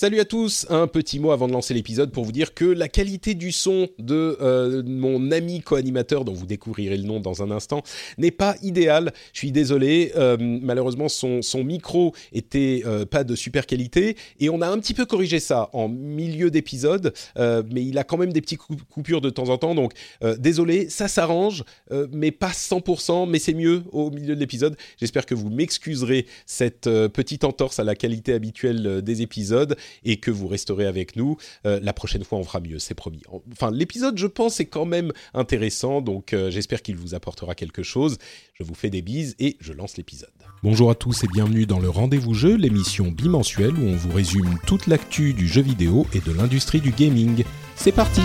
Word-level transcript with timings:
Salut 0.00 0.20
à 0.20 0.24
tous, 0.24 0.64
un 0.70 0.86
petit 0.86 1.18
mot 1.18 1.30
avant 1.30 1.46
de 1.46 1.52
lancer 1.52 1.74
l'épisode 1.74 2.10
pour 2.10 2.24
vous 2.24 2.32
dire 2.32 2.54
que 2.54 2.64
la 2.64 2.88
qualité 2.88 3.34
du 3.34 3.52
son 3.52 3.86
de 3.98 4.38
euh, 4.40 4.82
mon 4.82 5.30
ami 5.30 5.60
co-animateur, 5.60 6.24
dont 6.24 6.32
vous 6.32 6.46
découvrirez 6.46 6.96
le 6.96 7.02
nom 7.02 7.20
dans 7.20 7.42
un 7.42 7.50
instant, 7.50 7.82
n'est 8.16 8.30
pas 8.30 8.56
idéale. 8.62 9.12
Je 9.34 9.40
suis 9.40 9.52
désolé, 9.52 10.12
euh, 10.16 10.38
malheureusement 10.40 11.10
son, 11.10 11.42
son 11.42 11.64
micro 11.64 12.14
était 12.32 12.82
euh, 12.86 13.04
pas 13.04 13.24
de 13.24 13.34
super 13.34 13.66
qualité 13.66 14.16
et 14.38 14.48
on 14.48 14.62
a 14.62 14.68
un 14.68 14.78
petit 14.78 14.94
peu 14.94 15.04
corrigé 15.04 15.38
ça 15.38 15.68
en 15.74 15.90
milieu 15.90 16.50
d'épisode, 16.50 17.12
mais 17.36 17.84
il 17.84 17.98
a 17.98 18.04
quand 18.04 18.16
même 18.16 18.32
des 18.32 18.40
petites 18.40 18.60
coupures 18.88 19.20
de 19.20 19.28
temps 19.28 19.50
en 19.50 19.58
temps, 19.58 19.74
donc 19.74 19.92
désolé, 20.38 20.88
ça 20.88 21.08
s'arrange, 21.08 21.62
mais 22.10 22.30
pas 22.30 22.52
100%, 22.52 23.28
mais 23.28 23.38
c'est 23.38 23.52
mieux 23.52 23.82
au 23.92 24.10
milieu 24.10 24.34
de 24.34 24.40
l'épisode. 24.40 24.76
J'espère 24.98 25.26
que 25.26 25.34
vous 25.34 25.50
m'excuserez 25.50 26.26
cette 26.46 26.88
petite 27.08 27.44
entorse 27.44 27.78
à 27.78 27.84
la 27.84 27.94
qualité 27.94 28.32
habituelle 28.32 29.02
des 29.02 29.20
épisodes 29.20 29.76
et 30.04 30.18
que 30.18 30.30
vous 30.30 30.48
resterez 30.48 30.86
avec 30.86 31.16
nous. 31.16 31.36
Euh, 31.66 31.80
la 31.82 31.92
prochaine 31.92 32.24
fois, 32.24 32.38
on 32.38 32.44
fera 32.44 32.60
mieux, 32.60 32.78
c'est 32.78 32.94
promis. 32.94 33.22
Enfin, 33.52 33.70
l'épisode, 33.70 34.18
je 34.18 34.26
pense, 34.26 34.60
est 34.60 34.66
quand 34.66 34.86
même 34.86 35.12
intéressant, 35.34 36.00
donc 36.00 36.32
euh, 36.32 36.50
j'espère 36.50 36.82
qu'il 36.82 36.96
vous 36.96 37.14
apportera 37.14 37.54
quelque 37.54 37.82
chose. 37.82 38.18
Je 38.54 38.64
vous 38.64 38.74
fais 38.74 38.90
des 38.90 39.02
bises 39.02 39.36
et 39.38 39.56
je 39.60 39.72
lance 39.72 39.96
l'épisode. 39.96 40.30
Bonjour 40.62 40.90
à 40.90 40.94
tous 40.94 41.24
et 41.24 41.28
bienvenue 41.28 41.66
dans 41.66 41.78
le 41.78 41.88
Rendez-vous 41.88 42.34
Jeu, 42.34 42.56
l'émission 42.56 43.08
bimensuelle 43.08 43.74
où 43.74 43.86
on 43.86 43.96
vous 43.96 44.12
résume 44.12 44.58
toute 44.66 44.86
l'actu 44.86 45.32
du 45.32 45.48
jeu 45.48 45.62
vidéo 45.62 46.06
et 46.12 46.20
de 46.20 46.32
l'industrie 46.32 46.80
du 46.80 46.90
gaming. 46.90 47.44
C'est 47.76 47.92
parti! 47.92 48.20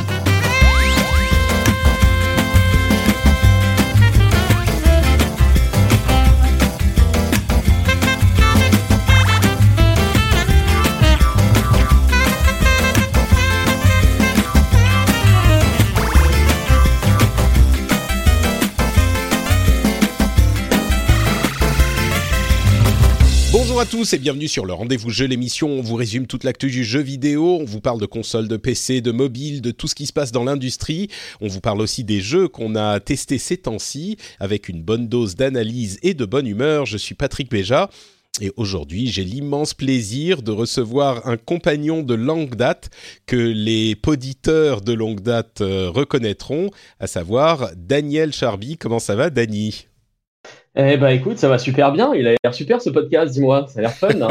À 23.86 23.88
tous 23.88 24.14
et 24.14 24.18
bienvenue 24.18 24.48
sur 24.48 24.66
le 24.66 24.74
Rendez-vous 24.74 25.12
Jeu, 25.12 25.28
l'émission. 25.28 25.70
On 25.70 25.82
vous 25.82 25.94
résume 25.94 26.26
toute 26.26 26.44
l'actu 26.44 26.72
du 26.72 26.84
jeu 26.84 27.02
vidéo. 27.02 27.60
On 27.62 27.66
vous 27.66 27.82
parle 27.82 28.02
de 28.02 28.08
consoles, 28.08 28.48
de 28.48 28.58
PC, 28.58 29.00
de 29.00 29.12
mobile, 29.12 29.62
de 29.62 29.70
tout 29.70 29.88
ce 29.88 29.94
qui 29.94 30.08
se 30.08 30.14
passe 30.14 30.32
dans 30.32 30.44
l'industrie. 30.44 31.08
On 31.40 31.48
vous 31.48 31.62
parle 31.62 31.82
aussi 31.82 32.04
des 32.04 32.20
jeux 32.20 32.48
qu'on 32.48 32.76
a 32.76 33.00
testés 33.00 33.38
ces 33.38 33.58
temps-ci 33.58 34.18
avec 34.40 34.70
une 34.70 34.82
bonne 34.82 35.08
dose 35.08 35.36
d'analyse 35.36 36.00
et 36.02 36.16
de 36.16 36.26
bonne 36.26 36.48
humeur. 36.48 36.88
Je 36.88 36.98
suis 36.98 37.14
Patrick 37.14 37.52
Béja. 37.52 37.92
Et 38.42 38.52
aujourd'hui, 38.58 39.06
j'ai 39.06 39.24
l'immense 39.24 39.76
plaisir 39.76 40.42
de 40.42 40.52
recevoir 40.52 41.28
un 41.28 41.38
compagnon 41.38 42.02
de 42.02 42.16
longue 42.16 42.56
date 42.56 42.90
que 43.28 43.36
les 43.36 43.96
poditeurs 43.96 44.82
de 44.82 44.94
longue 44.94 45.22
date 45.22 45.62
euh, 45.62 45.92
reconnaîtront, 45.92 46.72
à 47.00 47.06
savoir 47.06 47.70
Daniel 47.76 48.34
Charby. 48.34 48.78
Comment 48.78 49.00
ça 49.00 49.16
va, 49.16 49.30
Dani? 49.30 49.86
Eh 50.76 50.98
ben 50.98 51.10
écoute, 51.10 51.38
ça 51.38 51.50
va 51.50 51.58
super 51.58 51.92
bien. 51.92 52.14
Il 52.14 52.28
a 52.28 52.36
l'air 52.44 52.54
super 52.54 52.82
ce 52.82 52.90
podcast, 52.90 53.34
dis-moi. 53.34 53.68
Ça 53.68 53.80
a 53.80 53.82
l'air 53.84 53.94
fun. 53.94 54.22
Hein. 54.22 54.28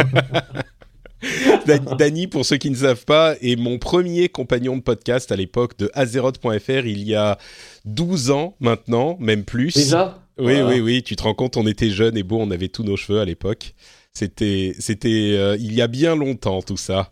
Dany, 1.99 2.27
pour 2.27 2.45
ceux 2.45 2.57
qui 2.57 2.71
ne 2.71 2.77
savent 2.77 3.05
pas, 3.05 3.35
est 3.41 3.57
mon 3.57 3.79
premier 3.79 4.29
compagnon 4.29 4.77
de 4.77 4.83
podcast 4.83 5.33
à 5.33 5.37
l'époque 5.37 5.79
de 5.79 5.91
Azeroth.fr 5.95 6.87
il 6.87 7.03
y 7.03 7.15
a 7.15 7.39
12 7.87 8.31
ans 8.31 8.57
maintenant, 8.61 9.17
même 9.21 9.45
plus. 9.45 9.75
Déjà? 9.75 10.19
Oui, 10.39 10.61
oui, 10.63 10.81
oui. 10.81 11.03
Tu 11.03 11.17
te 11.17 11.23
rends 11.23 11.35
compte, 11.35 11.57
on 11.57 11.67
était 11.67 11.91
jeunes 11.91 12.17
et 12.17 12.23
beaux, 12.23 12.41
on 12.41 12.51
avait 12.51 12.69
tous 12.69 12.83
nos 12.83 12.97
cheveux 12.97 13.21
à 13.21 13.25
l'époque. 13.25 13.75
C'était, 14.13 14.75
c'était 14.79 15.35
euh, 15.35 15.57
il 15.59 15.75
y 15.75 15.83
a 15.83 15.87
bien 15.87 16.15
longtemps 16.15 16.63
tout 16.63 16.77
ça. 16.77 17.11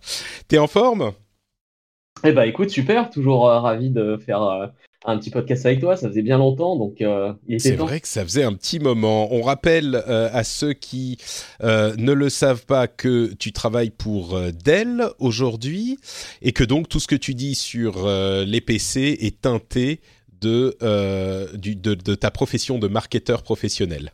T'es 0.48 0.58
en 0.58 0.66
forme? 0.66 1.12
Eh 2.24 2.32
ben 2.32 2.42
écoute, 2.42 2.70
super. 2.70 3.10
Toujours 3.10 3.48
euh, 3.48 3.58
ravi 3.58 3.90
de 3.90 4.16
faire 4.16 4.42
euh, 4.42 4.66
un 5.04 5.18
petit 5.18 5.30
podcast 5.30 5.66
avec 5.66 5.80
toi. 5.80 5.96
Ça 5.96 6.08
faisait 6.08 6.22
bien 6.22 6.38
longtemps, 6.38 6.76
donc 6.76 7.00
euh, 7.00 7.32
il 7.48 7.54
était 7.54 7.70
C'est 7.70 7.76
vrai 7.76 8.00
que 8.00 8.08
ça 8.08 8.22
faisait 8.22 8.44
un 8.44 8.52
petit 8.52 8.78
moment. 8.78 9.32
On 9.32 9.42
rappelle 9.42 10.02
euh, 10.08 10.28
à 10.32 10.44
ceux 10.44 10.72
qui 10.72 11.18
euh, 11.62 11.94
ne 11.96 12.12
le 12.12 12.28
savent 12.28 12.66
pas 12.66 12.86
que 12.86 13.32
tu 13.38 13.52
travailles 13.52 13.90
pour 13.90 14.38
Dell 14.64 15.04
aujourd'hui 15.18 15.98
et 16.40 16.52
que 16.52 16.64
donc 16.64 16.88
tout 16.88 17.00
ce 17.00 17.06
que 17.06 17.16
tu 17.16 17.34
dis 17.34 17.54
sur 17.54 18.06
les 18.06 18.60
PC 18.60 19.18
est 19.20 19.40
teinté 19.40 20.00
de, 20.40 20.76
du, 21.56 21.76
de, 21.76 21.94
de 21.94 22.14
ta 22.14 22.30
profession 22.30 22.78
de 22.78 22.88
marketeur 22.88 23.42
professionnel 23.42 24.12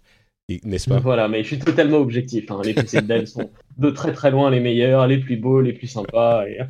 n'est-ce 0.65 0.89
pas 0.89 0.99
Voilà, 0.99 1.29
mais 1.29 1.43
je 1.43 1.49
suis 1.49 1.59
totalement 1.59 1.99
objectif. 1.99 2.51
Hein. 2.51 2.61
Les 2.65 2.75
PC 2.75 3.03
de 3.03 3.25
sont 3.27 3.51
de 3.77 3.91
très 3.91 4.13
très 4.13 4.31
loin 4.31 4.51
les 4.51 4.61
meilleurs, 4.61 5.07
les 5.07 5.19
plus 5.19 5.37
beaux, 5.37 5.61
les 5.61 5.73
plus 5.73 5.87
sympas. 5.87 6.45
Et... 6.47 6.59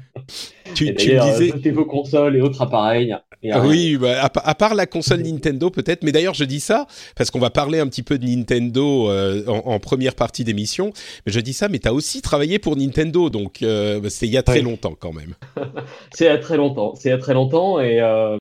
Tu, 0.75 0.95
tu 0.95 1.15
me 1.15 1.49
disais... 1.51 1.71
vos 1.71 1.87
consoles 1.87 2.37
et 2.37 2.43
autres 2.43 2.61
appareils. 2.61 3.17
oui, 3.43 3.97
bah, 3.97 4.21
à, 4.23 4.55
part 4.55 4.75
la 4.75 4.85
console 4.85 5.23
Nintendo 5.23 5.71
peut-être, 5.71 6.05
mais 6.05 6.13
d'ailleurs 6.13 6.35
je 6.35 6.45
dis 6.45 6.61
ça 6.61 6.87
parce 7.17 7.31
qu'on 7.31 7.39
va 7.39 7.49
parler 7.49 7.79
un 7.79 7.87
petit 7.87 8.03
peu 8.03 8.19
de 8.19 8.27
Nintendo 8.27 9.11
euh, 9.11 9.47
en, 9.47 9.79
première 9.81 10.15
partie 10.15 10.45
d'émission, 10.45 10.93
mais 11.25 11.33
je 11.33 11.41
dis 11.41 11.55
ça, 11.55 11.71
mais 11.71 11.79
tu 11.79 11.89
as 11.89 11.95
aussi 11.95 12.21
travaillé 12.21 12.59
pour 12.59 12.77
Nintendo, 12.77 13.31
donc 13.31 13.63
euh, 13.63 14.01
c'est 14.11 14.27
il 14.27 14.33
y 14.33 14.37
a 14.37 14.43
très 14.43 14.61
longtemps 14.61 14.95
quand 14.97 15.15
même. 15.15 15.35
c'est 16.13 16.27
il 16.27 16.29
y 16.29 16.31
a 16.31 16.39
très 16.39 16.59
longtemps, 16.59 16.95
c'est 16.95 17.09
il 17.09 17.13
y 17.13 17.15
a 17.15 17.19
très 17.19 17.35
longtemps, 17.35 17.81
et 17.81 18.01
euh, 18.03 18.37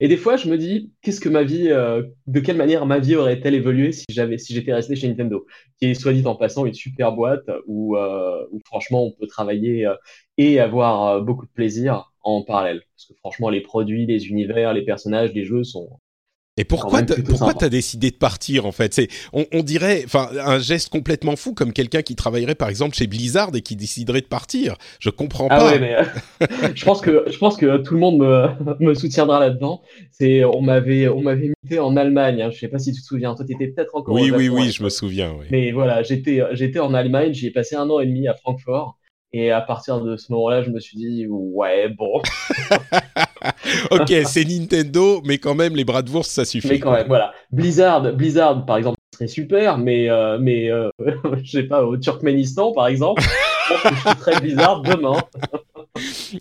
et 0.00 0.08
des 0.08 0.16
fois, 0.16 0.36
je 0.36 0.48
me 0.48 0.56
dis, 0.56 0.92
qu'est-ce 1.02 1.20
que 1.20 1.28
ma 1.28 1.42
vie, 1.42 1.68
euh, 1.70 2.02
de 2.26 2.40
quelle 2.40 2.56
manière 2.56 2.86
ma 2.86 3.00
vie 3.00 3.16
aurait-elle 3.16 3.54
évolué 3.54 3.90
si 3.92 4.04
j'avais, 4.10 4.38
si 4.38 4.54
j'étais 4.54 4.72
resté 4.72 4.94
chez 4.94 5.08
Nintendo, 5.08 5.44
qui 5.78 5.86
est 5.86 5.94
soit 5.94 6.12
dit 6.12 6.24
en 6.26 6.36
passant 6.36 6.66
une 6.66 6.74
super 6.74 7.12
boîte 7.12 7.50
où, 7.66 7.96
euh, 7.96 8.46
où 8.52 8.60
franchement 8.64 9.04
on 9.04 9.10
peut 9.12 9.26
travailler 9.26 9.86
euh, 9.86 9.94
et 10.36 10.60
avoir 10.60 11.22
beaucoup 11.22 11.46
de 11.46 11.50
plaisir 11.50 12.12
en 12.22 12.42
parallèle. 12.42 12.82
Parce 12.94 13.06
que 13.06 13.14
franchement, 13.14 13.50
les 13.50 13.60
produits, 13.60 14.06
les 14.06 14.28
univers, 14.28 14.72
les 14.72 14.84
personnages, 14.84 15.32
les 15.32 15.44
jeux 15.44 15.64
sont 15.64 15.98
et 16.58 16.64
pourquoi 16.64 17.02
pourquoi 17.02 17.54
t'as 17.54 17.68
décidé 17.68 18.10
de 18.10 18.16
partir 18.16 18.66
en 18.66 18.72
fait? 18.72 18.92
C'est 18.92 19.08
on, 19.32 19.46
on, 19.52 19.62
dirait 19.62 20.02
enfin 20.04 20.28
un 20.44 20.58
geste 20.58 20.88
complètement 20.88 21.36
fou 21.36 21.54
comme 21.54 21.72
quelqu'un 21.72 22.02
qui 22.02 22.16
travaillerait 22.16 22.56
par 22.56 22.68
exemple 22.68 22.96
chez 22.96 23.06
Blizzard 23.06 23.50
et 23.54 23.60
qui 23.60 23.76
déciderait 23.76 24.20
de 24.20 24.26
partir. 24.26 24.76
Je 24.98 25.10
comprends 25.10 25.46
ah 25.50 25.58
pas. 25.58 25.70
Ouais, 25.70 25.78
mais, 25.78 25.94
euh, 25.94 26.46
je 26.74 26.84
pense 26.84 27.00
que 27.00 27.24
je 27.28 27.38
pense 27.38 27.56
que 27.56 27.78
tout 27.78 27.94
le 27.94 28.00
monde 28.00 28.18
me, 28.18 28.48
me 28.80 28.94
soutiendra 28.94 29.38
là-dedans. 29.38 29.82
C'est 30.10 30.44
on 30.44 30.60
m'avait 30.60 31.08
on 31.08 31.22
m'avait 31.22 31.52
mis 31.70 31.78
en 31.78 31.96
Allemagne. 31.96 32.42
Hein, 32.42 32.50
je 32.50 32.58
sais 32.58 32.68
pas 32.68 32.80
si 32.80 32.92
tu 32.92 33.00
te 33.00 33.06
souviens. 33.06 33.34
Toi 33.36 33.44
t'étais 33.46 33.68
peut-être 33.68 33.94
encore. 33.94 34.14
Oui 34.14 34.32
oui 34.34 34.48
oui, 34.48 34.72
je 34.72 34.82
me 34.82 34.88
souviens. 34.88 35.32
Oui. 35.38 35.46
Mais 35.50 35.70
voilà, 35.70 36.02
j'étais 36.02 36.42
j'étais 36.52 36.80
en 36.80 36.92
Allemagne. 36.92 37.32
J'y 37.32 37.46
ai 37.46 37.50
passé 37.52 37.76
un 37.76 37.88
an 37.88 38.00
et 38.00 38.06
demi 38.06 38.26
à 38.26 38.34
Francfort. 38.34 38.97
Et 39.32 39.50
à 39.50 39.60
partir 39.60 40.00
de 40.00 40.16
ce 40.16 40.32
moment-là, 40.32 40.62
je 40.62 40.70
me 40.70 40.80
suis 40.80 40.96
dit, 40.96 41.26
ouais, 41.28 41.90
bon. 41.90 42.22
ok, 43.90 44.12
c'est 44.24 44.44
Nintendo, 44.44 45.20
mais 45.24 45.38
quand 45.38 45.54
même, 45.54 45.76
les 45.76 45.84
bras 45.84 46.00
de 46.02 46.10
bourse, 46.10 46.28
ça 46.28 46.46
suffit. 46.46 46.68
Mais 46.68 46.78
quand 46.78 46.92
même, 46.92 47.08
voilà. 47.08 47.32
Blizzard, 47.50 48.14
Blizzard, 48.14 48.64
par 48.64 48.78
exemple, 48.78 48.96
serait 49.12 49.28
super, 49.28 49.78
mais, 49.78 50.08
euh, 50.08 50.38
mais 50.40 50.70
euh, 50.70 50.90
je 51.42 51.50
sais 51.50 51.62
pas, 51.64 51.84
au 51.84 51.96
Turkménistan, 51.96 52.72
par 52.72 52.86
exemple, 52.86 53.22
pense 53.68 53.82
que 53.82 53.94
je 53.94 54.00
suis 54.00 54.18
très 54.18 54.40
Blizzard 54.40 54.82
demain. 54.82 55.16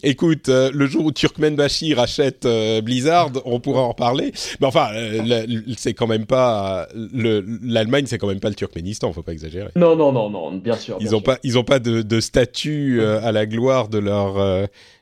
Écoute, 0.03 0.50
euh, 0.50 0.69
le 0.74 0.85
jour 0.85 1.06
où 1.06 1.12
Turkmenbashi 1.12 1.94
rachète 1.94 2.45
euh, 2.45 2.81
Blizzard, 2.81 3.31
on 3.45 3.59
pourra 3.59 3.81
en 3.81 3.89
reparler. 3.89 4.31
Mais 4.59 4.68
enfin, 4.68 4.89
euh, 4.94 5.45
c'est 5.77 5.94
quand 5.94 6.07
même 6.07 6.25
pas 6.25 6.88
l'Allemagne, 6.94 8.06
c'est 8.06 8.18
quand 8.18 8.27
même 8.27 8.39
pas 8.39 8.50
le 8.50 8.56
Turkménistan, 8.56 9.12
faut 9.13 9.24
pas 9.24 9.33
exagérer. 9.33 9.69
Non, 9.75 9.95
non, 9.95 10.12
non, 10.12 10.29
non, 10.29 10.53
bien 10.53 10.75
sûr. 10.75 10.97
ils 11.00 11.15
ont 11.15 11.21
pas, 11.21 11.39
ils 11.44 11.57
ont 11.57 11.63
pas 11.63 11.79
de, 11.79 12.19
statut 12.19 13.01
à 13.01 13.31
la 13.31 13.45
gloire 13.45 13.89
de 13.89 14.00
leur. 14.00 14.35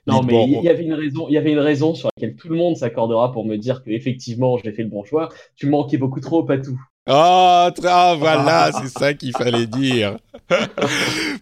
non, 0.08 0.22
mais 0.24 0.46
il 0.46 0.64
y, 0.64 0.70
avait 0.70 0.84
une 0.84 0.94
raison, 0.94 1.28
il 1.30 1.34
y 1.34 1.38
avait 1.38 1.52
une 1.52 1.60
raison 1.60 1.96
sur 1.96 2.10
laquelle 2.16 2.36
tout 2.36 2.50
le 2.50 2.56
monde 2.56 2.78
s'accordera 2.78 3.32
pour 3.32 3.46
me 3.46 3.58
dire 3.58 3.84
que 3.84 3.90
effectivement 3.90 4.58
j'ai 4.58 4.72
fait 4.72 4.84
le 4.84 4.90
bon 4.90 5.04
choix. 5.04 5.30
Tu 5.56 5.68
manquais 5.68 5.98
beaucoup 5.98 6.20
trop 6.20 6.40
au 6.40 6.44
patou. 6.44 6.80
Oh, 7.08 7.70
voilà, 7.78 8.72
c'est 8.82 8.98
ça 8.98 9.14
qu'il 9.14 9.32
fallait 9.32 9.68
dire. 9.68 10.18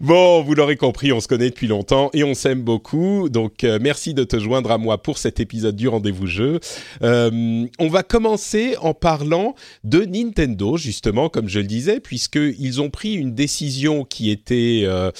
bon, 0.01 0.41
vous 0.43 0.55
l'aurez 0.55 0.75
compris, 0.75 1.13
on 1.13 1.21
se 1.21 1.27
connaît 1.29 1.49
depuis 1.49 1.67
longtemps 1.67 2.09
et 2.13 2.25
on 2.25 2.33
s'aime 2.33 2.61
beaucoup. 2.61 3.29
Donc, 3.29 3.63
euh, 3.63 3.79
merci 3.81 4.13
de 4.13 4.25
te 4.25 4.37
joindre 4.39 4.71
à 4.71 4.77
moi 4.77 5.01
pour 5.01 5.17
cet 5.17 5.39
épisode 5.39 5.77
du 5.77 5.87
rendez-vous 5.87 6.27
jeu. 6.27 6.59
Euh, 7.01 7.65
on 7.79 7.87
va 7.87 8.03
commencer 8.03 8.75
en 8.81 8.93
parlant 8.93 9.55
de 9.85 10.01
Nintendo, 10.03 10.75
justement, 10.75 11.29
comme 11.29 11.47
je 11.47 11.59
le 11.59 11.65
disais, 11.65 12.01
puisqu'ils 12.01 12.81
ont 12.81 12.89
pris 12.89 13.13
une 13.13 13.33
décision 13.33 14.03
qui 14.03 14.31
était, 14.31 14.81
euh, 14.83 15.11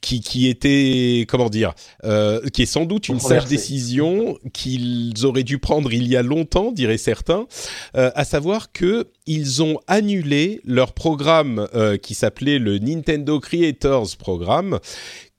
qui, 0.00 0.20
qui 0.20 0.46
était, 0.46 1.26
comment 1.28 1.50
dire, 1.50 1.74
qui 2.52 2.62
est 2.62 2.66
sans 2.66 2.84
doute 2.84 3.08
une 3.08 3.20
sage 3.20 3.46
décision 3.46 4.38
qu'ils 4.52 5.14
auraient 5.24 5.42
dû 5.42 5.58
prendre 5.58 5.92
il 5.92 6.06
y 6.06 6.16
a 6.16 6.22
longtemps, 6.22 6.70
diraient 6.70 6.98
certains, 6.98 7.46
à 7.94 8.24
savoir 8.24 8.70
que 8.72 9.08
ils 9.26 9.62
ont 9.62 9.78
annulé 9.88 10.60
leur 10.64 10.92
programme 10.92 11.66
qui 12.02 12.14
s'appelait 12.14 12.58
le 12.58 12.78
Nintendo 12.78 13.40
Creators 13.40 14.16
Programme, 14.18 14.78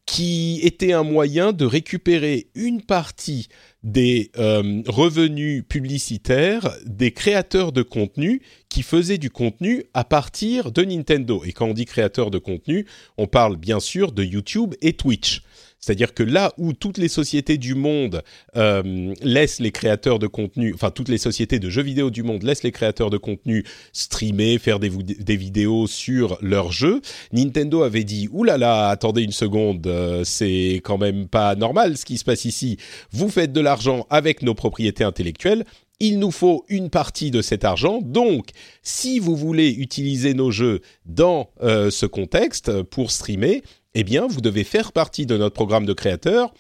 qui 0.10 0.60
était 0.64 0.92
un 0.92 1.04
moyen 1.04 1.54
de 1.54 1.66
récupérer 1.66 2.48
une 2.56 2.82
partie 2.82 3.48
des 3.84 4.32
euh, 4.40 4.82
revenus 4.88 5.64
publicitaires 5.70 6.76
des 6.84 7.12
créateurs 7.12 7.72
de 7.72 7.84
contenu 7.84 8.42
qui 8.70 8.82
faisaient 8.82 9.20
du 9.20 9.30
contenu 9.30 9.84
à 9.94 10.04
partir 10.04 10.72
de 10.72 10.84
Nintendo. 10.84 11.44
Et 11.46 11.52
quand 11.52 11.68
on 11.68 11.74
dit 11.76 11.86
créateur 11.86 12.32
de 12.32 12.40
contenu, 12.40 12.88
on 13.18 13.28
parle 13.28 13.56
bien 13.56 13.80
sûr 13.80 14.12
de 14.12 14.24
YouTube 14.24 14.74
et 14.82 14.94
Twitch. 14.94 15.44
C'est-à-dire 15.80 16.14
que 16.14 16.24
là 16.24 16.54
où 16.58 16.74
toutes 16.74 16.98
les 16.98 17.08
sociétés 17.08 17.58
du 17.58 17.76
monde 17.76 18.22
euh, 18.58 19.14
laissent 19.22 19.60
les 19.60 19.72
créateurs 19.72 20.20
de 20.20 20.28
contenu, 20.28 20.74
enfin 20.74 20.92
toutes 20.92 21.10
les 21.10 21.18
sociétés 21.18 21.60
de 21.60 21.70
jeux 21.70 21.82
vidéo 21.82 22.10
du 22.10 22.24
monde 22.24 22.44
laissent 22.44 22.64
les 22.64 22.72
créateurs 22.72 23.10
de 23.10 23.18
contenu 23.18 23.64
streamer, 23.94 24.58
faire 24.60 24.80
des, 24.80 24.90
vidéos 25.38 25.88
sur 25.88 26.38
leurs 26.42 26.72
jeux, 26.72 27.02
Nintendo 27.32 27.84
avait 27.84 28.04
dit 28.04 28.28
«Ouh 28.32 28.44
là 28.44 28.58
là, 28.58 28.90
attendez 28.90 29.22
une 29.22 29.32
seconde, 29.32 29.88
euh, 29.88 30.24
c'est 30.26 30.82
quand 30.84 30.98
même 30.98 31.28
pas 31.28 31.56
normal 31.56 31.98
ce 31.98 32.06
qui 32.06 32.18
se 32.18 32.26
passe 32.26 32.46
ici. 32.46 32.78
Vous 33.12 33.30
faites 33.30 33.54
de 33.54 33.62
l'argent 33.62 34.06
avec 34.10 34.42
nos 34.42 34.54
propriétés 34.54 35.04
intellectuelles, 35.04 35.64
il 36.00 36.20
nous 36.20 36.32
faut 36.32 36.66
une 36.70 36.90
partie 36.90 37.30
de 37.32 37.42
cet 37.42 37.66
argent. 37.66 38.00
Donc, 38.02 38.50
si 38.84 39.20
vous 39.20 39.36
voulez 39.36 39.70
utiliser 39.70 40.34
nos 40.34 40.50
jeux 40.52 40.82
dans 41.06 41.50
euh, 41.62 41.90
ce 41.90 42.06
contexte 42.06 42.84
pour 42.84 43.12
streamer, 43.12 43.64
eh 43.94 44.04
bien, 44.04 44.28
vous 44.28 44.42
devez 44.42 44.64
faire 44.64 44.92
partie 44.92 45.26
de 45.26 45.38
notre 45.38 45.56
programme 45.56 45.86
de 45.86 45.94
créateurs 45.94 46.54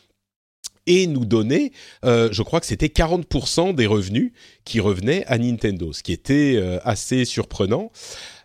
et 0.90 1.06
nous 1.06 1.26
donner, 1.26 1.72
euh, 2.04 2.30
je 2.31 2.42
crois 2.42 2.60
que 2.60 2.66
c'était 2.66 2.88
40% 2.88 3.76
des 3.76 3.86
revenus 3.86 4.31
qui 4.66 4.80
revenaient 4.80 5.24
à 5.28 5.38
Nintendo, 5.38 5.94
ce 5.94 6.02
qui 6.02 6.12
était 6.12 6.56
euh, 6.56 6.80
assez 6.84 7.26
surprenant, 7.26 7.92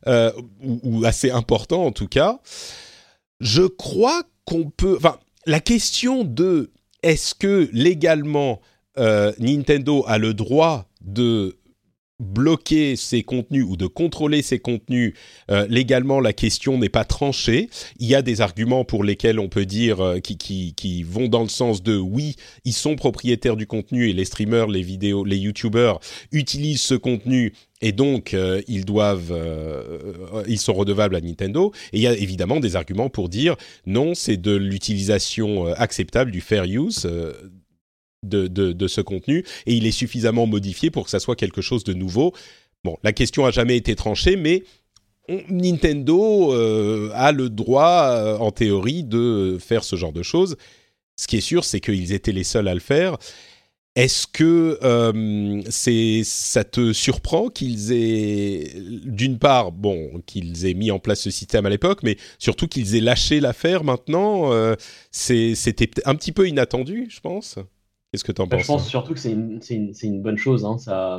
euh, 0.06 0.30
ou, 0.62 1.04
assez 1.06 1.30
important 1.30 1.86
en 1.86 1.92
tout 1.92 2.08
cas. 2.08 2.40
Je 3.40 3.62
crois 3.62 4.22
qu'on 4.44 4.70
peut... 4.70 4.96
Enfin, 4.98 5.18
la 5.46 5.60
question 5.60 6.22
de 6.22 6.70
est-ce 7.02 7.34
que 7.34 7.68
légalement 7.72 8.60
Nintendo 8.96 10.04
a 10.06 10.18
le 10.18 10.34
droit 10.34 10.88
de 11.00 11.58
bloquer 12.20 12.94
ces 12.94 13.24
contenus 13.24 13.64
ou 13.68 13.76
de 13.76 13.86
contrôler 13.86 14.42
ces 14.42 14.60
contenus 14.60 15.14
euh, 15.50 15.66
légalement, 15.68 16.20
la 16.20 16.32
question 16.32 16.78
n'est 16.78 16.88
pas 16.88 17.04
tranchée. 17.04 17.68
Il 17.98 18.06
y 18.06 18.14
a 18.14 18.22
des 18.22 18.40
arguments 18.40 18.84
pour 18.84 19.02
lesquels 19.02 19.40
on 19.40 19.48
peut 19.48 19.66
dire 19.66 20.00
euh, 20.00 20.20
qui, 20.20 20.38
qui, 20.38 20.74
qui, 20.74 21.02
vont 21.02 21.26
dans 21.26 21.42
le 21.42 21.48
sens 21.48 21.82
de 21.82 21.96
oui, 21.96 22.36
ils 22.64 22.72
sont 22.72 22.94
propriétaires 22.94 23.56
du 23.56 23.66
contenu 23.66 24.08
et 24.08 24.12
les 24.12 24.24
streamers, 24.24 24.68
les 24.68 24.82
vidéos, 24.82 25.24
les 25.24 25.38
youtubeurs 25.38 25.98
utilisent 26.30 26.82
ce 26.82 26.94
contenu 26.94 27.52
et 27.82 27.90
donc 27.90 28.32
euh, 28.32 28.62
ils 28.68 28.84
doivent, 28.84 29.34
ils 30.46 30.60
sont 30.60 30.72
redevables 30.72 31.16
à 31.16 31.20
Nintendo. 31.20 31.72
Et 31.92 31.98
il 31.98 32.02
y 32.02 32.06
a 32.06 32.12
évidemment 32.12 32.60
des 32.60 32.76
arguments 32.76 33.10
pour 33.10 33.28
dire 33.28 33.56
non, 33.86 34.14
c'est 34.14 34.36
de 34.36 34.54
l'utilisation 34.54 35.66
acceptable 35.66 36.30
du 36.30 36.40
fair 36.40 36.64
use 36.64 37.08
de, 38.28 38.88
ce 38.88 39.00
contenu 39.00 39.44
et 39.66 39.74
il 39.74 39.86
est 39.86 39.92
suffisamment 39.92 40.46
modifié 40.46 40.90
pour 40.90 41.04
que 41.04 41.10
ça 41.10 41.20
soit 41.20 41.36
quelque 41.36 41.62
chose 41.62 41.84
de 41.84 41.94
nouveau. 41.94 42.32
Bon, 42.84 42.96
la 43.02 43.12
question 43.12 43.46
a 43.46 43.50
jamais 43.50 43.76
été 43.76 43.94
tranchée, 43.94 44.36
mais 44.36 44.62
Nintendo 45.28 46.52
euh, 46.52 47.10
a 47.14 47.32
le 47.32 47.48
droit, 47.48 48.08
euh, 48.10 48.36
en 48.38 48.50
théorie, 48.50 49.04
de 49.04 49.56
faire 49.58 49.84
ce 49.84 49.96
genre 49.96 50.12
de 50.12 50.22
choses. 50.22 50.56
Ce 51.16 51.26
qui 51.26 51.36
est 51.36 51.42
sûr, 51.42 51.64
c'est 51.64 51.80
qu'ils 51.80 52.12
étaient 52.12 52.32
les 52.32 52.44
seuls 52.44 52.68
à 52.68 52.74
le 52.74 52.80
faire. 52.80 53.16
Est-ce 53.96 54.26
que 54.26 54.78
euh, 54.82 55.62
ça 56.24 56.64
te 56.64 56.92
surprend 56.92 57.48
qu'ils 57.48 57.92
aient, 57.92 58.72
d'une 59.04 59.38
part, 59.38 59.70
bon, 59.70 60.20
qu'ils 60.26 60.66
aient 60.66 60.74
mis 60.74 60.90
en 60.90 60.98
place 60.98 61.20
ce 61.20 61.30
système 61.30 61.64
à 61.64 61.70
l'époque, 61.70 62.02
mais 62.02 62.16
surtout 62.40 62.66
qu'ils 62.66 62.96
aient 62.96 63.00
lâché 63.00 63.38
l'affaire 63.38 63.84
maintenant 63.84 64.50
C'était 65.12 65.90
un 66.06 66.16
petit 66.16 66.32
peu 66.32 66.48
inattendu, 66.48 67.06
je 67.08 67.20
pense. 67.20 67.56
Qu'est-ce 68.14 68.22
que 68.22 68.30
tu 68.30 68.42
en 68.42 68.46
bah, 68.46 68.58
penses 68.58 68.62
Je 68.62 68.66
pense 68.68 68.88
surtout 68.88 69.12
que 69.12 69.18
c'est 69.18 69.32
une, 69.32 69.58
une, 69.70 69.92
une, 70.00 70.22
bonne 70.22 70.38
chose. 70.38 70.64
Hein, 70.64 70.78
ça, 70.78 71.18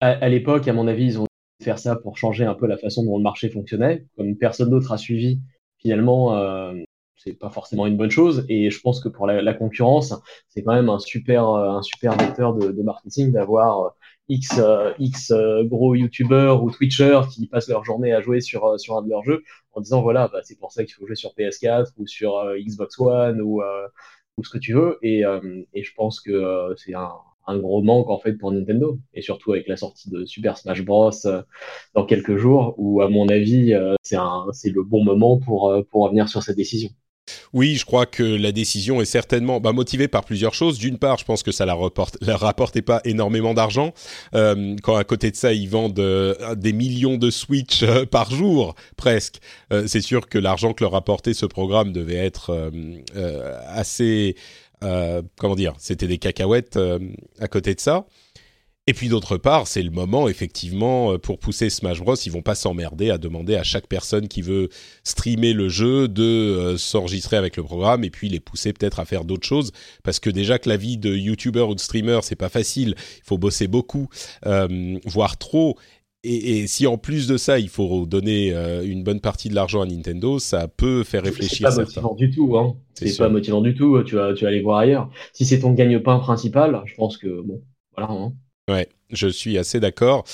à, 0.00 0.28
l'époque, 0.30 0.66
à 0.66 0.72
mon 0.72 0.88
avis, 0.88 1.04
ils 1.04 1.20
ont 1.20 1.26
faire 1.62 1.78
ça 1.78 1.94
pour 1.94 2.16
changer 2.16 2.46
un 2.46 2.54
peu 2.54 2.66
la 2.66 2.78
façon 2.78 3.04
dont 3.04 3.18
le 3.18 3.22
marché 3.22 3.50
fonctionnait. 3.50 4.06
Comme 4.16 4.34
personne 4.36 4.70
d'autre 4.70 4.92
a 4.92 4.96
suivi, 4.96 5.42
finalement, 5.76 6.38
euh, 6.38 6.72
c'est 7.16 7.34
pas 7.34 7.50
forcément 7.50 7.86
une 7.86 7.98
bonne 7.98 8.10
chose. 8.10 8.46
Et 8.48 8.70
je 8.70 8.80
pense 8.80 9.02
que 9.02 9.10
pour 9.10 9.26
la, 9.26 9.52
concurrence, 9.52 10.14
c'est 10.48 10.62
quand 10.62 10.72
même 10.72 10.88
un 10.88 10.98
super, 10.98 11.46
euh, 11.50 11.68
un 11.68 11.82
super 11.82 12.16
vecteur 12.16 12.54
de, 12.54 12.72
de 12.72 12.82
marketing 12.82 13.32
d'avoir 13.32 13.80
euh, 13.80 13.88
X, 14.30 14.58
euh, 14.58 14.94
X 14.98 15.34
gros 15.64 15.94
youtubeurs 15.94 16.64
ou 16.64 16.70
twitchers 16.70 17.20
qui 17.30 17.46
passent 17.46 17.68
leur 17.68 17.84
journée 17.84 18.14
à 18.14 18.22
jouer 18.22 18.40
sur, 18.40 18.80
sur 18.80 18.96
un 18.96 19.02
de 19.02 19.10
leurs 19.10 19.24
jeux 19.24 19.42
en 19.72 19.82
disant 19.82 20.00
voilà, 20.00 20.28
bah, 20.28 20.40
c'est 20.44 20.58
pour 20.58 20.72
ça 20.72 20.82
qu'il 20.82 20.94
faut 20.94 21.06
jouer 21.06 21.16
sur 21.16 21.34
PS4 21.36 21.88
ou 21.98 22.06
sur 22.06 22.42
Xbox 22.56 22.98
One 22.98 23.42
ou 23.42 23.60
ce 24.44 24.50
que 24.50 24.58
tu 24.58 24.74
veux. 24.74 24.98
Et, 25.02 25.24
euh, 25.24 25.62
et 25.74 25.82
je 25.82 25.94
pense 25.94 26.20
que 26.20 26.30
euh, 26.30 26.74
c'est 26.76 26.94
un, 26.94 27.10
gros 27.58 27.82
manque 27.82 28.10
en 28.10 28.18
fait 28.18 28.34
pour 28.34 28.52
Nintendo. 28.52 28.98
Et 29.14 29.22
surtout 29.22 29.52
avec 29.52 29.66
la 29.66 29.76
sortie 29.76 30.10
de 30.10 30.24
Super 30.24 30.56
Smash 30.56 30.84
Bros. 30.84 31.10
Euh, 31.26 31.42
dans 31.94 32.06
quelques 32.06 32.36
jours, 32.36 32.74
où 32.78 33.00
à 33.02 33.08
mon 33.08 33.28
avis, 33.28 33.74
c'est 34.02 34.16
le 34.70 34.82
bon 34.82 35.04
moment 35.04 35.38
pour, 35.38 35.74
pour 35.90 36.04
revenir 36.04 36.28
sur 36.28 36.42
cette 36.42 36.56
décision. 36.56 36.90
Oui, 37.52 37.76
je 37.76 37.84
crois 37.84 38.06
que 38.06 38.22
la 38.22 38.52
décision 38.52 39.00
est 39.00 39.06
certainement 39.06 39.60
bah, 39.60 39.72
motivée 39.72 40.08
par 40.08 40.24
plusieurs 40.24 40.54
choses. 40.54 40.78
D'une 40.78 40.98
part, 40.98 41.18
je 41.18 41.24
pense 41.24 41.42
que 41.42 41.52
ça 41.52 41.66
la, 41.66 41.74
reporte, 41.74 42.16
la 42.20 42.36
rapportait 42.36 42.82
pas 42.82 43.00
énormément 43.04 43.54
d'argent. 43.54 43.92
Euh, 44.34 44.76
quand 44.82 44.96
à 44.96 45.04
côté 45.04 45.30
de 45.30 45.36
ça, 45.36 45.52
ils 45.52 45.68
vendent 45.68 45.98
euh, 45.98 46.54
des 46.54 46.72
millions 46.72 47.16
de 47.16 47.30
Switch 47.30 47.82
euh, 47.82 48.06
par 48.06 48.30
jour, 48.30 48.74
presque. 48.96 49.38
C'est 49.86 50.00
sûr 50.00 50.28
que 50.28 50.38
l'argent 50.38 50.72
que 50.72 50.84
leur 50.84 50.94
apportait 50.94 51.34
ce 51.34 51.46
programme 51.46 51.92
devait 51.92 52.16
être 52.16 52.72
assez... 53.66 54.34
comment 54.80 55.54
dire 55.54 55.74
C'était 55.78 56.06
des 56.06 56.18
cacahuètes 56.18 56.78
à 57.38 57.48
côté 57.48 57.74
de 57.74 57.80
ça. 57.80 58.06
Et 58.86 58.92
puis 58.92 59.08
d'autre 59.08 59.36
part, 59.36 59.68
c'est 59.68 59.82
le 59.82 59.90
moment 59.90 60.28
effectivement 60.28 61.12
euh, 61.12 61.18
pour 61.18 61.38
pousser 61.38 61.70
Smash 61.70 62.00
Bros. 62.00 62.14
Ils 62.14 62.32
vont 62.32 62.42
pas 62.42 62.54
s'emmerder 62.54 63.10
à 63.10 63.18
demander 63.18 63.54
à 63.54 63.62
chaque 63.62 63.86
personne 63.86 64.26
qui 64.26 64.42
veut 64.42 64.68
streamer 65.04 65.52
le 65.52 65.68
jeu 65.68 66.08
de 66.08 66.22
euh, 66.22 66.76
s'enregistrer 66.76 67.36
avec 67.36 67.56
le 67.56 67.62
programme 67.62 68.04
et 68.04 68.10
puis 68.10 68.28
les 68.28 68.40
pousser 68.40 68.72
peut-être 68.72 68.98
à 68.98 69.04
faire 69.04 69.24
d'autres 69.24 69.46
choses 69.46 69.70
parce 70.02 70.18
que 70.18 70.30
déjà 70.30 70.58
que 70.58 70.68
la 70.68 70.76
vie 70.76 70.96
de 70.96 71.14
YouTuber 71.14 71.60
ou 71.60 71.74
de 71.74 71.80
streamer 71.80 72.20
c'est 72.22 72.36
pas 72.36 72.48
facile, 72.48 72.94
il 72.98 73.24
faut 73.24 73.38
bosser 73.38 73.68
beaucoup, 73.68 74.08
euh, 74.46 74.98
voire 75.04 75.36
trop. 75.36 75.76
Et, 76.22 76.66
si 76.66 76.86
en 76.86 76.98
plus 76.98 77.26
de 77.28 77.38
ça, 77.38 77.58
il 77.58 77.70
faut 77.70 78.04
donner 78.04 78.52
une 78.84 79.02
bonne 79.02 79.20
partie 79.20 79.48
de 79.48 79.54
l'argent 79.54 79.80
à 79.80 79.86
Nintendo, 79.86 80.38
ça 80.38 80.68
peut 80.68 81.02
faire 81.02 81.22
réfléchir. 81.22 81.72
C'est 81.72 81.76
pas 81.76 81.82
motivant 81.82 82.14
du 82.14 82.30
tout. 82.30 82.58
Hein. 82.58 82.76
C'est 82.92 83.16
pas 83.16 83.30
motivant 83.30 83.62
du 83.62 83.74
tout. 83.74 84.02
Tu 84.02 84.16
vas, 84.16 84.34
tu 84.34 84.44
vas 84.44 84.48
aller 84.48 84.60
voir 84.60 84.80
ailleurs. 84.80 85.08
Si 85.32 85.46
c'est 85.46 85.60
ton 85.60 85.72
gagne-pain 85.72 86.18
principal, 86.18 86.82
je 86.84 86.94
pense 86.94 87.16
que 87.16 87.40
bon, 87.40 87.62
voilà. 87.96 88.12
Hein. 88.12 88.34
Ouais, 88.70 88.88
je 89.10 89.26
suis 89.26 89.58
assez 89.58 89.80
d'accord. 89.80 90.24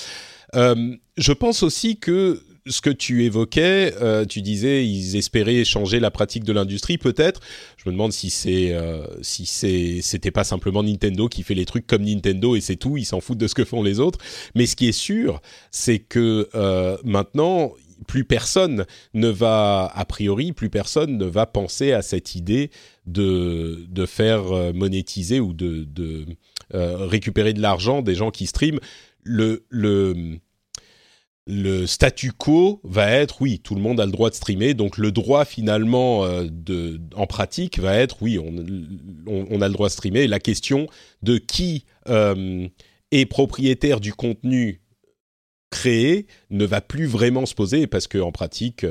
Euh, 0.55 0.95
je 1.17 1.33
pense 1.33 1.63
aussi 1.63 1.97
que 1.97 2.41
ce 2.67 2.81
que 2.81 2.89
tu 2.89 3.23
évoquais, 3.23 3.93
euh, 4.01 4.25
tu 4.25 4.41
disais 4.41 4.85
ils 4.85 5.15
espéraient 5.15 5.63
changer 5.63 5.99
la 5.99 6.11
pratique 6.11 6.43
de 6.43 6.53
l'industrie, 6.53 6.97
peut-être. 6.97 7.41
Je 7.77 7.89
me 7.89 7.93
demande 7.93 8.11
si 8.11 8.29
c'est 8.29 8.73
euh, 8.73 9.05
si 9.21 9.45
c'est 9.45 10.01
c'était 10.01 10.31
pas 10.31 10.43
simplement 10.43 10.83
Nintendo 10.83 11.27
qui 11.29 11.43
fait 11.43 11.55
les 11.55 11.65
trucs 11.65 11.87
comme 11.87 12.03
Nintendo 12.03 12.55
et 12.55 12.61
c'est 12.61 12.75
tout, 12.75 12.97
ils 12.97 13.05
s'en 13.05 13.21
foutent 13.21 13.37
de 13.37 13.47
ce 13.47 13.55
que 13.55 13.65
font 13.65 13.81
les 13.81 13.99
autres. 13.99 14.19
Mais 14.53 14.67
ce 14.67 14.75
qui 14.75 14.87
est 14.87 14.91
sûr, 14.91 15.41
c'est 15.71 15.99
que 15.99 16.47
maintenant 17.03 17.73
plus 18.05 18.25
personne 18.25 18.85
ne 19.13 19.27
va, 19.27 19.91
a 19.93 20.05
priori, 20.05 20.51
plus 20.53 20.69
personne 20.69 21.17
ne 21.17 21.25
va 21.25 21.45
penser 21.47 21.93
à 21.93 22.01
cette 22.03 22.35
idée 22.35 22.69
de, 23.07 23.85
de 23.89 24.05
faire 24.05 24.73
monétiser 24.73 25.39
ou 25.39 25.53
de, 25.53 25.87
euh, 25.99 26.25
récupérer 26.73 27.53
de 27.53 27.61
l'argent 27.61 28.01
des 28.01 28.15
gens 28.15 28.31
qui 28.31 28.47
streament. 28.47 28.79
Le, 29.23 29.65
le, 29.69 30.39
le 31.47 31.87
statu 31.87 32.33
quo 32.33 32.81
va 32.83 33.09
être 33.09 33.41
oui, 33.41 33.59
tout 33.59 33.73
le 33.73 33.81
monde 33.81 34.01
a 34.01 34.05
le 34.05 34.11
droit 34.11 34.29
de 34.29 34.35
streamer, 34.35 34.73
donc 34.73 34.97
le 34.97 35.13
droit 35.13 35.45
finalement 35.45 36.25
euh, 36.25 36.45
de, 36.51 36.99
en 37.15 37.25
pratique 37.25 37.79
va 37.79 37.95
être 37.95 38.17
oui, 38.21 38.37
on, 38.37 38.53
on, 39.27 39.61
a 39.61 39.67
le 39.67 39.73
droit 39.73 39.87
de 39.87 39.93
streamer. 39.93 40.27
la 40.27 40.41
question 40.41 40.87
de 41.23 41.37
qui 41.37 41.85
euh, 42.09 42.67
est 43.11 43.25
propriétaire 43.25 44.01
du 44.01 44.13
contenu 44.13 44.81
créé 45.69 46.27
ne 46.49 46.65
va 46.65 46.81
plus 46.81 47.05
vraiment 47.05 47.45
se 47.45 47.55
poser 47.55 47.87
parce 47.87 48.07
qu'en 48.07 48.33
pratique, 48.33 48.85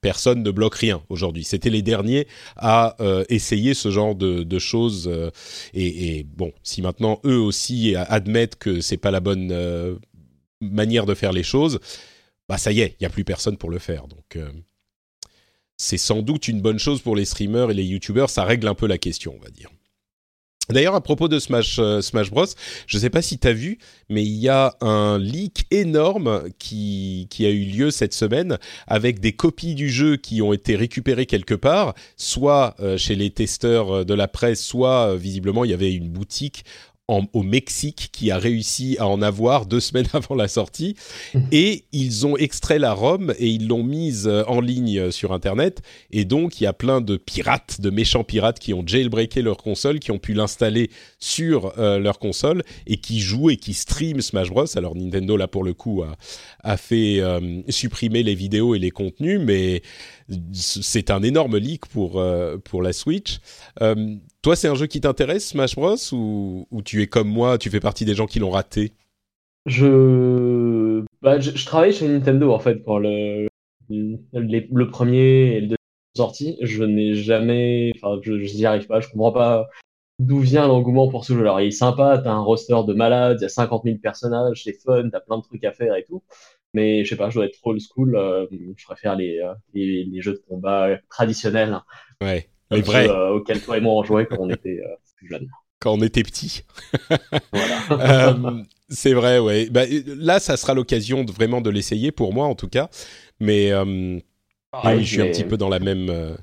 personne 0.00 0.42
ne 0.42 0.50
bloque 0.50 0.76
rien 0.76 1.02
aujourd'hui. 1.08 1.44
C'était 1.44 1.70
les 1.70 1.82
derniers 1.82 2.26
à 2.56 2.96
essayer 3.28 3.74
ce 3.74 3.90
genre 3.90 4.14
de, 4.14 4.58
choses. 4.58 5.10
et, 5.74 6.24
bon, 6.24 6.52
si 6.62 6.82
maintenant 6.82 7.20
eux 7.24 7.38
aussi 7.38 7.94
admettent 7.96 8.56
que 8.56 8.80
c'est 8.80 8.96
pas 8.96 9.10
la 9.10 9.20
bonne 9.20 9.98
manière 10.60 11.06
de 11.06 11.14
faire 11.14 11.32
les 11.32 11.42
choses, 11.42 11.80
bah 12.48 12.58
ça 12.58 12.72
y 12.72 12.80
est, 12.80 12.96
il 12.98 13.02
y 13.02 13.06
a 13.06 13.10
plus 13.10 13.24
personne 13.24 13.56
pour 13.56 13.70
le 13.70 13.78
faire. 13.78 14.06
Donc 14.08 14.38
c'est 15.76 15.96
sans 15.96 16.20
doute 16.20 16.46
une 16.46 16.60
bonne 16.60 16.78
chose 16.78 17.00
pour 17.00 17.16
les 17.16 17.24
streamers 17.24 17.70
et 17.70 17.74
les 17.74 17.84
youtubeurs. 17.84 18.28
Ça 18.28 18.44
règle 18.44 18.68
un 18.68 18.74
peu 18.74 18.86
la 18.86 18.98
question, 18.98 19.34
on 19.34 19.42
va 19.42 19.48
dire. 19.48 19.70
D'ailleurs, 20.70 20.94
à 20.94 21.00
propos 21.00 21.28
de 21.28 21.38
Smash, 21.38 21.78
euh, 21.78 22.00
Bros, 22.30 22.44
je 22.86 22.96
ne 22.96 23.00
sais 23.00 23.10
pas 23.10 23.22
si 23.22 23.38
tu 23.38 23.48
as 23.48 23.52
vu, 23.52 23.78
mais 24.08 24.22
il 24.22 24.36
y 24.36 24.48
a 24.48 24.74
un 24.80 25.18
leak 25.18 25.66
énorme 25.70 26.44
qui, 26.58 27.26
qui, 27.30 27.46
a 27.46 27.50
eu 27.50 27.64
lieu 27.64 27.90
cette 27.90 28.14
semaine 28.14 28.58
avec 28.86 29.20
des 29.20 29.32
copies 29.32 29.74
du 29.74 29.88
jeu 29.88 30.16
qui 30.16 30.42
ont 30.42 30.52
été 30.52 30.76
récupérées 30.76 31.26
quelque 31.26 31.54
part, 31.54 31.94
soit 32.16 32.74
euh, 32.80 32.96
chez 32.96 33.14
les 33.14 33.30
testeurs 33.30 33.98
euh, 33.98 34.04
de 34.04 34.14
la 34.14 34.28
presse, 34.28 34.64
soit 34.64 35.16
visiblement 35.16 35.64
il 35.64 35.70
y 35.70 35.74
avait 35.74 35.92
une 35.92 36.08
boutique 36.08 36.64
au 37.32 37.42
Mexique 37.42 38.10
qui 38.12 38.30
a 38.30 38.38
réussi 38.38 38.96
à 38.98 39.06
en 39.06 39.22
avoir 39.22 39.66
deux 39.66 39.80
semaines 39.80 40.08
avant 40.12 40.34
la 40.34 40.48
sortie. 40.48 40.96
Et 41.52 41.84
ils 41.92 42.26
ont 42.26 42.36
extrait 42.36 42.78
la 42.78 42.92
ROM 42.92 43.34
et 43.38 43.48
ils 43.48 43.66
l'ont 43.66 43.82
mise 43.82 44.26
euh, 44.26 44.44
en 44.46 44.60
ligne 44.60 44.98
euh, 44.98 45.10
sur 45.10 45.32
Internet. 45.32 45.82
Et 46.10 46.24
donc, 46.24 46.60
il 46.60 46.64
y 46.64 46.66
a 46.66 46.72
plein 46.72 47.00
de 47.00 47.16
pirates, 47.16 47.80
de 47.80 47.90
méchants 47.90 48.24
pirates 48.24 48.58
qui 48.58 48.74
ont 48.74 48.86
jailbreaké 48.86 49.42
leur 49.42 49.56
console, 49.56 49.98
qui 49.98 50.10
ont 50.10 50.18
pu 50.18 50.34
l'installer 50.34 50.90
sur 51.18 51.78
euh, 51.78 51.98
leur 51.98 52.18
console 52.18 52.62
et 52.86 52.96
qui 52.96 53.20
jouent 53.20 53.50
et 53.50 53.56
qui 53.56 53.74
streament 53.74 54.20
Smash 54.20 54.50
Bros. 54.50 54.66
Alors, 54.76 54.94
Nintendo, 54.94 55.36
là, 55.36 55.48
pour 55.48 55.64
le 55.64 55.74
coup, 55.74 56.02
a, 56.02 56.16
a 56.62 56.76
fait 56.76 57.20
supprimer 57.68 58.22
les 58.22 58.34
vidéos 58.34 58.74
et 58.74 58.78
les 58.78 58.90
contenus, 58.90 59.40
mais 59.42 59.82
c'est 60.52 61.10
un 61.10 61.22
énorme 61.22 61.56
leak 61.56 61.86
pour, 61.86 62.22
pour 62.64 62.82
la 62.82 62.92
Switch. 62.92 63.38
Toi, 64.42 64.56
c'est 64.56 64.68
un 64.68 64.74
jeu 64.74 64.86
qui 64.86 65.00
t'intéresse, 65.00 65.48
Smash 65.48 65.76
Bros, 65.76 65.96
ou, 66.12 66.66
tu 66.84 67.02
es 67.02 67.06
comme 67.06 67.28
moi, 67.28 67.58
tu 67.58 67.68
fais 67.68 67.80
partie 67.80 68.04
des 68.04 68.14
gens 68.14 68.26
qui 68.26 68.38
l'ont 68.38 68.50
raté? 68.50 68.92
Je... 69.66 71.04
Bah, 71.20 71.38
je... 71.38 71.64
travaille 71.66 71.92
chez 71.92 72.08
Nintendo 72.08 72.50
en 72.50 72.58
fait 72.58 72.82
quand 72.82 72.96
le, 72.96 73.46
le 73.90 74.88
premier 74.88 75.56
et 75.56 75.60
le 75.60 75.66
deuxième 75.66 75.76
sont 76.16 76.22
sortis. 76.22 76.56
Je 76.62 76.84
n'ai 76.84 77.14
jamais, 77.14 77.92
enfin, 77.96 78.18
je 78.22 78.32
n'y 78.32 78.64
arrive 78.64 78.86
pas. 78.86 79.00
Je 79.00 79.08
comprends 79.10 79.32
pas 79.32 79.68
d'où 80.18 80.38
vient 80.38 80.66
l'engouement 80.66 81.08
pour 81.08 81.24
ce 81.24 81.34
jeu. 81.34 81.40
Alors, 81.40 81.60
il 81.60 81.68
est 81.68 81.70
sympa, 81.70 82.20
t'as 82.22 82.30
un 82.30 82.40
roster 82.40 82.76
de 82.86 82.94
malades, 82.94 83.38
il 83.40 83.42
y 83.42 83.46
a 83.46 83.50
50 83.50 83.84
000 83.84 83.98
personnages, 83.98 84.62
c'est 84.64 84.72
fun, 84.72 85.08
t'as 85.10 85.20
plein 85.20 85.38
de 85.38 85.42
trucs 85.42 85.64
à 85.64 85.72
faire 85.72 85.94
et 85.96 86.04
tout. 86.04 86.22
Mais 86.72 87.04
je 87.04 87.10
sais 87.10 87.16
pas, 87.16 87.30
je 87.30 87.34
dois 87.36 87.46
être 87.46 87.58
old 87.64 87.80
school. 87.80 88.16
Euh, 88.16 88.46
je 88.76 88.84
préfère 88.84 89.16
les, 89.16 89.38
euh, 89.40 89.52
les, 89.74 90.04
les, 90.04 90.20
jeux 90.22 90.34
de 90.34 90.42
combat 90.48 90.96
traditionnels. 91.08 91.80
Ouais. 92.22 92.48
Vrai. 92.70 93.08
Euh, 93.08 93.34
auquel 93.34 93.60
toi 93.60 93.78
et 93.78 93.80
moi 93.80 93.94
on 93.94 94.04
jouait 94.04 94.26
quand 94.26 94.36
on 94.38 94.48
était 94.50 94.80
euh, 94.84 94.94
plus 95.16 95.28
jeunes. 95.28 95.48
Quand 95.80 95.94
on 95.94 96.02
était 96.02 96.22
petit. 96.22 96.64
voilà. 97.52 97.76
euh, 98.30 98.62
c'est 98.88 99.14
vrai, 99.14 99.38
ouais. 99.38 99.68
Bah, 99.70 99.84
là, 100.06 100.38
ça 100.38 100.56
sera 100.56 100.74
l'occasion 100.74 101.24
de, 101.24 101.32
vraiment 101.32 101.60
de 101.60 101.70
l'essayer 101.70 102.12
pour 102.12 102.32
moi, 102.34 102.46
en 102.46 102.54
tout 102.54 102.68
cas. 102.68 102.90
Mais 103.40 103.72
oui, 103.74 104.22
je 104.74 105.02
suis 105.02 105.22
un 105.22 105.26
petit 105.26 105.44
peu 105.44 105.56
dans 105.56 105.68
la 105.68 105.78
même. 105.78 106.36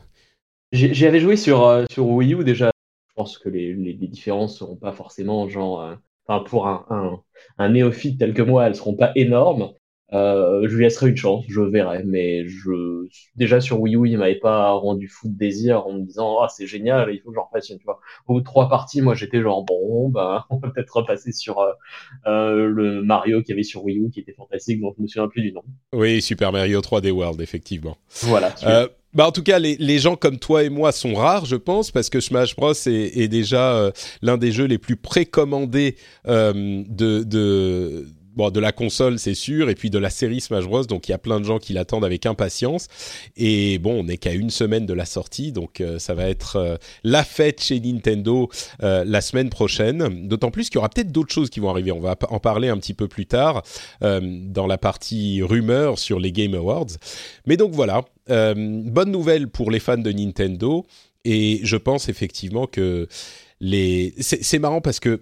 J'y 0.72 1.06
avais 1.06 1.20
joué 1.20 1.38
sur 1.38 1.86
sur 1.90 2.08
Wii 2.08 2.34
U 2.34 2.44
déjà. 2.44 2.72
Je 3.10 3.14
pense 3.16 3.38
que 3.38 3.50
les, 3.50 3.74
les, 3.74 3.94
les 3.94 4.08
différences 4.08 4.58
seront 4.58 4.76
pas 4.76 4.92
forcément 4.92 5.48
genre. 5.48 5.98
Enfin, 6.28 6.44
pour 6.44 6.68
un, 6.68 6.86
un, 6.90 7.22
un, 7.58 7.70
néophyte 7.70 8.20
tel 8.20 8.34
que 8.34 8.42
moi, 8.42 8.68
elles 8.68 8.76
seront 8.76 8.96
pas 8.96 9.12
énormes. 9.16 9.72
Euh, 10.14 10.68
je 10.70 10.76
lui 10.76 10.84
laisserai 10.84 11.10
une 11.10 11.18
chance, 11.18 11.44
je 11.50 11.62
verrai. 11.62 12.04
Mais 12.06 12.48
je 12.48 13.08
déjà 13.36 13.60
sur 13.60 13.82
Wii 13.82 13.96
U, 13.96 14.08
il 14.08 14.18
m'avait 14.18 14.36
pas 14.36 14.72
rendu 14.72 15.08
fou 15.08 15.28
de 15.28 15.38
désir 15.38 15.86
en 15.86 15.94
me 15.94 16.06
disant 16.06 16.38
ah 16.42 16.48
c'est 16.50 16.68
génial, 16.68 17.10
il 17.14 17.20
faut 17.20 17.30
que 17.30 17.36
j'en 17.36 17.46
refasse 17.46 17.70
une. 17.70 17.78
Tu 17.78 17.86
vois. 17.86 18.00
Au 18.28 18.40
trois 18.42 18.70
parties, 18.70 19.02
moi 19.02 19.16
j'étais 19.16 19.42
genre 19.42 19.64
bon, 19.64 20.10
bah 20.10 20.46
on 20.50 20.60
peut 20.60 20.72
peut-être 20.72 20.96
repasser 20.96 21.32
sur 21.32 21.60
euh, 21.60 21.72
euh, 22.28 22.68
le 22.68 23.02
Mario 23.04 23.42
qu'il 23.42 23.50
y 23.50 23.54
avait 23.54 23.64
sur 23.64 23.84
Wii 23.84 24.00
U 24.00 24.10
qui 24.10 24.22
était 24.22 24.34
fantastique, 24.34 24.82
donc 24.82 24.96
je 24.98 25.04
me 25.04 25.08
souviens 25.08 25.28
plus 25.28 25.42
du 25.42 25.52
nom. 25.52 25.64
Oui, 25.94 26.22
Super 26.22 26.52
Mario 26.52 26.80
3D 26.80 27.12
World, 27.12 27.42
effectivement. 27.42 27.98
Voilà. 28.22 28.54
Bah 29.14 29.26
en 29.26 29.32
tout 29.32 29.42
cas, 29.42 29.58
les, 29.58 29.78
les, 29.78 29.98
gens 29.98 30.16
comme 30.16 30.38
toi 30.38 30.64
et 30.64 30.70
moi 30.70 30.92
sont 30.92 31.16
rares, 31.16 31.46
je 31.46 31.56
pense, 31.56 31.90
parce 31.90 32.10
que 32.10 32.20
Smash 32.20 32.56
Bros 32.56 32.74
est, 32.74 33.18
est 33.18 33.28
déjà 33.28 33.76
euh, 33.76 33.92
l'un 34.22 34.38
des 34.38 34.52
jeux 34.52 34.66
les 34.66 34.78
plus 34.78 34.96
précommandés 34.96 35.96
euh, 36.28 36.84
de, 36.88 37.24
de 37.24 38.06
bon, 38.38 38.52
de 38.52 38.60
la 38.60 38.72
console, 38.72 39.18
c'est 39.18 39.34
sûr, 39.34 39.70
et 39.70 39.76
puis 39.76 39.90
de 39.90 39.98
la 39.98 40.12
série 40.12 40.40
Smash 40.40 40.66
Bros. 40.66 40.86
Donc 40.86 41.10
il 41.10 41.12
y 41.12 41.16
a 41.16 41.18
plein 41.18 41.40
de 41.40 41.46
gens 41.46 41.58
qui 41.58 41.74
l'attendent 41.74 42.06
avec 42.06 42.26
impatience. 42.26 42.88
Et 43.36 43.80
bon, 43.80 44.00
on 44.00 44.04
n'est 44.04 44.18
qu'à 44.18 44.34
une 44.34 44.52
semaine 44.52 44.86
de 44.86 44.94
la 44.94 45.06
sortie, 45.06 45.52
donc 45.52 45.82
euh, 45.82 45.98
ça 46.00 46.14
va 46.14 46.30
être 46.30 46.56
euh, 46.56 46.78
la 47.04 47.24
fête 47.24 47.62
chez 47.62 47.80
Nintendo 47.80 48.50
euh, 48.84 49.04
la 49.06 49.22
semaine 49.22 49.50
prochaine. 49.50 50.28
D'autant 50.28 50.52
plus 50.52 50.70
qu'il 50.70 50.76
y 50.76 50.78
aura 50.78 50.90
peut-être 50.90 51.12
d'autres 51.12 51.34
choses 51.34 51.50
qui 51.50 51.60
vont 51.60 51.70
arriver. 51.70 51.92
On 51.92 52.00
va 52.00 52.16
en 52.30 52.40
parler 52.40 52.70
un 52.70 52.78
petit 52.78 52.94
peu 52.94 53.08
plus 53.08 53.26
tard 53.26 53.64
dans 54.02 54.68
la 54.68 54.78
partie 54.78 55.42
rumeur 55.42 55.98
sur 55.98 56.20
les 56.20 56.32
Game 56.32 56.54
Awards. 56.54 56.88
Mais 57.48 57.58
donc 57.58 57.72
voilà, 57.72 58.04
bonne 58.28 59.12
nouvelle 59.12 59.48
pour 59.48 59.72
les 59.72 59.80
fans 59.80 59.98
de 59.98 60.12
Nintendo. 60.12 60.86
Et 61.26 61.60
je 61.64 61.76
pense 61.76 62.10
effectivement 62.10 62.68
que 62.68 63.08
les... 63.60 64.14
c'est 64.20 64.60
marrant 64.60 64.82
parce 64.82 65.00
que 65.00 65.22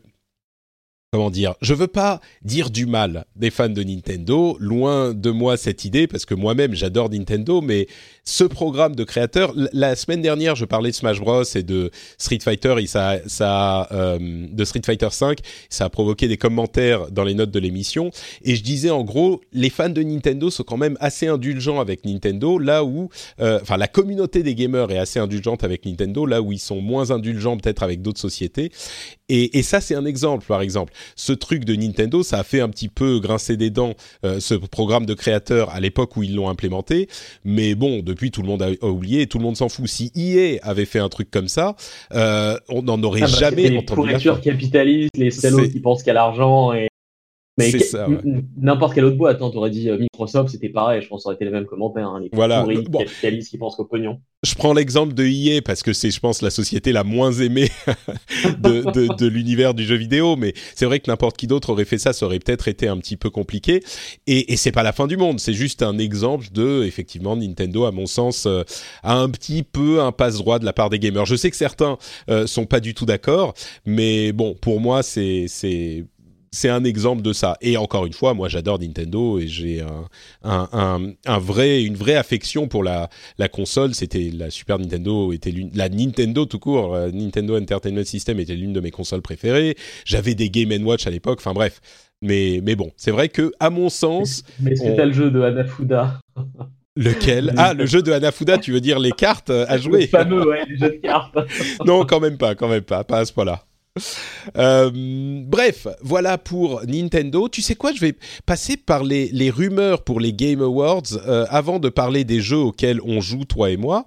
comment 1.11 1.29
dire, 1.29 1.55
je 1.61 1.73
veux 1.73 1.87
pas 1.87 2.19
dire 2.41 2.69
du 2.69 2.85
mal 2.85 3.25
des 3.35 3.49
fans 3.49 3.69
de 3.69 3.83
Nintendo, 3.83 4.57
loin 4.59 5.13
de 5.13 5.31
moi 5.31 5.55
cette 5.55 5.85
idée 5.85 6.07
parce 6.07 6.25
que 6.25 6.33
moi-même 6.33 6.73
j'adore 6.73 7.09
Nintendo, 7.09 7.61
mais 7.61 7.87
ce 8.25 8.43
programme 8.43 8.95
de 8.95 9.03
créateurs, 9.03 9.53
la 9.71 9.95
semaine 9.95 10.21
dernière 10.21 10.55
je 10.55 10.65
parlais 10.65 10.89
de 10.89 10.95
Smash 10.95 11.21
Bros 11.21 11.43
et 11.43 11.63
de 11.63 11.91
Street 12.17 12.39
Fighter 12.41 12.75
et 12.79 12.87
ça, 12.87 13.19
ça 13.27 13.87
euh, 13.91 14.17
de 14.19 14.65
Street 14.65 14.81
Fighter 14.85 15.07
5, 15.09 15.39
ça 15.69 15.85
a 15.85 15.89
provoqué 15.89 16.27
des 16.27 16.37
commentaires 16.37 17.09
dans 17.11 17.23
les 17.23 17.33
notes 17.33 17.51
de 17.51 17.59
l'émission 17.59 18.09
et 18.43 18.55
je 18.55 18.63
disais 18.63 18.89
en 18.89 19.03
gros 19.03 19.41
les 19.53 19.69
fans 19.69 19.89
de 19.89 20.01
Nintendo 20.01 20.49
sont 20.49 20.63
quand 20.63 20.77
même 20.77 20.97
assez 20.99 21.27
indulgents 21.27 21.79
avec 21.79 22.03
Nintendo, 22.03 22.59
là 22.59 22.83
où, 22.83 23.09
euh, 23.39 23.59
enfin 23.61 23.77
la 23.77 23.87
communauté 23.87 24.43
des 24.43 24.55
gamers 24.55 24.91
est 24.91 24.97
assez 24.97 25.19
indulgente 25.19 25.63
avec 25.63 25.85
Nintendo, 25.85 26.25
là 26.25 26.41
où 26.41 26.51
ils 26.51 26.59
sont 26.59 26.81
moins 26.81 27.11
indulgents 27.11 27.55
peut-être 27.57 27.83
avec 27.83 28.01
d'autres 28.01 28.19
sociétés 28.19 28.71
et, 29.29 29.57
et 29.57 29.63
ça 29.63 29.81
c'est 29.81 29.95
un 29.95 30.05
exemple 30.05 30.45
par 30.45 30.61
exemple 30.61 30.93
ce 31.15 31.33
truc 31.33 31.65
de 31.65 31.75
Nintendo, 31.75 32.23
ça 32.23 32.39
a 32.39 32.43
fait 32.43 32.61
un 32.61 32.69
petit 32.69 32.89
peu 32.89 33.19
grincer 33.19 33.57
des 33.57 33.69
dents 33.69 33.93
euh, 34.25 34.39
ce 34.39 34.53
programme 34.53 35.05
de 35.05 35.13
créateurs 35.13 35.69
à 35.69 35.79
l'époque 35.79 36.17
où 36.17 36.23
ils 36.23 36.35
l'ont 36.35 36.49
implémenté. 36.49 37.07
Mais 37.43 37.75
bon, 37.75 38.01
depuis 38.01 38.31
tout 38.31 38.41
le 38.41 38.47
monde 38.47 38.61
a, 38.61 38.85
oublié, 38.85 39.27
tout 39.27 39.37
le 39.37 39.43
monde 39.43 39.57
s'en 39.57 39.69
fout. 39.69 39.87
Si 39.87 40.11
EA 40.15 40.59
avait 40.63 40.85
fait 40.85 40.99
un 40.99 41.09
truc 41.09 41.29
comme 41.31 41.47
ça, 41.47 41.75
euh, 42.13 42.57
on 42.69 42.83
n'en 42.83 43.01
aurait 43.03 43.21
ah 43.23 43.27
bah, 43.27 43.37
jamais 43.39 43.69
les 43.69 43.77
entendu. 43.77 44.09
Les 44.09 44.41
capitalistes, 44.41 45.17
les 45.17 45.31
salauds 45.31 45.67
qui 45.67 45.79
pensent 45.79 46.03
qu'à 46.03 46.13
l'argent 46.13 46.73
et 46.73 46.87
mais 47.57 47.71
n'importe 48.57 48.93
quelle 48.93 49.05
autre 49.05 49.17
boîte, 49.17 49.41
hein, 49.41 49.49
t'aurais 49.51 49.69
dit 49.69 49.89
euh, 49.89 49.97
Microsoft, 49.97 50.49
c'était 50.49 50.69
pareil, 50.69 51.01
je 51.01 51.07
pense 51.07 51.19
que 51.19 51.23
ça 51.23 51.29
aurait 51.29 51.35
été 51.35 51.45
les 51.45 51.51
mêmes 51.51 51.65
commentaires. 51.65 52.09
Hein, 52.09 52.19
les 52.21 52.29
voilà. 52.33 52.65
capitalistes 52.91 53.49
qui 53.49 53.57
pensent 53.57 53.77
qu'au 53.77 53.85
pognon. 53.85 54.19
Je 54.43 54.55
prends 54.55 54.73
l'exemple 54.73 55.13
de 55.13 55.25
EA 55.25 55.61
parce 55.61 55.81
que 55.81 55.93
c'est, 55.93 56.11
je 56.11 56.19
pense, 56.19 56.41
la 56.41 56.49
société 56.49 56.91
la 56.91 57.03
moins 57.03 57.31
aimée 57.31 57.69
de, 58.59 58.91
de, 58.91 59.15
de 59.15 59.27
l'univers 59.27 59.73
du 59.73 59.85
jeu 59.85 59.95
vidéo, 59.95 60.35
mais 60.35 60.53
c'est 60.75 60.85
vrai 60.85 60.99
que 60.99 61.09
n'importe 61.09 61.37
qui 61.37 61.47
d'autre 61.47 61.69
aurait 61.69 61.85
fait 61.85 61.97
ça, 61.97 62.11
ça 62.11 62.25
aurait 62.25 62.39
peut-être 62.39 62.67
été 62.67 62.87
un 62.87 62.97
petit 62.97 63.15
peu 63.15 63.29
compliqué. 63.29 63.81
Et, 64.27 64.51
et 64.51 64.57
c'est 64.57 64.73
pas 64.73 64.83
la 64.83 64.91
fin 64.91 65.07
du 65.07 65.15
monde, 65.15 65.39
c'est 65.39 65.53
juste 65.53 65.81
un 65.81 65.97
exemple 65.97 66.47
de, 66.51 66.83
effectivement, 66.83 67.37
Nintendo, 67.37 67.85
à 67.85 67.91
mon 67.91 68.05
sens, 68.05 68.45
euh, 68.45 68.63
a 69.01 69.15
un 69.15 69.29
petit 69.29 69.63
peu 69.63 70.01
un 70.01 70.11
passe-droit 70.11 70.59
de 70.59 70.65
la 70.65 70.73
part 70.73 70.89
des 70.89 70.99
gamers. 70.99 71.25
Je 71.25 71.35
sais 71.35 71.49
que 71.49 71.57
certains 71.57 71.97
euh, 72.29 72.47
sont 72.47 72.65
pas 72.65 72.81
du 72.81 72.93
tout 72.93 73.05
d'accord, 73.05 73.53
mais 73.85 74.33
bon, 74.33 74.55
pour 74.55 74.81
moi, 74.81 75.01
c'est, 75.03 75.45
c'est 75.47 76.05
c'est 76.55 76.69
un 76.69 76.83
exemple 76.83 77.21
de 77.21 77.33
ça. 77.33 77.57
Et 77.61 77.75
encore 77.77 78.05
une 78.05 78.13
fois, 78.13 78.33
moi 78.33 78.47
j'adore 78.47 78.79
Nintendo 78.79 79.39
et 79.39 79.47
j'ai 79.47 79.81
un, 79.81 80.07
un, 80.43 80.99
un, 81.25 81.37
vrai, 81.37 81.83
une 81.83 81.95
vraie 81.95 82.15
affection 82.15 82.67
pour 82.67 82.83
la, 82.83 83.09
la 83.37 83.49
console. 83.49 83.93
C'était 83.93 84.31
la 84.33 84.49
Super 84.49 84.79
Nintendo, 84.79 85.33
était 85.33 85.53
la 85.73 85.89
Nintendo 85.89 86.45
tout 86.45 86.59
court, 86.59 86.95
euh, 86.95 87.11
Nintendo 87.11 87.57
Entertainment 87.57 88.05
System 88.05 88.39
était 88.39 88.55
l'une 88.55 88.73
de 88.73 88.79
mes 88.79 88.91
consoles 88.91 89.21
préférées. 89.21 89.75
J'avais 90.05 90.33
des 90.33 90.49
Game 90.49 90.71
Watch 90.85 91.05
à 91.05 91.09
l'époque. 91.09 91.39
Enfin 91.41 91.53
bref, 91.53 91.81
mais 92.21 92.61
mais 92.63 92.75
bon, 92.75 92.91
c'est 92.95 93.11
vrai 93.11 93.27
que 93.27 93.51
à 93.59 93.69
mon 93.69 93.89
sens. 93.89 94.43
Mais 94.61 94.71
est-ce 94.71 94.95
que 94.95 95.01
le 95.01 95.11
jeu 95.13 95.31
de 95.31 95.41
Hanafuda? 95.41 96.19
Lequel? 96.97 97.53
Ah, 97.57 97.73
le 97.73 97.85
jeu 97.85 98.01
de 98.01 98.13
Hanafuda, 98.13 98.57
tu 98.57 98.71
veux 98.71 98.79
dire 98.79 98.99
les 98.99 99.11
cartes 99.11 99.49
à 99.49 99.77
jouer? 99.77 100.01
Le 100.03 100.07
fameux, 100.07 100.47
ouais, 100.47 100.63
les 100.69 100.77
jeux 100.77 100.91
de 100.91 101.01
cartes. 101.01 101.37
non, 101.85 102.05
quand 102.05 102.21
même 102.21 102.37
pas, 102.37 102.55
quand 102.55 102.69
même 102.69 102.83
pas, 102.83 103.03
pas 103.03 103.19
à 103.19 103.25
ce 103.25 103.33
point-là. 103.33 103.65
Euh, 104.57 104.91
bref, 104.93 105.87
voilà 106.01 106.37
pour 106.37 106.85
Nintendo. 106.85 107.49
Tu 107.49 107.63
sais 107.63 107.73
quoi, 107.73 107.91
je 107.93 107.99
vais 107.99 108.13
passer 108.45 108.77
par 108.77 109.03
les, 109.03 109.49
rumeurs 109.49 110.03
pour 110.03 110.19
les 110.19 110.33
Game 110.33 110.61
Awards 110.61 111.01
euh, 111.27 111.45
avant 111.49 111.79
de 111.79 111.89
parler 111.89 112.23
des 112.23 112.41
jeux 112.41 112.59
auxquels 112.59 113.01
on 113.03 113.21
joue, 113.21 113.43
toi 113.43 113.71
et 113.71 113.75
moi. 113.75 114.05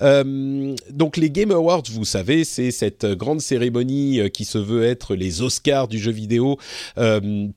Euh, 0.00 0.74
donc 0.90 1.16
les 1.16 1.28
Game 1.28 1.50
Awards, 1.50 1.82
vous 1.90 2.04
savez, 2.04 2.44
c'est 2.44 2.70
cette 2.70 3.04
grande 3.04 3.40
cérémonie 3.40 4.30
qui 4.30 4.44
se 4.44 4.58
veut 4.58 4.84
être 4.84 5.16
les 5.16 5.42
Oscars 5.42 5.88
du 5.88 5.98
jeu 5.98 6.12
vidéo, 6.12 6.56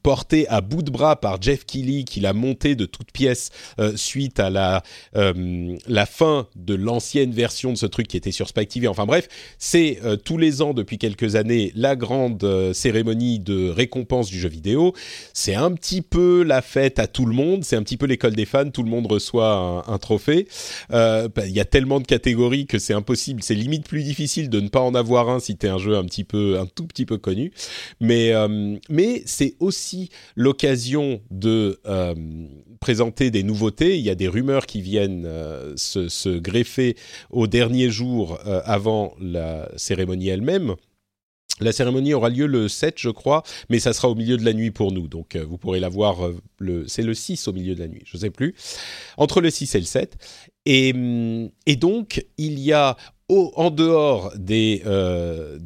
portée 0.01 0.47
à 0.47 0.61
bout 0.61 0.81
de 0.81 0.89
bras 0.89 1.15
par 1.15 1.39
Jeff 1.39 1.65
Keighley, 1.65 2.03
qui 2.03 2.19
l'a 2.19 2.33
monté 2.33 2.75
de 2.75 2.85
toutes 2.85 3.11
pièces 3.11 3.51
suite 3.95 4.39
à 4.39 4.49
la, 4.49 4.81
la 5.13 6.05
fin 6.07 6.47
de 6.55 6.73
l'ancienne 6.73 7.31
version 7.31 7.71
de 7.71 7.77
ce 7.77 7.85
truc 7.85 8.07
qui 8.07 8.17
était 8.17 8.31
sur 8.31 8.47
Spike 8.47 8.69
TV. 8.69 8.87
Enfin 8.87 9.05
bref, 9.05 9.27
c'est 9.59 9.99
tous 10.25 10.37
les 10.37 10.63
ans 10.63 10.73
depuis 10.73 10.97
quelques 10.97 11.35
années 11.35 11.73
la 11.75 11.96
grande 11.96 12.44
euh, 12.44 12.74
cérémonie 12.74 13.39
de 13.39 13.70
récompense 13.70 14.30
du 14.30 14.39
jeu 14.39 14.50
vidéo. 14.50 14.94
C'est 15.34 15.56
un 15.56 15.72
petit 15.72 16.01
peu 16.01 16.44
la 16.44 16.62
fête 16.62 17.00
à 17.00 17.08
tout 17.08 17.25
le 17.25 17.34
monde, 17.34 17.63
c'est 17.63 17.75
un 17.75 17.84
petit 17.84 17.98
peu 17.98 18.06
l'école 18.06 18.36
des 18.36 18.46
fans, 18.46 18.70
tout 18.70 18.84
le 18.84 18.89
monde 18.89 19.08
reçoit 19.12 19.84
un, 19.88 19.98
trophée. 19.98 20.48
Euh, 20.92 21.30
bah, 21.34 21.46
il 21.46 21.53
y 21.53 21.60
a 21.60 21.65
tellement 21.65 22.00
de 22.00 22.06
catégories 22.06 22.65
que 22.65 22.80
c'est 22.80 22.94
impossible, 22.94 23.42
c'est 23.44 23.56
limite 23.56 23.88
plus 23.88 24.03
difficile 24.03 24.50
de 24.50 24.60
ne 24.60 24.68
pas 24.68 24.82
en 24.82 24.96
avoir 24.96 25.30
un 25.30 25.39
si 25.39 25.58
tu 25.58 25.65
es 25.65 25.70
un 25.70 25.77
jeu 25.77 25.96
un 25.96 26.03
petit 26.03 26.24
peu, 26.24 26.60
un 26.60 26.65
tout 26.65 26.86
petit 26.86 27.06
peu 27.06 27.18
connu. 27.18 27.51
Mais, 28.00 28.34
euh, 28.34 28.77
mais 28.89 29.24
c'est 29.25 29.56
aussi 29.60 30.10
l'occasion 30.36 31.22
de 31.32 31.80
présenter 32.80 33.32
des 33.32 33.44
nouveautés. 33.44 33.98
Il 33.98 34.03
y 34.03 34.10
a 34.10 34.15
des 34.15 34.27
rumeurs 34.27 34.65
qui 34.65 34.82
viennent 34.82 35.27
se, 35.75 36.10
se, 36.10 36.30
greffer 36.30 36.96
au 37.30 37.48
dernier 37.48 37.89
jour 37.89 38.39
avant 38.65 39.13
la 39.20 39.70
cérémonie 39.77 40.30
elle-même. 40.30 40.75
La 41.60 41.72
cérémonie 41.72 42.13
aura 42.13 42.29
lieu 42.29 42.48
le 42.48 42.67
7, 42.67 42.95
je 42.98 43.10
crois, 43.10 43.43
mais 43.69 43.79
ça 43.79 43.93
sera 43.93 44.10
au 44.10 44.15
milieu 44.15 44.38
de 44.38 44.43
la 44.45 44.53
nuit 44.53 44.72
pour 44.72 44.91
nous. 44.91 45.07
Donc, 45.07 45.36
euh, 45.36 45.45
vous 45.48 45.57
pourrez 45.57 45.79
la 45.79 45.89
voir, 45.89 46.25
euh, 46.25 46.86
c'est 46.88 47.03
le 47.03 47.13
6 47.13 47.48
au 47.48 47.53
milieu 47.53 47.75
de 47.75 47.79
la 47.79 47.88
nuit, 47.88 48.01
je 48.05 48.17
ne 48.17 48.22
sais 48.22 48.31
plus. 48.31 48.55
Entre 49.17 49.39
le 49.39 49.51
6 49.51 49.75
et 49.75 49.79
le 49.79 49.86
7. 49.86 50.17
Et, 50.65 50.93
hum, 50.93 51.50
et 51.67 51.75
donc, 51.75 52.25
il 52.38 52.60
y 52.60 52.74
a, 52.74 52.98
en 53.29 53.69
dehors 53.72 54.31
des, 54.36 54.81
euh, 54.86 55.57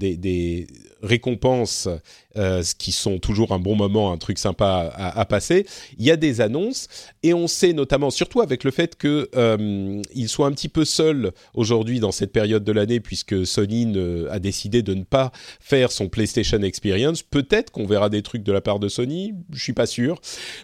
récompenses 1.01 1.87
euh, 2.35 2.63
qui 2.77 2.91
sont 2.91 3.19
toujours 3.19 3.51
un 3.51 3.59
bon 3.59 3.75
moment, 3.75 4.11
un 4.11 4.17
truc 4.17 4.37
sympa 4.37 4.91
à, 4.95 5.25
passer. 5.25 5.65
Il 5.97 6.05
y 6.05 6.11
a 6.11 6.15
des 6.15 6.41
annonces 6.41 6.87
et 7.23 7.33
on 7.33 7.47
sait 7.47 7.73
notamment, 7.73 8.09
surtout 8.09 8.41
avec 8.41 8.63
le 8.63 8.71
fait 8.71 8.95
que 8.95 9.29
euh, 9.35 10.01
soit 10.27 10.47
un 10.47 10.51
petit 10.51 10.69
peu 10.69 10.85
seul 10.85 11.31
aujourd'hui 11.53 11.99
dans 11.99 12.11
cette 12.11 12.31
période 12.31 12.63
de 12.63 12.71
l'année, 12.71 12.99
puisque 12.99 13.45
Sony 13.45 13.93
a 14.29 14.39
décidé 14.39 14.81
de 14.81 14.93
ne 14.93 15.03
pas 15.03 15.31
faire 15.59 15.91
son 15.91 16.09
PlayStation 16.09 16.61
Experience. 16.61 17.23
Peut-être 17.23 17.71
qu'on 17.71 17.85
verra 17.85 18.09
des 18.09 18.21
trucs 18.21 18.43
de 18.43 18.51
la 18.51 18.61
part 18.61 18.79
de 18.79 18.87
Sony, 18.87 19.33
je 19.51 19.63
suis 19.63 19.73
pas 19.73 19.85
sûr, 19.85 20.19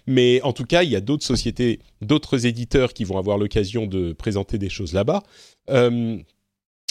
mais 0.05 0.41
en 0.43 0.53
tout 0.53 0.65
cas, 0.65 0.83
il 0.83 0.91
y 0.91 0.95
a 0.95 1.01
d'autres 1.01 1.25
sociétés, 1.25 1.79
d'autres 2.01 2.45
éditeurs 2.45 2.93
qui 2.93 3.03
vont 3.03 3.17
avoir 3.17 3.37
l'occasion 3.37 3.87
de 3.87 4.13
présenter 4.13 4.57
des 4.57 4.69
choses 4.69 4.93
là-bas. 4.93 5.23
Euh, 5.69 6.17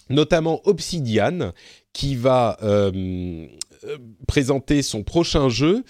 notamment 0.08 0.60
Obsidian, 0.64 1.52
qui 1.92 2.16
va 2.16 2.56
euh, 2.62 3.46
euh, 3.84 3.98
présenter 4.26 4.82
son 4.82 5.02
prochain 5.02 5.48
jeu. 5.48 5.84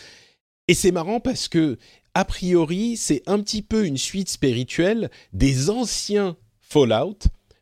Et 0.68 0.74
c'est 0.74 0.92
marrant 0.92 1.20
parce 1.20 1.48
que, 1.48 1.78
a 2.14 2.24
priori, 2.24 2.96
c'est 2.96 3.22
un 3.26 3.40
petit 3.40 3.62
peu 3.62 3.86
une 3.86 3.96
suite 3.96 4.28
spirituelle 4.28 5.10
des 5.32 5.70
anciens 5.70 6.36
Fallout. 6.60 7.18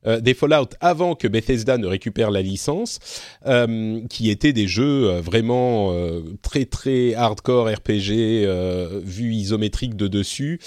Euh, 0.07 0.19
des 0.21 0.33
Fallout 0.33 0.71
avant 0.81 1.15
que 1.15 1.29
Bethesda 1.29 1.77
ne 1.77 1.87
récupère 1.87 2.31
la 2.31 2.41
licence, 2.41 2.99
qui 4.09 4.31
étaient 4.31 4.55
des 4.55 4.67
jeux 4.67 5.21
vraiment 5.21 5.95
très 6.41 6.65
très 6.65 7.15
hardcore 7.15 7.69
RPG, 7.69 8.47
vue 9.05 9.35
isométrique 9.35 9.97
de 9.97 10.09
dessus, 10.09 10.59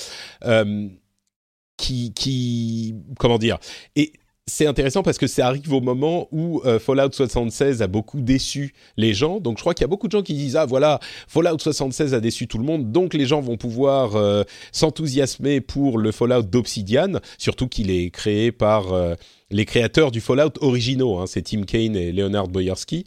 qui, 1.77 2.13
qui, 2.13 2.95
comment 3.17 3.39
dire, 3.39 3.57
et 3.95 4.13
c'est 4.45 4.65
intéressant 4.65 5.03
parce 5.03 5.17
que 5.17 5.27
ça 5.27 5.47
arrive 5.47 5.71
au 5.73 5.79
moment 5.79 6.27
où 6.31 6.61
euh, 6.65 6.77
Fallout 6.77 7.13
76 7.13 7.81
a 7.81 7.87
beaucoup 7.87 8.19
déçu 8.19 8.73
les 8.97 9.13
gens. 9.13 9.39
Donc 9.39 9.57
je 9.57 9.63
crois 9.63 9.73
qu'il 9.73 9.83
y 9.83 9.85
a 9.85 9.87
beaucoup 9.87 10.07
de 10.07 10.11
gens 10.11 10.21
qui 10.21 10.33
disent 10.33 10.57
ah 10.57 10.65
voilà 10.65 10.99
Fallout 11.29 11.59
76 11.59 12.13
a 12.13 12.19
déçu 12.19 12.47
tout 12.47 12.57
le 12.57 12.65
monde, 12.65 12.91
donc 12.91 13.13
les 13.13 13.25
gens 13.25 13.39
vont 13.39 13.55
pouvoir 13.55 14.15
euh, 14.15 14.43
s'enthousiasmer 14.73 15.61
pour 15.61 15.97
le 15.97 16.11
Fallout 16.11 16.43
d'Obsidian, 16.43 17.19
surtout 17.37 17.69
qu'il 17.69 17.89
est 17.89 18.09
créé 18.09 18.51
par 18.51 18.91
euh, 18.91 19.15
les 19.49 19.63
créateurs 19.63 20.11
du 20.11 20.19
Fallout 20.19 20.51
originaux. 20.59 21.19
Hein. 21.19 21.25
c'est 21.25 21.43
Tim 21.43 21.63
Kaine 21.63 21.95
et 21.95 22.11
Leonard 22.11 22.49
Boyarski 22.49 23.05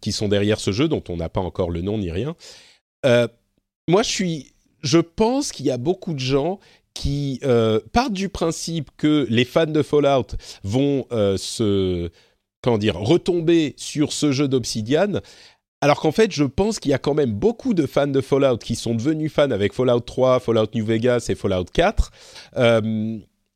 qui 0.00 0.12
sont 0.12 0.28
derrière 0.28 0.60
ce 0.60 0.70
jeu 0.70 0.86
dont 0.86 1.02
on 1.08 1.16
n'a 1.16 1.28
pas 1.28 1.40
encore 1.40 1.70
le 1.70 1.80
nom 1.80 1.98
ni 1.98 2.12
rien. 2.12 2.36
moi 3.88 4.02
je 4.02 4.08
suis, 4.08 4.52
je 4.82 4.98
pense 4.98 5.50
qu'il 5.50 5.66
y 5.66 5.70
a 5.70 5.78
beaucoup 5.78 6.14
de 6.14 6.18
gens 6.20 6.60
qui 6.98 7.38
euh, 7.44 7.78
partent 7.92 8.12
du 8.12 8.28
principe 8.28 8.90
que 8.96 9.24
les 9.30 9.44
fans 9.44 9.66
de 9.66 9.82
Fallout 9.82 10.34
vont 10.64 11.06
euh, 11.12 11.36
se 11.36 12.10
comment 12.60 12.76
dire 12.76 12.96
retomber 12.96 13.74
sur 13.76 14.12
ce 14.12 14.32
jeu 14.32 14.48
d'Obsidian 14.48 15.20
alors 15.80 16.00
qu'en 16.00 16.10
fait, 16.10 16.32
je 16.32 16.42
pense 16.42 16.80
qu'il 16.80 16.90
y 16.90 16.94
a 16.94 16.98
quand 16.98 17.14
même 17.14 17.30
beaucoup 17.30 17.72
de 17.72 17.86
fans 17.86 18.08
de 18.08 18.20
Fallout 18.20 18.58
qui 18.58 18.74
sont 18.74 18.96
devenus 18.96 19.32
fans 19.32 19.52
avec 19.52 19.72
Fallout 19.72 20.00
3, 20.00 20.40
Fallout 20.40 20.66
New 20.74 20.84
Vegas 20.84 21.26
et 21.28 21.36
Fallout 21.36 21.66
4. 21.72 22.10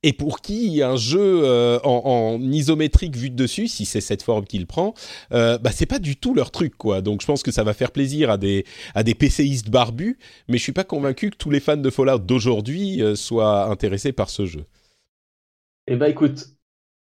Euh, 0.04 0.08
et 0.08 0.12
pour 0.12 0.40
qui 0.40 0.82
un 0.82 0.96
jeu 0.96 1.42
euh, 1.44 1.78
en, 1.84 2.40
isométrique 2.40 3.16
vu 3.16 3.30
de 3.30 3.36
dessus, 3.36 3.68
si 3.68 3.84
c'est 3.84 4.00
cette 4.00 4.22
forme 4.22 4.44
qu'il 4.44 4.66
prend, 4.66 4.94
euh, 5.32 5.58
bah 5.58 5.70
c'est 5.72 5.86
pas 5.86 5.98
du 5.98 6.16
tout 6.16 6.34
leur 6.34 6.50
truc 6.50 6.76
quoi. 6.76 7.00
Donc 7.00 7.20
je 7.20 7.26
pense 7.26 7.42
que 7.42 7.50
ça 7.50 7.64
va 7.64 7.74
faire 7.74 7.92
plaisir 7.92 8.30
à 8.30 8.38
des 8.38 8.64
à 8.94 9.02
des 9.02 9.14
PCistes 9.14 9.70
barbus, 9.70 10.18
mais 10.48 10.58
je 10.58 10.62
suis 10.62 10.72
pas 10.72 10.84
convaincu 10.84 11.30
que 11.30 11.36
tous 11.36 11.50
les 11.50 11.60
fans 11.60 11.76
de 11.76 11.90
Fallout 11.90 12.18
d'aujourd'hui 12.18 13.02
euh, 13.02 13.14
soient 13.14 13.70
intéressés 13.70 14.12
par 14.12 14.30
ce 14.30 14.46
jeu. 14.46 14.64
Eh 15.88 15.96
ben 15.96 16.06
écoute, 16.06 16.46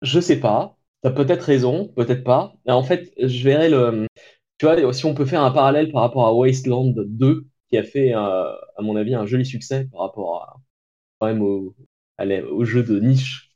je 0.03 0.21
sais 0.21 0.41
pas. 0.41 0.77
T'as 1.03 1.11
peut-être 1.11 1.43
raison, 1.43 1.89
peut-être 1.89 2.25
pas. 2.25 2.55
En 2.67 2.83
fait, 2.83 3.13
je 3.19 3.45
verrai 3.45 3.69
le. 3.69 4.07
Tu 4.59 4.67
vois, 4.67 4.93
si 4.95 5.05
on 5.05 5.15
peut 5.15 5.27
faire 5.27 5.43
un 5.43 5.51
parallèle 5.51 5.93
par 5.93 6.01
rapport 6.03 6.27
à 6.27 6.33
Wasteland 6.33 6.95
2, 6.97 7.45
qui 7.71 7.77
a 7.77 7.83
fait, 7.83 8.13
à 8.13 8.57
mon 8.81 8.97
avis, 8.97 9.15
un 9.15 9.27
joli 9.27 9.45
succès 9.45 9.87
par 9.93 10.01
rapport 10.01 10.37
à 10.37 10.57
quand 11.19 11.27
même 11.27 11.43
au, 11.43 11.75
au 12.21 12.65
jeu 12.65 12.83
de 12.83 12.99
niche 13.01 13.55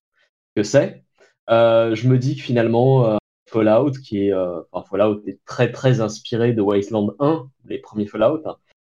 que 0.56 0.62
c'est, 0.62 1.04
euh, 1.50 1.94
je 1.94 2.08
me 2.08 2.18
dis 2.18 2.36
que 2.36 2.42
finalement 2.42 3.06
euh, 3.06 3.16
Fallout, 3.48 3.92
qui 3.92 4.26
est 4.26 4.32
euh, 4.32 4.60
Fallout 4.90 5.22
est 5.26 5.40
très 5.46 5.72
très 5.72 6.00
inspiré 6.00 6.52
de 6.52 6.62
Wasteland 6.62 7.14
1, 7.20 7.50
les 7.66 7.78
premiers 7.78 8.06
Fallout, 8.06 8.42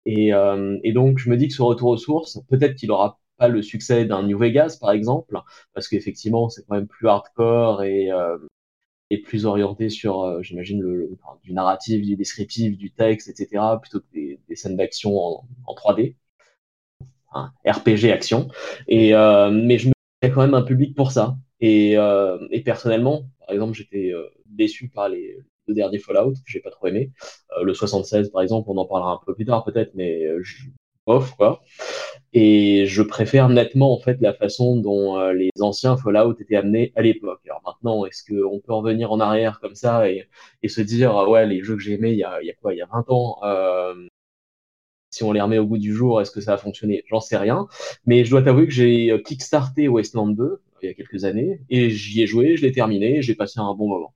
et, 0.07 0.31
et 0.85 0.92
donc 0.92 1.18
je 1.18 1.31
me 1.31 1.37
dis 1.37 1.48
que 1.48 1.55
ce 1.55 1.62
retour 1.62 1.90
aux 1.90 1.96
sources, 1.96 2.40
peut-être 2.48 2.75
qu'il 2.77 2.90
aura 2.90 3.20
pas 3.38 3.48
le 3.48 3.62
succès 3.62 4.05
d'un 4.05 4.22
New 4.25 4.38
Vegas 4.38 4.79
par 4.81 4.90
exemple, 4.92 5.38
parce 5.75 5.88
qu'effectivement 5.88 6.48
c'est 6.48 6.64
quand 6.66 6.75
même 6.77 6.88
plus 6.88 7.09
hardcore 7.09 7.83
et 7.85 8.11
et 9.11 9.18
plus 9.20 9.44
orienté 9.46 9.90
sur, 9.90 10.42
j'imagine, 10.42 10.81
le, 10.81 11.11
du 11.42 11.53
narratif, 11.53 12.03
du 12.03 12.16
descriptif, 12.16 12.77
du 12.79 12.92
texte, 12.92 13.29
etc., 13.29 13.79
plutôt 13.81 14.01
que 14.01 14.07
des, 14.12 14.40
des 14.48 14.57
scènes 14.57 14.77
d'action 14.77 15.16
en, 15.18 15.46
en 15.66 15.75
3D. 15.75 16.16
RPG 17.66 18.11
action. 18.12 18.49
Et 18.88 19.14
euh, 19.14 19.51
mais 19.51 19.79
je 19.79 19.88
me 19.88 19.92
quand 20.23 20.42
même 20.42 20.55
un 20.55 20.62
public 20.62 20.95
pour 20.95 21.12
ça. 21.12 21.37
Et, 21.61 21.97
euh, 21.97 22.38
et 22.51 22.62
personnellement, 22.62 23.25
par 23.40 23.51
exemple, 23.51 23.75
j'étais 23.75 24.12
euh, 24.12 24.29
déçu 24.47 24.88
par 24.88 25.09
les 25.09 25.37
deux 25.68 25.75
derniers 25.75 25.99
Fallout 25.99 26.33
que 26.33 26.38
j'ai 26.47 26.61
pas 26.61 26.71
trop 26.71 26.88
aimé. 26.88 27.12
le 27.62 27.75
76, 27.75 28.31
par 28.31 28.42
exemple, 28.42 28.68
on 28.71 28.77
en 28.79 28.87
parlera 28.87 29.12
un 29.12 29.21
peu 29.25 29.35
plus 29.35 29.45
tard 29.45 29.64
peut-être, 29.64 29.92
mais 29.95 30.27
je, 30.42 30.64
off 31.07 31.35
quoi. 31.37 31.62
Et 32.33 32.87
je 32.87 33.03
préfère 33.03 33.49
nettement 33.49 33.92
en 33.95 34.01
fait 34.01 34.18
la 34.21 34.33
façon 34.33 34.77
dont 34.77 35.21
les 35.31 35.51
anciens 35.61 35.97
Fallout 35.97 36.37
étaient 36.40 36.57
amenés 36.57 36.92
à 36.97 37.03
l'époque. 37.03 37.40
Alors 37.47 37.62
maintenant, 37.64 38.07
est-ce 38.07 38.23
qu'on 38.25 38.61
peut 38.61 38.73
en 38.73 38.83
venir 38.83 39.12
en 39.12 39.21
arrière 39.21 39.61
comme 39.61 39.75
ça 39.75 40.09
et, 40.09 40.29
et 40.62 40.68
se 40.68 40.81
dire 40.81 41.14
ouais 41.29 41.47
les 41.47 41.62
jeux 41.62 41.77
que 41.77 41.83
j'ai 41.83 41.95
aimés 41.95 42.12
il 42.12 42.18
y 42.18 42.25
a, 42.25 42.42
y 42.42 42.51
a 42.51 42.55
quoi 42.55 42.75
il 42.75 42.79
y 42.79 42.83
a 42.83 42.87
20 42.87 43.05
ans 43.11 43.38
euh, 43.45 43.95
si 45.12 45.22
on 45.22 45.31
les 45.31 45.40
remet 45.40 45.59
au 45.59 45.66
bout 45.66 45.79
du 45.79 45.94
jour, 45.94 46.20
est-ce 46.20 46.31
que 46.31 46.40
ça 46.40 46.55
a 46.55 46.57
fonctionné? 46.57 47.05
J'en 47.09 47.20
sais 47.20 47.37
rien. 47.37 47.66
Mais 48.07 48.25
je 48.25 48.31
dois 48.31 48.42
t'avouer 48.42 48.66
que 48.66 48.72
j'ai 48.72 49.11
euh, 49.11 49.18
kickstarté 49.18 49.87
Wasteland 49.87 50.29
2 50.29 50.42
euh, 50.42 50.61
il 50.83 50.88
y 50.88 50.90
a 50.90 50.94
quelques 50.94 51.25
années 51.25 51.61
et 51.70 51.90
j'y 51.90 52.22
ai 52.22 52.27
joué, 52.27 52.57
je 52.57 52.62
l'ai 52.62 52.72
terminé, 52.72 53.22
j'ai 53.22 53.35
passé 53.35 53.61
un 53.61 53.75
bon 53.75 53.88
moment. 53.88 54.14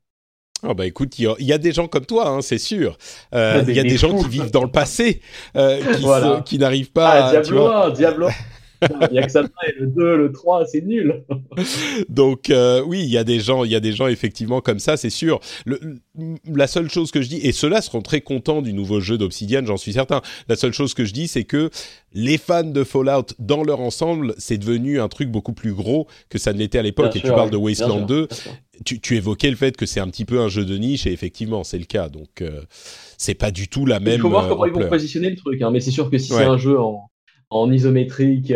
Oh 0.67 0.75
bah 0.75 0.87
écoute, 0.87 1.19
il 1.19 1.37
y, 1.41 1.53
a 1.53 1.59
des 1.59 1.71
gens 1.71 1.87
comme 1.87 2.07
toi, 2.07 2.29
hein, 2.29 2.41
c'est 2.41 2.59
sûr. 2.59 2.97
Euh, 3.35 3.63
il 3.69 3.75
y 3.75 3.79
a 3.79 3.83
des, 3.83 3.99
gens 3.99 4.17
qui 4.17 4.27
vivent 4.27 4.51
dans 4.51 4.65
le 4.65 4.71
passé, 4.71 5.21
qui, 5.55 6.07
qui 6.47 6.59
n'arivent 6.59 6.93
pas. 6.93 7.27
Ah, 7.27 7.31
Diablo, 7.31 7.91
Diablo. 7.91 8.29
Il 8.83 9.13
n'y 9.13 9.19
a 9.19 9.27
que 9.27 9.33
ça 9.33 9.43
et 9.43 9.81
le 9.81 9.87
2, 9.87 10.17
le 10.17 10.33
3, 10.33 10.67
c'est 10.67 10.83
nul. 10.83 11.25
Donc 12.09 12.51
euh, 12.51 12.83
oui, 12.87 13.01
il 13.03 13.11
y 13.11 13.19
a 13.19 13.25
des 13.25 13.41
gens, 13.41 13.65
il 13.65 13.71
y 13.71 13.75
a 13.75 13.81
des 13.81 13.93
gens 13.93 14.07
effectivement 14.07 14.61
comme 14.61 14.79
ça, 14.79 14.97
c'est 14.97 15.11
sûr. 15.11 15.41
Le, 15.65 15.81
la 16.55 16.67
seule 16.67 16.91
chose 16.91 17.11
que 17.11 17.23
je 17.23 17.29
dis, 17.29 17.39
et 17.43 17.53
ceux-là 17.53 17.83
seront 17.83 18.03
très 18.03 18.21
contents 18.21 18.63
du 18.63 18.73
nouveau 18.73 19.01
jeu 19.01 19.19
d'Obsidian, 19.19 19.65
j'en 19.65 19.77
suis 19.77 19.93
certain. 19.93 20.21
La 20.49 20.57
seule 20.57 20.73
chose 20.73 20.95
que 20.95 21.05
je 21.05 21.13
dis, 21.13 21.29
c'est 21.29 21.45
que 21.45 21.71
les 22.13 22.39
fans 22.39 22.65
de 22.65 22.85
Fallout, 22.85 23.35
dans 23.39 23.63
leur 23.63 23.81
ensemble, 23.81 24.35
c'est 24.39 24.59
devenu 24.59 25.01
un 25.01 25.09
truc 25.09 25.31
beaucoup 25.31 25.53
plus 25.53 25.73
gros 25.73 26.07
que 26.29 26.39
ça 26.39 26.53
ne 26.53 26.59
l'était 26.59 26.79
à 26.79 26.83
l'époque. 26.83 27.15
Et 27.17 27.21
tu 27.21 27.29
parles 27.29 27.51
de 27.51 27.57
Wasteland 27.57 28.07
2. 28.07 28.29
Tu, 28.85 29.01
tu, 29.01 29.17
évoquais 29.17 29.51
le 29.51 29.57
fait 29.57 29.75
que 29.77 29.87
c'est 29.87 30.01
un 30.01 30.09
petit 30.09 30.27
peu 30.27 30.41
un 30.41 30.49
jeu 30.49 30.65
de 30.65 30.77
niche, 30.77 31.07
et 31.07 31.13
effectivement, 31.13 31.65
c'est 31.65 31.79
le 31.79 31.87
cas. 31.87 32.09
Donc, 32.11 32.43
euh, 32.43 32.61
c'est 33.17 33.35
pas 33.35 33.51
du 33.51 33.69
tout 33.69 33.87
la 33.87 34.01
même. 34.01 34.17
Il 34.17 34.21
faut 34.21 34.29
voir 34.29 34.49
comment 34.49 34.67
ils 34.67 34.73
vont 34.73 34.89
positionner 34.89 35.31
le 35.31 35.37
truc. 35.37 35.63
Hein. 35.63 35.71
Mais 35.71 35.81
c'est 35.81 35.91
sûr 35.91 36.11
que 36.11 36.19
si 36.19 36.29
c'est 36.29 36.45
un 36.45 36.59
jeu 36.59 36.79
en, 36.79 37.09
en 37.51 37.71
isométrique, 37.71 38.53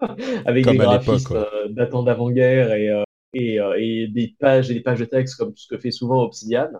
avec 0.44 0.66
des 0.66 0.76
graphistes 0.76 1.30
euh, 1.32 1.68
datant 1.68 2.02
d'avant-guerre 2.02 2.72
et, 2.72 2.88
euh, 2.88 3.02
et, 3.34 3.60
euh, 3.60 3.74
et, 3.78 4.08
des 4.08 4.34
pages 4.38 4.70
et 4.70 4.74
des 4.74 4.80
pages 4.80 4.98
de 4.98 5.04
texte 5.04 5.36
comme 5.36 5.52
ce 5.56 5.66
que 5.68 5.78
fait 5.78 5.90
souvent 5.90 6.22
Obsidian, 6.22 6.70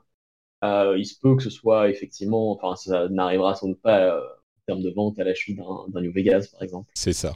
il 0.63 1.05
se 1.05 1.19
peut 1.21 1.37
que 1.37 1.43
ce 1.43 1.51
soit 1.51 1.89
effectivement, 1.89 2.53
enfin, 2.53 2.77
ça 2.77 3.09
n'arrivera 3.09 3.55
sans 3.55 3.69
doute 3.69 3.83
pas 3.83 4.17
en 4.17 4.63
termes 4.67 4.83
de 4.83 4.91
vente 4.91 5.19
à 5.19 5.25
la 5.25 5.35
chute 5.35 5.59
d'un 5.89 6.01
New 6.01 6.13
Vegas, 6.13 6.49
par 6.53 6.63
exemple. 6.63 6.91
C'est 6.95 7.13
ça. 7.13 7.35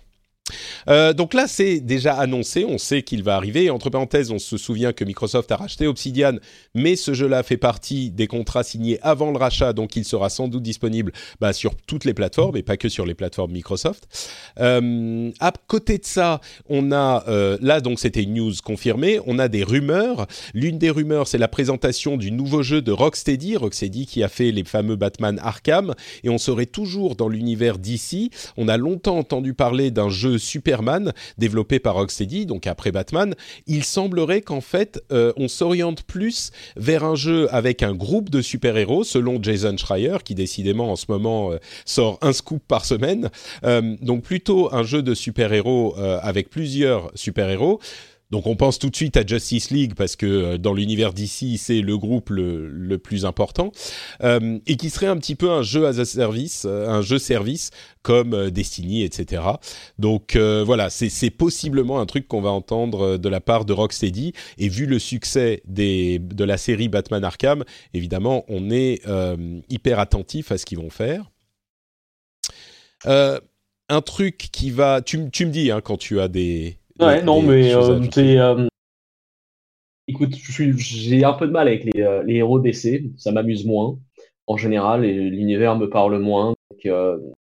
Euh, 0.89 1.13
donc 1.13 1.35
là, 1.35 1.47
c'est 1.49 1.81
déjà 1.81 2.15
annoncé, 2.15 2.65
on 2.65 2.79
sait 2.79 3.03
qu'il 3.03 3.23
va 3.23 3.37
arriver. 3.37 3.71
Entre 3.71 3.91
parenthèses, 3.91 4.31
on 4.31 4.39
se 4.39 4.57
souvient 4.57 4.93
que 4.93 5.05
Microsoft 5.05 5.51
a 5.53 5.57
racheté 5.57 5.87
Obsidian, 5.87 6.37
mais 6.75 6.97
ce 6.97 7.15
jeu-là 7.15 7.43
fait 7.43 7.57
partie 7.57 8.11
des 8.11 8.27
contrats 8.27 8.63
signés 8.63 8.99
avant 9.03 9.31
le 9.31 9.39
rachat, 9.39 9.73
donc 9.73 9.97
il 9.97 10.05
sera 10.05 10.31
sans 10.31 10.49
doute 10.49 10.63
disponible 10.63 11.13
bah, 11.41 11.53
sur 11.53 11.75
toutes 11.75 12.05
les 12.05 12.15
plateformes 12.15 12.57
et 12.57 12.63
pas 12.63 12.77
que 12.77 12.89
sur 12.89 13.07
les 13.07 13.15
plateformes 13.15 13.53
Microsoft. 13.53 14.07
Euh, 14.61 15.31
à 15.41 15.53
côté 15.67 15.99
de 15.99 16.05
ça, 16.05 16.41
on 16.69 16.93
a 16.93 17.25
euh, 17.29 17.59
là 17.61 17.81
donc 17.81 17.99
c'était 17.99 18.23
une 18.23 18.35
news 18.35 18.53
confirmée. 18.63 19.21
On 19.27 19.39
a 19.39 19.49
des 19.49 19.65
rumeurs. 19.65 20.27
L'une 20.55 20.79
des 20.79 20.91
rumeurs, 20.91 21.27
c'est 21.27 21.39
la 21.39 21.49
présentation 21.49 22.17
du 22.17 22.31
nouveau 22.31 22.63
jeu 22.63 22.83
de 22.83 22.93
Rocksteady, 22.93 23.57
Rocksteady 23.57 24.07
qui 24.07 24.23
a 24.23 24.29
fait 24.29 24.53
les 24.53 24.65
fameux 24.65 24.97
Batman 24.97 25.41
Arkham, 25.43 25.95
et 26.25 26.29
on 26.29 26.39
serait 26.39 26.67
toujours 26.67 27.17
dans 27.17 27.29
l'univers 27.29 27.79
d'ici. 27.79 28.31
On 28.57 28.69
a 28.69 28.77
longtemps 28.77 29.19
entendu 29.19 29.55
parler 29.55 29.91
d'un 29.91 30.09
jeu 30.09 30.36
Superman 30.39 31.13
développé 31.39 31.79
par 31.79 31.95
Rocksteady, 31.95 32.47
donc 32.47 32.67
après 32.67 32.93
Batman, 32.93 33.35
il 33.67 33.85
semblerait 33.85 34.43
qu'en 34.43 34.61
fait 34.61 35.03
euh, 35.13 35.33
on 35.37 35.49
s'oriente 35.49 36.03
plus 36.03 36.51
vers 36.77 37.05
un 37.05 37.15
jeu 37.15 37.49
avec 37.55 37.83
un 37.83 37.95
groupe 37.95 38.31
de 38.31 38.41
super-héros, 38.41 39.05
selon 39.05 39.43
Jason 39.43 39.77
Schreier, 39.77 40.19
qui 40.25 40.35
décidément 40.35 40.93
en 40.93 40.97
ce 40.97 41.07
moment 41.09 41.53
euh, 41.53 41.59
sort 41.85 42.19
un 42.23 42.33
scoop 42.33 42.63
par 42.67 42.85
semaine. 42.85 43.31
Euh, 43.65 43.97
donc 44.01 44.23
plutôt 44.23 44.75
un 44.75 44.83
jeu 44.83 45.03
de 45.03 45.15
super-héros 45.15 45.95
avec 45.97 46.51
plusieurs 46.51 47.11
super-héros 47.15 47.81
donc 48.31 48.47
on 48.47 48.57
pense 48.57 48.79
tout 48.79 48.91
de 48.91 48.97
suite 48.97 49.17
à 49.17 49.25
Justice 49.25 49.71
League 49.71 49.95
parce 49.95 50.17
que 50.17 50.27
euh, 50.27 50.59
dans 50.59 50.75
l'univers 50.75 51.13
d'ici 51.13 51.59
c'est 51.59 51.81
le 51.81 51.97
groupe 51.97 52.31
le, 52.31 52.97
plus 52.99 53.25
important 53.25 53.71
euh, 54.23 54.59
et 54.67 54.77
qui 54.77 54.91
serait 54.91 55.07
un 55.07 55.17
petit 55.17 55.35
peu 55.35 55.51
un 55.51 55.63
jeu 55.63 55.87
as 55.87 55.99
a 55.99 56.05
service, 56.05 56.65
euh, 56.67 56.89
un 56.89 57.03
jeu 57.03 57.19
service 57.19 57.71
comme 58.03 58.51
Destiny, 58.51 59.03
etc. 59.03 59.43
Donc 59.99 60.37
voilà, 60.37 60.91
c'est 60.91 61.31
possiblement 61.31 61.99
un 61.99 62.07
truc 62.07 62.29
qu'on 62.29 62.41
va 62.41 62.51
entendre 62.51 63.17
de 63.17 63.29
la 63.29 63.41
part 63.41 63.65
de 63.65 63.73
Rocksteady 63.73 64.33
et 64.59 64.69
vu 64.69 64.87
le 64.87 65.01
succès 65.01 65.61
de 65.67 66.45
la 66.45 66.57
série 66.57 66.89
Batman 66.89 67.25
Arkham, 67.25 67.65
évidemment 67.95 68.45
on 68.49 68.71
est 68.71 69.03
hyper 69.69 69.99
attentif 69.99 70.53
à 70.53 70.59
ce 70.59 70.65
qu'ils 70.65 70.79
vont 70.79 70.91
faire. 70.91 71.33
un 73.05 74.01
truc 74.03 74.37
qui 74.53 74.71
va, 74.71 75.03
tu, 75.03 75.29
tu 75.33 75.45
me 75.45 75.51
dis 75.51 75.73
hein, 75.73 75.81
quand 75.81 75.97
tu 75.97 76.21
as 76.21 76.29
des 76.29 76.79
Ouais, 77.01 77.23
non, 77.23 77.43
mais 77.43 77.73
euh, 77.73 78.01
c'est. 78.11 78.39
Euh, 78.39 78.67
écoute, 80.09 80.35
j'ai 80.35 81.25
un 81.25 81.33
peu 81.33 81.47
de 81.47 81.53
mal 81.53 81.69
avec 81.69 81.85
les, 81.85 82.03
euh, 82.03 82.23
les 82.23 82.37
héros 82.37 82.59
d'essai, 82.61 83.05
ça 83.17 83.33
m'amuse 83.33 83.67
moins 83.67 83.99
en 84.47 84.57
général, 84.57 85.05
et 85.05 85.13
l'univers 85.13 85.77
me 85.77 85.91
parle 85.91 86.19
moins. 86.19 86.55
Donc, 86.71 86.95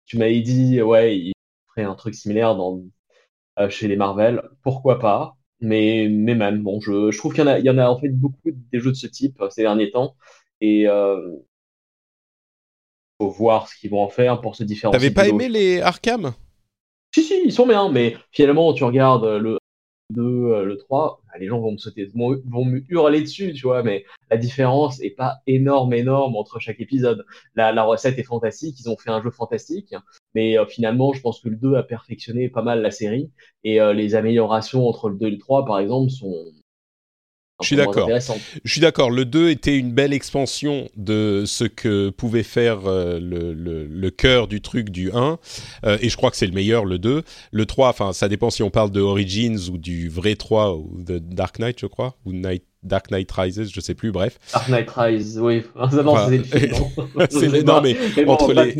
tu 0.07 0.16
m'avais 0.16 0.40
dit, 0.40 0.81
ouais, 0.81 1.18
il 1.18 1.33
ferait 1.68 1.87
un 1.87 1.94
truc 1.94 2.14
similaire 2.14 2.57
dans, 2.57 2.83
chez 3.68 3.88
les 3.88 3.96
Marvel, 3.96 4.42
pourquoi 4.62 4.98
pas 4.98 5.38
mais, 5.61 6.09
mais 6.11 6.35
même, 6.35 6.62
bon, 6.62 6.81
je, 6.81 7.11
je 7.11 7.18
trouve 7.18 7.35
qu'il 7.35 7.42
y, 7.42 7.44
en 7.44 7.51
a, 7.51 7.59
il 7.59 7.64
y 7.64 7.70
en 7.70 7.79
a 7.79 7.88
en 7.88 7.98
fait 7.98 8.11
beaucoup 8.11 8.38
des 8.44 8.81
jeux 8.81 8.92
de 8.92 8.96
ce 8.96 9.07
type 9.07 9.42
ces 9.51 9.62
derniers 9.62 9.90
temps, 9.90 10.14
et 10.61 10.87
euh, 10.88 11.37
faut 13.20 13.31
voir 13.31 13.68
ce 13.68 13.77
qu'ils 13.77 13.90
vont 13.90 14.03
en 14.03 14.09
faire 14.09 14.40
pour 14.40 14.55
se 14.55 14.62
différencier. 14.62 14.98
T'avais 14.98 15.14
pas 15.14 15.29
aimé 15.29 15.48
les 15.48 15.81
Arkham? 15.81 16.33
Ils 17.44 17.53
sont 17.53 17.66
bien, 17.66 17.90
mais 17.90 18.16
finalement, 18.33 18.72
tu 18.72 18.85
regardes 18.85 19.24
le 19.24 19.59
2, 20.11 20.22
euh, 20.22 20.64
le 20.64 20.79
3, 20.79 21.22
bah, 21.27 21.38
les 21.38 21.46
gens 21.46 21.61
vont 21.61 21.72
me 21.72 21.77
sauter, 21.79 22.07
vont, 22.14 22.64
me 22.64 22.83
hurler 22.88 23.20
dessus, 23.20 23.53
tu 23.53 23.62
vois, 23.66 23.83
mais 23.83 24.05
la 24.31 24.38
différence 24.38 25.01
est 25.03 25.11
pas 25.11 25.38
énorme, 25.46 25.92
énorme 25.92 26.37
entre 26.37 26.59
chaque 26.61 26.81
épisode. 26.81 27.27
La, 27.55 27.72
la 27.72 27.85
recette 27.85 28.18
est 28.18 28.22
fantastique, 28.22 28.81
ils 28.81 28.88
ont 28.88 28.96
fait 28.96 29.11
un 29.11 29.22
jeu 29.22 29.31
fantastique, 29.31 29.94
mais 30.35 30.59
euh, 30.59 30.66
finalement, 30.66 31.12
je 31.12 31.20
pense 31.20 31.40
que 31.40 31.48
le 31.48 31.57
2 31.57 31.74
a 31.74 31.83
perfectionné 31.83 32.48
pas 32.48 32.62
mal 32.62 32.81
la 32.81 32.90
série, 32.90 33.31
et 33.64 33.81
euh, 33.81 33.92
les 33.92 34.14
améliorations 34.14 34.88
entre 34.88 35.11
le 35.11 35.16
2 35.16 35.27
et 35.27 35.31
le 35.33 35.38
3, 35.38 35.64
par 35.66 35.79
exemple, 35.79 36.11
sont, 36.11 36.35
je 37.60 37.66
suis 37.66 37.76
d'accord. 37.76 38.08
Je 38.64 38.70
suis 38.70 38.80
d'accord. 38.80 39.10
Le 39.10 39.24
2 39.24 39.50
était 39.50 39.76
une 39.76 39.92
belle 39.92 40.12
expansion 40.12 40.88
de 40.96 41.44
ce 41.46 41.64
que 41.64 42.10
pouvait 42.10 42.42
faire 42.42 42.86
euh, 42.86 43.18
le, 43.20 43.52
le, 43.52 43.86
le, 43.86 44.10
cœur 44.10 44.46
du 44.46 44.60
truc 44.60 44.90
du 44.90 45.10
1. 45.12 45.38
Euh, 45.84 45.98
et 46.00 46.08
je 46.08 46.16
crois 46.16 46.30
que 46.30 46.36
c'est 46.36 46.46
le 46.46 46.52
meilleur, 46.52 46.84
le 46.84 46.98
2. 46.98 47.22
Le 47.50 47.66
3, 47.66 47.88
enfin, 47.88 48.12
ça 48.12 48.28
dépend 48.28 48.50
si 48.50 48.62
on 48.62 48.70
parle 48.70 48.90
de 48.90 49.00
Origins 49.00 49.58
ou 49.72 49.78
du 49.78 50.08
vrai 50.08 50.36
3 50.36 50.76
ou 50.76 51.02
de 51.02 51.18
Dark 51.18 51.58
Knight, 51.58 51.80
je 51.80 51.86
crois. 51.86 52.14
Ou 52.24 52.32
Night, 52.32 52.64
Dark 52.84 53.10
Knight 53.10 53.30
Rises, 53.32 53.70
je 53.72 53.80
sais 53.80 53.94
plus, 53.94 54.12
bref. 54.12 54.38
Dark 54.52 54.68
Knight 54.68 54.90
Rises, 54.90 55.38
oui. 55.40 55.64
Enfin, 55.74 56.30
c'est 57.30 57.62
non, 57.64 57.80
mais, 57.80 57.96
entre 58.26 58.52
les... 58.52 58.76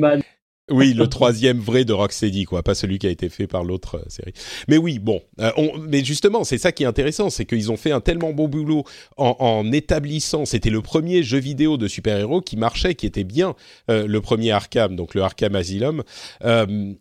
Oui, 0.71 0.93
le 0.93 1.07
troisième 1.07 1.59
vrai 1.59 1.85
de 1.85 1.93
Rocksteady, 1.93 2.45
quoi, 2.45 2.63
pas 2.63 2.75
celui 2.75 2.99
qui 2.99 3.07
a 3.07 3.11
été 3.11 3.29
fait 3.29 3.47
par 3.47 3.65
l'autre 3.65 3.97
euh, 3.97 4.05
série. 4.09 4.33
Mais 4.69 4.77
oui, 4.77 4.99
bon, 4.99 5.23
euh, 5.41 5.51
mais 5.89 6.05
justement, 6.05 6.45
c'est 6.45 6.59
ça 6.59 6.73
qui 6.73 6.83
est 6.83 6.87
intéressant, 6.87 7.31
c'est 7.31 7.47
qu'ils 7.47 7.73
ont 7.73 7.77
fait 7.77 7.91
un 7.91 8.01
tellement 8.01 8.33
bon 8.33 8.49
boulot 8.49 8.85
en, 9.17 9.37
en 9.39 9.73
établissant. 9.73 10.45
C'était 10.45 10.71
le 10.71 10.83
premier 10.83 11.23
jeu 11.23 11.39
vidéo 11.39 11.79
de 11.79 11.89
super-héros 11.89 12.43
qui 12.43 12.57
marchait, 12.57 12.95
qui 12.95 13.07
était 13.07 13.25
bien, 13.25 13.55
euh, 13.91 14.07
le 14.07 14.21
premier 14.21 14.51
Arkham, 14.51 14.95
donc 14.95 15.15
le 15.15 15.23
Arkham 15.23 15.55
Asylum. 15.55 16.03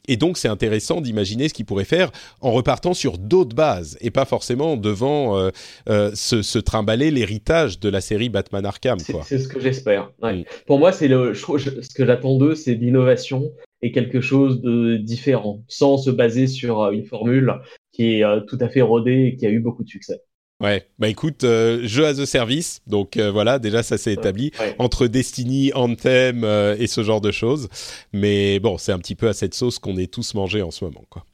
et 0.08 0.18
donc, 0.18 0.38
c'est 0.38 0.48
intéressant 0.48 1.02
d'imaginer 1.02 1.50
ce 1.50 1.54
qu'ils 1.54 1.66
pourraient 1.66 1.84
faire 1.84 2.12
en 2.42 2.52
repartant 2.52 2.94
sur 2.94 3.18
d'autres 3.18 3.56
bases 3.56 3.98
et 4.02 4.12
pas 4.12 4.26
forcément 4.26 4.78
devant 4.78 5.50
se, 5.88 6.42
se, 6.42 6.60
trimballer 6.60 7.12
l'héritage 7.12 7.80
de 7.80 7.90
la 7.90 8.02
série 8.02 8.30
Batman 8.30 8.66
Arkham. 8.66 9.00
C'est 9.00 9.40
ce 9.40 9.48
que 9.48 9.60
j'espère. 9.60 10.12
Ouais. 10.22 10.38
Mm. 10.38 10.44
Pour 10.66 10.80
moi, 10.80 10.92
c'est 10.92 11.08
le, 11.08 11.34
ce 11.34 11.94
que 11.94 12.06
j'attends 12.06 12.38
d'eux, 12.38 12.56
c'est 12.56 12.74
l'innovation 12.74 13.52
et 13.82 13.92
quelque 13.92 14.22
chose 14.22 14.62
de 14.62 14.98
différent, 14.98 15.64
sans 15.68 15.98
se 15.98 16.10
baser 16.10 16.48
sur 16.48 16.82
euh, 16.82 16.92
une 16.92 17.06
formule 17.06 17.54
qui 17.92 18.16
est 18.16 18.24
euh, 18.24 18.42
tout 18.42 18.58
à 18.60 18.70
fait 18.70 18.82
rodée 18.82 19.26
et 19.28 19.36
qui 19.36 19.46
a 19.46 19.50
eu 19.50 19.60
beaucoup 19.60 19.84
de 19.84 19.90
succès. 19.90 20.22
Ouais, 20.60 20.88
bah 20.98 21.08
écoute, 21.08 21.44
euh, 21.44 21.82
jeu 21.84 22.06
as 22.06 22.20
a 22.20 22.26
service, 22.26 22.82
donc 22.88 23.18
voilà, 23.18 23.60
déjà 23.60 23.84
ça 23.84 24.00
s'est 24.00 24.14
établi 24.14 24.52
entre 24.80 25.06
Destiny, 25.06 25.72
Anthem 25.76 26.44
et 26.80 26.88
ce 26.88 27.04
genre 27.04 27.22
de 27.22 27.30
choses. 27.30 27.70
Mais 28.12 28.60
bon, 28.60 28.80
c'est 28.80 28.92
un 28.92 28.98
petit 28.98 29.14
peu 29.14 29.28
à 29.28 29.34
cette 29.34 29.54
sauce 29.54 29.78
qu'on 29.78 29.98
est 29.98 30.12
tous 30.12 30.34
mangés 30.34 30.64
en 30.64 30.72
ce 30.72 30.84
moment, 30.84 31.04
quoi. 31.12 31.26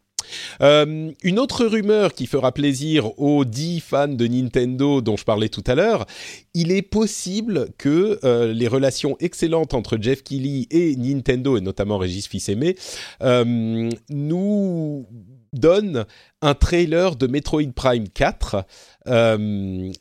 Euh, 0.62 1.12
une 1.24 1.40
autre 1.40 1.66
rumeur 1.66 2.14
qui 2.14 2.28
fera 2.28 2.52
plaisir 2.52 3.20
aux 3.20 3.46
10 3.46 3.80
fans 3.80 4.08
de 4.08 4.28
Nintendo 4.28 5.02
dont 5.02 5.18
je 5.18 5.26
parlais 5.26 5.50
tout 5.50 5.64
à 5.68 5.76
l'heure, 5.76 6.06
il 6.54 6.72
est 6.72 6.82
possible 6.82 7.70
que 7.78 8.20
euh, 8.24 8.54
les 8.54 8.68
relations 8.68 9.16
excellentes 9.20 9.74
entre 9.74 9.98
Jeff 10.00 10.24
Keighley 10.24 10.68
et 10.72 10.96
Nintendo, 10.96 11.58
et 11.58 11.62
notamment 11.62 11.98
Régis 11.98 12.28
Fils-Aimé, 12.28 12.76
euh, 13.22 13.90
nous 14.10 15.08
donnent 15.54 16.06
un 16.42 16.56
trailer 16.56 17.16
de 17.16 17.28
Metroid 17.28 17.72
Prime 17.76 18.10
4 18.10 18.66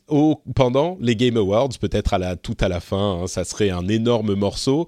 au, 0.07 0.41
pendant 0.55 0.97
les 0.99 1.15
Game 1.15 1.37
Awards, 1.37 1.69
peut-être 1.79 2.13
à 2.13 2.17
la, 2.17 2.35
tout 2.35 2.57
à 2.59 2.67
la 2.67 2.79
fin, 2.79 3.21
hein, 3.21 3.27
ça 3.27 3.43
serait 3.43 3.69
un 3.69 3.87
énorme 3.87 4.33
morceau. 4.33 4.87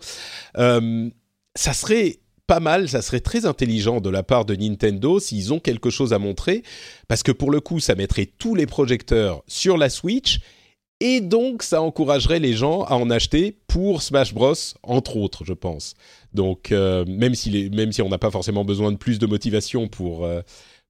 ça 0.55 1.73
serait 1.73 2.19
pas 2.47 2.59
mal, 2.59 2.89
ça 2.89 3.01
serait 3.01 3.19
très 3.19 3.45
intelligent 3.45 4.01
de 4.01 4.09
la 4.09 4.23
part 4.23 4.45
de 4.45 4.55
Nintendo 4.55 5.19
s'ils 5.19 5.53
ont 5.53 5.59
quelque 5.59 5.89
chose 5.89 6.13
à 6.13 6.19
montrer, 6.19 6.63
parce 7.07 7.23
que 7.23 7.31
pour 7.31 7.51
le 7.51 7.59
coup, 7.59 7.79
ça 7.79 7.95
mettrait 7.95 8.25
tous 8.25 8.55
les 8.55 8.65
projecteurs 8.65 9.43
sur 9.47 9.77
la 9.77 9.89
Switch, 9.89 10.39
et 10.99 11.21
donc 11.21 11.63
ça 11.63 11.81
encouragerait 11.81 12.39
les 12.39 12.53
gens 12.53 12.83
à 12.83 12.95
en 12.95 13.09
acheter 13.09 13.57
pour 13.67 14.01
Smash 14.01 14.33
Bros, 14.33 14.53
entre 14.83 15.17
autres, 15.17 15.43
je 15.43 15.53
pense. 15.53 15.95
Donc, 16.33 16.71
euh, 16.71 17.03
même, 17.05 17.33
si 17.35 18.01
on 18.01 18.09
n'a 18.09 18.17
pas 18.17 18.31
forcément 18.31 18.63
besoin 18.63 18.91
de 18.91 18.97
plus 18.97 19.19
de 19.19 19.25
motivation 19.25 19.87
pour... 19.87 20.25
Euh, 20.25 20.41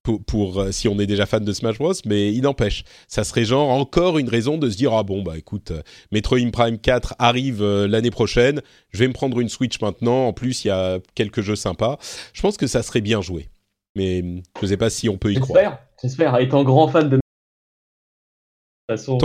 pour, 0.06 0.60
euh, 0.60 0.72
si 0.72 0.88
on 0.88 1.00
est 1.00 1.06
déjà 1.06 1.26
fan 1.26 1.44
de 1.44 1.52
Smash 1.52 1.78
Bros, 1.78 1.94
mais 2.06 2.34
il 2.34 2.42
n'empêche, 2.42 2.84
ça 3.08 3.24
serait 3.24 3.46
genre 3.46 3.70
encore 3.70 4.18
une 4.18 4.30
raison 4.30 4.58
de 4.58 4.70
se 4.70 4.78
dire 4.78 4.94
ah 4.94 5.04
bon 5.04 5.24
bah 5.24 5.38
écoute, 5.38 5.72
euh, 5.72 5.82
Metroid 6.12 6.52
Prime 6.52 6.78
4 6.78 7.16
arrive 7.20 7.62
euh, 7.62 7.88
l'année 7.88 8.12
prochaine, 8.12 8.62
je 8.92 9.00
vais 9.00 9.08
me 9.08 9.14
prendre 9.14 9.40
une 9.40 9.50
Switch 9.50 9.82
maintenant. 9.82 10.28
En 10.28 10.34
plus, 10.34 10.64
il 10.64 10.70
y 10.70 10.72
a 10.72 11.00
quelques 11.16 11.42
jeux 11.42 11.56
sympas. 11.56 11.98
Je 12.34 12.42
pense 12.42 12.58
que 12.58 12.68
ça 12.68 12.84
serait 12.84 13.02
bien 13.02 13.22
joué. 13.22 13.50
mais 13.96 14.22
je 14.22 14.62
ne 14.62 14.68
sais 14.68 14.78
pas 14.78 14.90
si 14.90 15.10
on 15.10 15.18
peut 15.18 15.32
y 15.32 15.36
croire. 15.36 15.58
J'espère, 15.62 15.80
j'espère. 16.02 16.40
Étant 16.40 16.64
grand 16.64 16.88
fan 16.88 17.10
de. 17.10 17.18
De 18.88 18.96
toute 18.96 19.00
façon, 19.00 19.18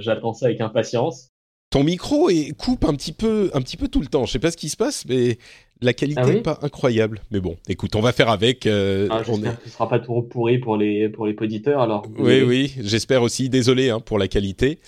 j'attends 0.00 0.34
ça 0.34 0.46
avec 0.46 0.60
impatience. 0.60 1.30
Ton 1.70 1.82
micro 1.82 2.30
coupe 2.58 2.84
un 2.84 2.94
petit 2.94 3.12
peu, 3.12 3.50
un 3.54 3.60
petit 3.60 3.76
peu 3.76 3.88
tout 3.88 4.00
le 4.00 4.06
temps. 4.06 4.24
Je 4.24 4.32
sais 4.32 4.38
pas 4.38 4.50
ce 4.50 4.56
qui 4.56 4.68
se 4.68 4.76
passe, 4.76 5.04
mais 5.06 5.38
la 5.80 5.92
qualité 5.92 6.22
n'est 6.22 6.38
ah 6.38 6.54
pas 6.54 6.58
incroyable. 6.62 7.20
Mais 7.30 7.40
bon, 7.40 7.56
écoute, 7.68 7.94
on 7.96 8.00
va 8.00 8.12
faire 8.12 8.30
avec. 8.30 8.66
Euh, 8.66 9.08
ah, 9.10 9.22
on 9.28 9.42
est... 9.42 9.68
sera 9.68 9.88
pas 9.88 9.98
trop 9.98 10.22
pourri 10.22 10.58
pour 10.58 10.76
les 10.76 11.08
pour 11.08 11.26
les 11.26 11.34
poditeurs 11.34 11.80
alors. 11.80 12.06
Oui, 12.18 12.42
oui, 12.42 12.74
j'espère 12.80 13.22
aussi. 13.22 13.48
Désolé 13.48 13.90
hein, 13.90 14.00
pour 14.00 14.18
la 14.18 14.28
qualité. 14.28 14.78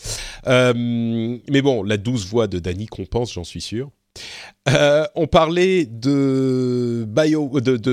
Euh, 0.47 0.73
mais 0.77 1.63
bon, 1.63 1.83
la 1.83 1.97
douce 1.97 2.27
voix 2.27 2.47
de 2.47 2.59
Danny 2.59 2.87
compense, 2.87 3.33
j'en 3.33 3.45
suis 3.45 3.61
sûr. 3.61 3.91
Euh, 4.69 5.07
on 5.15 5.27
parlait 5.27 5.87
de, 5.87 7.07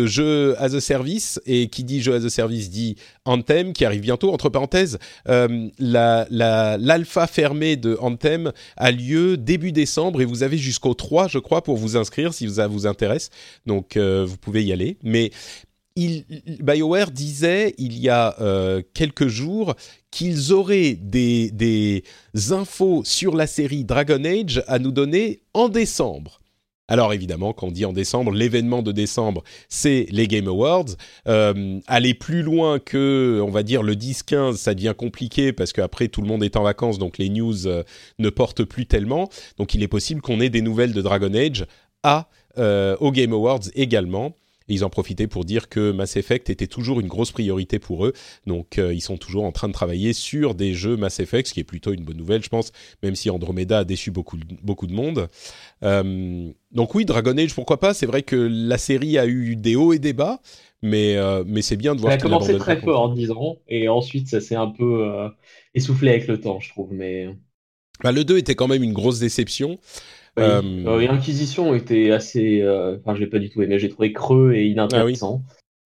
jeux 0.06 0.56
as 0.60 0.74
a 0.74 0.82
service, 0.82 1.40
et 1.46 1.68
qui 1.68 1.84
dit 1.84 2.02
jeu 2.02 2.16
as 2.16 2.26
a 2.26 2.30
service 2.30 2.70
dit 2.70 2.96
Anthem, 3.26 3.74
qui 3.74 3.86
arrive 3.86 4.02
bientôt. 4.02 4.34
Entre 4.34 4.50
parenthèses, 4.50 4.98
euh, 5.30 5.70
l'alpha 5.80 7.28
fermée 7.28 7.76
de 7.76 7.98
Anthem 8.02 8.52
a 8.78 8.92
lieu 8.92 9.38
début 9.38 9.72
décembre, 9.72 10.22
et 10.22 10.26
vous 10.26 10.44
avez 10.44 10.58
jusqu'au 10.58 10.94
3, 10.94 11.28
je 11.28 11.40
crois, 11.40 11.64
pour 11.64 11.78
vous 11.78 11.98
inscrire, 11.98 12.34
si 12.34 12.50
ça 12.50 12.68
vous 12.68 12.88
intéresse. 12.88 13.30
Donc, 13.66 13.96
euh, 13.96 14.26
vous 14.28 14.38
pouvez 14.38 14.64
y 14.64 14.74
aller. 14.74 14.98
Mais 15.04 15.32
BioWare 15.98 17.12
disait 17.12 17.74
il 17.78 17.98
y 17.98 18.10
a 18.10 18.36
euh, 18.42 18.82
quelques 18.94 19.28
jours 19.28 19.76
qu'ils 20.12 20.52
auraient 20.52 20.94
des, 20.94 21.52
des, 21.52 22.04
infos 22.52 23.04
sur 23.06 23.34
la 23.34 23.48
série 23.48 23.86
Dragon 23.86 24.22
Age 24.26 24.62
à 24.68 24.78
nous 24.78 24.92
donner 24.92 25.40
en 25.54 25.70
décembre. 25.70 26.42
Alors 26.90 27.14
évidemment, 27.14 27.54
quand 27.54 27.68
on 27.68 27.72
dit 27.72 27.86
en 27.86 27.94
décembre, 27.94 28.32
l'événement 28.32 28.84
de 28.84 28.92
décembre, 28.92 29.42
c'est 29.70 30.06
les 30.12 30.28
Game 30.28 30.50
Awards. 30.50 30.98
Euh, 31.30 31.80
aller 31.88 32.14
plus 32.14 32.44
loin 32.44 32.78
que, 32.78 33.42
on 33.42 33.50
va 33.50 33.64
dire, 33.64 33.82
le 33.82 33.96
10-15, 33.96 34.58
ça 34.58 34.74
devient 34.76 34.94
compliqué 34.96 35.54
parce 35.54 35.72
qu'après, 35.72 36.10
tout 36.10 36.22
le 36.22 36.28
monde 36.28 36.44
est 36.44 36.58
en 36.58 36.64
vacances, 36.64 37.00
donc 37.00 37.18
les 37.18 37.30
news 37.30 37.68
euh, 37.68 37.84
ne 38.20 38.30
portent 38.30 38.66
plus 38.66 38.86
tellement. 38.86 39.30
Donc 39.58 39.74
il 39.74 39.82
est 39.82 39.88
possible 39.88 40.22
qu'on 40.22 40.42
ait 40.42 40.50
des 40.50 40.62
nouvelles 40.62 40.94
de 40.94 41.02
Dragon 41.02 41.34
Age 41.34 41.66
à, 42.04 42.28
aux 42.58 43.12
Game 43.12 43.32
Awards 43.34 43.64
également 43.76 44.36
ils 44.68 44.84
en 44.84 44.90
profitaient 44.90 45.28
pour 45.28 45.46
dire 45.46 45.70
que 45.70 45.92
Mass 45.92 46.16
Effect 46.18 46.50
était 46.50 46.68
toujours 46.68 47.00
une 47.00 47.08
grosse 47.08 47.32
priorité 47.32 47.80
pour 47.80 48.06
eux. 48.06 48.14
Donc 48.48 48.78
euh, 48.78 48.94
ils 48.94 49.02
sont 49.02 49.18
toujours 49.18 49.44
en 49.44 49.52
train 49.52 49.68
de 49.68 49.74
travailler 49.74 50.14
sur 50.14 50.56
des 50.56 50.74
jeux 50.74 50.98
Mass 50.98 51.20
Effect, 51.20 51.48
ce 51.48 51.54
qui 51.54 51.60
est 51.60 51.66
plutôt 51.66 51.94
une 51.94 52.04
bonne 52.04 52.18
nouvelle, 52.18 52.44
je 52.44 52.50
pense, 52.50 52.72
même 53.04 53.16
si 53.16 53.30
Andromeda 53.30 53.80
a 53.80 53.84
déçu 53.84 54.12
beaucoup, 54.12 54.38
beaucoup 54.64 54.88
de 54.88 54.94
monde. 54.94 55.28
Euh, 55.84 56.52
donc 56.72 56.96
oui, 56.96 57.06
Dragon 57.06 57.38
Age, 57.38 57.54
pourquoi 57.54 57.80
pas? 57.80 57.94
C'est 57.94 58.06
vrai 58.06 58.24
que 58.24 58.36
la 58.36 58.78
série 58.78 59.18
a 59.18 59.28
eu 59.28 59.56
des 59.56 59.76
hauts 59.76 59.94
et 59.94 60.00
des 60.00 60.14
bas, 60.14 60.42
mais, 60.82 61.16
euh, 61.16 61.44
mais 61.46 61.62
c'est 61.62 61.78
bien 61.78 61.96
de 61.96 62.02
voir. 62.02 62.14
Elle 62.14 62.20
a 62.20 62.22
commencé 62.22 62.58
très 62.58 62.80
fort, 62.80 63.14
disons, 63.14 63.60
et 63.68 63.88
ensuite 63.88 64.28
ça 64.28 64.42
s'est 64.42 64.56
un 64.56 64.68
peu 64.68 65.30
essoufflé 65.74 66.10
avec 66.10 66.28
le 66.28 66.40
temps, 66.40 66.60
je 66.60 66.70
trouve. 66.70 66.92
Mais... 66.92 67.30
Bah, 68.04 68.12
le 68.12 68.24
2 68.24 68.38
était 68.38 68.56
quand 68.56 68.68
même 68.68 68.84
une 68.84 68.94
grosse 68.94 69.20
déception. 69.20 69.80
Euh, 70.38 70.62
euh, 70.86 71.10
Inquisition 71.10 71.74
était 71.74 72.12
assez. 72.12 72.62
Euh, 72.62 72.98
enfin, 73.00 73.16
je 73.16 73.22
l'ai 73.22 73.28
pas 73.28 73.40
du 73.40 73.50
tout 73.50 73.62
aimé. 73.62 73.80
J'ai 73.80 73.90
trouvé 73.90 74.12
creux 74.12 74.54
et 74.54 74.68
inintéressant. 74.68 75.44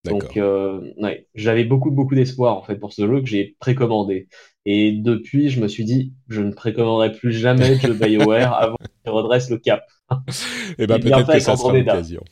Ah 0.08 0.12
Donc, 0.12 0.36
ouais, 0.36 1.28
j'avais 1.36 1.66
beaucoup, 1.66 1.92
beaucoup 1.92 2.16
d'espoir 2.16 2.58
en 2.58 2.64
fait 2.64 2.76
pour 2.76 2.94
ce 2.94 3.06
jeu 3.08 3.20
que 3.20 3.28
j'ai 3.28 3.56
précommandé. 3.60 4.28
Et 4.66 4.92
depuis, 4.92 5.50
je 5.50 5.62
me 5.62 5.68
suis 5.68 5.84
dit, 5.84 6.14
je 6.28 6.42
ne 6.42 6.52
précommanderai 6.52 7.12
plus 7.12 7.32
jamais 7.32 7.78
de 7.78 7.94
BioWare 7.94 8.54
avant 8.54 8.78
qu'il 8.78 9.12
redresse 9.12 9.50
le 9.50 9.58
cap. 9.58 9.84
et 10.12 10.16
eh 10.80 10.88
ben 10.88 11.00
peut-être 11.00 11.32
que 11.32 11.40
ça 11.40 11.56
sera 11.56 11.74
l'occasion. 11.74 12.24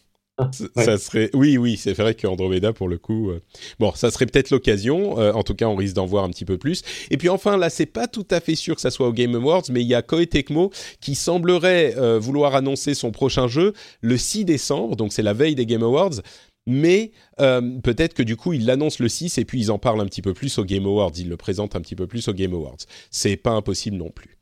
Ça 0.75 0.97
serait, 0.97 1.29
oui, 1.33 1.57
oui, 1.57 1.77
c'est 1.77 1.93
vrai 1.93 2.13
qu'Andromeda 2.13 2.71
pour 2.71 2.87
le 2.87 2.97
coup, 2.97 3.31
euh, 3.31 3.41
bon, 3.79 3.91
ça 3.95 4.11
serait 4.11 4.27
peut-être 4.27 4.51
l'occasion. 4.51 5.19
Euh, 5.19 5.33
en 5.33 5.43
tout 5.43 5.55
cas, 5.55 5.65
on 5.65 5.75
risque 5.75 5.95
d'en 5.95 6.05
voir 6.05 6.23
un 6.23 6.29
petit 6.29 6.45
peu 6.45 6.57
plus. 6.57 6.83
Et 7.09 7.17
puis 7.17 7.29
enfin, 7.29 7.57
là, 7.57 7.69
c'est 7.69 7.87
pas 7.87 8.07
tout 8.07 8.27
à 8.29 8.39
fait 8.39 8.55
sûr 8.55 8.75
que 8.75 8.81
ça 8.81 8.91
soit 8.91 9.07
au 9.07 9.13
Game 9.13 9.33
Awards, 9.33 9.63
mais 9.71 9.81
il 9.81 9.87
y 9.87 9.95
a 9.95 10.01
Koei 10.01 10.27
Tecmo 10.27 10.71
qui 11.01 11.15
semblerait 11.15 11.95
euh, 11.97 12.19
vouloir 12.19 12.55
annoncer 12.55 12.93
son 12.93 13.11
prochain 13.11 13.47
jeu 13.47 13.73
le 14.01 14.17
6 14.17 14.45
décembre, 14.45 14.95
donc 14.95 15.11
c'est 15.11 15.23
la 15.23 15.33
veille 15.33 15.55
des 15.55 15.65
Game 15.65 15.83
Awards. 15.83 16.21
Mais 16.69 17.11
peut-être 17.37 18.13
que 18.13 18.23
du 18.23 18.35
coup, 18.35 18.51
ils 18.51 18.65
l'annoncent 18.65 18.97
le 18.99 19.07
6 19.07 19.37
et 19.37 19.45
puis 19.45 19.57
ils 19.57 19.71
en 19.71 19.79
parlent 19.79 20.01
un 20.01 20.05
petit 20.05 20.21
peu 20.21 20.33
plus 20.33 20.57
au 20.57 20.65
Game 20.65 20.85
Awards. 20.85 21.13
Ils 21.17 21.29
le 21.29 21.37
présentent 21.37 21.77
un 21.77 21.81
petit 21.81 21.95
peu 21.95 22.07
plus 22.07 22.27
au 22.27 22.33
Game 22.33 22.53
Awards. 22.53 22.75
C'est 23.09 23.37
pas 23.37 23.51
impossible 23.51 23.95
non 23.95 24.09
plus. 24.09 24.36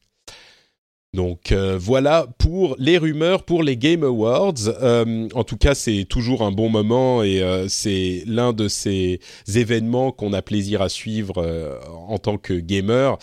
Donc 1.15 1.53
euh, 1.53 1.77
voilà 1.79 2.27
pour 2.37 2.75
les 2.77 2.97
rumeurs 2.97 3.43
pour 3.43 3.63
les 3.63 3.77
Game 3.77 4.03
Awards. 4.03 4.67
Euh, 4.67 5.27
en 5.33 5.43
tout 5.43 5.57
cas, 5.57 5.73
c'est 5.73 6.03
toujours 6.03 6.43
un 6.43 6.51
bon 6.51 6.69
moment 6.69 7.23
et 7.23 7.41
euh, 7.41 7.67
c'est 7.69 8.23
l'un 8.27 8.51
de 8.51 8.67
ces 8.67 9.19
événements 9.53 10.11
qu'on 10.11 10.33
a 10.33 10.41
plaisir 10.41 10.81
à 10.81 10.89
suivre 10.89 11.79
en 12.07 12.17
tant 12.17 12.37
que 12.37 12.53
gamer. 12.53 13.17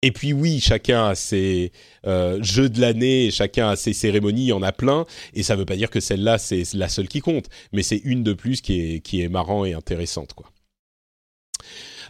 Et 0.00 0.12
puis 0.12 0.32
oui, 0.32 0.60
chacun 0.60 1.06
a 1.06 1.14
ses 1.14 1.72
jeux 2.40 2.68
de 2.68 2.80
l'année, 2.80 3.30
chacun 3.30 3.68
a 3.68 3.76
ses 3.76 3.92
cérémonies, 3.92 4.44
il 4.44 4.48
y 4.48 4.52
en 4.52 4.62
a 4.62 4.72
plein, 4.72 5.04
et 5.34 5.42
ça 5.42 5.54
ne 5.54 5.60
veut 5.60 5.66
pas 5.66 5.76
dire 5.76 5.90
que 5.90 6.00
celle-là 6.00 6.38
c'est 6.38 6.62
la 6.74 6.88
seule 6.88 7.08
qui 7.08 7.20
compte, 7.20 7.46
mais 7.72 7.82
c'est 7.82 8.00
une 8.04 8.22
de 8.22 8.32
plus 8.32 8.60
qui 8.60 8.80
est, 8.80 9.00
qui 9.00 9.22
est 9.22 9.28
marrant 9.28 9.64
et 9.64 9.74
intéressante 9.74 10.32
quoi. 10.34 10.50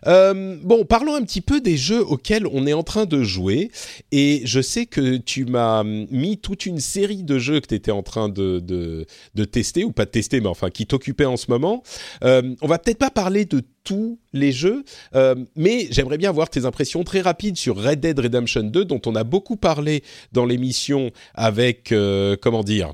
Euh, 0.07 0.57
bon, 0.63 0.85
parlons 0.85 1.15
un 1.15 1.23
petit 1.23 1.41
peu 1.41 1.61
des 1.61 1.77
jeux 1.77 2.03
auxquels 2.03 2.47
on 2.47 2.67
est 2.67 2.73
en 2.73 2.83
train 2.83 3.07
de 3.07 3.23
jouer. 3.23 3.71
Et 4.13 4.43
je 4.45 4.61
sais 4.61 4.87
que 4.87 5.17
tu 5.17 5.45
m'as 5.45 5.83
mis 5.85 6.39
toute 6.39 6.67
une 6.67 6.81
série 6.81 7.23
de 7.23 7.39
jeux 7.39 7.61
que 7.61 7.67
tu 7.67 7.75
étais 7.75 7.91
en 7.91 8.03
train 8.03 8.29
de, 8.29 8.61
de, 8.61 9.45
tester, 9.45 9.85
ou 9.85 9.93
pas 9.93 10.05
de 10.05 10.11
tester, 10.11 10.41
mais 10.41 10.49
enfin 10.49 10.71
qui 10.71 10.87
t'occupaient 10.87 11.25
en 11.25 11.37
ce 11.37 11.51
moment. 11.51 11.83
Euh, 12.25 12.55
on 12.63 12.67
va 12.67 12.79
peut-être 12.79 12.99
pas 12.99 13.11
parler 13.11 13.45
de 13.45 13.63
tous 13.85 14.19
les 14.33 14.53
jeux, 14.53 14.85
euh, 15.15 15.35
mais 15.57 15.89
j'aimerais 15.91 16.19
bien 16.19 16.29
avoir 16.29 16.51
tes 16.51 16.67
impressions 16.67 17.05
très 17.05 17.21
rapides 17.21 17.57
sur 17.57 17.83
Red 17.83 18.01
Dead 18.01 18.19
Redemption 18.19 18.65
2, 18.65 18.85
dont 18.85 19.01
on 19.07 19.15
a 19.15 19.25
beaucoup 19.25 19.57
parlé 19.57 20.03
dans 20.33 20.45
l'émission 20.45 21.11
avec, 21.35 21.95
comment 22.41 22.63
dire, 22.63 22.93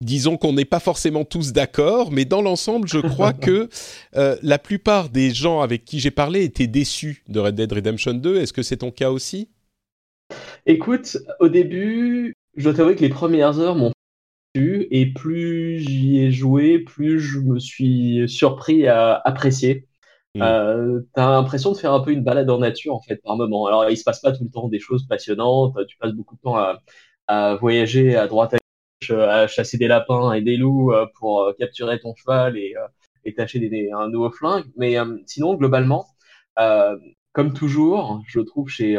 disons 0.00 0.36
qu'on 0.36 0.52
n'est 0.52 0.64
pas 0.64 0.80
forcément 0.80 1.24
tous 1.24 1.52
d'accord, 1.52 2.10
mais 2.10 2.24
dans 2.24 2.42
l'ensemble, 2.42 2.88
je 2.88 2.98
crois 2.98 3.32
que 3.32 3.68
euh, 4.16 4.36
la 4.42 4.58
plupart 4.58 5.08
des 5.08 5.30
gens 5.30 5.60
avec 5.60 5.84
qui 5.84 6.00
j'ai 6.00 6.10
parlé 6.10 6.44
étaient 6.44 6.66
déçus 6.66 7.22
de 7.28 7.40
Red 7.40 7.54
Dead 7.54 7.72
Redemption 7.72 8.14
2. 8.14 8.36
Est-ce 8.36 8.52
que 8.52 8.62
c'est 8.62 8.78
ton 8.78 8.90
cas 8.90 9.10
aussi? 9.10 9.48
Écoute, 10.66 11.18
au 11.40 11.48
début, 11.48 12.34
je 12.56 12.64
dois 12.64 12.74
t'avouer 12.74 12.96
que 12.96 13.00
les 13.00 13.08
premières 13.08 13.58
heures 13.58 13.76
m'ont 13.76 13.92
déçu, 14.54 14.88
et 14.90 15.12
plus 15.12 15.80
j'y 15.80 16.20
ai 16.20 16.30
joué, 16.30 16.78
plus 16.78 17.20
je 17.20 17.40
me 17.40 17.58
suis 17.58 18.28
surpris 18.28 18.86
à 18.86 19.20
apprécier. 19.24 19.86
Hmm. 20.36 20.42
Euh, 20.42 21.00
t'as 21.12 21.30
l'impression 21.30 21.72
de 21.72 21.76
faire 21.76 21.92
un 21.92 22.00
peu 22.00 22.12
une 22.12 22.22
balade 22.22 22.48
en 22.50 22.58
nature 22.58 22.94
en 22.94 23.00
fait 23.00 23.16
par 23.16 23.36
moment. 23.36 23.66
Alors 23.66 23.90
il 23.90 23.96
se 23.96 24.04
passe 24.04 24.20
pas 24.20 24.30
tout 24.30 24.44
le 24.44 24.50
temps 24.50 24.68
des 24.68 24.78
choses 24.78 25.06
passionnantes, 25.08 25.74
tu 25.88 25.96
passes 25.98 26.12
beaucoup 26.12 26.36
de 26.36 26.40
temps 26.40 26.56
à, 26.56 26.80
à 27.26 27.56
voyager 27.56 28.14
à 28.14 28.28
droite 28.28 28.54
à 28.54 28.59
à 29.08 29.46
chasser 29.46 29.78
des 29.78 29.88
lapins 29.88 30.32
et 30.32 30.42
des 30.42 30.56
loups 30.56 30.92
euh, 30.92 31.06
pour 31.18 31.40
euh, 31.42 31.52
capturer 31.58 31.98
ton 31.98 32.14
cheval 32.14 32.56
et, 32.58 32.74
euh, 32.76 32.86
et 33.24 33.34
tâcher 33.34 33.58
des, 33.58 33.90
un 33.92 34.08
nouveau 34.08 34.30
flingue. 34.30 34.66
Mais 34.76 34.96
sinon, 35.26 35.54
globalement, 35.54 36.06
comme 37.32 37.52
toujours, 37.54 38.22
je 38.26 38.40
trouve 38.40 38.68
chez 38.68 38.98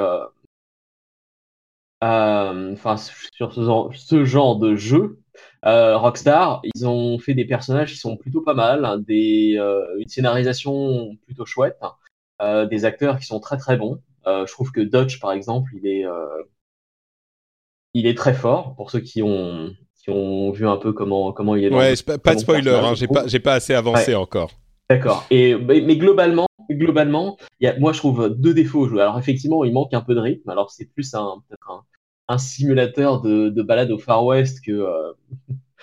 enfin 2.01 2.97
sur 2.97 3.53
ce 3.53 4.25
genre, 4.25 4.59
de 4.59 4.75
jeu, 4.75 5.19
Rockstar, 5.63 6.61
ils 6.75 6.87
ont 6.87 7.19
fait 7.19 7.33
des 7.33 7.45
personnages 7.45 7.91
qui 7.91 7.97
sont 7.97 8.17
plutôt 8.17 8.41
pas 8.41 8.53
mal, 8.53 8.85
une 9.07 10.07
scénarisation 10.07 11.15
plutôt 11.25 11.45
chouette, 11.45 11.79
des 12.69 12.85
acteurs 12.85 13.17
qui 13.19 13.25
sont 13.25 13.39
très 13.39 13.57
très 13.57 13.77
bons. 13.77 14.01
je 14.25 14.51
trouve 14.51 14.71
que 14.71 14.81
Dodge, 14.81 15.19
par 15.19 15.31
exemple, 15.31 15.71
il 15.75 15.87
est, 15.87 16.05
il 17.93 18.05
est 18.05 18.17
très 18.17 18.33
fort 18.33 18.75
pour 18.75 18.91
ceux 18.91 18.99
qui 18.99 19.23
ont 19.23 19.75
qui 20.03 20.09
ont 20.09 20.51
vu 20.51 20.67
un 20.67 20.77
peu 20.77 20.93
comment, 20.93 21.31
comment 21.31 21.55
il 21.55 21.65
est. 21.65 21.73
Ouais, 21.73 21.93
pas, 22.23 22.35
de 22.35 22.39
spoiler, 22.39 22.71
hein, 22.71 22.93
j'ai 22.95 23.07
pas, 23.07 23.25
pas 23.43 23.53
assez 23.53 23.73
avancé 23.73 24.15
encore. 24.15 24.51
D'accord. 24.89 25.25
Et 25.31 25.55
mais, 25.55 25.95
globalement, 25.95 26.47
globalement, 26.69 27.37
y 27.59 27.67
a, 27.67 27.77
moi 27.79 27.93
je 27.93 27.99
trouve 27.99 28.29
deux 28.29 28.53
défauts 28.53 28.81
au 28.81 28.89
jeu. 28.89 28.99
Alors 28.99 29.17
effectivement, 29.19 29.63
il 29.63 29.73
manque 29.73 29.93
un 29.93 30.01
peu 30.01 30.15
de 30.15 30.19
rythme. 30.19 30.49
Alors 30.49 30.71
c'est 30.71 30.85
plus 30.85 31.13
un, 31.13 31.35
un, 31.69 31.81
un 32.27 32.37
simulateur 32.37 33.21
de, 33.21 33.49
de, 33.49 33.61
balade 33.61 33.91
au 33.91 33.99
Far 33.99 34.25
West 34.25 34.65
que 34.65 34.71
euh, 34.71 35.13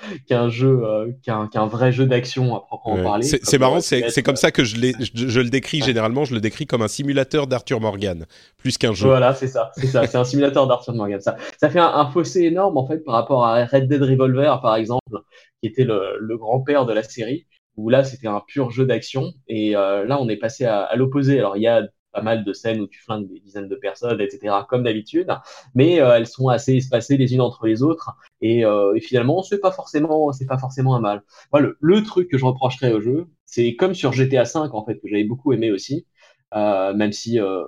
qu'un 0.28 0.48
jeu, 0.48 0.80
euh, 0.84 1.10
qu'un 1.22 1.66
vrai 1.66 1.92
jeu 1.92 2.06
d'action 2.06 2.54
à 2.56 2.60
proprement 2.60 3.02
parler. 3.02 3.24
C'est 3.24 3.58
marrant, 3.58 3.80
c'est 3.80 4.22
comme 4.22 4.36
ça 4.36 4.50
que 4.50 4.64
je, 4.64 4.76
je, 5.14 5.40
le 5.40 5.50
décris 5.50 5.80
généralement. 5.80 6.24
Je 6.24 6.34
le 6.34 6.40
décris 6.40 6.66
comme 6.66 6.82
un 6.82 6.88
simulateur 6.88 7.46
d'Arthur 7.46 7.80
Morgan, 7.80 8.26
plus 8.56 8.78
qu'un 8.78 8.92
jeu. 8.92 9.08
Voilà, 9.08 9.34
c'est 9.34 9.48
ça, 9.48 9.70
c'est 9.76 9.86
ça, 9.86 10.06
c'est 10.06 10.18
un 10.18 10.24
simulateur 10.24 10.66
d'Arthur 10.66 10.94
Morgan. 10.94 11.20
Ça, 11.20 11.36
ça 11.58 11.70
fait 11.70 11.80
un, 11.80 12.06
fossé 12.10 12.42
énorme 12.42 12.76
en 12.76 12.86
fait 12.86 12.98
par 13.04 13.14
rapport 13.14 13.44
à 13.44 13.64
Red 13.64 13.88
Dead 13.88 14.02
Revolver 14.02 14.60
par 14.62 14.76
exemple, 14.76 15.18
qui 15.62 15.68
était 15.68 15.84
le, 15.84 16.18
le 16.20 16.38
grand-père 16.38 16.86
de 16.86 16.92
la 16.92 17.02
série, 17.02 17.46
où 17.76 17.90
là 17.90 18.04
c'était 18.04 18.28
un 18.28 18.42
pur 18.46 18.70
jeu 18.70 18.86
d'action, 18.86 19.32
et 19.46 19.76
euh, 19.76 20.04
là 20.06 20.18
on 20.20 20.28
est 20.28 20.36
passé 20.36 20.64
à, 20.64 20.82
à 20.82 20.96
l'opposé. 20.96 21.38
Alors 21.38 21.56
il 21.56 21.62
y 21.62 21.68
a 21.68 21.82
pas 22.12 22.22
mal 22.22 22.44
de 22.44 22.52
scènes 22.52 22.80
où 22.80 22.86
tu 22.86 23.00
flingues 23.00 23.28
des 23.28 23.40
dizaines 23.40 23.68
de 23.68 23.76
personnes, 23.76 24.20
etc., 24.20 24.54
comme 24.68 24.82
d'habitude, 24.82 25.28
mais 25.74 26.00
euh, 26.00 26.16
elles 26.16 26.26
sont 26.26 26.48
assez 26.48 26.76
espacées 26.76 27.16
les 27.16 27.34
unes 27.34 27.40
entre 27.40 27.66
les 27.66 27.82
autres, 27.82 28.12
et, 28.40 28.64
euh, 28.64 28.94
et 28.94 29.00
finalement, 29.00 29.42
c'est 29.42 29.60
pas 29.60 29.72
forcément, 29.72 30.32
c'est 30.32 30.46
pas 30.46 30.58
forcément 30.58 30.94
un 30.96 31.00
mal. 31.00 31.22
Moi, 31.52 31.62
le, 31.80 32.02
truc 32.02 32.28
que 32.30 32.38
je 32.38 32.44
reprocherais 32.44 32.92
au 32.92 33.00
jeu, 33.00 33.26
c'est 33.44 33.74
comme 33.76 33.94
sur 33.94 34.12
GTA 34.12 34.44
V 34.44 34.50
en 34.72 34.84
fait, 34.84 34.94
que 34.94 35.08
j'avais 35.08 35.24
beaucoup 35.24 35.52
aimé 35.52 35.70
aussi, 35.70 36.06
euh, 36.54 36.94
même 36.94 37.12
si 37.12 37.38
euh, 37.40 37.64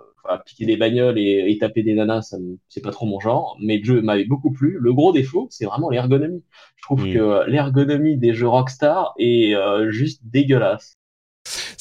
piquer 0.46 0.66
des 0.66 0.76
bagnoles 0.76 1.18
et, 1.18 1.57
taper 1.61 1.83
des 1.83 1.94
nanas, 1.94 2.35
c'est 2.68 2.83
pas 2.83 2.90
trop 2.90 3.07
mon 3.07 3.20
genre, 3.20 3.57
mais 3.61 3.79
le 3.79 3.85
jeu 3.85 4.03
m'avait 4.03 4.24
beaucoup 4.24 4.53
plu. 4.53 4.79
Le 4.81 4.92
gros 4.92 5.12
défaut, 5.12 5.48
c'est 5.50 5.64
vraiment 5.64 5.90
l'ergonomie. 5.90 6.44
Je 6.76 6.83
trouve 6.83 7.05
que 7.05 7.48
l'ergonomie 7.48 8.16
des 8.16 8.35
jeux 8.35 8.48
Rockstar 8.48 9.14
est 9.18 9.55
euh, 9.55 9.90
juste 9.90 10.22
dégueulasse. 10.24 10.99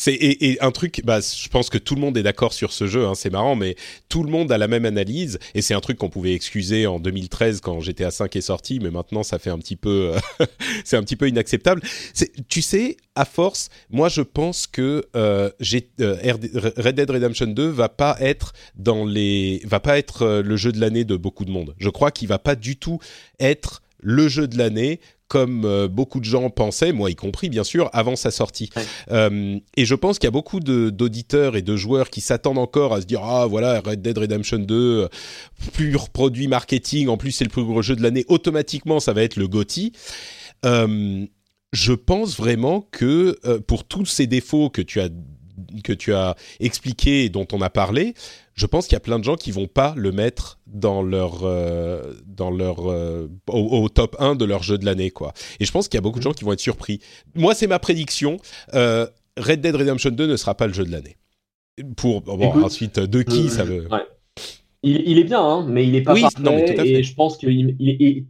C'est 0.01 0.13
et, 0.13 0.57
un 0.62 0.71
truc, 0.71 1.01
bah, 1.03 1.19
je 1.19 1.49
pense 1.49 1.69
que 1.69 1.77
tout 1.77 1.93
le 1.93 1.99
monde 1.99 2.15
est 2.15 2.23
d'accord 2.23 2.53
sur 2.53 2.71
ce 2.71 2.88
jeu. 2.88 3.05
Hein, 3.05 3.15
c'est 3.15 3.29
marrant, 3.29 3.57
mais 3.57 3.75
tout 4.07 4.23
le 4.23 4.31
monde 4.31 4.49
a 4.49 4.57
la 4.57 4.69
même 4.69 4.85
analyse 4.85 5.39
et 5.53 5.62
c'est 5.62 5.73
un 5.73 5.81
truc 5.81 5.97
qu'on 5.97 6.09
pouvait 6.09 6.33
excuser 6.33 6.88
en 6.88 7.01
2013 7.01 7.59
quand 7.59 7.81
GTA 7.81 8.09
5 8.09 8.33
est 8.38 8.39
sorti, 8.39 8.79
mais 8.79 8.91
maintenant 8.91 9.23
ça 9.23 9.39
fait 9.39 9.49
un 9.49 9.57
petit 9.57 9.75
peu, 9.75 10.13
euh, 10.39 10.45
c'est 10.85 10.95
un 10.95 11.03
petit 11.03 11.17
peu 11.17 11.27
inacceptable. 11.27 11.81
Tu 12.47 12.62
sais, 12.62 12.95
à 13.15 13.25
force, 13.25 13.67
moi 13.89 14.07
je 14.07 14.21
pense 14.21 14.67
que 14.67 15.03
euh, 15.17 15.49
euh 15.99 16.15
Red 16.77 16.95
Dead 16.95 17.12
Redemption 17.12 17.47
2 17.47 17.67
va 17.67 17.89
pas 17.89 18.15
être 18.21 18.53
dans 18.75 19.03
les, 19.03 19.62
va 19.65 19.81
pas 19.81 19.97
être 19.97 20.39
le 20.39 20.55
jeu 20.55 20.71
de 20.71 20.79
l'année 20.79 21.03
de 21.03 21.17
beaucoup 21.17 21.43
de 21.43 21.51
monde. 21.51 21.75
Je 21.77 21.89
crois 21.89 22.12
qu'il 22.12 22.29
va 22.29 22.39
pas 22.39 22.55
du 22.55 22.77
tout 22.77 22.99
être 23.41 23.81
le 24.01 24.29
jeu 24.29 24.47
de 24.47 24.57
l'année 24.57 25.01
comme 25.30 25.63
euh, 25.63 25.88
beaucoup 25.88 26.20
de 26.20 26.26
gens 26.26 26.50
pensaient, 26.50 26.92
moi 26.92 27.10
y 27.10 27.15
compris 27.15 27.50
bien 27.50 27.63
sûr, 27.63 27.89
avant 27.94 28.18
sa 28.18 28.32
sortie. 28.32 28.70
Euh, 29.12 29.58
et 29.78 29.86
je 29.86 29.96
pense 29.96 30.20
qu'il 30.20 30.28
y 30.28 30.28
a 30.28 30.32
beaucoup 30.32 30.60
d'auditeurs 30.60 31.56
et 31.56 31.62
de 31.62 31.76
joueurs 31.78 32.10
qui 32.10 32.20
s'attendent 32.20 32.58
encore 32.58 32.94
à 32.94 33.00
se 33.00 33.06
dire 33.06 33.24
ah 33.24 33.46
voilà 33.46 33.80
Red 33.80 34.02
Dead 34.02 34.18
Redemption 34.18 34.58
2, 34.58 34.76
euh, 34.76 35.08
pur 35.72 36.10
produit 36.10 36.48
marketing, 36.48 37.08
en 37.08 37.18
plus 37.18 37.32
c'est 37.32 37.46
le 37.46 37.52
plus 37.52 37.63
gros 37.63 37.82
jeu 37.82 37.96
de 37.96 38.02
l'année, 38.02 38.26
automatiquement 38.28 39.00
ça 39.00 39.13
va 39.13 39.22
être 39.22 39.38
le 39.38 39.48
GOTY. 39.48 39.94
je 40.63 41.94
pense 41.94 42.36
vraiment 42.36 42.88
que 42.92 43.39
pour 43.68 43.84
tous 43.84 44.06
ces 44.06 44.26
défauts 44.26 44.72
que 44.72 44.82
tu 44.82 45.00
as 45.00 45.10
que 45.84 45.93
tu 45.93 46.13
as 46.13 46.36
expliqué 46.60 47.26
et 47.26 47.30
dont 47.30 47.48
on 47.52 47.62
a 47.62 47.69
parlé, 47.69 48.13
je 48.60 48.65
pense 48.65 48.88
qu'il 48.88 48.93
y 48.93 48.98
a 48.98 49.02
plein 49.02 49.19
de 49.19 49.24
gens 49.24 49.36
qui 49.36 49.52
vont 49.52 49.67
pas 49.67 49.93
le 49.95 50.12
mettre 50.12 50.60
dans 50.67 51.02
leur 51.02 51.43
euh, 51.43 52.13
dans 52.26 52.52
leur 52.52 52.91
euh, 52.91 53.28
au, 53.48 53.88
top 53.89 54.17
1 54.19 54.36
de 54.36 54.45
leur 54.45 54.63
jeu 54.63 54.78
de 54.78 54.86
l'année 54.86 55.12
quoi. 55.12 55.34
Et 55.60 55.65
je 55.65 55.72
pense 55.72 55.88
qu'il 55.88 55.98
y 55.98 56.00
a 56.00 56.02
beaucoup 56.02 56.19
de 56.19 56.24
gens 56.24 56.34
qui 56.34 56.43
vont 56.43 56.54
être 56.54 56.60
surpris. 56.60 57.00
Moi, 57.36 57.56
c'est 57.56 57.67
ma 57.67 57.80
prédiction. 57.80 58.38
Euh, 58.74 59.08
Red 59.38 59.62
Dead 59.62 59.76
Redemption 59.76 60.10
2 60.10 60.28
ne 60.28 60.36
sera 60.36 60.56
pas 60.56 60.67
le 60.67 60.74
jeu 60.74 60.84
de 60.84 60.91
l'année. 60.91 61.17
Pour 61.95 62.22
bon, 62.22 62.63
ensuite 62.63 63.00
de 63.00 63.22
qui 63.22 63.50
ça 63.50 63.63
veut? 63.63 63.88
Il, 64.84 65.17
est 65.17 65.24
bien, 65.24 65.41
hein, 65.41 65.65
mais 65.67 65.86
il 65.86 65.95
est 65.95 66.02
pas 66.02 66.15
parfait. 66.15 66.88
Et 66.88 67.04
je 67.04 67.13
pense 67.13 67.38
qu'il 67.38 67.76
il, 67.80 68.26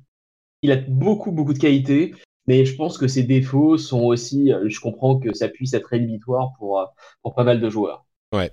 il, 0.62 0.72
a 0.72 0.76
beaucoup 0.76 1.32
beaucoup 1.32 1.54
de 1.54 1.60
qualités. 1.60 2.14
Mais 2.50 2.66
je 2.66 2.76
pense 2.76 2.98
que 2.98 3.08
ses 3.08 3.22
défauts 3.22 3.78
sont 3.78 4.02
aussi, 4.02 4.52
je 4.66 4.80
comprends 4.80 5.20
que 5.20 5.36
ça 5.36 5.50
puisse 5.50 5.74
être 5.76 5.86
rédhibitoire 5.86 6.54
pour, 6.58 6.84
pour 7.22 7.36
pas 7.36 7.44
mal 7.44 7.62
de 7.62 7.70
joueurs. 7.70 8.06
Ouais. 8.34 8.52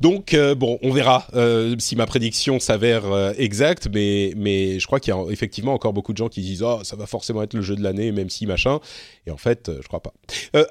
Donc 0.00 0.34
euh, 0.34 0.54
bon, 0.54 0.78
on 0.82 0.92
verra 0.92 1.26
euh, 1.34 1.74
si 1.80 1.96
ma 1.96 2.06
prédiction 2.06 2.60
s'avère 2.60 3.10
euh, 3.10 3.32
exacte, 3.36 3.88
mais 3.92 4.32
mais 4.36 4.78
je 4.78 4.86
crois 4.86 5.00
qu'il 5.00 5.12
y 5.12 5.16
a 5.16 5.20
effectivement 5.30 5.72
encore 5.74 5.92
beaucoup 5.92 6.12
de 6.12 6.18
gens 6.18 6.28
qui 6.28 6.40
disent 6.40 6.62
oh 6.62 6.84
ça 6.84 6.94
va 6.94 7.06
forcément 7.06 7.42
être 7.42 7.54
le 7.54 7.62
jeu 7.62 7.74
de 7.74 7.82
l'année, 7.82 8.12
même 8.12 8.30
si 8.30 8.46
machin. 8.46 8.78
Et 9.26 9.32
en 9.32 9.36
fait, 9.36 9.72
je 9.82 9.88
crois 9.88 10.00
pas. 10.00 10.12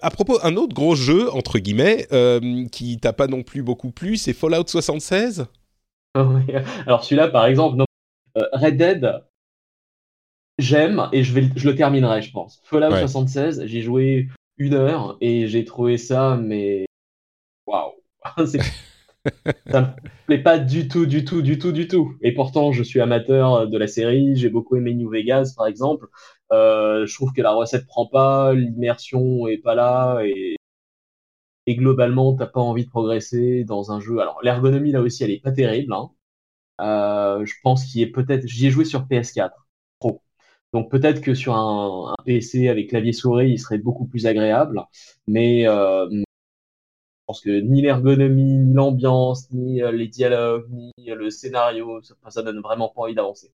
à 0.01 0.09
propos, 0.11 0.39
un 0.43 0.55
autre 0.55 0.73
gros 0.73 0.95
jeu 0.95 1.29
entre 1.33 1.59
guillemets 1.59 2.07
qui 2.71 2.97
t'a 2.99 3.11
pas 3.11 3.27
non 3.27 3.43
plus 3.43 3.63
beaucoup 3.63 3.91
plu, 3.91 4.15
c'est 4.15 4.33
Fallout 4.33 4.67
76. 4.67 5.47
Alors 6.85 7.03
celui-là, 7.03 7.27
par 7.27 7.45
exemple, 7.47 7.83
Red 8.53 8.77
Dead, 8.77 9.23
j'aime 10.57 11.09
et 11.11 11.23
je 11.23 11.33
vais 11.33 11.49
je 11.55 11.67
le 11.67 11.75
terminerai, 11.75 12.21
je 12.21 12.31
pense. 12.31 12.61
Fallout 12.65 12.95
76, 12.95 13.63
j'ai 13.65 13.81
joué 13.81 14.27
une 14.57 14.73
heure 14.73 15.17
et 15.21 15.47
j'ai 15.47 15.65
trouvé 15.65 15.97
ça 15.97 16.37
mais 16.41 16.85
waouh 17.65 17.93
ça 19.71 19.81
me 19.81 19.87
plaît 20.25 20.41
pas 20.41 20.59
du 20.59 20.87
tout, 20.87 21.05
du 21.05 21.25
tout, 21.25 21.41
du 21.41 21.57
tout, 21.57 21.71
du 21.71 21.87
tout. 21.87 22.15
Et 22.21 22.33
pourtant, 22.33 22.71
je 22.71 22.83
suis 22.83 23.01
amateur 23.01 23.67
de 23.67 23.77
la 23.77 23.87
série. 23.87 24.35
J'ai 24.35 24.49
beaucoup 24.49 24.75
aimé 24.75 24.93
New 24.93 25.09
Vegas, 25.09 25.53
par 25.55 25.67
exemple. 25.67 26.07
Euh, 26.51 27.05
je 27.05 27.13
trouve 27.15 27.33
que 27.33 27.41
la 27.41 27.51
recette 27.51 27.85
prend 27.87 28.07
pas, 28.07 28.53
l'immersion 28.53 29.47
est 29.47 29.57
pas 29.57 29.75
là, 29.75 30.21
et, 30.23 30.55
et 31.65 31.75
globalement, 31.75 32.35
t'as 32.35 32.47
pas 32.47 32.61
envie 32.61 32.85
de 32.85 32.89
progresser 32.89 33.63
dans 33.65 33.91
un 33.91 33.99
jeu. 33.99 34.19
Alors, 34.19 34.39
l'ergonomie 34.43 34.91
là 34.91 35.01
aussi, 35.01 35.23
elle 35.23 35.31
est 35.31 35.43
pas 35.43 35.51
terrible. 35.51 35.93
Hein. 35.93 36.09
Euh, 36.81 37.45
je 37.45 37.53
pense 37.63 37.85
qu'il 37.85 38.01
est 38.01 38.11
peut-être. 38.11 38.47
J'y 38.47 38.67
ai 38.67 38.71
joué 38.71 38.85
sur 38.85 39.05
PS4 39.05 39.49
Pro. 39.49 39.66
Donc 40.73 40.91
peut-être 40.91 41.21
que 41.21 41.33
sur 41.33 41.55
un, 41.55 42.15
PC 42.25 42.67
avec 42.67 42.89
clavier 42.89 43.13
souris, 43.13 43.51
il 43.51 43.59
serait 43.59 43.77
beaucoup 43.77 44.05
plus 44.05 44.25
agréable. 44.25 44.83
Mais, 45.27 45.67
euh, 45.67 46.07
pense 47.27 47.41
que 47.41 47.59
ni 47.59 47.81
l'ergonomie, 47.81 48.57
ni 48.57 48.73
l'ambiance, 48.73 49.51
ni 49.51 49.81
euh, 49.81 49.91
les 49.91 50.07
dialogues, 50.07 50.65
ni 50.69 50.93
le 51.05 51.29
scénario, 51.29 52.01
ça, 52.01 52.15
ça 52.29 52.41
donne 52.41 52.61
vraiment 52.61 52.89
pas 52.89 53.01
envie 53.01 53.15
d'avancer. 53.15 53.51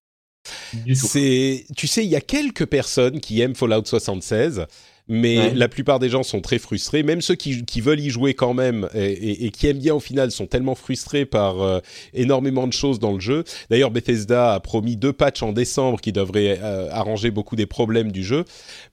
C'est, 0.94 1.66
tu 1.76 1.86
sais, 1.86 2.04
il 2.04 2.10
y 2.10 2.16
a 2.16 2.20
quelques 2.20 2.66
personnes 2.66 3.20
qui 3.20 3.40
aiment 3.40 3.54
Fallout 3.54 3.84
76, 3.84 4.66
mais 5.06 5.52
la 5.54 5.68
plupart 5.68 5.98
des 5.98 6.08
gens 6.08 6.22
sont 6.22 6.40
très 6.40 6.58
frustrés. 6.58 7.02
Même 7.02 7.20
ceux 7.20 7.34
qui, 7.34 7.64
qui 7.64 7.80
veulent 7.80 8.00
y 8.00 8.10
jouer 8.10 8.34
quand 8.34 8.54
même 8.54 8.88
et, 8.94 9.46
et, 9.46 9.50
qui 9.50 9.66
aiment 9.66 9.78
bien 9.78 9.94
au 9.94 10.00
final 10.00 10.30
sont 10.30 10.46
tellement 10.46 10.74
frustrés 10.74 11.26
par 11.26 11.60
euh, 11.60 11.80
énormément 12.14 12.66
de 12.66 12.72
choses 12.72 12.98
dans 12.98 13.12
le 13.12 13.20
jeu. 13.20 13.44
D'ailleurs, 13.68 13.90
Bethesda 13.90 14.54
a 14.54 14.60
promis 14.60 14.96
deux 14.96 15.12
patchs 15.12 15.42
en 15.42 15.52
décembre 15.52 16.00
qui 16.00 16.12
devraient 16.12 16.58
euh, 16.62 16.88
arranger 16.90 17.30
beaucoup 17.30 17.56
des 17.56 17.66
problèmes 17.66 18.12
du 18.12 18.24
jeu, 18.24 18.44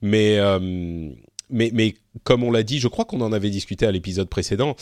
mais 0.02 0.38
mais, 1.52 1.70
mais 1.72 1.94
comme 2.24 2.42
on 2.42 2.50
l'a 2.50 2.62
dit, 2.62 2.78
je 2.78 2.88
crois 2.88 3.04
qu'on 3.04 3.20
en 3.20 3.32
avait 3.32 3.50
discuté 3.50 3.86
à 3.86 3.92
l'épisode 3.92 4.28
précédent. 4.28 4.74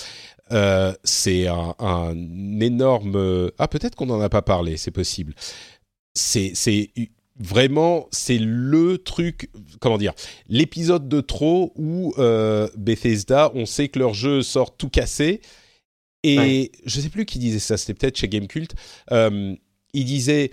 Euh, 0.53 0.93
c'est 1.05 1.49
un, 1.49 2.15
énorme. 2.61 3.51
Ah, 3.59 3.69
peut-être 3.69 3.97
qu'on 3.97 4.07
n'en 4.07 4.21
a 4.21 4.29
pas 4.29 4.43
parlé, 4.43 4.77
c'est 4.77 4.91
possible. 4.91 5.35
C'est 6.15 6.55
vraiment, 7.41 8.07
c'est 8.13 8.39
le 8.39 8.99
truc. 8.99 9.51
Comment 9.81 9.99
dire 9.99 10.13
L'épisode 10.49 11.09
de 11.09 11.21
trop 11.21 11.73
où 11.77 12.15
euh, 12.19 12.69
Bethesda, 12.77 13.51
on 13.55 13.67
sait 13.67 13.89
que 13.89 13.99
leur 13.99 14.15
jeu 14.15 14.43
sort 14.43 14.77
tout 14.77 14.89
cassé. 14.89 15.41
Et 16.23 16.71
je 16.85 16.91
je 16.97 17.01
sais 17.01 17.09
plus 17.09 17.25
qui 17.25 17.39
disait 17.39 17.59
ça, 17.59 17.79
c'était 17.79 17.95
peut-être 17.95 18.19
chez 18.19 18.29
Gamecult. 18.29 18.75
Euh, 19.11 19.55
il 19.95 20.05
disait 20.05 20.53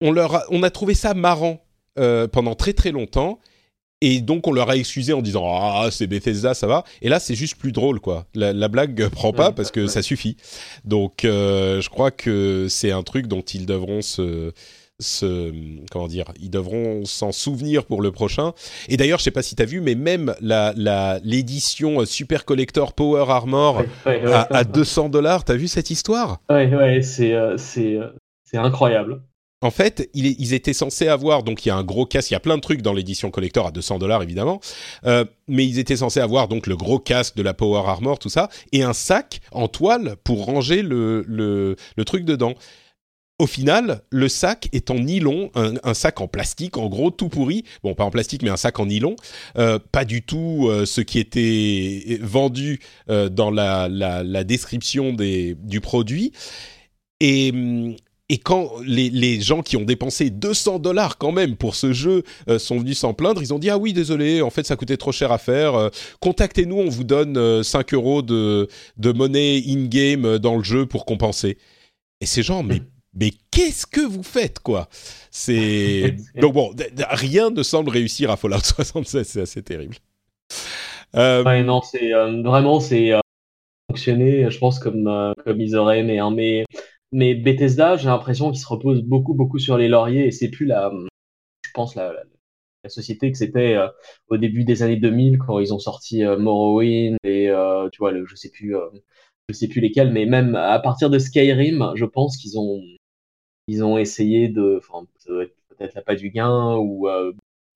on, 0.00 0.12
leur 0.12 0.44
on 0.50 0.62
a 0.62 0.70
trouvé 0.70 0.94
ça 0.94 1.14
marrant 1.14 1.64
euh, 1.98 2.26
pendant 2.26 2.54
très 2.54 2.72
très 2.72 2.90
longtemps 2.90 3.38
et 4.00 4.20
donc 4.20 4.46
on 4.46 4.52
leur 4.52 4.70
a 4.70 4.76
excusé 4.76 5.12
en 5.12 5.22
disant 5.22 5.44
ah 5.46 5.88
c'est 5.90 6.06
Bethesda 6.06 6.54
ça 6.54 6.66
va 6.66 6.84
et 7.02 7.08
là 7.08 7.20
c'est 7.20 7.34
juste 7.34 7.56
plus 7.56 7.72
drôle 7.72 8.00
quoi 8.00 8.26
la, 8.34 8.52
la 8.52 8.68
blague 8.68 9.08
prend 9.10 9.32
pas 9.32 9.52
parce 9.52 9.70
que 9.70 9.86
ça 9.86 10.02
suffit 10.02 10.36
donc 10.84 11.24
euh, 11.24 11.80
je 11.80 11.90
crois 11.90 12.10
que 12.10 12.66
c'est 12.68 12.92
un 12.92 13.02
truc 13.02 13.26
dont 13.26 13.42
ils 13.42 13.66
devront 13.66 14.02
se 14.02 14.52
se 15.00 15.52
comment 15.90 16.08
dire 16.08 16.26
ils 16.40 16.50
devront 16.50 17.04
s'en 17.04 17.32
souvenir 17.32 17.84
pour 17.84 18.02
le 18.02 18.12
prochain. 18.12 18.52
Et 18.88 18.96
d'ailleurs 18.96 19.18
je 19.18 19.24
sais 19.24 19.30
pas 19.30 19.42
si 19.42 19.56
tu 19.56 19.62
as 19.62 19.66
vu 19.66 19.80
mais 19.80 19.94
même 19.94 20.34
la 20.40 20.72
l'édition 21.24 22.04
super 22.04 22.44
collector 22.44 22.92
Power 22.92 23.24
Armor 23.28 23.82
à, 24.04 24.56
à, 24.56 24.64
200 24.64 25.08
dollars 25.08 25.44
t'as 25.44 25.56
vu 25.56 25.68
cette 25.68 25.90
histoire? 25.90 26.38
Ouais 26.48 26.72
ouais 26.74 27.02
c'est 27.02 27.32
euh, 27.32 27.56
c'est 27.56 27.96
euh, 27.96 28.08
c'est 28.44 28.58
incroyable. 28.58 29.22
En 29.62 29.70
fait, 29.70 30.08
ils 30.14 30.54
étaient 30.54 30.72
censés 30.72 31.08
avoir, 31.08 31.42
donc 31.42 31.66
il 31.66 31.68
y 31.68 31.70
a 31.70 31.76
un 31.76 31.84
gros 31.84 32.06
casque, 32.06 32.30
il 32.30 32.34
y 32.34 32.36
a 32.36 32.40
plein 32.40 32.56
de 32.56 32.62
trucs 32.62 32.80
dans 32.80 32.94
l'édition 32.94 33.30
collector 33.30 33.66
à 33.66 33.70
200 33.70 33.98
dollars 33.98 34.22
évidemment, 34.22 34.58
euh, 35.04 35.26
mais 35.48 35.66
ils 35.66 35.78
étaient 35.78 35.96
censés 35.96 36.20
avoir 36.20 36.48
donc 36.48 36.66
le 36.66 36.76
gros 36.76 36.98
casque 36.98 37.36
de 37.36 37.42
la 37.42 37.52
Power 37.52 37.82
Armor, 37.86 38.18
tout 38.18 38.30
ça, 38.30 38.48
et 38.72 38.82
un 38.82 38.94
sac 38.94 39.40
en 39.52 39.68
toile 39.68 40.16
pour 40.24 40.46
ranger 40.46 40.80
le, 40.80 41.26
le, 41.28 42.04
truc 42.06 42.24
dedans. 42.24 42.54
Au 43.40 43.46
final, 43.46 44.02
le 44.10 44.28
sac 44.28 44.68
est 44.72 44.90
en 44.90 44.98
nylon, 44.98 45.50
un, 45.54 45.94
sac 45.94 46.20
en 46.20 46.28
plastique, 46.28 46.76
en 46.76 46.90
gros, 46.90 47.10
tout 47.10 47.30
pourri. 47.30 47.64
Bon, 47.82 47.94
pas 47.94 48.04
en 48.04 48.10
plastique, 48.10 48.42
mais 48.42 48.50
un 48.50 48.58
sac 48.58 48.78
en 48.78 48.84
nylon. 48.84 49.16
Euh, 49.56 49.78
pas 49.92 50.04
du 50.04 50.20
tout 50.20 50.68
euh, 50.68 50.84
ce 50.84 51.00
qui 51.00 51.18
était 51.18 52.18
vendu 52.20 52.80
dans 53.08 53.50
la, 53.50 54.44
description 54.44 55.14
des, 55.14 55.56
du 55.58 55.80
produit. 55.80 56.32
Et, 57.20 57.50
quand 58.44 58.72
les, 58.84 59.40
gens 59.40 59.62
qui 59.62 59.78
ont 59.78 59.84
dépensé 59.84 60.28
200 60.28 60.78
dollars 60.78 61.16
quand 61.18 61.32
même 61.32 61.56
pour 61.56 61.74
ce 61.74 61.94
jeu 61.94 62.22
euh, 62.48 62.58
sont 62.58 62.78
venus 62.78 62.98
s'en 62.98 63.14
plaindre, 63.14 63.42
ils 63.42 63.52
ont 63.54 63.58
dit 63.58 63.70
ah 63.70 63.78
oui 63.78 63.92
désolé, 63.94 64.42
en 64.42 64.50
fait 64.50 64.66
ça 64.66 64.76
coûtait 64.76 64.98
trop 64.98 65.12
cher 65.12 65.32
à 65.32 65.38
faire. 65.38 65.74
Euh, 65.74 65.88
contactez-nous, 66.20 66.76
on 66.76 66.90
vous 66.90 67.04
donne 67.04 67.62
5 67.62 67.92
euh, 67.92 67.96
euros 67.96 68.22
de, 68.22 68.68
de 68.98 69.12
monnaie 69.12 69.62
in-game 69.66 70.38
dans 70.38 70.56
le 70.56 70.62
jeu 70.62 70.84
pour 70.84 71.06
compenser. 71.06 71.58
Et 72.20 72.26
ces 72.26 72.42
gens, 72.42 72.62
mais 72.62 72.82
mais 73.14 73.30
qu'est-ce 73.50 73.86
que 73.86 74.00
vous 74.00 74.22
faites 74.22 74.60
quoi? 74.60 74.88
C'est 75.30 76.16
donc 76.40 76.54
bon, 76.54 76.74
rien 77.10 77.50
ne 77.50 77.62
semble 77.62 77.90
réussir 77.90 78.30
à 78.30 78.36
Fallout 78.36 78.60
76, 78.60 79.26
c'est 79.26 79.40
assez 79.42 79.62
terrible. 79.62 79.96
Ouais, 81.14 81.62
non, 81.62 81.82
c'est 81.82 82.12
vraiment 82.12 82.78
c'est 82.80 83.12
fonctionné, 83.90 84.48
je 84.50 84.58
pense, 84.58 84.78
comme, 84.78 85.34
comme 85.44 85.60
ils 85.60 85.76
auraient 85.76 86.00
aimé. 86.00 86.20
Hein. 86.20 86.30
Mais, 86.30 86.64
mais 87.10 87.34
Bethesda, 87.34 87.96
j'ai 87.96 88.06
l'impression 88.06 88.50
qu'ils 88.52 88.60
se 88.60 88.68
reposent 88.68 89.02
beaucoup, 89.02 89.34
beaucoup 89.34 89.58
sur 89.58 89.76
les 89.76 89.88
lauriers 89.88 90.26
et 90.26 90.30
c'est 90.30 90.50
plus 90.50 90.66
la, 90.66 90.92
je 91.64 91.70
pense, 91.74 91.96
la, 91.96 92.12
la 92.84 92.90
société 92.90 93.32
que 93.32 93.38
c'était 93.38 93.76
au 94.28 94.36
début 94.36 94.64
des 94.64 94.82
années 94.84 94.96
2000 94.96 95.38
quand 95.38 95.58
ils 95.58 95.74
ont 95.74 95.78
sorti 95.80 96.22
Morrowind 96.24 97.16
et 97.24 97.50
tu 97.92 97.98
vois, 97.98 98.12
le, 98.12 98.24
je 98.26 98.36
sais 98.36 98.50
plus, 98.50 98.76
je 99.48 99.54
sais 99.54 99.68
plus 99.68 99.80
lesquels, 99.80 100.12
mais 100.12 100.26
même 100.26 100.54
à 100.54 100.78
partir 100.78 101.10
de 101.10 101.18
Skyrim, 101.18 101.92
je 101.96 102.04
pense 102.04 102.36
qu'ils 102.36 102.58
ont, 102.58 102.80
ils 103.70 103.84
ont 103.84 103.98
essayé 103.98 104.48
de, 104.48 104.78
enfin, 104.78 105.06
peut-être 105.26 105.94
la 105.94 106.02
pas 106.02 106.14
du 106.14 106.30
gain 106.30 106.76
ou 106.76 107.08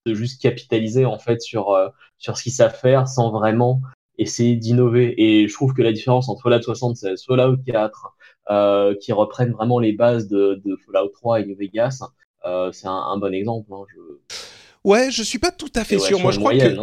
de 0.07 0.15
juste 0.15 0.43
capitaliser 0.43 1.07
en 1.07 1.19
fait 1.19 1.41
sur 1.41 1.75
sur 2.19 2.37
ce 2.37 2.43
qu'ils 2.43 2.53
savent 2.53 2.79
faire 2.79 3.09
sans 3.09 3.31
vraiment 3.31 3.81
essayer 4.19 4.57
d'innover. 4.57 5.15
Et 5.17 5.49
je 5.49 5.55
trouve 5.55 5.75
que 5.75 5.83
la 5.83 5.93
différence 5.93 6.29
entre 6.29 6.43
Fallout 6.43 6.63
76, 6.63 7.25
Fallout 7.27 7.57
4, 7.67 8.17
euh, 8.51 8.95
qui 9.01 9.13
reprennent 9.13 9.53
vraiment 9.53 9.79
les 9.79 9.93
bases 9.93 10.29
de, 10.29 10.61
de 10.65 10.77
Fallout 10.77 11.09
3 11.09 11.41
et 11.41 11.47
New 11.47 11.57
Vegas, 11.57 12.01
euh, 12.45 12.71
c'est 12.73 12.87
un, 12.87 12.93
un, 12.93 13.17
bon 13.19 13.33
exemple. 13.33 13.73
Hein, 13.73 13.85
je... 13.95 14.37
Ouais, 14.85 15.11
je 15.11 15.23
suis 15.23 15.39
pas 15.39 15.51
tout 15.51 15.73
à 15.75 15.85
fait 15.85 15.99
sûr. 15.99 16.21
Moi, 16.21 16.33
je 16.33 16.39
crois 16.39 16.55
que. 16.55 16.77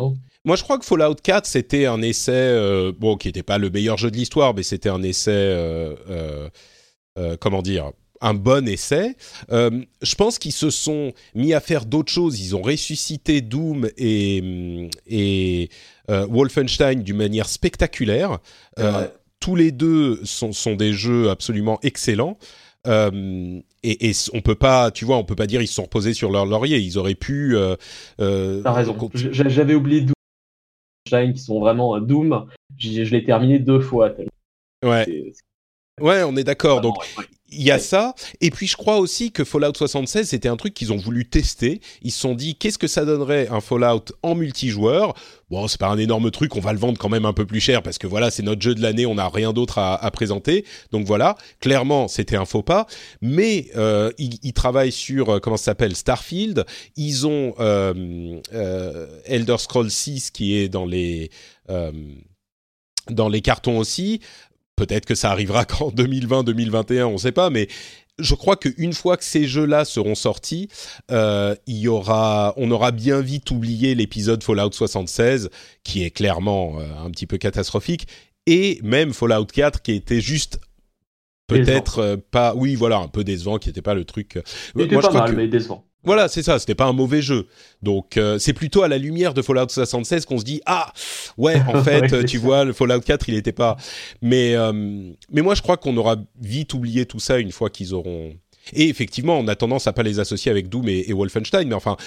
Moi, 0.44 0.56
je 0.56 0.64
crois 0.64 0.80
que 0.80 0.86
Fallout 0.86 1.16
4, 1.22 1.46
c'était 1.46 1.86
un 1.86 2.02
essai, 2.02 2.32
euh, 2.32 2.92
bon, 2.98 3.16
qui 3.16 3.28
n'était 3.28 3.44
pas 3.44 3.60
le 3.60 3.70
meilleur 3.70 3.98
jeu 3.98 4.10
de 4.10 4.18
l'histoire, 4.18 4.56
mais 4.56 4.64
c'était 4.64 4.90
un 4.90 5.04
essai, 5.04 5.32
euh, 5.32 5.94
euh, 6.10 6.50
euh, 7.20 7.38
comment 7.40 7.62
dire, 7.62 7.92
un 8.22 8.34
bon 8.34 8.68
essai. 8.68 9.16
Euh, 9.52 9.82
je 10.02 10.16
pense 10.16 10.40
qu'ils 10.40 10.52
se 10.54 10.70
sont 10.70 11.12
mis 11.36 11.54
à 11.54 11.60
faire 11.60 11.86
d'autres 11.86 12.12
choses. 12.12 12.40
Ils 12.40 12.56
ont 12.56 12.62
ressuscité 12.62 13.42
Doom 13.42 13.90
et, 13.98 14.90
et 15.08 15.70
euh, 16.10 16.26
Wolfenstein 16.28 17.02
d'une 17.02 17.18
manière 17.18 17.50
spectaculaire. 17.50 18.38
Euh, 18.80 19.08
tous 19.40 19.56
les 19.56 19.72
deux 19.72 20.24
sont, 20.24 20.54
sont, 20.54 20.76
des 20.76 20.94
jeux 20.94 21.30
absolument 21.30 21.80
excellents. 21.82 22.38
Et, 22.86 23.64
et, 23.84 24.12
on 24.34 24.42
peut 24.42 24.56
pas, 24.56 24.92
tu 24.92 25.06
vois, 25.06 25.18
on 25.18 25.24
peut 25.24 25.36
pas 25.36 25.48
dire 25.48 25.62
ils 25.62 25.68
se 25.68 25.74
sont 25.74 25.84
reposés 25.84 26.14
sur 26.14 26.32
leur 26.32 26.46
laurier. 26.46 26.78
Ils 26.78 26.98
auraient 26.98 27.16
pu. 27.16 27.58
T'as 28.18 28.72
raison. 28.72 28.96
J'avais 29.14 29.74
oublié 29.74 30.02
Doom, 30.02 31.34
qui 31.34 31.40
sont 31.40 31.60
vraiment 31.60 32.00
Doom. 32.00 32.46
Je 32.78 33.02
l'ai 33.02 33.24
terminé 33.24 33.60
deux 33.60 33.80
fois. 33.80 34.12
Ouais. 34.84 35.34
Ouais, 36.00 36.24
on 36.24 36.36
est 36.36 36.44
d'accord. 36.44 36.82
Donc, 36.82 36.96
il 37.52 37.64
y 37.64 37.72
a 37.72 37.80
ça. 37.80 38.16
Et 38.40 38.50
puis, 38.50 38.68
je 38.68 38.78
crois 38.78 38.98
aussi 38.98 39.32
que 39.32 39.44
Fallout 39.44 39.74
76, 39.76 40.30
c'était 40.30 40.50
un 40.50 40.58
truc 40.58 40.74
qu'ils 40.74 40.94
ont 40.94 40.98
voulu 40.98 41.26
tester. 41.26 41.82
Ils 42.02 42.12
se 42.12 42.20
sont 42.20 42.34
dit, 42.34 42.56
qu'est-ce 42.56 42.78
que 42.78 42.88
ça 42.88 43.06
donnerait 43.06 43.48
un 43.50 43.62
Fallout 43.62 44.06
en 44.24 44.36
multijoueur? 44.36 45.14
Bon, 45.50 45.68
c'est 45.68 45.80
pas 45.80 45.90
un 45.90 45.98
énorme 45.98 46.32
truc, 46.32 46.56
on 46.56 46.62
va 46.62 46.72
le 46.72 46.80
vendre 46.80 46.98
quand 46.98 47.10
même 47.10 47.26
un 47.26 47.34
peu 47.34 47.46
plus 47.46 47.60
cher 47.60 47.84
parce 47.84 47.98
que 47.98 48.08
voilà, 48.08 48.32
c'est 48.32 48.42
notre 48.42 48.62
jeu 48.62 48.74
de 48.74 48.82
l'année, 48.82 49.06
on 49.06 49.16
n'a 49.16 49.28
rien 49.28 49.52
d'autre 49.52 49.80
à, 49.80 49.96
à, 50.02 50.10
présenter. 50.10 50.64
Donc 50.94 51.06
voilà, 51.06 51.36
clairement, 51.60 52.08
c'était 52.08 52.38
un 52.38 52.46
faux 52.46 52.64
pas. 52.64 52.88
Mais 53.22 53.68
euh, 53.76 54.12
ils, 54.18 54.40
ils, 54.44 54.54
travaillent 54.54 54.94
sur, 54.94 55.30
euh, 55.30 55.40
comment 55.40 55.58
ça 55.58 55.66
s'appelle, 55.66 55.94
Starfield. 55.94 56.66
Ils 56.96 57.28
ont 57.28 57.54
euh, 57.60 58.40
euh, 58.54 59.20
Elder 59.26 59.58
Scrolls 59.58 59.92
6 59.92 60.32
qui 60.32 60.56
est 60.56 60.70
dans 60.70 60.86
les... 60.86 61.30
Euh, 61.70 61.92
dans 63.10 63.30
les 63.30 63.42
cartons 63.42 63.78
aussi. 63.80 64.22
Peut-être 64.76 65.06
que 65.06 65.16
ça 65.16 65.32
arrivera 65.32 65.66
qu'en 65.66 65.92
2020, 65.92 66.44
2021, 66.44 67.08
on 67.08 67.14
ne 67.14 67.18
sait 67.18 67.32
pas, 67.32 67.50
mais 67.50 67.68
je 68.20 68.36
crois 68.36 68.56
qu'une 68.56 68.94
fois 68.94 69.18
que 69.18 69.24
ces 69.24 69.46
jeux-là 69.46 69.86
seront 69.86 70.16
sortis, 70.16 70.70
euh, 71.12 71.56
il 71.68 71.78
y 71.78 71.88
aura, 71.88 72.54
on 72.58 72.70
aura 72.72 72.92
bien 72.92 73.22
vite 73.22 73.52
oublié 73.52 73.96
l'épisode 73.96 74.44
Fallout 74.44 74.72
76, 74.72 75.50
qui 75.84 76.04
est 76.04 76.12
clairement 76.12 76.80
euh, 76.80 77.06
un 77.06 77.10
petit 77.10 77.28
peu 77.28 77.38
catastrophique, 77.38 78.08
et 78.46 78.80
même 78.84 79.14
Fallout 79.14 79.46
4, 79.46 79.82
qui 79.82 79.94
était 79.94 80.22
juste 80.22 80.60
peut-être 81.48 82.00
euh, 82.00 82.18
pas, 82.18 82.54
oui, 82.56 82.76
voilà, 82.76 82.98
un 82.98 83.08
peu 83.08 83.24
décevant, 83.24 83.58
qui 83.58 83.70
n'était 83.70 83.82
pas 83.82 83.94
le 83.94 84.06
truc. 84.06 84.40
Il 84.76 84.82
était 84.82 84.96
Moi, 84.96 85.02
pas 85.02 85.12
mal, 85.12 85.32
que... 85.32 85.36
mais 85.36 85.48
décevant. 85.48 85.86
Voilà, 86.04 86.28
c'est 86.28 86.42
ça, 86.44 86.58
c'était 86.58 86.76
pas 86.76 86.86
un 86.86 86.94
mauvais 86.94 87.22
jeu. 87.22 87.48
Donc 87.84 88.18
euh, 88.18 88.40
c'est 88.40 88.54
plutôt 88.54 88.84
à 88.84 88.88
la 88.88 88.98
lumière 88.98 89.34
de 89.34 89.42
Fallout 89.42 89.70
76 89.70 90.26
qu'on 90.26 90.40
se 90.40 90.44
dit 90.44 90.62
ah 90.66 90.92
ouais, 91.38 91.62
en 91.68 91.84
fait, 91.84 92.12
ouais, 92.12 92.26
tu 92.26 92.38
ça. 92.38 92.44
vois, 92.44 92.64
le 92.66 92.74
Fallout 92.74 93.02
4, 93.02 93.30
il 93.30 93.36
était 93.36 93.52
pas 93.52 93.78
mais 94.22 94.56
euh, 94.56 94.72
mais 95.32 95.42
moi 95.42 95.56
je 95.56 95.62
crois 95.62 95.78
qu'on 95.78 95.96
aura 95.98 96.16
vite 96.40 96.74
oublié 96.74 97.06
tout 97.06 97.20
ça 97.20 97.38
une 97.40 97.52
fois 97.52 97.70
qu'ils 97.70 97.94
auront 97.94 98.34
Et 98.74 98.90
effectivement, 98.90 99.38
on 99.38 99.48
a 99.48 99.56
tendance 99.56 99.88
à 99.88 99.94
pas 99.94 100.04
les 100.04 100.20
associer 100.20 100.50
avec 100.52 100.70
Doom 100.70 100.90
et, 100.90 101.06
et 101.08 101.14
Wolfenstein, 101.14 101.68
mais 101.68 101.76
enfin 101.76 101.98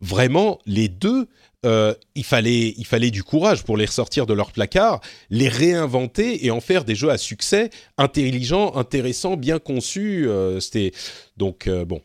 vraiment 0.00 0.58
les 0.66 0.88
deux 0.88 1.28
euh, 1.64 1.94
il 2.16 2.24
fallait 2.24 2.74
il 2.76 2.86
fallait 2.86 3.12
du 3.12 3.22
courage 3.22 3.62
pour 3.62 3.76
les 3.76 3.84
ressortir 3.84 4.26
de 4.26 4.34
leur 4.34 4.50
placard, 4.50 5.00
les 5.30 5.48
réinventer 5.48 6.44
et 6.44 6.50
en 6.50 6.60
faire 6.60 6.84
des 6.84 6.96
jeux 6.96 7.10
à 7.10 7.18
succès, 7.18 7.70
intelligents, 7.98 8.74
intéressants, 8.74 9.36
bien 9.36 9.58
conçus. 9.60 10.28
Euh, 10.28 10.58
C'était 10.58 10.92
donc 11.36 11.68
euh, 11.68 11.84
bon. 11.84 12.00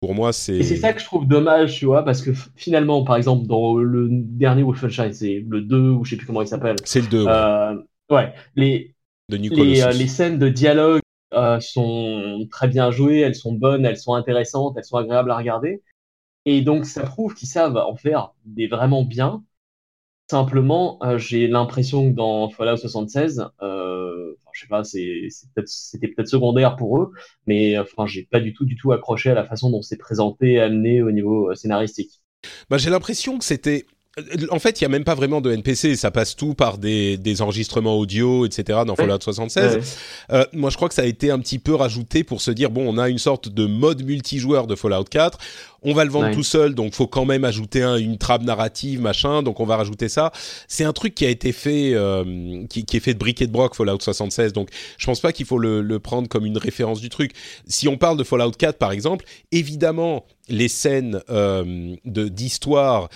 Pour 0.00 0.14
moi, 0.14 0.32
c'est. 0.32 0.56
Et 0.56 0.62
c'est 0.62 0.76
ça 0.76 0.94
que 0.94 1.00
je 1.00 1.04
trouve 1.04 1.26
dommage, 1.28 1.76
tu 1.76 1.84
vois, 1.84 2.02
parce 2.04 2.22
que 2.22 2.30
finalement, 2.56 3.04
par 3.04 3.16
exemple, 3.16 3.46
dans 3.46 3.76
le 3.76 4.08
dernier 4.10 4.62
Wolfenstein, 4.62 5.12
c'est 5.12 5.44
le 5.46 5.60
2 5.60 5.90
ou 5.90 6.04
je 6.04 6.10
sais 6.10 6.16
plus 6.16 6.26
comment 6.26 6.40
il 6.40 6.48
s'appelle. 6.48 6.76
C'est 6.84 7.02
le 7.02 7.08
2. 7.08 7.24
Ouais. 7.24 7.30
Euh, 7.30 7.76
ouais. 8.10 8.32
Les, 8.56 8.94
de 9.28 9.36
les, 9.36 9.82
euh, 9.82 9.92
les 9.92 10.06
scènes 10.06 10.38
de 10.38 10.48
dialogue 10.48 11.02
euh, 11.34 11.60
sont 11.60 12.48
très 12.50 12.66
bien 12.68 12.90
jouées, 12.90 13.20
elles 13.20 13.34
sont 13.34 13.52
bonnes, 13.52 13.84
elles 13.84 13.98
sont 13.98 14.14
intéressantes, 14.14 14.74
elles 14.78 14.84
sont 14.84 14.96
agréables 14.96 15.30
à 15.30 15.36
regarder. 15.36 15.82
Et 16.46 16.62
donc, 16.62 16.86
ça 16.86 17.02
prouve 17.02 17.34
qu'ils 17.34 17.48
savent 17.48 17.76
en 17.76 17.94
faire 17.94 18.32
des 18.46 18.68
vraiment 18.68 19.04
bien. 19.04 19.44
Simplement, 20.30 20.98
j'ai 21.18 21.46
l'impression 21.46 22.10
que 22.10 22.16
dans 22.16 22.48
Fallout 22.48 22.78
76, 22.78 23.50
euh, 23.62 24.34
je 24.52 24.62
sais 24.62 24.66
pas, 24.68 24.82
c'était 24.84 26.08
peut-être 26.08 26.28
secondaire 26.28 26.76
pour 26.76 27.00
eux, 27.00 27.12
mais 27.46 27.78
enfin, 27.78 28.06
j'ai 28.06 28.22
pas 28.22 28.40
du 28.40 28.52
tout, 28.52 28.64
du 28.64 28.76
tout 28.76 28.92
accroché 28.92 29.30
à 29.30 29.34
la 29.34 29.44
façon 29.44 29.70
dont 29.70 29.82
c'est 29.82 29.96
présenté 29.96 30.60
amené 30.60 31.02
au 31.02 31.10
niveau 31.10 31.50
euh, 31.50 31.54
scénaristique. 31.54 32.22
Bah, 32.68 32.78
j'ai 32.78 32.90
l'impression 32.90 33.38
que 33.38 33.44
c'était 33.44 33.86
en 34.50 34.58
fait, 34.58 34.80
il 34.80 34.84
y 34.84 34.86
a 34.86 34.88
même 34.88 35.04
pas 35.04 35.14
vraiment 35.14 35.40
de 35.40 35.52
NPC, 35.52 35.94
ça 35.94 36.10
passe 36.10 36.34
tout 36.34 36.54
par 36.54 36.78
des, 36.78 37.16
des 37.16 37.42
enregistrements 37.42 37.96
audio, 37.96 38.44
etc. 38.44 38.80
dans 38.84 38.96
Fallout 38.96 39.20
76. 39.20 39.76
Ouais. 39.76 39.80
Euh, 40.32 40.44
moi, 40.52 40.70
je 40.70 40.76
crois 40.76 40.88
que 40.88 40.96
ça 40.96 41.02
a 41.02 41.06
été 41.06 41.30
un 41.30 41.38
petit 41.38 41.60
peu 41.60 41.74
rajouté 41.74 42.24
pour 42.24 42.40
se 42.40 42.50
dire 42.50 42.70
bon, 42.70 42.92
on 42.92 42.98
a 42.98 43.08
une 43.08 43.18
sorte 43.18 43.48
de 43.48 43.66
mode 43.66 44.04
multijoueur 44.04 44.66
de 44.66 44.74
Fallout 44.74 45.04
4. 45.04 45.38
On 45.82 45.94
va 45.94 46.04
le 46.04 46.10
vendre 46.10 46.26
ouais. 46.26 46.34
tout 46.34 46.42
seul, 46.42 46.74
donc 46.74 46.92
faut 46.92 47.06
quand 47.06 47.24
même 47.24 47.44
ajouter 47.44 47.82
un, 47.82 47.96
une 47.96 48.18
trame 48.18 48.44
narrative, 48.44 49.00
machin. 49.00 49.42
Donc 49.44 49.60
on 49.60 49.64
va 49.64 49.76
rajouter 49.76 50.08
ça. 50.08 50.32
C'est 50.66 50.84
un 50.84 50.92
truc 50.92 51.14
qui 51.14 51.24
a 51.24 51.30
été 51.30 51.52
fait, 51.52 51.92
euh, 51.94 52.64
qui, 52.68 52.84
qui, 52.84 52.96
est 52.96 53.00
fait 53.00 53.14
de 53.14 53.18
briques 53.18 53.40
et 53.40 53.46
de 53.46 53.52
broc 53.52 53.76
Fallout 53.76 54.00
76. 54.00 54.52
Donc 54.52 54.70
je 54.98 55.06
pense 55.06 55.20
pas 55.20 55.32
qu'il 55.32 55.46
faut 55.46 55.58
le, 55.58 55.82
le 55.82 55.98
prendre 56.00 56.28
comme 56.28 56.44
une 56.44 56.58
référence 56.58 57.00
du 57.00 57.10
truc. 57.10 57.32
Si 57.66 57.86
on 57.86 57.96
parle 57.96 58.18
de 58.18 58.24
Fallout 58.24 58.50
4 58.50 58.76
par 58.76 58.90
exemple, 58.90 59.24
évidemment 59.52 60.26
les 60.50 60.68
scènes 60.68 61.22
euh, 61.30 61.94
de 62.04 62.28
d'histoire 62.28 63.08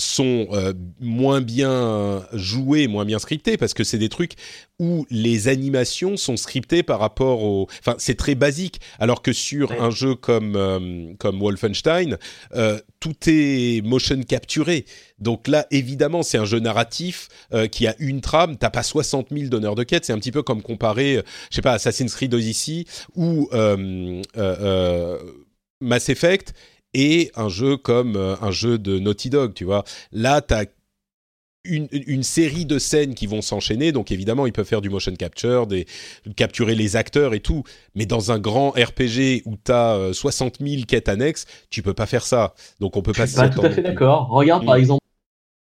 sont 0.00 0.48
euh, 0.52 0.72
moins 1.00 1.40
bien 1.40 2.24
joués, 2.32 2.88
moins 2.88 3.04
bien 3.04 3.18
scriptés, 3.18 3.56
parce 3.56 3.74
que 3.74 3.84
c'est 3.84 3.98
des 3.98 4.08
trucs 4.08 4.32
où 4.78 5.06
les 5.10 5.48
animations 5.48 6.16
sont 6.16 6.36
scriptées 6.36 6.82
par 6.82 6.98
rapport 7.00 7.42
au... 7.42 7.68
Enfin, 7.80 7.94
c'est 7.98 8.16
très 8.16 8.34
basique, 8.34 8.80
alors 8.98 9.22
que 9.22 9.32
sur 9.32 9.70
ouais. 9.70 9.78
un 9.78 9.90
jeu 9.90 10.14
comme, 10.14 10.56
euh, 10.56 11.12
comme 11.18 11.38
Wolfenstein, 11.38 12.18
euh, 12.54 12.80
tout 12.98 13.14
est 13.26 13.84
motion 13.84 14.22
capturé. 14.22 14.86
Donc 15.18 15.48
là, 15.48 15.66
évidemment, 15.70 16.22
c'est 16.22 16.38
un 16.38 16.44
jeu 16.44 16.60
narratif 16.60 17.28
qui 17.70 17.86
a 17.86 17.94
une 17.98 18.20
trame, 18.20 18.56
t'as 18.56 18.70
pas 18.70 18.82
60 18.82 19.28
000 19.30 19.48
donneurs 19.48 19.74
de 19.74 19.82
quêtes, 19.82 20.06
c'est 20.06 20.12
un 20.12 20.18
petit 20.18 20.32
peu 20.32 20.42
comme 20.42 20.62
comparer, 20.62 21.22
je 21.50 21.56
sais 21.56 21.62
pas, 21.62 21.72
Assassin's 21.72 22.14
Creed 22.14 22.32
Odyssey 22.32 22.84
ou 23.16 23.48
Mass 25.80 26.08
Effect 26.08 26.54
et 26.94 27.30
un 27.36 27.48
jeu 27.48 27.76
comme 27.76 28.16
euh, 28.16 28.36
un 28.40 28.50
jeu 28.50 28.78
de 28.78 28.98
Naughty 28.98 29.30
Dog, 29.30 29.54
tu 29.54 29.64
vois. 29.64 29.84
Là, 30.12 30.40
tu 30.40 30.54
as 30.54 30.64
une, 31.64 31.88
une, 31.92 32.22
série 32.22 32.64
de 32.64 32.78
scènes 32.78 33.14
qui 33.14 33.26
vont 33.26 33.42
s'enchaîner, 33.42 33.92
donc 33.92 34.10
évidemment, 34.10 34.46
ils 34.46 34.52
peuvent 34.52 34.66
faire 34.66 34.80
du 34.80 34.88
motion 34.88 35.14
capture, 35.14 35.66
des, 35.66 35.86
capturer 36.34 36.74
les 36.74 36.96
acteurs 36.96 37.34
et 37.34 37.40
tout, 37.40 37.64
mais 37.94 38.06
dans 38.06 38.32
un 38.32 38.38
grand 38.38 38.70
RPG 38.70 39.42
où 39.44 39.56
tu 39.62 39.70
as 39.70 39.94
euh, 39.96 40.12
60 40.14 40.58
000 40.60 40.84
quêtes 40.88 41.10
annexes, 41.10 41.46
tu 41.68 41.82
peux 41.82 41.92
pas 41.92 42.06
faire 42.06 42.24
ça. 42.24 42.54
Donc 42.80 42.96
on 42.96 43.02
peut 43.02 43.12
pas... 43.12 43.26
Je 43.26 43.32
suis 43.32 43.36
pas 43.36 43.50
tout 43.50 43.60
à 43.60 43.70
fait 43.70 43.82
d'accord. 43.82 44.28
Regarde, 44.28 44.62
mmh. 44.62 44.66
par 44.66 44.76
exemple, 44.76 45.04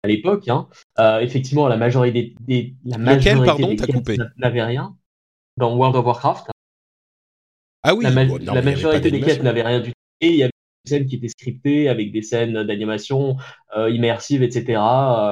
à 0.04 0.08
l'époque, 0.08 0.48
hein, 0.48 0.68
euh, 1.00 1.20
effectivement, 1.20 1.68
la 1.68 1.78
majorité 1.78 2.22
des, 2.22 2.36
des 2.40 2.76
la 2.86 2.98
majorité 2.98 3.32
Lequel, 3.32 3.46
pardon, 3.46 3.68
des 3.68 3.76
quêtes 3.76 4.20
n'avait 4.38 4.64
rien. 4.64 4.96
Dans 5.58 5.76
World 5.76 5.96
of 5.96 6.06
Warcraft. 6.06 6.48
Ah 7.84 7.94
oui, 7.94 8.04
la, 8.04 8.12
ma 8.12 8.26
non, 8.26 8.38
la 8.38 8.62
majorité 8.62 9.12
des 9.12 9.20
quêtes 9.20 9.44
n'avait 9.44 9.64
rien 9.64 9.82
du 9.82 9.90
tout. 9.90 9.96
Et 10.22 10.30
il 10.30 10.36
y 10.36 10.44
avait 10.44 10.52
scènes 10.86 11.06
qui 11.06 11.16
étaient 11.16 11.30
scriptées 11.30 11.90
avec 11.90 12.12
des 12.12 12.22
scènes 12.22 12.64
d'animation 12.64 13.38
euh, 13.76 13.90
immersives, 13.90 14.44
etc. 14.44 14.80
Euh, 14.80 15.32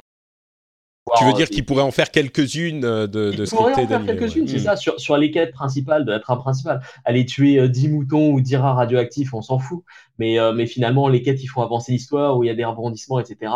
tu 1.17 1.25
veux 1.25 1.33
dire 1.33 1.49
qu'il 1.49 1.65
pourrait 1.65 1.83
en 1.83 1.91
faire 1.91 2.11
quelques-unes 2.11 2.81
de, 2.81 3.05
de 3.07 3.45
scriptées 3.45 3.85
d'animation 3.85 4.05
quelques-unes, 4.05 4.43
ouais. 4.43 4.47
c'est 4.49 4.57
mmh. 4.57 4.59
ça, 4.59 4.75
sur, 4.75 4.99
sur 4.99 5.17
les 5.17 5.31
quêtes 5.31 5.51
principales 5.51 6.05
de 6.05 6.11
la 6.11 6.19
trame 6.19 6.39
principale. 6.39 6.81
Aller 7.05 7.25
tuer 7.25 7.59
euh, 7.59 7.67
10 7.67 7.89
moutons 7.89 8.31
ou 8.31 8.41
10 8.41 8.55
rats 8.57 8.73
radioactifs, 8.73 9.33
on 9.33 9.41
s'en 9.41 9.59
fout. 9.59 9.83
Mais, 10.17 10.39
euh, 10.39 10.53
mais 10.53 10.65
finalement, 10.65 11.07
les 11.07 11.21
quêtes, 11.21 11.41
il 11.43 11.47
faut 11.47 11.61
avancer 11.61 11.91
l'histoire, 11.91 12.37
où 12.37 12.43
il 12.43 12.47
y 12.47 12.49
a 12.49 12.55
des 12.55 12.65
rebondissements, 12.65 13.19
etc. 13.19 13.51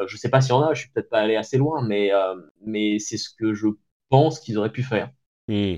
Euh, 0.00 0.06
je 0.06 0.16
sais 0.16 0.28
pas 0.28 0.40
s'il 0.40 0.50
y 0.50 0.52
en 0.52 0.62
a, 0.62 0.74
je 0.74 0.80
suis 0.80 0.90
peut-être 0.90 1.10
pas 1.10 1.20
allé 1.20 1.36
assez 1.36 1.58
loin, 1.58 1.82
mais, 1.86 2.10
mais 2.64 2.98
c'est 2.98 3.16
ce 3.16 3.30
que 3.30 3.54
je 3.54 3.68
pense 4.08 4.40
qu'ils 4.40 4.58
auraient 4.58 4.72
pu 4.72 4.82
faire. 4.82 5.10
Hmm. 5.48 5.76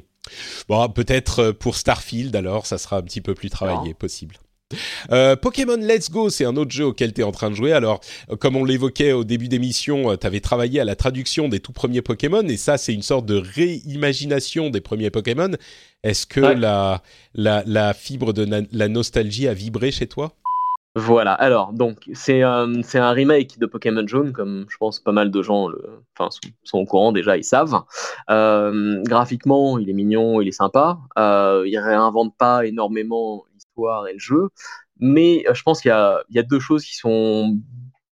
Bon, 0.69 0.89
peut-être 0.89 1.53
pour 1.53 1.77
Starfield 1.77 2.35
alors, 2.37 2.67
ça 2.67 2.79
sera 2.79 2.99
un 2.99 3.03
petit 3.03 3.21
peu 3.21 3.35
plus 3.35 3.51
travaillé, 3.51 3.95
possible. 3.95 4.37
Euh, 5.11 5.37
Pokémon 5.37 5.77
Let's 5.77 6.11
Go, 6.11 6.31
c'est 6.31 6.45
un 6.45 6.57
autre 6.57 6.71
jeu 6.71 6.87
auquel 6.87 7.13
tu 7.13 7.21
es 7.21 7.25
en 7.25 7.33
train 7.33 7.51
de 7.51 7.55
jouer. 7.55 7.73
Alors, 7.73 8.01
euh, 8.31 8.37
comme 8.37 8.57
on 8.57 8.65
l'évoquait 8.65 9.13
au 9.13 9.25
début 9.25 9.49
d'émission, 9.49 10.11
euh, 10.11 10.17
tu 10.17 10.27
avais 10.27 10.41
travaillé 10.41 10.81
à 10.81 10.85
la 10.85 10.97
traduction 10.97 11.49
des 11.49 11.61
tout 11.61 11.73
premiers 11.73 12.03
Pokémon, 12.03 12.43
et 12.43 12.57
ça, 12.57 12.79
c'est 12.79 12.95
une 12.95 13.03
sorte 13.03 13.27
de 13.27 13.37
réimagination 13.37 14.71
des 14.71 14.81
premiers 14.81 15.11
Pokémon. 15.11 15.51
Est-ce 16.03 16.27
que 16.27 16.41
la, 16.41 17.03
la, 17.35 17.63
la, 17.67 17.93
fibre 17.95 18.33
de 18.33 18.47
la 18.73 18.89
nostalgie 18.89 19.49
a 19.49 19.55
vibré 19.55 19.91
chez 19.91 20.07
toi? 20.07 20.33
Voilà, 20.97 21.35
alors, 21.35 21.73
donc, 21.73 22.11
c'est 22.15 22.43
un, 22.43 22.83
c'est 22.83 22.99
un 22.99 23.13
remake 23.13 23.61
de 23.61 23.67
Pokémon 23.67 24.05
Jaune, 24.09 24.33
comme 24.33 24.67
je 24.69 24.77
pense 24.77 24.99
pas 24.99 25.13
mal 25.13 25.31
de 25.31 25.41
gens 25.41 25.69
le, 25.69 25.81
enfin, 26.19 26.31
sont, 26.65 26.79
au 26.79 26.85
courant 26.85 27.13
déjà, 27.13 27.37
ils 27.37 27.45
savent. 27.45 27.83
Euh, 28.29 29.01
graphiquement, 29.05 29.79
il 29.79 29.89
est 29.89 29.93
mignon, 29.93 30.41
il 30.41 30.49
est 30.49 30.53
sympa. 30.53 30.99
Euh, 31.17 31.63
il 31.65 31.79
réinvente 31.79 32.35
pas 32.37 32.67
énormément 32.67 33.45
et 34.09 34.13
le 34.13 34.19
jeu. 34.19 34.49
Mais 34.99 35.45
euh, 35.49 35.55
je 35.55 35.63
pense 35.63 35.81
qu'il 35.81 35.91
y 35.91 35.93
a, 35.93 36.43
deux 36.43 36.61
choses 36.61 36.85
qui 36.85 36.97
sont 36.97 37.59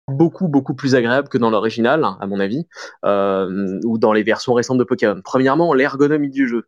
beaucoup 0.08 0.48
beaucoup 0.48 0.76
plus 0.76 0.94
agréables 0.96 1.30
que 1.30 1.40
dans 1.40 1.50
l'original, 1.50 2.06
à 2.20 2.28
mon 2.28 2.40
avis, 2.40 2.68
euh, 3.06 3.80
ou 3.86 3.98
dans 3.98 4.14
les 4.14 4.24
versions 4.24 4.54
récentes 4.54 4.78
de 4.78 4.84
Pokémon. 4.84 5.20
Premièrement, 5.24 5.74
l'ergonomie 5.74 6.30
du 6.30 6.48
jeu. 6.48 6.68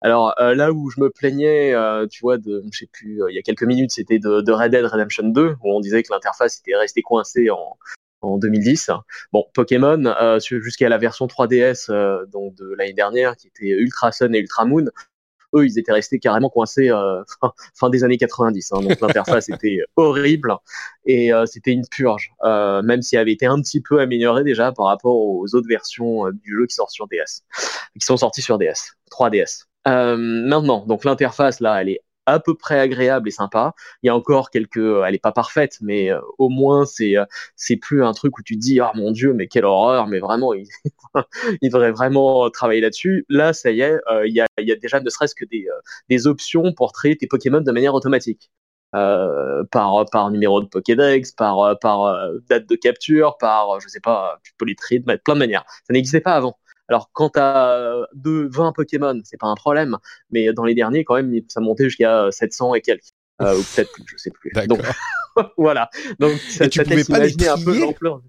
Alors 0.00 0.34
euh, 0.40 0.54
là 0.54 0.70
où 0.72 0.90
je 0.90 1.00
me 1.00 1.10
plaignais, 1.10 1.74
tu 2.10 2.20
vois, 2.20 2.38
de, 2.38 2.62
je 2.70 2.78
sais 2.78 2.88
plus, 2.92 3.20
il 3.30 3.34
y 3.34 3.38
a 3.38 3.42
quelques 3.42 3.64
minutes, 3.64 3.90
c'était 3.90 4.18
de, 4.18 4.42
de, 4.42 4.52
Red 4.52 4.72
Dead 4.72 4.84
Redemption 4.84 5.28
2, 5.28 5.56
où 5.62 5.72
on 5.72 5.80
disait 5.80 6.02
que 6.02 6.12
l'interface 6.12 6.58
était 6.60 6.76
restée 6.76 7.02
coincée 7.02 7.50
en, 7.50 7.78
en 8.20 8.36
2010. 8.38 8.90
Bon, 9.32 9.44
Pokémon, 9.54 10.14
jusqu'à 10.40 10.88
la 10.88 10.98
version 10.98 11.26
3DS 11.26 11.90
donc 12.30 12.54
de 12.54 12.74
l'année 12.76 12.92
dernière, 12.92 13.34
qui 13.36 13.48
était 13.48 13.70
Ultra 13.70 14.12
Sun 14.12 14.34
et 14.34 14.40
Ultra 14.40 14.66
Moon, 14.66 14.84
eux, 15.54 15.66
ils 15.66 15.78
étaient 15.78 15.92
restés 15.92 16.18
carrément 16.18 16.50
coincés 16.50 16.90
euh, 16.90 17.22
fin, 17.74 17.90
des 17.90 18.04
années 18.04 18.18
90. 18.18 18.72
Hein, 18.72 18.80
donc 18.82 19.00
l'interface 19.00 19.48
était 19.48 19.80
horrible 19.96 20.54
et 21.06 21.32
euh, 21.32 21.46
c'était 21.46 21.72
une 21.72 21.86
purge, 21.90 22.30
euh, 22.44 22.82
même 22.82 23.02
si 23.02 23.16
elle 23.16 23.22
avait 23.22 23.32
été 23.32 23.46
un 23.46 23.60
petit 23.60 23.80
peu 23.80 24.00
améliorée 24.00 24.44
déjà 24.44 24.72
par 24.72 24.86
rapport 24.86 25.16
aux 25.16 25.54
autres 25.54 25.68
versions 25.68 26.30
du 26.30 26.56
jeu 26.56 26.66
qui 26.66 26.74
sortent 26.74 26.90
sur 26.90 27.06
DS, 27.08 27.42
qui 27.98 28.04
sont 28.04 28.16
sorties 28.16 28.42
sur 28.42 28.58
DS, 28.58 28.94
3DS. 29.10 29.64
maintenant, 29.86 30.84
donc 30.86 31.04
l'interface 31.04 31.60
là, 31.60 31.80
elle 31.80 31.90
est 31.90 32.00
à 32.32 32.40
peu 32.40 32.54
près 32.54 32.78
agréable 32.78 33.28
et 33.28 33.32
sympa. 33.32 33.74
Il 34.02 34.06
y 34.06 34.10
a 34.10 34.16
encore 34.16 34.50
quelques, 34.50 34.78
euh, 34.78 35.04
elle 35.04 35.14
est 35.14 35.18
pas 35.18 35.32
parfaite, 35.32 35.78
mais 35.80 36.10
euh, 36.10 36.20
au 36.38 36.48
moins 36.48 36.84
c'est 36.84 37.16
euh, 37.16 37.24
c'est 37.56 37.76
plus 37.76 38.04
un 38.04 38.12
truc 38.12 38.38
où 38.38 38.42
tu 38.42 38.54
te 38.56 38.60
dis 38.60 38.80
ah 38.80 38.92
mon 38.94 39.10
dieu 39.12 39.32
mais 39.32 39.48
quelle 39.48 39.64
horreur, 39.64 40.06
mais 40.06 40.20
vraiment 40.20 40.52
il, 40.54 40.66
il 41.62 41.70
devrait 41.70 41.92
vraiment 41.92 42.50
travailler 42.50 42.80
là-dessus. 42.80 43.24
Là 43.28 43.52
ça 43.52 43.70
y 43.70 43.80
est, 43.80 43.98
il 44.26 44.34
y 44.34 44.40
a 44.40 44.46
il 44.58 44.68
y 44.68 44.72
a 44.72 44.76
déjà 44.76 45.00
ne 45.00 45.08
serait-ce 45.10 45.34
que 45.34 45.44
des 45.44 45.66
des 46.08 46.26
options 46.26 46.72
pour 46.74 46.92
créer 46.92 47.16
tes 47.16 47.26
Pokémon 47.26 47.60
de 47.60 47.72
manière 47.72 47.94
automatique. 47.94 48.50
Euh, 48.94 49.64
par 49.70 50.06
par 50.10 50.30
numéro 50.30 50.62
de 50.62 50.66
Pokédex, 50.66 51.32
par 51.32 51.78
par 51.78 52.30
date 52.48 52.66
de 52.68 52.74
capture, 52.76 53.36
par 53.38 53.80
je 53.80 53.88
sais 53.88 54.00
pas, 54.00 54.38
tu 54.44 54.52
peux 54.58 54.64
les 54.64 54.74
trier 54.74 55.00
de 55.00 55.16
plein 55.16 55.34
de 55.34 55.38
manières. 55.38 55.64
Ça 55.86 55.92
n'existait 55.92 56.20
pas 56.22 56.34
avant. 56.34 56.58
Alors 56.88 57.10
quand 57.12 57.30
t'as 57.30 58.06
deux 58.14 58.48
20 58.48 58.72
Pokémon, 58.72 59.20
c'est 59.24 59.36
pas 59.36 59.48
un 59.48 59.54
problème, 59.54 59.98
mais 60.30 60.52
dans 60.52 60.64
les 60.64 60.74
derniers 60.74 61.04
quand 61.04 61.16
même 61.16 61.32
ça 61.48 61.60
montait 61.60 61.84
jusqu'à 61.84 62.28
700 62.30 62.74
et 62.74 62.80
quelques. 62.80 63.12
Euh, 63.40 63.56
ou 63.56 63.62
peut-être 63.62 63.92
plus, 63.92 64.04
je 64.06 64.16
sais 64.16 64.30
plus. 64.30 64.50
Donc 64.66 64.80
voilà. 65.56 65.90
Donc 66.18 66.32
ça, 66.38 66.64
et 66.64 66.68
tu 66.68 66.82
pouvais 66.82 67.04
pas 67.04 67.20
les 67.20 67.32
trier 67.32 67.50
un 67.50 67.62
peu 67.62 67.78
l'ampleur. 67.78 68.20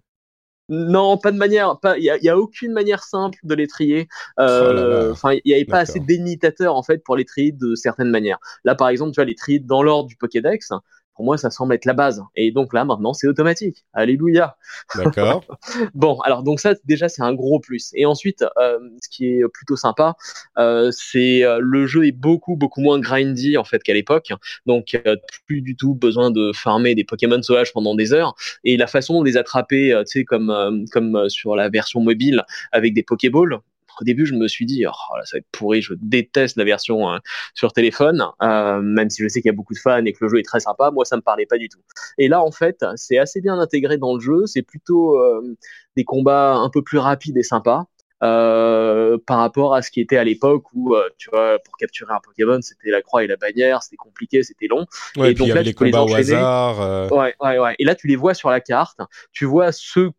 Non, 0.72 1.18
pas 1.18 1.32
de 1.32 1.38
manière. 1.38 1.78
Il 1.98 2.04
y 2.04 2.12
a, 2.12 2.18
y 2.18 2.30
a, 2.30 2.38
aucune 2.38 2.74
manière 2.74 3.04
simple 3.04 3.40
de 3.42 3.56
les 3.56 3.66
trier. 3.66 4.08
Euh, 4.40 5.08
oh 5.10 5.12
enfin, 5.14 5.34
il 5.34 5.42
n'y 5.46 5.54
avait 5.56 5.66
pas 5.66 5.80
assez 5.80 6.00
d'imitateurs 6.00 6.76
en 6.76 6.84
fait 6.84 7.04
pour 7.04 7.18
les 7.18 7.26
trier 7.26 7.52
de 7.52 7.74
certaines 7.74 8.12
manières. 8.12 8.38
Là, 8.64 8.76
par 8.76 8.90
exemple, 8.90 9.12
tu 9.12 9.16
vois 9.16 9.26
les 9.26 9.36
trier 9.36 9.60
dans 9.60 9.82
l'ordre 9.82 10.08
du 10.08 10.16
Pokédex 10.16 10.72
pour 11.20 11.26
moi, 11.26 11.38
ça 11.38 11.50
semble 11.50 11.74
être 11.74 11.84
la 11.84 11.92
base. 11.92 12.24
Et 12.38 12.50
donc 12.54 12.74
là, 12.74 12.86
maintenant, 12.86 13.12
c'est 13.12 13.28
automatique. 13.28 13.84
Alléluia. 13.92 14.56
D'accord. 14.96 15.44
bon, 15.94 16.18
alors 16.22 16.44
donc 16.44 16.62
ça, 16.62 16.76
déjà, 16.86 17.10
c'est 17.10 17.22
un 17.22 17.34
gros 17.34 17.60
plus. 17.60 17.92
Et 17.94 18.06
ensuite, 18.06 18.46
euh, 18.58 18.80
ce 19.04 19.10
qui 19.10 19.26
est 19.26 19.44
plutôt 19.54 19.76
sympa, 19.76 20.16
euh, 20.58 20.92
c'est 20.94 21.44
euh, 21.44 21.60
le 21.62 21.88
jeu 21.88 22.08
est 22.08 22.14
beaucoup 22.14 22.56
beaucoup 22.56 22.80
moins 22.80 23.02
grindy 23.02 23.58
en 23.58 23.66
fait 23.66 23.84
qu'à 23.84 23.94
l'époque. 23.94 24.32
Donc 24.66 24.98
plus 25.46 25.62
du 25.62 25.76
tout 25.76 25.94
besoin 25.94 26.32
de 26.32 26.54
farmer 26.54 26.96
des 26.96 27.04
Pokémon 27.04 27.42
sauvages 27.42 27.74
pendant 27.74 27.96
des 27.96 28.14
heures. 28.14 28.34
Et 28.64 28.78
la 28.78 28.88
façon 28.88 29.20
de 29.22 29.26
les 29.26 29.36
attraper, 29.36 29.94
tu 30.08 30.20
sais, 30.20 30.24
comme 30.24 30.86
comme 30.90 31.28
sur 31.28 31.58
la 31.58 31.68
version 31.68 32.00
mobile 32.00 32.46
avec 32.72 32.94
des 32.94 33.04
Pokéballs, 33.04 33.60
au 34.02 34.04
début, 34.04 34.26
je 34.26 34.34
me 34.34 34.48
suis 34.48 34.66
dit, 34.66 34.86
oh, 34.88 34.92
ça 35.26 35.38
va 35.38 35.40
être 35.40 35.48
pourri, 35.52 35.82
je 35.82 35.94
déteste 36.00 36.58
la 36.58 36.64
version 36.64 37.10
hein, 37.10 37.20
sur 37.54 37.74
téléphone, 37.74 38.24
euh, 38.42 38.82
même 38.82 39.10
si 39.10 39.24
je 39.24 39.28
sais 39.28 39.42
qu'il 39.42 39.50
y 39.50 39.54
a 39.54 39.56
beaucoup 39.56 39.74
de 39.74 39.80
fans 39.80 40.04
et 40.06 40.14
que 40.14 40.20
le 40.22 40.30
jeu 40.30 40.40
est 40.40 40.44
très 40.44 40.60
sympa, 40.60 40.92
moi, 40.92 41.06
ça 41.06 41.16
me 41.16 41.22
parlait 41.22 41.46
pas 41.46 41.58
du 41.58 41.70
tout. 41.70 41.80
Et 42.18 42.28
là, 42.28 42.42
en 42.42 42.52
fait, 42.52 42.86
c'est 42.96 43.18
assez 43.18 43.42
bien 43.42 43.60
intégré 43.60 43.98
dans 43.98 44.14
le 44.14 44.20
jeu, 44.20 44.46
c'est 44.46 44.62
plutôt 44.62 45.18
euh, 45.20 45.56
des 45.96 46.04
combats 46.04 46.56
un 46.56 46.70
peu 46.70 46.82
plus 46.82 46.98
rapides 46.98 47.38
et 47.38 47.44
sympas. 47.44 47.86
Euh, 48.22 49.18
par 49.26 49.38
rapport 49.38 49.74
à 49.74 49.82
ce 49.82 49.92
qui 49.92 50.02
était 50.02 50.18
à 50.18 50.26
l'époque 50.26 50.66
où 50.74 50.94
tu 51.18 51.30
vois 51.30 51.58
pour 51.64 51.78
capturer 51.78 52.14
un 52.14 52.20
Pokémon 52.22 52.60
c'était 52.62 52.92
la 52.92 53.02
croix 53.02 53.24
et 53.24 53.28
la 53.28 53.38
bannière 53.38 53.82
c'était 53.82 53.96
compliqué 53.96 54.44
c'était 54.44 54.68
long 54.68 54.86
et 55.24 55.34
donc 55.34 55.48
là 55.48 55.64
tu 55.64 55.74
peux 55.74 55.86
les 55.86 55.96
enchaîner 55.96 56.36
au 56.36 57.16
ouais 57.16 57.34
ouais 57.40 57.60
ouais 57.60 57.76
et 57.80 57.86
là 57.86 57.96
tu 57.96 58.08
les 58.08 58.18
vois 58.18 58.34
sur 58.34 58.50
la 58.50 58.60
carte 58.60 59.00
tu 59.32 59.46
vois 59.46 59.72
ceux 59.72 60.12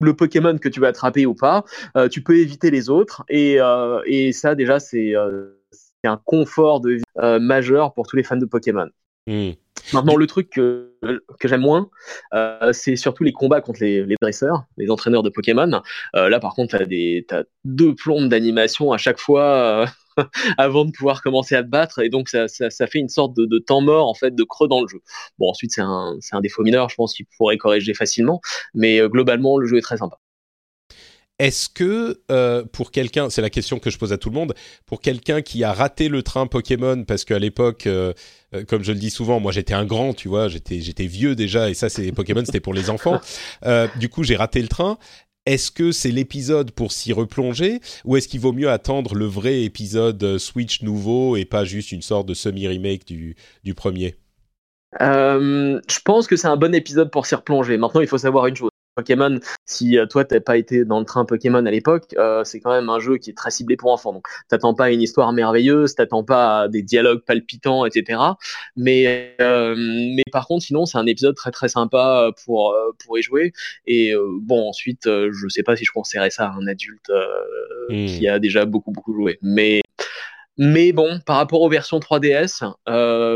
le 0.00 0.14
Pokémon 0.14 0.58
que 0.58 0.68
tu 0.68 0.80
vas 0.80 0.88
attraper 0.88 1.26
ou 1.26 1.34
pas, 1.34 1.64
euh, 1.96 2.08
tu 2.08 2.22
peux 2.22 2.38
éviter 2.38 2.70
les 2.70 2.90
autres 2.90 3.24
et, 3.28 3.60
euh, 3.60 4.00
et 4.06 4.32
ça 4.32 4.54
déjà 4.54 4.78
c'est 4.78 5.14
euh, 5.14 5.60
un 6.04 6.20
confort 6.24 6.80
de 6.80 6.90
vie 6.90 7.02
euh, 7.18 7.38
majeur 7.40 7.92
pour 7.94 8.06
tous 8.06 8.16
les 8.16 8.22
fans 8.22 8.36
de 8.36 8.46
Pokémon. 8.46 8.88
Hmm. 9.26 9.50
Maintenant 9.92 10.16
le 10.16 10.26
truc 10.26 10.50
que, 10.50 10.94
que 11.38 11.48
j'aime 11.48 11.60
moins, 11.60 11.90
euh, 12.34 12.72
c'est 12.72 12.96
surtout 12.96 13.24
les 13.24 13.32
combats 13.32 13.60
contre 13.60 13.80
les, 13.82 14.04
les, 14.04 14.16
dresseurs, 14.20 14.64
les 14.76 14.90
entraîneurs 14.90 15.22
de 15.22 15.30
Pokémon. 15.30 15.82
là 16.14 16.40
par 16.40 16.54
contre 16.54 16.78
t'as 16.78 16.84
des 16.84 17.26
as 17.30 17.44
deux 17.64 17.94
plombes 17.94 18.28
d'animation 18.28 18.92
à 18.92 18.98
chaque 18.98 19.18
fois 19.18 19.86
avant 20.58 20.84
de 20.84 20.90
pouvoir 20.90 21.22
commencer 21.22 21.54
à 21.54 21.62
te 21.62 21.68
battre 21.68 22.00
et 22.00 22.08
donc 22.08 22.28
ça, 22.28 22.48
ça, 22.48 22.70
ça 22.70 22.86
fait 22.86 22.98
une 22.98 23.08
sorte 23.08 23.34
de, 23.36 23.46
de, 23.46 23.58
temps 23.58 23.80
mort 23.80 24.08
en 24.08 24.14
fait 24.14 24.34
de 24.34 24.44
creux 24.44 24.68
dans 24.68 24.80
le 24.80 24.88
jeu. 24.88 25.00
Bon 25.38 25.48
ensuite 25.48 25.72
c'est 25.72 25.82
un, 25.82 26.16
un 26.32 26.40
défaut 26.40 26.62
mineur 26.62 26.88
je 26.88 26.94
pense 26.94 27.14
qu'il 27.14 27.26
pourrait 27.36 27.56
corriger 27.56 27.94
facilement 27.94 28.40
mais 28.74 29.00
euh, 29.00 29.08
globalement 29.08 29.58
le 29.58 29.66
jeu 29.66 29.78
est 29.78 29.82
très 29.82 29.98
sympa. 29.98 30.18
Est-ce 31.38 31.68
que 31.68 32.20
euh, 32.32 32.64
pour 32.64 32.90
quelqu'un, 32.90 33.30
c'est 33.30 33.42
la 33.42 33.50
question 33.50 33.78
que 33.78 33.90
je 33.90 33.98
pose 33.98 34.12
à 34.12 34.18
tout 34.18 34.28
le 34.28 34.34
monde, 34.34 34.54
pour 34.86 35.00
quelqu'un 35.00 35.40
qui 35.40 35.62
a 35.62 35.72
raté 35.72 36.08
le 36.08 36.24
train 36.24 36.48
Pokémon 36.48 37.04
parce 37.04 37.24
qu'à 37.24 37.38
l'époque, 37.38 37.86
euh, 37.86 38.12
euh, 38.54 38.64
comme 38.64 38.82
je 38.82 38.90
le 38.90 38.98
dis 38.98 39.10
souvent, 39.10 39.38
moi 39.38 39.52
j'étais 39.52 39.74
un 39.74 39.84
grand, 39.84 40.14
tu 40.14 40.26
vois, 40.26 40.48
j'étais 40.48 40.80
j'étais 40.80 41.06
vieux 41.06 41.36
déjà 41.36 41.70
et 41.70 41.74
ça 41.74 41.88
c'est 41.88 42.10
Pokémon, 42.10 42.44
c'était 42.44 42.58
pour 42.58 42.74
les 42.74 42.90
enfants. 42.90 43.20
du 44.00 44.08
coup 44.08 44.24
j'ai 44.24 44.34
raté 44.34 44.60
le 44.60 44.68
train. 44.68 44.98
Est-ce 45.48 45.70
que 45.70 45.92
c'est 45.92 46.10
l'épisode 46.10 46.72
pour 46.72 46.92
s'y 46.92 47.14
replonger 47.14 47.80
ou 48.04 48.18
est-ce 48.18 48.28
qu'il 48.28 48.38
vaut 48.38 48.52
mieux 48.52 48.68
attendre 48.68 49.14
le 49.14 49.24
vrai 49.24 49.62
épisode 49.62 50.22
euh, 50.22 50.38
Switch 50.38 50.82
nouveau 50.82 51.36
et 51.36 51.46
pas 51.46 51.64
juste 51.64 51.90
une 51.90 52.02
sorte 52.02 52.28
de 52.28 52.34
semi-remake 52.34 53.06
du, 53.06 53.34
du 53.64 53.72
premier? 53.72 54.16
Euh, 55.00 55.80
Je 55.88 56.00
pense 56.04 56.26
que 56.26 56.36
c'est 56.36 56.48
un 56.48 56.58
bon 56.58 56.74
épisode 56.74 57.10
pour 57.10 57.24
s'y 57.24 57.34
replonger. 57.34 57.78
Maintenant, 57.78 58.02
il 58.02 58.06
faut 58.06 58.18
savoir 58.18 58.46
une 58.46 58.56
chose. 58.56 58.68
Pokémon, 58.98 59.38
si 59.64 59.96
euh, 59.96 60.06
toi 60.06 60.24
t'as 60.24 60.40
pas 60.40 60.56
été 60.56 60.84
dans 60.84 60.98
le 60.98 61.04
train 61.04 61.24
Pokémon 61.24 61.64
à 61.64 61.70
l'époque, 61.70 62.16
euh, 62.18 62.42
c'est 62.42 62.58
quand 62.58 62.72
même 62.72 62.88
un 62.88 62.98
jeu 62.98 63.16
qui 63.16 63.30
est 63.30 63.36
très 63.36 63.52
ciblé 63.52 63.76
pour 63.76 63.92
enfants. 63.92 64.12
Donc 64.12 64.26
t'attends 64.48 64.74
pas 64.74 64.86
à 64.86 64.90
une 64.90 65.00
histoire 65.00 65.32
merveilleuse, 65.32 65.94
t'attends 65.94 66.24
pas 66.24 66.62
à 66.62 66.68
des 66.68 66.82
dialogues 66.82 67.22
palpitants, 67.24 67.86
etc. 67.86 68.20
Mais 68.74 69.36
euh, 69.40 69.76
mais 69.78 70.24
par 70.32 70.48
contre, 70.48 70.64
sinon 70.64 70.84
c'est 70.84 70.98
un 70.98 71.06
épisode 71.06 71.36
très 71.36 71.52
très 71.52 71.68
sympa 71.68 72.32
pour 72.44 72.74
pour 73.04 73.16
y 73.16 73.22
jouer. 73.22 73.52
Et 73.86 74.14
bon 74.42 74.68
ensuite, 74.68 75.04
je 75.04 75.48
sais 75.48 75.62
pas 75.62 75.76
si 75.76 75.84
je 75.84 75.92
conseillerais 75.92 76.30
ça 76.30 76.46
à 76.46 76.54
un 76.54 76.66
adulte 76.66 77.12
hmm. 77.90 78.06
qui 78.06 78.26
a 78.26 78.40
déjà 78.40 78.64
beaucoup 78.64 78.90
beaucoup 78.90 79.14
joué. 79.14 79.38
Mais 79.42 79.80
mais 80.56 80.90
bon, 80.90 81.20
par 81.24 81.36
rapport 81.36 81.62
aux 81.62 81.68
versions 81.68 82.00
3DS, 82.00 82.64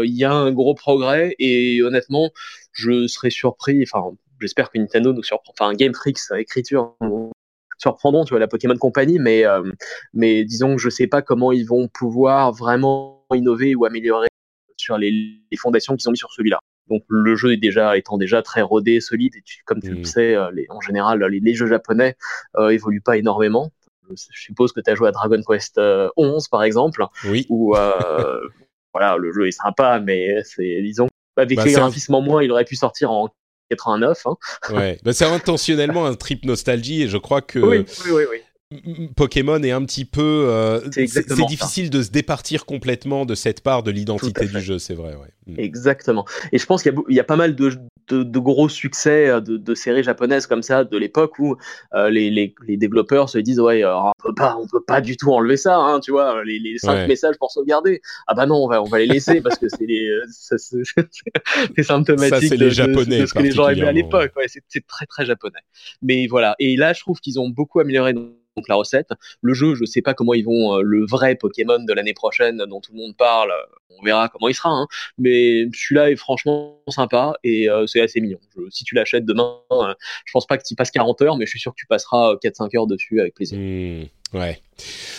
il 0.04 0.16
y 0.16 0.24
a 0.24 0.32
un 0.32 0.50
gros 0.50 0.74
progrès 0.74 1.36
et 1.38 1.80
honnêtement, 1.82 2.30
je 2.72 3.06
serais 3.06 3.30
surpris. 3.30 3.84
Enfin, 3.84 4.16
j'espère 4.42 4.70
que 4.70 4.78
Nintendo 4.78 5.12
nous 5.12 5.22
surprend, 5.22 5.52
enfin 5.58 5.72
Game 5.74 5.94
Freaks 5.94 6.20
écriture 6.36 6.96
surprendront, 7.78 8.24
tu 8.24 8.30
vois, 8.30 8.38
la 8.38 8.48
Pokémon 8.48 8.76
Company, 8.76 9.18
mais 9.18 9.44
euh, 9.44 9.62
mais 10.12 10.44
disons 10.44 10.76
que 10.76 10.82
je 10.82 10.88
sais 10.88 11.06
pas 11.06 11.22
comment 11.22 11.52
ils 11.52 11.66
vont 11.66 11.88
pouvoir 11.88 12.52
vraiment 12.52 13.26
innover 13.34 13.74
ou 13.74 13.84
améliorer 13.84 14.28
sur 14.76 14.98
les, 14.98 15.40
fondations 15.56 15.96
qu'ils 15.96 16.08
ont 16.08 16.12
mis 16.12 16.18
sur 16.18 16.32
celui-là. 16.32 16.60
Donc 16.88 17.02
le 17.08 17.34
jeu 17.36 17.52
est 17.52 17.56
déjà 17.56 17.96
étant 17.96 18.18
déjà 18.18 18.42
très 18.42 18.62
rodé, 18.62 19.00
solide, 19.00 19.34
et 19.36 19.42
comme 19.64 19.80
tu 19.80 19.90
le 19.90 20.00
mmh. 20.00 20.04
sais, 20.04 20.34
euh, 20.34 20.50
en 20.68 20.80
général 20.80 21.24
les, 21.24 21.54
jeux 21.54 21.66
japonais 21.66 22.16
euh, 22.56 22.68
évoluent 22.70 23.00
pas 23.00 23.16
énormément. 23.16 23.70
Je 24.10 24.16
suppose 24.32 24.72
que 24.72 24.80
tu 24.80 24.90
as 24.90 24.94
joué 24.94 25.08
à 25.08 25.12
Dragon 25.12 25.40
Quest 25.46 25.80
11 26.16 26.48
par 26.48 26.62
exemple, 26.64 27.04
oui. 27.24 27.46
où 27.48 27.74
voilà 28.94 29.16
le 29.16 29.32
jeu 29.32 29.48
est 29.48 29.52
sympa, 29.52 30.00
mais 30.00 30.42
c'est 30.44 30.82
disons 30.82 31.08
avec 31.36 31.56
bah, 31.56 31.64
les 31.64 31.72
graphismes 31.72 32.14
en 32.14 32.20
moins, 32.20 32.42
il 32.42 32.52
aurait 32.52 32.64
pu 32.64 32.76
sortir 32.76 33.10
en 33.10 33.30
89. 33.76 34.26
Hein. 34.26 34.36
Ouais, 34.70 34.98
bah, 35.02 35.12
c'est 35.12 35.24
intentionnellement 35.24 36.06
un 36.06 36.14
trip 36.14 36.44
nostalgie 36.44 37.02
et 37.02 37.08
je 37.08 37.16
crois 37.16 37.40
que 37.40 37.58
oui, 37.58 37.84
oui, 38.06 38.24
oui, 38.30 38.38
Pokémon 39.16 39.62
est 39.62 39.70
un 39.70 39.84
petit 39.84 40.04
peu. 40.04 40.46
Euh, 40.48 40.80
c'est 40.90 41.46
difficile 41.46 41.90
de 41.90 42.02
se 42.02 42.10
départir 42.10 42.64
complètement 42.64 43.24
de 43.24 43.34
cette 43.34 43.60
part 43.62 43.82
de 43.82 43.90
l'identité 43.90 44.46
du 44.46 44.60
jeu, 44.60 44.78
c'est 44.78 44.94
vrai. 44.94 45.16
Mm. 45.46 45.54
Exactement. 45.58 46.24
Et 46.52 46.58
je 46.58 46.66
pense 46.66 46.82
qu'il 46.82 46.94
y, 47.08 47.20
a 47.20 47.24
pas 47.24 47.36
mal 47.36 47.56
de, 47.56 47.72
de, 48.10 48.38
gros 48.38 48.68
succès 48.68 49.28
euh, 49.28 49.40
de, 49.40 49.74
séries 49.74 50.04
japonaises 50.04 50.46
comme 50.46 50.62
ça 50.62 50.84
de 50.84 50.96
l'époque 50.96 51.38
où 51.38 51.56
euh, 51.94 52.10
les, 52.10 52.30
les, 52.30 52.54
les, 52.66 52.76
développeurs 52.76 53.28
se 53.28 53.38
disent 53.38 53.58
ouais 53.58 53.84
on 53.84 54.12
peut 54.22 54.34
pas 54.34 54.56
on 54.56 54.66
peut 54.66 54.82
pas 54.82 55.00
du 55.00 55.16
tout 55.16 55.32
enlever 55.32 55.56
ça 55.56 55.76
hein, 55.76 56.00
tu 56.00 56.12
vois 56.12 56.44
les, 56.44 56.58
les 56.58 56.78
cinq 56.78 57.08
messages 57.08 57.36
pour 57.38 57.50
sauvegarder 57.50 58.00
ah 58.26 58.34
bah 58.34 58.46
non 58.46 58.56
on 58.56 58.68
va 58.68 58.82
on 58.82 58.86
va 58.86 58.98
les 58.98 59.06
laisser 59.06 59.40
parce 59.40 59.58
que 59.58 59.68
c'est 59.68 59.86
les 59.86 60.08
c'est 60.36 61.82
symptomatique 61.82 62.48
ça, 62.48 62.56
de, 62.56 62.64
les 62.64 62.70
japonais 62.70 63.20
de, 63.20 63.26
ce 63.26 63.34
que 63.34 63.40
les 63.40 63.52
gens 63.52 63.68
aimaient 63.68 63.88
à 63.88 63.92
l'époque 63.92 64.32
ouais, 64.36 64.46
c'est 64.46 64.86
très 64.86 65.06
très 65.06 65.26
japonais 65.26 65.60
mais 66.02 66.26
voilà 66.26 66.54
et 66.58 66.76
là 66.76 66.92
je 66.92 67.00
trouve 67.00 67.18
qu'ils 67.20 67.40
ont 67.40 67.48
beaucoup 67.48 67.80
amélioré 67.80 68.12
donc 68.12 68.30
la 68.68 68.74
recette. 68.74 69.10
Le 69.40 69.54
jeu, 69.54 69.74
je 69.74 69.84
sais 69.84 70.02
pas 70.02 70.14
comment 70.14 70.34
ils 70.34 70.44
vont 70.44 70.76
euh, 70.76 70.82
le 70.82 71.04
vrai 71.06 71.34
Pokémon 71.34 71.82
de 71.82 71.92
l'année 71.92 72.14
prochaine 72.14 72.58
dont 72.68 72.80
tout 72.80 72.92
le 72.92 72.98
monde 72.98 73.16
parle. 73.16 73.50
Euh, 73.50 73.96
on 73.98 74.02
verra 74.04 74.28
comment 74.28 74.48
il 74.48 74.54
sera, 74.54 74.70
hein. 74.70 74.86
mais 75.18 75.66
celui-là 75.74 76.10
est 76.10 76.16
franchement 76.16 76.80
sympa 76.88 77.34
et 77.44 77.68
euh, 77.68 77.86
c'est 77.86 78.00
assez 78.00 78.22
mignon. 78.22 78.38
si 78.70 78.84
tu 78.84 78.94
l'achètes 78.94 79.26
demain, 79.26 79.60
je 80.24 80.32
pense 80.32 80.46
pas 80.46 80.56
que 80.56 80.64
tu 80.66 80.74
passes 80.74 80.90
40 80.90 81.20
heures, 81.22 81.36
mais 81.36 81.44
je 81.44 81.50
suis 81.50 81.60
sûr 81.60 81.72
que 81.72 81.76
tu 81.76 81.86
passeras 81.86 82.34
4-5 82.42 82.76
heures 82.76 82.86
dessus 82.86 83.20
avec 83.20 83.34
plaisir. 83.34 83.58
Mmh, 83.58 84.38
ouais. 84.38 84.62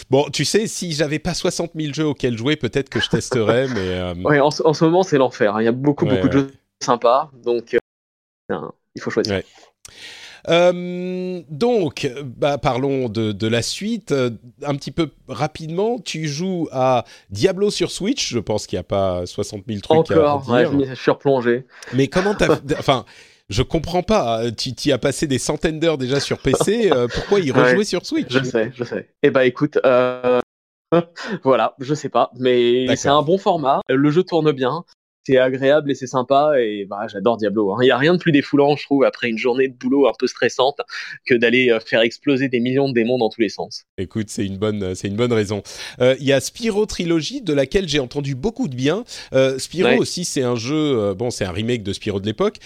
Bon, 0.09 0.27
tu 0.31 0.43
sais, 0.43 0.65
si 0.65 0.91
j'avais 0.91 1.19
pas 1.19 1.35
60 1.35 1.73
000 1.75 1.93
jeux 1.93 2.07
auxquels 2.07 2.35
jouer, 2.35 2.55
peut-être 2.55 2.89
que 2.89 2.99
je 2.99 3.09
testerais, 3.09 3.67
mais. 3.67 4.23
Ouais, 4.25 4.39
en, 4.39 4.49
ce 4.49 4.83
moment, 4.83 5.03
c'est 5.03 5.19
l'enfer. 5.19 5.55
Hein. 5.55 5.61
Il 5.61 5.65
y 5.65 5.67
a 5.67 5.71
beaucoup, 5.71 6.05
beaucoup 6.05 6.27
de 6.27 6.33
jeux 6.33 6.51
sympas, 6.81 7.29
donc 7.43 7.77
il 8.49 9.01
faut 9.01 9.11
choisir. 9.11 9.43
Euh, 10.49 11.41
donc, 11.49 12.09
bah, 12.23 12.57
parlons 12.57 13.09
de, 13.09 13.47
la 13.47 13.61
suite. 13.61 14.11
Euh, 14.11 14.31
un 14.63 14.75
petit 14.75 14.91
peu 14.91 15.09
rapidement, 15.27 15.99
tu 15.99 16.27
joues 16.27 16.67
à 16.71 17.05
Diablo 17.29 17.69
sur 17.69 17.91
Switch. 17.91 18.31
Je 18.31 18.39
pense 18.39 18.67
qu'il 18.67 18.77
n'y 18.77 18.81
a 18.81 18.83
pas 18.83 19.25
60 19.25 19.63
000 19.67 19.79
trucs 19.81 19.97
Encore, 19.97 20.53
à, 20.53 20.61
dire. 20.61 20.73
Ouais, 20.73 20.85
je 20.89 20.95
suis 20.95 21.11
replongé. 21.11 21.65
Mais 21.93 22.07
comment 22.07 22.35
t'as... 22.35 22.59
enfin, 22.77 23.05
je 23.49 23.61
comprends 23.61 24.03
pas. 24.03 24.51
Tu, 24.51 24.73
tu 24.73 24.91
as 24.91 24.97
passé 24.97 25.27
des 25.27 25.39
centaines 25.39 25.79
d'heures 25.79 25.97
déjà 25.97 26.19
sur 26.19 26.39
PC. 26.39 26.91
Euh, 26.91 27.07
pourquoi 27.13 27.39
y 27.39 27.51
rejouer 27.51 27.85
sur 27.85 28.05
Switch? 28.05 28.31
Je 28.31 28.43
sais, 28.43 28.71
je 28.75 28.83
sais. 28.83 29.09
Eh 29.21 29.29
bah 29.29 29.45
écoute, 29.45 29.77
voilà, 31.43 31.75
je 31.79 31.93
sais 31.93 32.09
pas, 32.09 32.31
mais 32.37 32.95
c'est 32.95 33.09
un 33.09 33.21
bon 33.21 33.37
format. 33.37 33.81
Le 33.89 34.09
jeu 34.11 34.23
tourne 34.23 34.51
bien 34.51 34.83
c'est 35.25 35.37
agréable 35.37 35.91
et 35.91 35.95
c'est 35.95 36.07
sympa 36.07 36.53
et 36.59 36.85
bah, 36.85 37.07
j'adore 37.07 37.37
Diablo. 37.37 37.73
Hein. 37.73 37.77
Il 37.81 37.85
n'y 37.85 37.91
a 37.91 37.97
rien 37.97 38.13
de 38.13 38.19
plus 38.19 38.31
défoulant, 38.31 38.75
je 38.75 38.83
trouve, 38.83 39.03
après 39.03 39.29
une 39.29 39.37
journée 39.37 39.67
de 39.67 39.73
boulot 39.73 40.07
un 40.07 40.13
peu 40.17 40.27
stressante, 40.27 40.81
que 41.25 41.35
d'aller 41.35 41.69
euh, 41.69 41.79
faire 41.79 42.01
exploser 42.01 42.49
des 42.49 42.59
millions 42.59 42.89
de 42.89 42.93
démons 42.93 43.17
dans 43.17 43.29
tous 43.29 43.41
les 43.41 43.49
sens. 43.49 43.83
Écoute, 43.97 44.29
c'est 44.29 44.45
une 44.45 44.57
bonne, 44.57 44.83
euh, 44.83 44.95
c'est 44.95 45.07
une 45.07 45.15
bonne 45.15 45.33
raison. 45.33 45.63
Euh, 46.01 46.15
il 46.19 46.25
y 46.25 46.33
a 46.33 46.39
Spyro 46.39 46.85
Trilogy 46.85 47.41
de 47.41 47.53
laquelle 47.53 47.87
j'ai 47.87 47.99
entendu 47.99 48.35
beaucoup 48.35 48.67
de 48.67 48.75
bien. 48.75 49.03
Euh, 49.33 49.57
Spyro 49.59 49.97
aussi, 49.97 50.25
c'est 50.25 50.43
un 50.43 50.55
jeu, 50.55 51.13
bon, 51.13 51.29
c'est 51.29 51.45
un 51.45 51.51
remake 51.51 51.83
de 51.83 51.93
Spyro 51.93 52.19
de 52.19 52.25
l'époque 52.25 52.57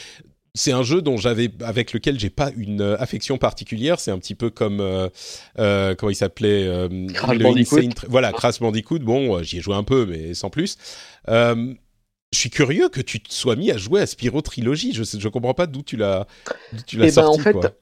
c'est 0.56 0.72
un 0.72 0.82
jeu 0.82 1.04
dont 1.04 1.18
j'avais 1.18 1.52
avec 1.64 1.94
lequel 1.94 2.20
j'ai 2.20 2.32
pas 2.32 2.50
une 2.58 2.82
affection 2.82 3.38
particulière. 3.38 4.00
C'est 4.00 4.10
un 4.10 4.18
petit 4.18 4.34
peu 4.34 4.50
comme 4.50 4.80
euh, 4.82 5.96
comment 5.96 6.10
il 6.10 6.16
s'appelait 6.16 6.68
Crash 7.14 7.38
Bandicoot. 7.38 7.90
voilà, 8.10 8.32
Crash 8.34 8.60
Bandicoot. 8.60 8.98
Bon, 8.98 9.44
j'y 9.44 9.60
ai 9.60 9.62
joué 9.62 9.76
un 9.76 9.84
peu, 9.84 10.08
mais 10.08 10.34
sans 10.34 10.50
plus. 10.50 10.78
Je 12.34 12.40
suis 12.40 12.50
curieux 12.50 12.90
que 12.90 13.02
tu 13.02 13.22
te 13.22 13.34
sois 13.34 13.56
mis 13.56 13.72
à 13.72 13.78
jouer 13.78 14.02
à 14.02 14.06
Spyro 14.06 14.42
Trilogy. 14.42 14.94
Je 14.94 15.02
ne 15.02 15.30
comprends 15.30 15.54
pas 15.54 15.66
d'où 15.66 15.82
tu 15.82 15.96
l'as 15.96 16.28
tu 16.86 16.98
l'as 16.98 17.06
eh 17.06 17.08
ben, 17.08 17.12
sorti. 17.14 17.40
en 17.40 17.44
fait, 17.44 17.78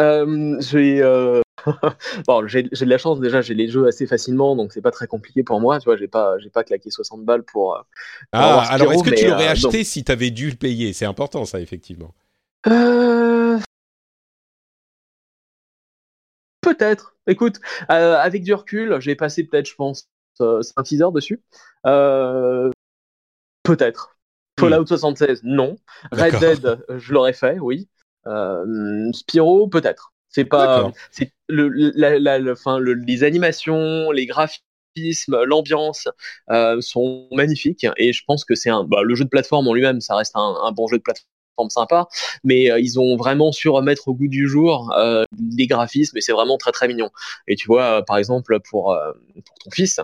euh, 0.00 0.60
j'ai 0.60 1.02
euh... 1.02 1.40
bon, 2.26 2.46
j'ai 2.46 2.62
de 2.62 2.84
la 2.84 2.98
chance 2.98 3.20
déjà, 3.20 3.40
j'ai 3.40 3.54
les 3.54 3.68
jeux 3.68 3.86
assez 3.86 4.06
facilement, 4.06 4.54
donc 4.54 4.72
c'est 4.72 4.80
pas 4.80 4.90
très 4.90 5.06
compliqué 5.06 5.42
pour 5.42 5.60
moi. 5.60 5.80
Tu 5.80 5.86
vois, 5.86 5.96
j'ai 5.96 6.08
pas 6.08 6.38
j'ai 6.38 6.50
pas 6.50 6.62
claqué 6.62 6.90
60 6.90 7.24
balles 7.24 7.42
pour. 7.42 7.76
Euh, 7.76 7.80
ah, 8.32 8.64
alors 8.70 8.92
est-ce 8.92 9.02
que 9.02 9.14
tu 9.14 9.26
l'aurais 9.26 9.48
euh, 9.48 9.52
acheté 9.52 9.82
si 9.82 10.04
tu 10.04 10.12
avais 10.12 10.30
dû 10.30 10.50
le 10.50 10.56
payer? 10.56 10.92
C'est 10.92 11.06
important 11.06 11.44
ça, 11.44 11.60
effectivement. 11.60 12.14
Peut-être. 16.60 17.16
Écoute, 17.26 17.60
avec 17.88 18.42
du 18.42 18.54
recul, 18.54 19.00
j'ai 19.00 19.14
passé 19.16 19.44
peut-être, 19.44 19.68
je 19.68 19.74
pense, 19.74 20.08
5-6 20.38 21.02
heures 21.02 21.12
dessus. 21.12 21.40
Euh, 21.86 22.70
Peut-être. 23.68 24.16
Fallout 24.58 24.86
76, 24.86 25.42
non. 25.44 25.76
Red 26.10 26.38
Dead, 26.40 26.84
je 26.96 27.12
l'aurais 27.12 27.34
fait, 27.34 27.58
oui. 27.60 27.86
Euh, 28.26 28.64
Spyro, 29.12 29.68
peut-être. 29.68 30.14
C'est 30.30 30.46
pas. 30.46 30.90
C'est 31.10 31.32
le, 31.48 31.68
la, 31.68 32.18
la, 32.18 32.38
le, 32.38 32.54
fin, 32.54 32.78
le, 32.78 32.94
les 32.94 33.24
animations, 33.24 34.10
les 34.10 34.26
graphismes, 34.26 35.44
l'ambiance 35.44 36.08
euh, 36.50 36.80
sont 36.80 37.28
magnifiques 37.32 37.86
et 37.98 38.12
je 38.12 38.22
pense 38.26 38.44
que 38.44 38.54
c'est 38.54 38.70
un. 38.70 38.84
Bah, 38.84 39.02
le 39.02 39.14
jeu 39.14 39.24
de 39.24 39.28
plateforme 39.28 39.68
en 39.68 39.74
lui-même, 39.74 40.00
ça 40.00 40.16
reste 40.16 40.32
un, 40.34 40.56
un, 40.64 40.72
bon 40.72 40.86
jeu 40.88 40.96
de 40.96 41.02
plateforme 41.02 41.68
sympa, 41.68 42.08
mais 42.42 42.70
euh, 42.70 42.80
ils 42.80 42.98
ont 42.98 43.16
vraiment 43.16 43.52
su 43.52 43.68
remettre 43.68 44.08
au 44.08 44.14
goût 44.14 44.28
du 44.28 44.48
jour 44.48 44.92
euh, 44.96 45.24
les 45.56 45.66
graphismes 45.66 46.16
et 46.16 46.20
c'est 46.22 46.32
vraiment 46.32 46.56
très 46.56 46.72
très 46.72 46.88
mignon. 46.88 47.10
Et 47.48 47.56
tu 47.56 47.66
vois, 47.66 48.02
par 48.04 48.16
exemple, 48.16 48.60
pour, 48.70 48.92
euh, 48.92 49.12
pour 49.44 49.58
ton 49.64 49.70
fils, 49.70 50.00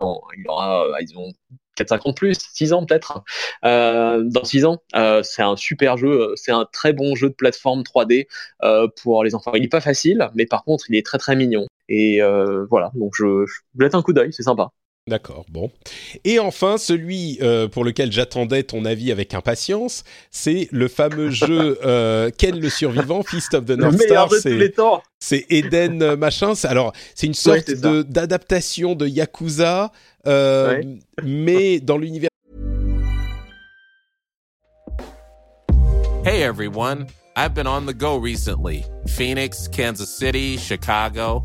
il 0.00 0.48
aura, 0.48 0.86
ils 1.00 1.16
ont 1.16 1.32
4-5 1.76 2.06
ans 2.06 2.10
de 2.10 2.14
plus, 2.14 2.38
6 2.52 2.72
ans 2.72 2.84
peut-être. 2.86 3.22
Euh, 3.64 4.22
dans 4.24 4.44
6 4.44 4.64
ans, 4.64 4.82
euh, 4.96 5.22
c'est 5.22 5.42
un 5.42 5.56
super 5.56 5.96
jeu, 5.96 6.32
c'est 6.36 6.52
un 6.52 6.66
très 6.72 6.92
bon 6.92 7.14
jeu 7.14 7.28
de 7.30 7.34
plateforme 7.34 7.82
3D 7.82 8.26
euh, 8.62 8.88
pour 9.02 9.24
les 9.24 9.34
enfants. 9.34 9.52
Il 9.54 9.62
n'est 9.62 9.68
pas 9.68 9.80
facile, 9.80 10.28
mais 10.34 10.46
par 10.46 10.64
contre, 10.64 10.84
il 10.88 10.96
est 10.96 11.04
très 11.04 11.18
très 11.18 11.36
mignon. 11.36 11.66
Et 11.88 12.22
euh, 12.22 12.66
voilà, 12.70 12.90
donc 12.94 13.12
je, 13.16 13.46
je 13.46 13.84
jette 13.84 13.94
un 13.94 14.02
coup 14.02 14.12
d'œil, 14.12 14.32
c'est 14.32 14.42
sympa. 14.42 14.70
D'accord, 15.06 15.44
bon. 15.50 15.70
Et 16.24 16.38
enfin, 16.38 16.78
celui 16.78 17.38
euh, 17.42 17.68
pour 17.68 17.84
lequel 17.84 18.10
j'attendais 18.10 18.62
ton 18.62 18.86
avis 18.86 19.12
avec 19.12 19.34
impatience, 19.34 20.02
c'est 20.30 20.66
le 20.72 20.88
fameux 20.88 21.28
jeu 21.30 21.78
euh, 21.84 22.30
Ken 22.30 22.58
le 22.58 22.70
survivant, 22.70 23.22
Fist 23.22 23.52
of 23.52 23.66
the 23.66 23.72
North 23.72 24.00
Star. 24.00 24.30
C'est 25.18 25.44
Eden 25.50 26.02
euh, 26.02 26.16
machin. 26.16 26.54
Alors, 26.62 26.94
c'est 27.14 27.26
une 27.26 27.34
sorte 27.34 27.70
de 27.70 28.00
d'adaptation 28.00 28.94
de 28.94 29.06
Yakuza, 29.06 29.92
euh, 30.26 30.78
ouais. 30.78 30.86
mais 31.22 31.80
dans 31.80 31.98
l'univers. 31.98 32.30
Hey 36.24 36.40
everyone, 36.40 37.08
I've 37.36 37.52
been 37.52 37.66
on 37.66 37.84
the 37.84 37.92
go 37.92 38.16
recently. 38.16 38.86
Phoenix, 39.06 39.68
Kansas 39.68 40.08
City, 40.08 40.56
Chicago. 40.56 41.44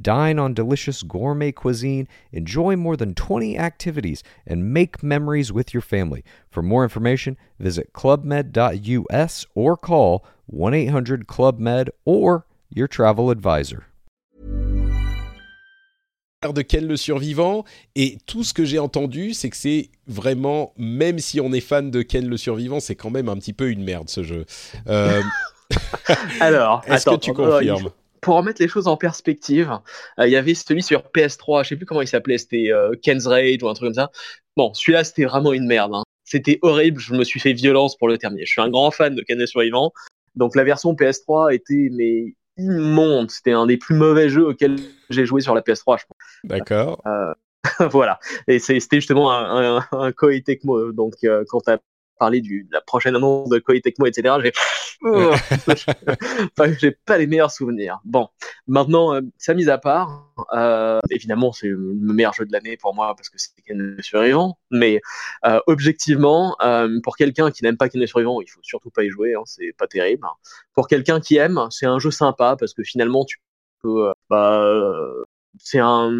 Dine 0.00 0.38
on 0.38 0.54
delicious 0.54 1.02
gourmet 1.02 1.52
cuisine, 1.52 2.08
enjoy 2.32 2.76
more 2.76 2.96
than 2.96 3.14
20 3.14 3.58
activities, 3.58 4.22
and 4.46 4.72
make 4.72 5.02
memories 5.02 5.52
with 5.52 5.74
your 5.74 5.82
family. 5.82 6.24
For 6.50 6.62
more 6.62 6.82
information, 6.82 7.36
visit 7.58 7.92
clubmed.us 7.92 9.46
or 9.54 9.76
call 9.76 10.24
1 10.46 10.74
800 10.74 11.26
Club 11.26 11.58
Med 11.58 11.90
or 12.04 12.46
your 12.70 12.88
travel 12.88 13.30
advisor. 13.30 13.86
de 16.52 16.62
Ken 16.62 16.88
le 16.88 16.96
survivant 16.96 17.64
et 17.94 18.18
tout 18.26 18.42
ce 18.42 18.52
que 18.52 18.64
j'ai 18.64 18.80
entendu 18.80 19.32
c'est 19.32 19.48
que 19.48 19.56
c'est 19.56 19.90
vraiment 20.08 20.74
même 20.76 21.20
si 21.20 21.40
on 21.40 21.52
est 21.52 21.60
fan 21.60 21.92
de 21.92 22.02
Ken 22.02 22.26
le 22.26 22.36
survivant 22.36 22.80
c'est 22.80 22.96
quand 22.96 23.10
même 23.10 23.28
un 23.28 23.36
petit 23.36 23.52
peu 23.52 23.70
une 23.70 23.84
merde 23.84 24.08
ce 24.08 24.24
jeu 24.24 24.44
euh... 24.88 25.22
alors 26.40 26.82
est-ce 26.88 27.08
que 27.08 27.16
tu 27.16 27.32
confirmes 27.32 27.90
pour 28.22 28.36
remettre 28.36 28.62
les 28.62 28.68
choses 28.68 28.88
en 28.88 28.96
perspective, 28.96 29.78
euh, 30.18 30.26
il 30.26 30.32
y 30.32 30.36
avait 30.36 30.54
celui 30.54 30.82
sur 30.82 31.02
PS3, 31.14 31.64
je 31.64 31.70
sais 31.70 31.76
plus 31.76 31.84
comment 31.84 32.00
il 32.00 32.08
s'appelait, 32.08 32.38
c'était 32.38 32.70
euh, 32.70 32.94
Ken's 33.02 33.26
Rage 33.26 33.62
ou 33.62 33.68
un 33.68 33.74
truc 33.74 33.88
comme 33.88 33.94
ça. 33.94 34.10
Bon, 34.56 34.72
celui-là, 34.72 35.04
c'était 35.04 35.24
vraiment 35.24 35.52
une 35.52 35.66
merde. 35.66 35.92
Hein. 35.94 36.04
c'était 36.24 36.58
horrible. 36.62 37.00
Je 37.00 37.14
me 37.14 37.24
suis 37.24 37.40
fait 37.40 37.52
violence 37.52 37.96
pour 37.96 38.08
le 38.08 38.16
terminer. 38.16 38.46
Je 38.46 38.52
suis 38.52 38.60
un 38.60 38.70
grand 38.70 38.90
fan 38.90 39.14
de 39.14 39.22
Ken 39.22 39.44
Survivant. 39.46 39.92
Donc 40.34 40.56
la 40.56 40.64
version 40.64 40.94
PS3 40.94 41.54
était 41.54 41.88
mais 41.92 42.34
immonde. 42.58 43.30
C'était 43.30 43.52
un 43.52 43.66
des 43.66 43.76
plus 43.76 43.96
mauvais 43.96 44.28
jeux 44.28 44.46
auxquels 44.46 44.76
j'ai 45.10 45.26
joué 45.26 45.40
sur 45.40 45.54
la 45.54 45.62
PS3, 45.62 45.98
je 46.00 46.04
pense. 46.06 46.16
D'accord. 46.44 47.02
Euh, 47.06 47.34
voilà. 47.90 48.18
Et 48.46 48.58
c'était 48.58 48.96
justement 48.96 49.32
un, 49.32 49.78
un, 49.78 49.86
un 49.92 50.12
Koei 50.12 50.42
Tecmo. 50.42 50.92
Donc 50.92 51.14
euh, 51.24 51.44
quand 51.48 51.60
t'as 51.60 51.78
parler 52.18 52.40
du, 52.40 52.64
de 52.64 52.72
la 52.72 52.80
prochaine 52.80 53.16
annonce 53.16 53.48
de 53.48 53.58
Koei 53.58 53.80
Tecmo, 53.80 54.06
etc. 54.06 54.36
J'ai, 54.42 54.52
oh, 55.04 55.34
j'ai 56.80 56.92
pas 56.92 57.18
les 57.18 57.26
meilleurs 57.26 57.50
souvenirs. 57.50 58.00
Bon, 58.04 58.28
maintenant, 58.66 59.14
euh, 59.14 59.20
ça 59.38 59.54
mise 59.54 59.68
à 59.68 59.78
part, 59.78 60.32
euh, 60.52 61.00
évidemment, 61.10 61.52
c'est 61.52 61.68
le 61.68 61.94
meilleur 61.94 62.32
jeu 62.32 62.46
de 62.46 62.52
l'année 62.52 62.76
pour 62.76 62.94
moi 62.94 63.14
parce 63.16 63.28
que 63.28 63.38
c'est 63.38 63.50
Ken 63.66 63.76
le 63.78 64.02
Survivant. 64.02 64.58
Mais 64.70 65.00
euh, 65.44 65.60
objectivement, 65.66 66.56
euh, 66.62 67.00
pour 67.02 67.16
quelqu'un 67.16 67.50
qui 67.50 67.64
n'aime 67.64 67.76
pas 67.76 67.88
Ken 67.88 68.00
le 68.00 68.06
Survivant, 68.06 68.40
il 68.40 68.48
faut 68.48 68.60
surtout 68.62 68.90
pas 68.90 69.04
y 69.04 69.10
jouer. 69.10 69.34
Hein, 69.34 69.42
c'est 69.44 69.72
pas 69.76 69.86
terrible. 69.86 70.26
Pour 70.74 70.88
quelqu'un 70.88 71.20
qui 71.20 71.36
aime, 71.36 71.60
c'est 71.70 71.86
un 71.86 71.98
jeu 71.98 72.10
sympa 72.10 72.56
parce 72.58 72.74
que 72.74 72.82
finalement, 72.82 73.24
tu 73.24 73.38
peux, 73.82 74.08
euh, 74.08 74.12
bah, 74.30 74.64
c'est 75.58 75.80
un, 75.80 76.12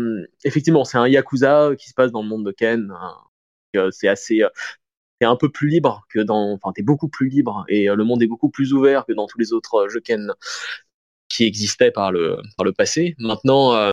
effectivement, 0.45 0.85
c'est 0.85 0.99
un 0.99 1.09
yakuza 1.09 1.71
qui 1.79 1.89
se 1.89 1.95
passe 1.95 2.13
dans 2.13 2.23
le 2.23 2.29
monde 2.29 2.45
de 2.45 2.53
Ken. 2.53 2.93
Hein. 2.93 3.91
c'est 3.93 4.09
assez 4.09 4.43
t'es 5.23 5.27
un 5.27 5.37
peu 5.37 5.51
plus 5.51 5.69
libre 5.69 6.05
que 6.13 6.19
dans, 6.19 6.51
enfin 6.55 6.73
t'es 6.75 6.83
beaucoup 6.83 7.07
plus 7.07 7.29
libre 7.29 7.65
et 7.69 7.89
euh, 7.89 7.95
le 7.95 8.03
monde 8.03 8.25
est 8.25 8.27
beaucoup 8.27 8.51
plus 8.51 8.73
ouvert 8.73 9.07
que 9.07 9.13
dans 9.13 9.29
tous 9.29 9.39
les 9.39 9.53
autres 9.53 9.87
jeux 9.89 10.01
Ken 10.01 10.33
qui 11.29 11.45
existaient 11.45 11.93
par 11.93 12.11
le 12.11 12.39
par 12.57 12.65
le 12.65 12.73
passé. 12.73 13.15
Maintenant, 13.19 13.73
euh, 13.77 13.91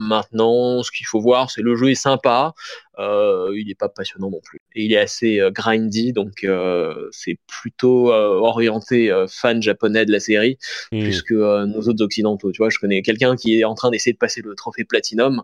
maintenant, 0.00 0.82
ce 0.82 0.90
qu'il 0.90 1.04
faut 1.06 1.20
voir, 1.20 1.50
c'est 1.50 1.60
le 1.60 1.76
jeu 1.76 1.90
est 1.90 1.94
sympa, 1.94 2.54
euh, 2.98 3.52
il 3.54 3.70
est 3.70 3.74
pas 3.74 3.90
passionnant 3.90 4.30
non 4.30 4.40
plus 4.42 4.60
et 4.74 4.84
il 4.84 4.94
est 4.94 4.98
assez 4.98 5.40
euh, 5.40 5.50
grindy, 5.50 6.14
donc 6.14 6.42
euh, 6.42 7.06
c'est 7.10 7.36
plutôt 7.46 8.10
orienté 8.10 9.12
fan 9.28 9.60
japonais 9.60 10.06
de 10.06 10.12
la 10.12 10.20
série 10.20 10.56
Hmm. 10.90 11.02
plus 11.02 11.20
que 11.20 11.66
nos 11.66 11.82
autres 11.82 12.02
occidentaux. 12.02 12.50
Tu 12.50 12.62
vois, 12.62 12.70
je 12.70 12.78
connais 12.78 13.02
quelqu'un 13.02 13.36
qui 13.36 13.60
est 13.60 13.64
en 13.64 13.74
train 13.74 13.90
d'essayer 13.90 14.14
de 14.14 14.18
passer 14.18 14.40
le 14.40 14.54
trophée 14.54 14.84
platinum 14.84 15.42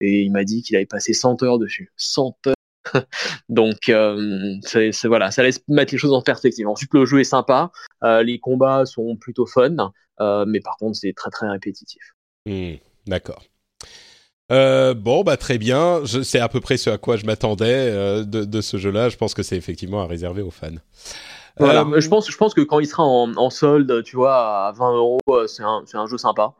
et 0.00 0.22
il 0.22 0.32
m'a 0.32 0.42
dit 0.42 0.62
qu'il 0.62 0.74
avait 0.74 0.86
passé 0.86 1.12
100 1.12 1.44
heures 1.44 1.60
dessus. 1.60 1.92
100 1.96 2.36
heures. 2.48 2.54
Donc 3.48 3.88
euh, 3.88 4.54
c'est 4.62 4.92
voilà, 5.04 5.30
ça 5.30 5.42
laisse 5.42 5.62
mettre 5.68 5.92
les 5.92 5.98
choses 5.98 6.12
en 6.12 6.22
perspective. 6.22 6.68
Ensuite, 6.68 6.92
le 6.94 7.04
jeu 7.04 7.20
est 7.20 7.24
sympa, 7.24 7.70
euh, 8.04 8.22
les 8.22 8.38
combats 8.38 8.86
sont 8.86 9.16
plutôt 9.16 9.46
fun, 9.46 9.76
euh, 10.20 10.44
mais 10.46 10.60
par 10.60 10.76
contre, 10.76 10.96
c'est 10.96 11.12
très 11.12 11.30
très 11.30 11.48
répétitif. 11.48 12.02
Hmm, 12.46 12.74
D'accord. 13.06 13.44
Bon, 14.50 15.22
bah 15.24 15.36
très 15.36 15.58
bien. 15.58 16.02
C'est 16.22 16.40
à 16.40 16.48
peu 16.48 16.60
près 16.60 16.78
ce 16.78 16.88
à 16.90 16.98
quoi 16.98 17.16
je 17.16 17.26
m'attendais 17.26 17.90
de, 18.24 18.44
de 18.44 18.60
ce 18.60 18.78
jeu-là. 18.78 19.10
Je 19.10 19.16
pense 19.16 19.34
que 19.34 19.42
c'est 19.42 19.56
effectivement 19.56 20.02
à 20.02 20.06
réserver 20.06 20.40
aux 20.42 20.50
fans. 20.50 20.68
Voilà, 21.58 21.84
je 21.98 22.08
pense 22.08 22.30
je 22.30 22.36
pense 22.36 22.54
que 22.54 22.60
quand 22.62 22.78
il 22.78 22.86
sera 22.86 23.02
en, 23.02 23.34
en 23.36 23.50
solde, 23.50 24.02
tu 24.04 24.16
vois, 24.16 24.68
à 24.68 24.72
20 24.72 24.94
euros, 24.94 25.18
c'est 25.46 25.62
un 25.62 26.06
jeu 26.06 26.16
sympa. 26.16 26.54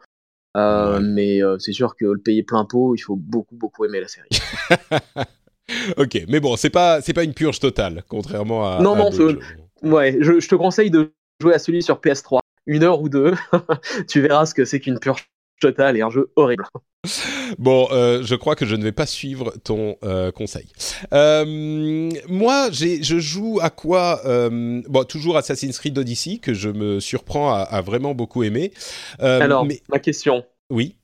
Euh, 0.56 0.94
Ouais. 0.94 1.00
Mais 1.00 1.42
euh, 1.42 1.58
c'est 1.58 1.72
sûr 1.72 1.94
que 1.96 2.06
le 2.06 2.18
payer 2.18 2.42
plein 2.42 2.64
pot, 2.64 2.94
il 2.94 3.00
faut 3.00 3.16
beaucoup 3.16 3.54
beaucoup 3.54 3.84
aimer 3.84 4.00
la 4.00 4.08
série. 4.08 4.28
ok, 5.96 6.24
mais 6.28 6.40
bon, 6.40 6.56
c'est 6.56 6.70
pas 6.70 7.00
c'est 7.00 7.12
pas 7.12 7.24
une 7.24 7.34
purge 7.34 7.60
totale, 7.60 8.04
contrairement 8.08 8.76
à. 8.76 8.80
Non, 8.80 8.94
à 8.94 8.98
non, 8.98 9.10
jeux. 9.10 9.38
Ouais, 9.82 10.16
je, 10.20 10.40
je 10.40 10.48
te 10.48 10.54
conseille 10.54 10.90
de 10.90 11.12
jouer 11.40 11.54
à 11.54 11.58
celui 11.58 11.82
sur 11.82 12.00
PS3, 12.00 12.40
une 12.66 12.82
heure 12.82 13.00
ou 13.00 13.08
deux. 13.08 13.34
tu 14.08 14.20
verras 14.20 14.46
ce 14.46 14.54
que 14.54 14.64
c'est 14.64 14.80
qu'une 14.80 14.98
purge 14.98 15.28
totale 15.60 15.96
et 15.96 16.02
un 16.02 16.10
jeu 16.10 16.30
horrible. 16.36 16.64
Bon, 17.58 17.88
euh, 17.90 18.22
je 18.22 18.34
crois 18.34 18.54
que 18.56 18.66
je 18.66 18.76
ne 18.76 18.82
vais 18.82 18.92
pas 18.92 19.06
suivre 19.06 19.54
ton 19.64 19.96
euh, 20.04 20.30
conseil. 20.30 20.68
Euh, 21.12 22.10
moi, 22.28 22.68
je 22.72 23.18
joue 23.18 23.58
à 23.62 23.70
quoi 23.70 24.20
euh, 24.26 24.82
Bon, 24.88 25.04
toujours 25.04 25.36
Assassin's 25.36 25.78
Creed 25.78 25.96
Odyssey 25.96 26.38
que 26.38 26.54
je 26.54 26.68
me 26.68 27.00
surprends 27.00 27.52
à, 27.52 27.60
à 27.60 27.80
vraiment 27.80 28.14
beaucoup 28.14 28.42
aimer. 28.42 28.72
Alors, 29.18 29.64
mais 29.64 29.80
ma 29.88 29.98
question. 29.98 30.44
oui. 30.70 30.96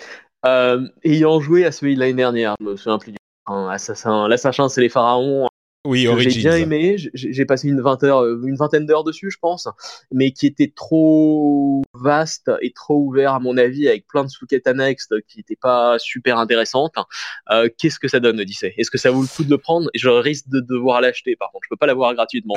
Ayant 1.04 1.40
joué 1.40 1.64
à 1.64 1.72
celui 1.72 1.94
de 1.94 2.00
l'année 2.00 2.12
dernière, 2.12 2.54
je 2.60 2.66
me 2.66 2.76
souviens 2.76 2.98
plus 2.98 3.12
du 3.12 3.18
un 3.46 3.68
Assassin, 3.68 4.28
l'Assassin 4.28 4.68
c'est 4.68 4.80
les 4.80 4.88
pharaons, 4.88 5.46
Oui, 5.86 6.04
que 6.04 6.08
j'ai 6.08 6.12
Origins. 6.14 6.40
bien 6.42 6.56
aimé. 6.56 6.96
J'ai 7.12 7.44
passé 7.44 7.68
une 7.68 7.80
vingtaine, 7.82 8.10
euh, 8.10 8.42
une 8.46 8.56
vingtaine 8.56 8.86
d'heures 8.86 9.04
dessus, 9.04 9.30
je 9.30 9.36
pense, 9.38 9.68
mais 10.10 10.30
qui 10.32 10.46
était 10.46 10.72
trop 10.74 11.82
vaste 11.92 12.50
et 12.62 12.72
trop 12.72 12.96
ouvert 12.98 13.34
à 13.34 13.40
mon 13.40 13.58
avis, 13.58 13.86
avec 13.86 14.06
plein 14.06 14.24
de 14.24 14.30
sous-quêtes 14.30 14.66
annexes 14.66 15.08
qui 15.28 15.38
n'étaient 15.38 15.58
pas 15.60 15.98
super 15.98 16.38
intéressantes. 16.38 16.94
Euh, 17.50 17.68
Qu'est-ce 17.78 17.98
que 17.98 18.08
ça 18.08 18.18
donne, 18.18 18.40
Odyssey 18.40 18.72
Est-ce 18.78 18.90
que 18.90 18.96
ça 18.98 19.10
vaut 19.10 19.20
le 19.20 19.28
coup 19.28 19.44
de 19.44 19.50
le 19.50 19.58
prendre? 19.58 19.90
Je 19.94 20.08
risque 20.08 20.48
de 20.48 20.60
devoir 20.60 21.02
l'acheter, 21.02 21.36
par 21.36 21.50
contre, 21.52 21.64
je 21.64 21.68
peux 21.68 21.76
pas 21.76 21.86
l'avoir 21.86 22.14
gratuitement. 22.14 22.54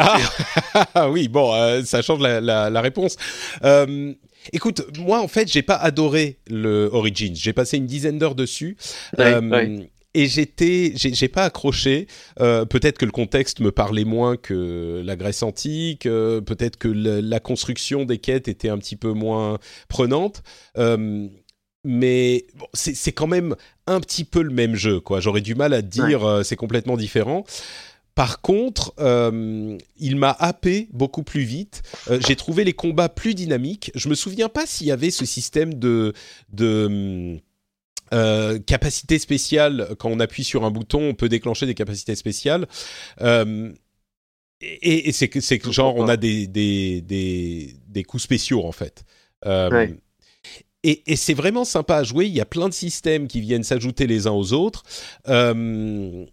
Ah 0.93 1.09
oui, 1.11 1.27
bon, 1.27 1.53
euh, 1.53 1.83
ça 1.83 2.01
change 2.01 2.19
la, 2.21 2.39
la, 2.39 2.69
la 2.69 2.81
réponse. 2.81 3.17
Euh, 3.63 4.13
écoute, 4.53 4.81
moi 4.99 5.19
en 5.19 5.27
fait, 5.27 5.51
j'ai 5.51 5.63
pas 5.63 5.75
adoré 5.75 6.39
le 6.49 6.89
Origins. 6.93 7.35
J'ai 7.35 7.51
passé 7.53 7.75
une 7.77 7.87
dizaine 7.87 8.17
d'heures 8.17 8.35
dessus. 8.35 8.77
Ouais, 9.17 9.33
Euh, 9.33 9.41
ouais. 9.41 9.89
Et 10.19 10.27
j'étais, 10.27 10.93
j'ai 10.95 11.27
pas 11.27 11.43
accroché. 11.45 12.07
Euh, 12.39 12.65
peut-être 12.65 12.97
que 12.97 13.05
le 13.05 13.11
contexte 13.11 13.59
me 13.59 13.71
parlait 13.71 14.05
moins 14.05 14.35
que 14.37 15.01
la 15.05 15.15
Grèce 15.15 15.43
antique. 15.43 16.05
euh, 16.05 16.41
peut-être 16.41 16.77
que 16.77 16.87
le- 16.87 17.19
la 17.21 17.39
construction 17.39 18.03
des 18.05 18.17
quêtes 18.17 18.47
était 18.47 18.69
un 18.69 18.77
petit 18.79 18.95
peu 18.95 19.11
moins 19.13 19.59
prenante. 19.89 20.41
Euh, 20.77 21.27
mais 21.83 22.45
bon, 22.55 22.65
c'est 22.73 22.95
c'est 22.95 23.11
quand 23.13 23.27
même 23.27 23.55
un 23.85 23.99
petit 23.99 24.23
peu 24.25 24.41
le 24.41 24.49
même 24.51 24.75
jeu, 24.75 24.99
quoi. 24.99 25.19
J'aurais 25.19 25.41
du 25.41 25.55
mal 25.55 25.73
à 25.73 25.81
dire 25.81 26.23
euh, 26.27 26.43
c'est 26.43 26.55
complètement 26.57 26.97
différent. 26.97 27.45
Par 28.15 28.41
contre, 28.41 28.93
euh, 28.99 29.77
il 29.99 30.15
m'a 30.15 30.31
happé 30.31 30.87
beaucoup 30.91 31.21
plus 31.21 31.43
vite. 31.43 31.83
Euh, 32.09 32.19
J'ai 32.27 32.35
trouvé 32.35 32.63
les 32.63 32.73
combats 32.73 33.09
plus 33.09 33.35
dynamiques. 33.35 33.91
Je 33.93 34.09
me 34.09 34.15
souviens 34.15 34.49
pas 34.49 34.65
s'il 34.65 34.87
y 34.87 34.91
avait 34.91 35.11
ce 35.11 35.23
système 35.25 35.75
de 35.75 36.13
de 36.51 36.85
hum, 36.87 37.39
euh, 38.13 38.59
capacité 38.59 39.19
spéciale. 39.19 39.89
Quand 39.99 40.09
on 40.09 40.19
appuie 40.19 40.43
sur 40.43 40.63
un 40.65 40.71
bouton, 40.71 41.09
on 41.09 41.13
peut 41.13 41.29
déclencher 41.29 41.65
des 41.65 41.73
capacités 41.75 42.15
spéciales. 42.15 42.67
Euh, 43.21 43.71
et 44.61 45.09
et 45.09 45.11
c'est 45.11 45.27
que 45.27 45.39
c'est 45.39 45.59
que 45.59 45.71
genre 45.71 45.95
on 45.95 46.07
a 46.07 46.17
des 46.17 46.47
des 46.47 47.01
des 47.01 47.75
des 47.87 48.03
coups 48.03 48.23
spéciaux 48.23 48.65
en 48.65 48.71
fait. 48.71 49.03
Euh, 49.45 49.69
Ouais. 49.69 49.95
Et, 50.83 51.03
et 51.11 51.15
c'est 51.15 51.33
vraiment 51.33 51.65
sympa 51.65 51.97
à 51.97 52.03
jouer. 52.03 52.27
Il 52.27 52.33
y 52.33 52.39
a 52.39 52.45
plein 52.45 52.69
de 52.69 52.73
systèmes 52.73 53.27
qui 53.27 53.41
viennent 53.41 53.63
s'ajouter 53.63 54.07
les 54.07 54.25
uns 54.27 54.31
aux 54.31 54.53
autres. 54.53 54.83
Euh, 55.27 56.23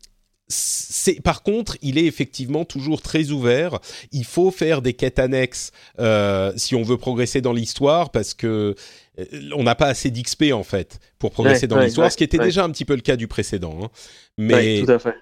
par 1.23 1.43
contre, 1.43 1.77
il 1.83 1.99
est 1.99 2.05
effectivement 2.05 2.65
toujours 2.65 3.01
très 3.03 3.31
ouvert. 3.31 3.79
Il 4.13 4.25
faut 4.25 4.51
faire 4.51 4.83
des 4.83 4.93
quêtes 4.93 5.19
annexes 5.19 5.71
euh, 5.99 6.53
si 6.57 6.75
on 6.75 6.83
veut 6.83 6.99
progresser 6.99 7.41
dans 7.41 7.53
l'histoire 7.53 8.11
parce 8.11 8.35
que 8.35 8.75
euh, 9.19 9.25
on 9.55 9.63
n'a 9.63 9.75
pas 9.75 9.87
assez 9.87 10.11
d'XP 10.11 10.53
en 10.53 10.63
fait 10.65 10.99
pour 11.19 11.31
progresser 11.31 11.63
Ouais, 11.63 11.69
dans 11.69 11.77
ouais, 11.77 11.87
l'histoire, 11.87 12.07
ouais, 12.07 12.11
ce 12.11 12.17
qui 12.17 12.25
était 12.25 12.39
déjà 12.39 12.65
un 12.65 12.71
petit 12.71 12.85
peu 12.85 12.95
le 12.95 13.01
cas 13.01 13.17
du 13.17 13.27
précédent. 13.29 13.79
hein. 13.83 13.89
Mais 14.37 14.83
tout 14.85 14.91
à 14.93 14.99
fait. 14.99 15.15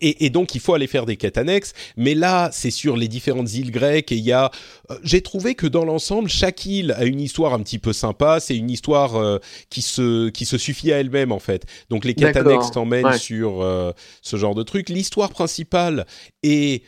Et, 0.00 0.26
et 0.26 0.30
donc, 0.30 0.54
il 0.54 0.60
faut 0.60 0.74
aller 0.74 0.86
faire 0.86 1.06
des 1.06 1.16
quêtes 1.16 1.38
annexes. 1.38 1.72
Mais 1.96 2.14
là, 2.14 2.50
c'est 2.52 2.70
sur 2.70 2.96
les 2.96 3.08
différentes 3.08 3.52
îles 3.54 3.70
grecques. 3.70 4.12
Et 4.12 4.16
il 4.16 4.24
y 4.24 4.32
a. 4.32 4.50
euh, 4.90 4.96
J'ai 5.02 5.22
trouvé 5.22 5.54
que 5.54 5.66
dans 5.66 5.84
l'ensemble, 5.84 6.28
chaque 6.28 6.64
île 6.66 6.92
a 6.92 7.04
une 7.04 7.20
histoire 7.20 7.54
un 7.54 7.60
petit 7.60 7.78
peu 7.78 7.92
sympa. 7.92 8.40
C'est 8.40 8.56
une 8.56 8.70
histoire 8.70 9.16
euh, 9.16 9.38
qui 9.70 9.82
se 9.82 10.28
qui 10.30 10.44
se 10.44 10.58
suffit 10.58 10.92
à 10.92 10.98
elle-même 10.98 11.32
en 11.32 11.38
fait. 11.38 11.64
Donc 11.90 12.04
les 12.04 12.14
quêtes 12.14 12.36
annexes 12.36 12.70
t'emmènent 12.70 13.06
ouais. 13.06 13.18
sur 13.18 13.62
euh, 13.62 13.92
ce 14.22 14.36
genre 14.36 14.54
de 14.54 14.62
truc. 14.62 14.88
L'histoire 14.88 15.30
principale 15.30 16.06
est 16.42 16.82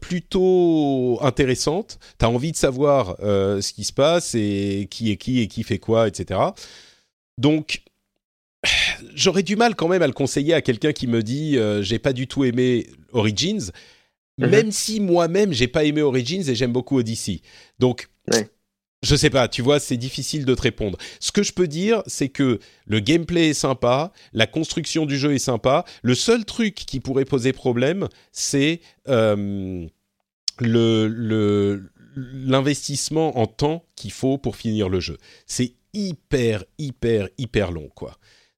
plutôt 0.00 1.18
intéressante. 1.22 1.98
T'as 2.18 2.26
envie 2.28 2.52
de 2.52 2.56
savoir 2.56 3.16
ce 3.20 3.72
qui 3.72 3.84
se 3.84 3.92
passe 3.92 4.34
et 4.34 4.88
qui 4.90 5.10
est 5.10 5.16
qui 5.16 5.40
et 5.40 5.48
qui 5.48 5.62
fait 5.62 5.78
quoi, 5.78 6.08
etc. 6.08 6.40
Donc 7.38 7.82
j'aurais 9.14 9.42
du 9.42 9.56
mal 9.56 9.74
quand 9.74 9.88
même 9.88 10.02
à 10.02 10.06
le 10.06 10.12
conseiller 10.12 10.54
à 10.54 10.62
quelqu'un 10.62 10.92
qui 10.92 11.06
me 11.06 11.22
dit 11.22 11.56
euh, 11.58 11.82
j'ai 11.82 11.98
pas 11.98 12.12
du 12.12 12.26
tout 12.26 12.44
aimé 12.44 12.86
Origins, 13.12 13.70
Mhm. 14.38 14.50
même 14.50 14.72
si 14.72 14.98
moi-même 15.00 15.52
j'ai 15.52 15.68
pas 15.68 15.84
aimé 15.84 16.02
Origins 16.02 16.42
et 16.48 16.54
j'aime 16.56 16.72
beaucoup 16.72 16.98
Odyssey. 16.98 17.40
Donc 17.78 18.08
Ouais. 18.32 18.48
je 19.02 19.14
sais 19.14 19.30
pas, 19.30 19.46
tu 19.48 19.62
vois, 19.62 19.78
c'est 19.78 19.96
difficile 19.96 20.44
de 20.44 20.54
te 20.56 20.62
répondre. 20.62 20.98
Ce 21.20 21.30
que 21.30 21.42
je 21.44 21.52
peux 21.52 21.68
dire, 21.68 22.02
c'est 22.06 22.30
que 22.30 22.58
le 22.86 22.98
gameplay 23.00 23.50
est 23.50 23.54
sympa, 23.54 24.12
la 24.32 24.46
construction 24.48 25.06
du 25.06 25.16
jeu 25.18 25.34
est 25.34 25.38
sympa. 25.38 25.84
Le 26.02 26.14
seul 26.16 26.44
truc 26.44 26.74
qui 26.74 26.98
pourrait 27.00 27.24
poser 27.26 27.52
problème, 27.52 28.08
c'est 28.32 28.80
euh, 29.08 29.86
le 30.58 31.06
le 31.08 31.90
l'investissement 32.16 33.38
en 33.38 33.46
temps 33.46 33.84
qu'il 33.96 34.12
faut 34.12 34.38
pour 34.38 34.56
finir 34.56 34.88
le 34.88 35.00
jeu. 35.00 35.18
C'est 35.46 35.74
hyper 35.92 36.64
hyper 36.78 37.28
hyper 37.38 37.70
long 37.72 37.88
quoi. 37.94 38.16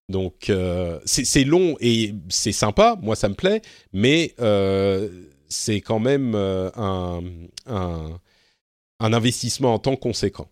Donc 0.08 0.50
euh, 0.50 1.00
c'est 1.04 1.44
long 1.44 1.76
et 1.80 2.14
c'est 2.28 2.52
sympa, 2.52 2.96
moi 3.02 3.16
ça 3.16 3.28
me 3.28 3.34
plaît, 3.34 3.62
mais 3.92 4.34
euh, 4.40 5.08
c'est 5.48 5.80
quand 5.80 5.98
même 5.98 6.34
euh, 6.36 6.70
un, 6.76 8.18
investissement 9.00 9.74
en 9.74 9.78
temps 9.80 9.96
conséquent. 9.96 10.48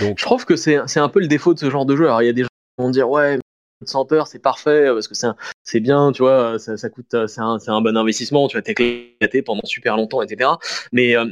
Je 0.00 0.24
trouve 0.24 0.44
que 0.44 0.56
c'est 0.56 0.76
un 0.96 1.08
peu 1.08 1.20
le 1.20 1.28
défaut 1.28 1.54
de 1.54 1.60
ce 1.60 1.70
genre 1.70 1.86
de 1.86 1.94
jeu. 1.94 2.06
Alors 2.06 2.22
il 2.22 2.26
y 2.26 2.28
a 2.28 2.32
des 2.32 2.42
gens 2.42 2.48
qui 2.48 2.82
vont 2.82 2.90
dire 2.90 3.08
ouais, 3.08 3.38
100 3.84 4.10
heures 4.12 4.26
c'est 4.26 4.40
parfait 4.40 4.86
parce 4.88 5.06
que 5.06 5.14
c'est 5.14 5.28
un, 5.28 5.36
c'est 5.64 5.80
bien, 5.80 6.12
tu 6.12 6.22
vois, 6.22 6.58
ça, 6.58 6.76
ça 6.76 6.90
coûte, 6.90 7.14
c'est 7.26 7.40
un, 7.40 7.58
un 7.66 7.80
bon 7.80 7.96
investissement, 7.96 8.46
tu 8.48 8.56
vas 8.56 8.62
t'éclater 8.62 9.42
pendant 9.42 9.62
super 9.64 9.96
longtemps, 9.96 10.22
etc. 10.22 10.50
Mais 10.92 11.16
euh, 11.16 11.26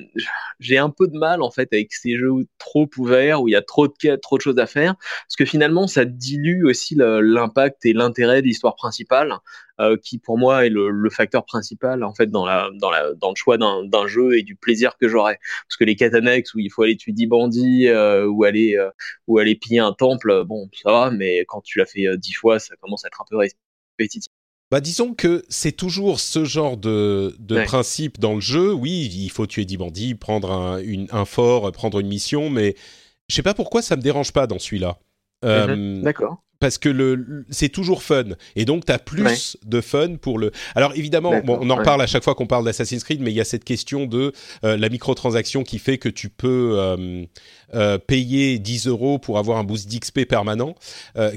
j'ai 0.58 0.78
un 0.78 0.90
peu 0.90 1.06
de 1.08 1.16
mal 1.16 1.42
en 1.42 1.50
fait 1.50 1.72
avec 1.72 1.92
ces 1.92 2.16
jeux 2.16 2.32
trop 2.58 2.88
ouverts 2.98 3.42
où 3.42 3.48
il 3.48 3.52
y 3.52 3.56
a 3.56 3.62
trop 3.62 3.88
de 3.88 4.16
trop 4.16 4.36
de 4.38 4.42
choses 4.42 4.58
à 4.58 4.66
faire, 4.66 4.94
parce 4.96 5.36
que 5.36 5.44
finalement 5.44 5.86
ça 5.86 6.04
dilue 6.04 6.64
aussi 6.64 6.94
l'impact 6.96 7.84
et 7.86 7.92
l'intérêt 7.92 8.42
de 8.42 8.46
l'histoire 8.46 8.74
principale, 8.74 9.34
euh, 9.80 9.96
qui 10.02 10.18
pour 10.18 10.38
moi 10.38 10.66
est 10.66 10.70
le, 10.70 10.90
le, 10.90 11.10
facteur 11.10 11.44
principal 11.44 12.04
en 12.04 12.14
fait 12.14 12.26
dans 12.26 12.46
la 12.46 12.70
dans 12.80 12.90
la 12.90 13.14
dans 13.14 13.30
le 13.30 13.36
choix 13.36 13.58
d'un 13.58 14.06
jeu 14.06 14.38
et 14.38 14.42
du 14.42 14.56
plaisir 14.56 14.96
que 14.98 15.08
j'aurai. 15.08 15.38
Parce 15.68 15.76
que 15.76 15.84
les 15.84 15.96
quêtes 15.96 16.14
où 16.54 16.58
il 16.58 16.70
faut 16.70 16.82
aller 16.82 16.96
tuer 16.96 17.12
10 17.12 17.26
bandits 17.26 17.88
euh, 17.88 18.26
ou 18.26 18.44
aller 18.44 18.76
euh, 18.76 18.90
ou 19.26 19.38
aller 19.38 19.54
piller 19.56 19.80
un 19.80 19.92
temple, 19.92 20.44
bon 20.44 20.68
ça 20.82 20.90
va, 20.92 21.10
mais 21.10 21.44
quand 21.46 21.60
tu 21.62 21.78
l'as 21.78 21.86
fait 21.86 22.06
euh, 22.06 22.16
dix 22.16 22.32
fois, 22.32 22.58
ça 22.58 22.74
commence 22.80 23.04
à 23.04 23.08
être 23.08 23.20
un 23.20 23.24
peu 23.28 23.36
bah, 24.70 24.80
disons 24.80 25.12
que 25.12 25.44
c'est 25.50 25.72
toujours 25.72 26.18
ce 26.18 26.44
genre 26.44 26.78
de, 26.78 27.36
de 27.38 27.62
principe 27.64 28.18
dans 28.18 28.34
le 28.34 28.40
jeu. 28.40 28.72
Oui, 28.72 29.10
il 29.12 29.30
faut 29.30 29.46
tuer 29.46 29.66
10 29.66 29.76
bandits, 29.76 30.14
prendre 30.14 30.50
un, 30.50 30.78
une, 30.78 31.08
un 31.10 31.26
fort, 31.26 31.70
prendre 31.72 32.00
une 32.00 32.08
mission, 32.08 32.48
mais 32.48 32.74
je 33.28 33.34
sais 33.34 33.42
pas 33.42 33.52
pourquoi 33.52 33.82
ça 33.82 33.96
me 33.96 34.02
dérange 34.02 34.32
pas 34.32 34.46
dans 34.46 34.58
celui-là. 34.58 34.98
Mhm. 35.42 35.50
Euh, 35.50 36.02
D'accord 36.02 36.42
parce 36.62 36.78
que 36.78 36.88
le, 36.88 37.44
c'est 37.50 37.70
toujours 37.70 38.04
fun. 38.04 38.22
Et 38.54 38.64
donc 38.64 38.86
tu 38.86 38.92
as 38.92 39.00
plus 39.00 39.56
de 39.66 39.80
fun 39.80 40.14
pour 40.14 40.38
le 40.38 40.52
alors 40.76 40.92
évidemment 40.94 41.32
on 41.48 41.68
en 41.70 41.82
parle 41.82 42.00
à 42.00 42.06
chaque 42.06 42.22
fois 42.22 42.36
qu'on 42.36 42.46
parle 42.46 42.64
d'Assassin's 42.64 43.02
Creed 43.02 43.20
mais 43.20 43.32
il 43.32 43.34
y 43.34 43.40
a 43.40 43.44
cette 43.44 43.64
question 43.64 44.06
de 44.06 44.32
euh, 44.62 44.76
la 44.76 44.88
microtransaction 44.88 45.64
qui 45.64 45.80
fait 45.80 45.98
que 45.98 46.08
tu 46.08 46.28
peux 46.28 46.76
euh, 46.78 47.24
euh, 47.74 47.98
payer 47.98 48.60
10 48.60 48.86
euros 48.86 49.18
pour 49.18 49.38
avoir 49.38 49.58
un 49.58 49.64
boost 49.64 49.90
d'XP 49.90 50.24
permanent 50.24 50.76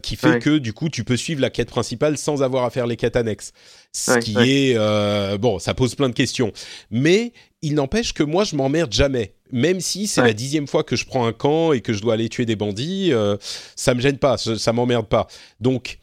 qui 0.03 0.15
fait 0.15 0.38
que 0.38 0.59
du 0.59 0.73
coup 0.73 0.89
tu 0.89 1.03
peux 1.03 1.17
suivre 1.17 1.41
la 1.41 1.49
quête 1.49 1.69
principale 1.69 2.19
sans 2.19 2.43
avoir 2.43 2.63
à 2.63 2.69
faire 2.69 2.86
les 2.86 2.95
quêtes 2.95 3.15
annexes. 3.15 3.51
Ce 3.93 4.19
qui 4.19 4.36
est 4.38 5.38
bon 5.39 5.57
ça 5.57 5.73
pose 5.73 5.95
plein 5.95 6.09
de 6.09 6.13
questions. 6.13 6.51
Mais 6.91 7.34
il 7.63 7.73
n'empêche 7.73 8.13
que 8.13 8.21
moi 8.21 8.43
je 8.43 8.55
m'emmerde 8.55 8.93
jamais 8.93 9.34
même 9.52 9.80
si 9.80 10.08
c'est 10.08 10.22
la 10.22 10.34
dixième 10.34 10.68
fois 10.68 10.84
que 10.84 10.96
je 10.96 11.06
prends 11.06 11.26
un 11.26 11.34
camp 11.34 11.74
et 11.74 11.82
que 11.82 11.93
je 11.93 12.02
dois 12.02 12.16
aller 12.16 12.30
tuer 12.30 12.46
des 12.46 12.56
bandits, 12.56 13.14
euh, 13.14 13.38
ça 13.76 13.93
me 13.93 14.02
gêne 14.02 14.18
pas, 14.18 14.38
ça, 14.38 14.74
m'emmerde 14.74 15.08
pas. 15.08 15.28
Donc 15.60 16.00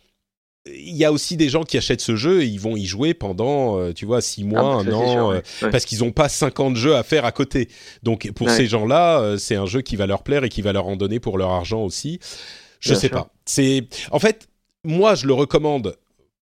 il 0.67 0.97
y 0.97 1.05
a 1.05 1.11
aussi 1.11 1.37
des 1.37 1.49
gens 1.49 1.65
qui 1.65 1.77
achètent 1.77 2.01
ce 2.01 2.15
jeu 2.15 2.43
et 2.43 2.47
ils 2.47 2.61
vont 2.61 2.77
y 2.77 2.85
jouer 2.85 3.15
pendant, 3.15 3.81
euh, 3.81 3.93
tu 3.93 4.07
vois, 4.07 4.21
six 4.21 4.45
mois, 4.45 4.81
ah, 4.81 4.89
un 4.89 4.93
an, 4.93 5.33
euh, 5.33 5.41
parce 5.73 5.85
qu'ils 5.85 6.01
n'ont 6.01 6.13
pas 6.13 6.29
50 6.29 6.77
jeux 6.77 6.95
à 6.95 7.03
faire 7.03 7.25
à 7.25 7.33
côté. 7.33 7.69
Donc 8.05 8.31
pour 8.33 8.49
ces 8.49 8.67
gens-là, 8.67 9.37
c'est 9.39 9.57
un 9.57 9.67
jeu 9.67 9.81
qui 9.81 9.97
va 9.97 10.07
leur 10.07 10.23
plaire 10.23 10.45
et 10.45 10.49
qui 10.49 10.63
va 10.63 10.73
leur 10.73 10.87
en 10.87 10.97
donner 10.97 11.19
pour 11.19 11.37
leur 11.37 11.51
argent 11.51 11.83
aussi. 11.83 12.21
Je 12.79 12.95
sais 12.95 13.09
pas. 13.09 13.33
C'est 13.45 13.87
en 14.13 14.21
fait, 14.21 14.49
moi 14.85 15.15
je 15.15 15.27
le 15.27 15.35
recommande 15.35 15.97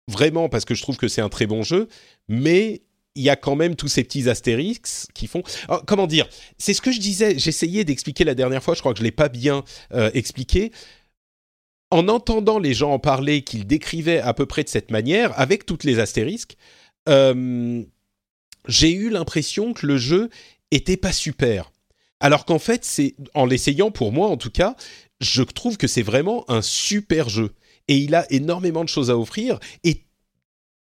vraiment 0.08 0.48
parce 0.48 0.64
que 0.64 0.74
je 0.74 0.82
trouve 0.82 0.96
que 0.96 1.08
c'est 1.08 1.20
un 1.20 1.28
très 1.28 1.46
bon 1.46 1.62
jeu, 1.62 1.88
mais 2.28 2.82
il 3.16 3.22
y 3.22 3.30
a 3.30 3.36
quand 3.36 3.56
même 3.56 3.74
tous 3.74 3.88
ces 3.88 4.04
petits 4.04 4.28
astérix 4.28 5.08
qui 5.14 5.26
font. 5.26 5.42
Oh, 5.68 5.80
comment 5.86 6.06
dire 6.06 6.28
C'est 6.58 6.74
ce 6.74 6.80
que 6.80 6.92
je 6.92 7.00
disais. 7.00 7.38
J'essayais 7.38 7.84
d'expliquer 7.84 8.24
la 8.24 8.34
dernière 8.34 8.62
fois. 8.62 8.74
Je 8.74 8.80
crois 8.80 8.92
que 8.92 8.98
je 8.98 9.04
l'ai 9.04 9.10
pas 9.10 9.28
bien 9.28 9.64
euh, 9.92 10.10
expliqué. 10.14 10.70
En 11.90 12.08
entendant 12.08 12.58
les 12.58 12.74
gens 12.74 12.92
en 12.92 12.98
parler, 12.98 13.42
qu'ils 13.42 13.66
décrivaient 13.66 14.20
à 14.20 14.34
peu 14.34 14.46
près 14.46 14.64
de 14.64 14.68
cette 14.68 14.90
manière, 14.90 15.38
avec 15.38 15.66
toutes 15.66 15.84
les 15.84 15.98
astérisques, 15.98 16.56
euh, 17.08 17.82
j'ai 18.68 18.92
eu 18.92 19.08
l'impression 19.08 19.72
que 19.72 19.86
le 19.86 19.96
jeu 19.96 20.28
était 20.70 20.96
pas 20.96 21.12
super. 21.12 21.72
Alors 22.20 22.44
qu'en 22.44 22.58
fait, 22.58 22.84
c'est 22.84 23.14
en 23.34 23.46
l'essayant 23.46 23.90
pour 23.90 24.12
moi 24.12 24.28
en 24.28 24.36
tout 24.36 24.50
cas, 24.50 24.74
je 25.20 25.42
trouve 25.42 25.76
que 25.76 25.86
c'est 25.86 26.02
vraiment 26.02 26.44
un 26.50 26.62
super 26.62 27.28
jeu 27.28 27.52
et 27.88 27.96
il 27.96 28.14
a 28.14 28.30
énormément 28.32 28.84
de 28.84 28.88
choses 28.88 29.10
à 29.10 29.18
offrir 29.18 29.58
et 29.84 30.05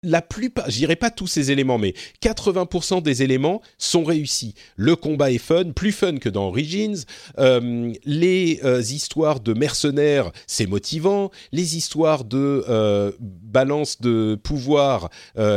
la 0.05 0.21
plupart, 0.21 0.69
je 0.69 0.85
pas 0.95 1.09
tous 1.09 1.27
ces 1.27 1.51
éléments, 1.51 1.77
mais 1.77 1.93
80% 2.23 3.01
des 3.01 3.23
éléments 3.23 3.61
sont 3.77 4.03
réussis. 4.03 4.53
Le 4.75 4.95
combat 4.95 5.31
est 5.31 5.39
fun, 5.39 5.71
plus 5.75 5.91
fun 5.91 6.17
que 6.17 6.29
dans 6.29 6.47
Origins. 6.47 7.03
Euh, 7.39 7.91
les 8.05 8.59
euh, 8.63 8.81
histoires 8.81 9.39
de 9.39 9.53
mercenaires, 9.53 10.31
c'est 10.47 10.67
motivant. 10.67 11.31
Les 11.51 11.75
histoires 11.75 12.23
de 12.23 12.63
euh, 12.69 13.11
balance 13.19 13.99
de 13.99 14.35
pouvoir 14.41 15.09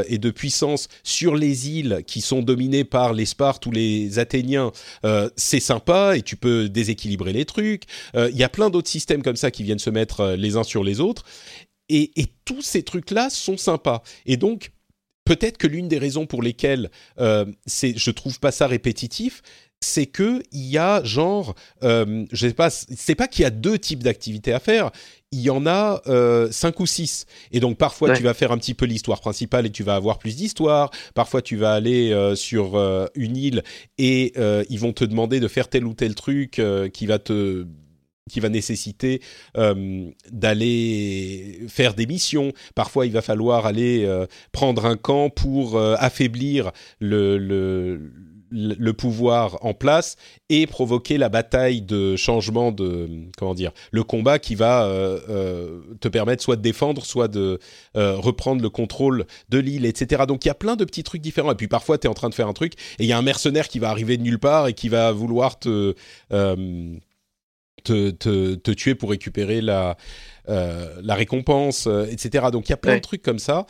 et 0.09 0.19
de 0.19 0.31
puissance 0.31 0.89
sur 1.03 1.37
les 1.37 1.69
îles 1.69 2.03
qui 2.07 2.21
sont 2.21 2.43
dominées 2.43 2.85
par 2.85 3.13
les 3.13 3.27
Spartes 3.27 3.67
ou 3.67 3.71
les 3.71 4.19
Athéniens, 4.19 4.73
c'est 5.37 5.61
sympa 5.61 6.17
et 6.17 6.23
tu 6.23 6.37
peux 6.37 6.69
déséquilibrer 6.69 7.33
les 7.33 7.45
trucs. 7.45 7.85
Il 8.15 8.37
y 8.37 8.45
a 8.45 8.49
plein 8.49 8.71
d'autres 8.71 8.89
systèmes 8.89 9.23
comme 9.23 9.37
ça 9.37 9.51
qui 9.51 9.63
viennent 9.63 9.79
se 9.79 9.91
mettre 9.91 10.35
les 10.39 10.57
uns 10.57 10.63
sur 10.63 10.85
les 10.85 11.01
autres. 11.01 11.25
Et, 11.89 12.11
tous 12.45 12.63
ces 12.63 12.83
trucs-là 12.83 13.29
sont 13.29 13.59
sympas. 13.59 14.03
Et 14.25 14.39
donc, 14.39 14.73
peut-être 15.27 15.59
que 15.59 15.67
l'une 15.67 15.87
des 15.87 15.99
raisons 15.99 16.25
pour 16.25 16.43
lesquelles 16.43 16.91
euh, 17.21 17.45
je 17.67 18.11
trouve 18.11 18.41
pas 18.41 18.53
ça 18.53 18.67
répétitif, 18.67 19.43
c'est 19.81 20.07
que 20.07 20.43
il 20.53 20.67
y 20.67 20.79
a 20.79 21.03
genre, 21.05 21.55
euh, 21.83 22.25
je 22.33 22.49
sais 22.49 22.55
pas, 22.55 22.71
c'est 22.71 23.15
pas 23.15 23.29
qu'il 23.29 23.43
y 23.43 23.47
a 23.47 23.51
deux 23.51 23.79
types 23.79 24.03
d'activités 24.03 24.53
à 24.53 24.61
faire. 24.61 24.91
Il 25.31 25.41
y 25.41 25.51
en 25.51 25.67
a 25.67 26.01
euh, 26.07 26.51
cinq 26.51 26.81
ou 26.81 26.87
six. 26.87 27.27
Et 27.53 27.61
donc 27.61 27.77
parfois 27.77 28.17
tu 28.17 28.23
vas 28.23 28.35
faire 28.35 28.51
un 28.51 28.59
petit 28.59 28.75
peu 28.75 28.87
l'histoire 28.87 29.21
principale 29.21 29.67
et 29.67 29.71
tu 29.71 29.83
vas 29.83 29.95
avoir 29.95 30.19
plus 30.19 30.37
d'histoire. 30.37 30.91
Parfois 31.15 31.43
tu 31.43 31.57
vas 31.57 31.75
aller 31.75 32.13
euh, 32.13 32.35
sur 32.35 32.77
une 33.15 33.37
île 33.37 33.63
et 33.99 34.33
ils 34.71 34.81
vont 34.81 34.93
te 34.93 35.05
demander 35.05 35.41
de 35.41 35.49
faire 35.49 35.69
tel 35.69 35.87
ou 35.87 35.95
tel 35.95 36.15
truc 36.15 36.61
qui 36.93 37.07
va 37.07 37.19
te 37.19 37.67
qui 38.29 38.41
va 38.41 38.49
nécessiter 38.49 39.21
euh, 39.57 40.11
d'aller 40.31 41.61
faire 41.69 41.95
des 41.95 42.07
missions. 42.07 42.53
Parfois, 42.75 43.07
il 43.07 43.13
va 43.13 43.23
falloir 43.23 43.67
aller 43.67 44.05
euh, 44.05 44.27
prendre 44.53 44.85
un 44.87 44.97
camp 44.97 45.31
pour 45.31 45.77
euh, 45.77 45.95
affaiblir 45.99 46.71
le, 47.01 47.39
le, 47.39 48.13
le, 48.51 48.93
pouvoir 48.93 49.59
en 49.65 49.75
place 49.75 50.17
et 50.49 50.67
provoquer 50.67 51.19
la 51.19 51.29
bataille 51.29 51.83
de 51.83 52.17
changement 52.17 52.73
de 52.73 53.09
comment 53.37 53.55
dire 53.55 53.73
le 53.91 54.03
combat 54.03 54.39
qui 54.39 54.55
va 54.55 54.89
te 56.01 56.09
permettre 56.09 56.43
soit 56.43 56.57
de 56.57 56.63
défendre, 56.63 57.05
soit 57.05 57.29
de 57.29 57.59
reprendre 57.95 58.63
le 58.63 58.71
contrôle 58.71 59.27
de 59.51 59.59
l'île, 59.59 59.85
etc. 59.85 60.25
Donc 60.27 60.45
il 60.45 60.49
y 60.49 60.51
a 60.51 60.55
plein 60.55 60.77
de 60.77 60.85
petits 60.85 61.03
trucs 61.03 61.21
différents. 61.21 61.53
Et 61.53 61.57
puis 61.57 61.69
parfois, 61.69 61.99
tu 61.99 62.07
es 62.07 62.11
en 62.11 62.15
train 62.15 62.31
de 62.31 62.35
faire 62.35 62.49
un 62.49 62.55
truc 62.55 62.73
et 62.99 63.05
il 63.05 63.07
y 63.07 63.13
a 63.13 63.19
un 63.19 63.23
mercenaire 63.23 63.69
qui 63.69 63.79
va 63.79 63.91
arriver 63.91 64.17
de 64.17 64.23
nulle 64.23 64.39
part 64.39 64.67
et 64.67 64.73
qui 64.73 64.89
va 64.89 65.13
vouloir 65.13 65.59
te 65.59 65.95
te, 68.11 68.55
te, 68.55 68.71
tuer 68.73 68.95
pour 68.95 69.11
récupérer 69.11 69.61
la, 69.61 69.97
euh, 70.49 70.95
la 71.03 71.15
récompense, 71.15 71.87
euh, 71.87 72.07
etc. 72.07 72.47
Donc 72.53 72.69
il 72.69 72.71
y 72.71 72.75
a 72.75 72.79
plein 72.79 72.97
de 72.97 73.01
trucs 73.01 73.23
comme 73.23 73.39
ça. 73.39 73.67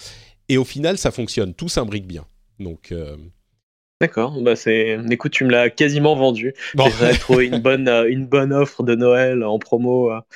Et 0.49 0.57
au 0.57 0.65
final, 0.65 0.99
ça 0.99 1.11
fonctionne. 1.11 1.55
Tout 1.55 1.69
s'imbrique 1.69 2.07
bien. 2.07 2.25
Donc. 2.61 2.93
Euh, 2.93 3.17
D'accord, 4.01 4.41
bah 4.41 4.55
c'est. 4.55 4.97
Écoute, 5.11 5.33
tu 5.33 5.45
me 5.45 5.51
l'as 5.51 5.71
quasiment 5.71 6.15
vendu. 6.15 6.55
Bon. 6.75 6.89
J'aurais 6.89 7.15
trouvé 7.15 7.47
une 7.47 7.59
bonne, 7.59 7.89
une 8.09 8.27
bonne 8.27 8.53
offre 8.53 8.85
de 8.85 8.95
Noël 8.95 9.43
en 9.43 9.59
promo. 9.59 10.09
Bah, 10.09 10.27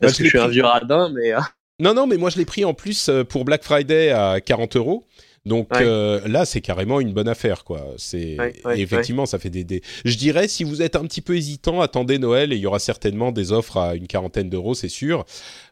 parce 0.00 0.16
que 0.16 0.24
je 0.24 0.28
suis 0.28 0.38
un 0.38 0.48
vieux 0.48 0.64
radin, 0.64 1.10
mais. 1.12 1.32
Non, 1.80 1.94
non, 1.94 2.06
mais 2.06 2.16
moi 2.16 2.30
je 2.30 2.38
l'ai 2.38 2.44
pris 2.44 2.64
en 2.64 2.74
plus 2.74 3.10
pour 3.28 3.44
Black 3.44 3.64
Friday 3.64 4.10
à 4.10 4.40
40 4.40 4.76
euros. 4.76 5.04
Donc 5.48 5.68
euh, 5.74 6.20
là, 6.28 6.44
c'est 6.44 6.60
carrément 6.60 7.00
une 7.00 7.12
bonne 7.12 7.26
affaire, 7.26 7.64
quoi. 7.64 7.84
C'est 7.96 8.36
effectivement, 8.74 9.26
ça 9.26 9.38
fait 9.38 9.50
des, 9.50 9.82
Je 10.04 10.16
dirais, 10.16 10.46
si 10.46 10.62
vous 10.62 10.82
êtes 10.82 10.94
un 10.94 11.02
petit 11.02 11.22
peu 11.22 11.36
hésitant, 11.36 11.80
attendez 11.80 12.18
Noël 12.18 12.52
et 12.52 12.56
il 12.56 12.62
y 12.62 12.66
aura 12.66 12.78
certainement 12.78 13.32
des 13.32 13.50
offres 13.50 13.78
à 13.78 13.94
une 13.94 14.06
quarantaine 14.06 14.50
d'euros, 14.50 14.74
c'est 14.74 14.88
sûr. 14.88 15.24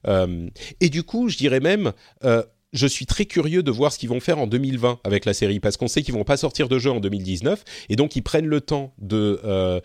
Euh, 0.09 0.49
et 0.81 0.89
du 0.89 1.05
coup, 1.05 1.29
je 1.29 1.37
dirais 1.37 1.61
même. 1.61 1.93
Euh, 2.25 2.43
je 2.73 2.87
suis 2.87 3.07
très 3.07 3.25
curieux 3.25 3.63
de 3.63 3.71
voir 3.71 3.93
ce 3.93 3.99
qu'ils 3.99 4.09
vont 4.09 4.21
faire 4.21 4.39
en 4.39 4.47
2020 4.47 4.99
avec 5.05 5.25
la 5.25 5.33
série 5.33 5.61
parce 5.61 5.79
qu'on 5.79 5.89
sait 5.89 6.03
qu'ils 6.03 6.13
vont 6.13 6.25
pas 6.25 6.37
sortir 6.37 6.69
de 6.69 6.79
jeu 6.79 6.91
en 6.91 7.01
2019 7.01 7.63
et 7.89 7.97
donc 7.97 8.17
ils 8.17 8.23
prennent 8.23 8.49
le 8.49 8.61
temps 8.61 8.93
de 8.99 9.81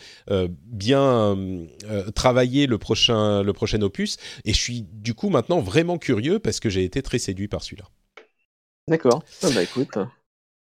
bien 0.65 1.37
travailler 2.15 2.65
le 2.65 2.77
prochain 2.79 3.43
le 3.43 3.53
prochain 3.53 3.81
opus 3.81 4.17
et 4.45 4.51
je 4.51 4.59
suis 4.59 4.85
du 4.91 5.13
coup 5.13 5.29
maintenant 5.29 5.61
vraiment 5.61 5.99
curieux 5.99 6.39
parce 6.39 6.59
que 6.59 6.69
j'ai 6.69 6.83
été 6.83 7.01
très 7.01 7.19
séduit 7.19 7.47
par 7.47 7.63
celui-là. 7.63 7.85
D'accord. 8.91 9.23
Ah 9.41 9.47
bah 9.55 9.63
écoute. 9.63 9.97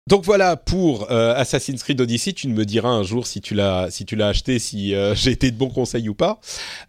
Donc 0.07 0.25
voilà 0.25 0.57
pour 0.57 1.11
euh, 1.11 1.35
Assassin's 1.35 1.83
Creed 1.83 2.01
Odyssey. 2.01 2.33
Tu 2.33 2.47
me 2.47 2.65
diras 2.65 2.89
un 2.89 3.03
jour 3.03 3.27
si 3.27 3.39
tu 3.39 3.53
l'as 3.53 3.91
si 3.91 4.03
tu 4.03 4.15
l'as 4.15 4.29
acheté, 4.29 4.57
si 4.57 4.95
euh, 4.95 5.13
j'ai 5.15 5.29
été 5.29 5.51
de 5.51 5.55
bons 5.55 5.69
conseils 5.69 6.09
ou 6.09 6.15
pas. 6.15 6.39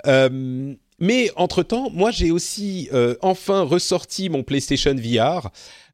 Euh, 0.07 0.75
mais 0.99 1.31
entre 1.37 1.63
temps, 1.63 1.91
moi 1.91 2.11
j'ai 2.11 2.31
aussi 2.31 2.89
enfin 3.21 3.61
ressorti 3.61 4.31
mon 4.31 4.43
PlayStation 4.43 4.95
VR. 4.95 5.51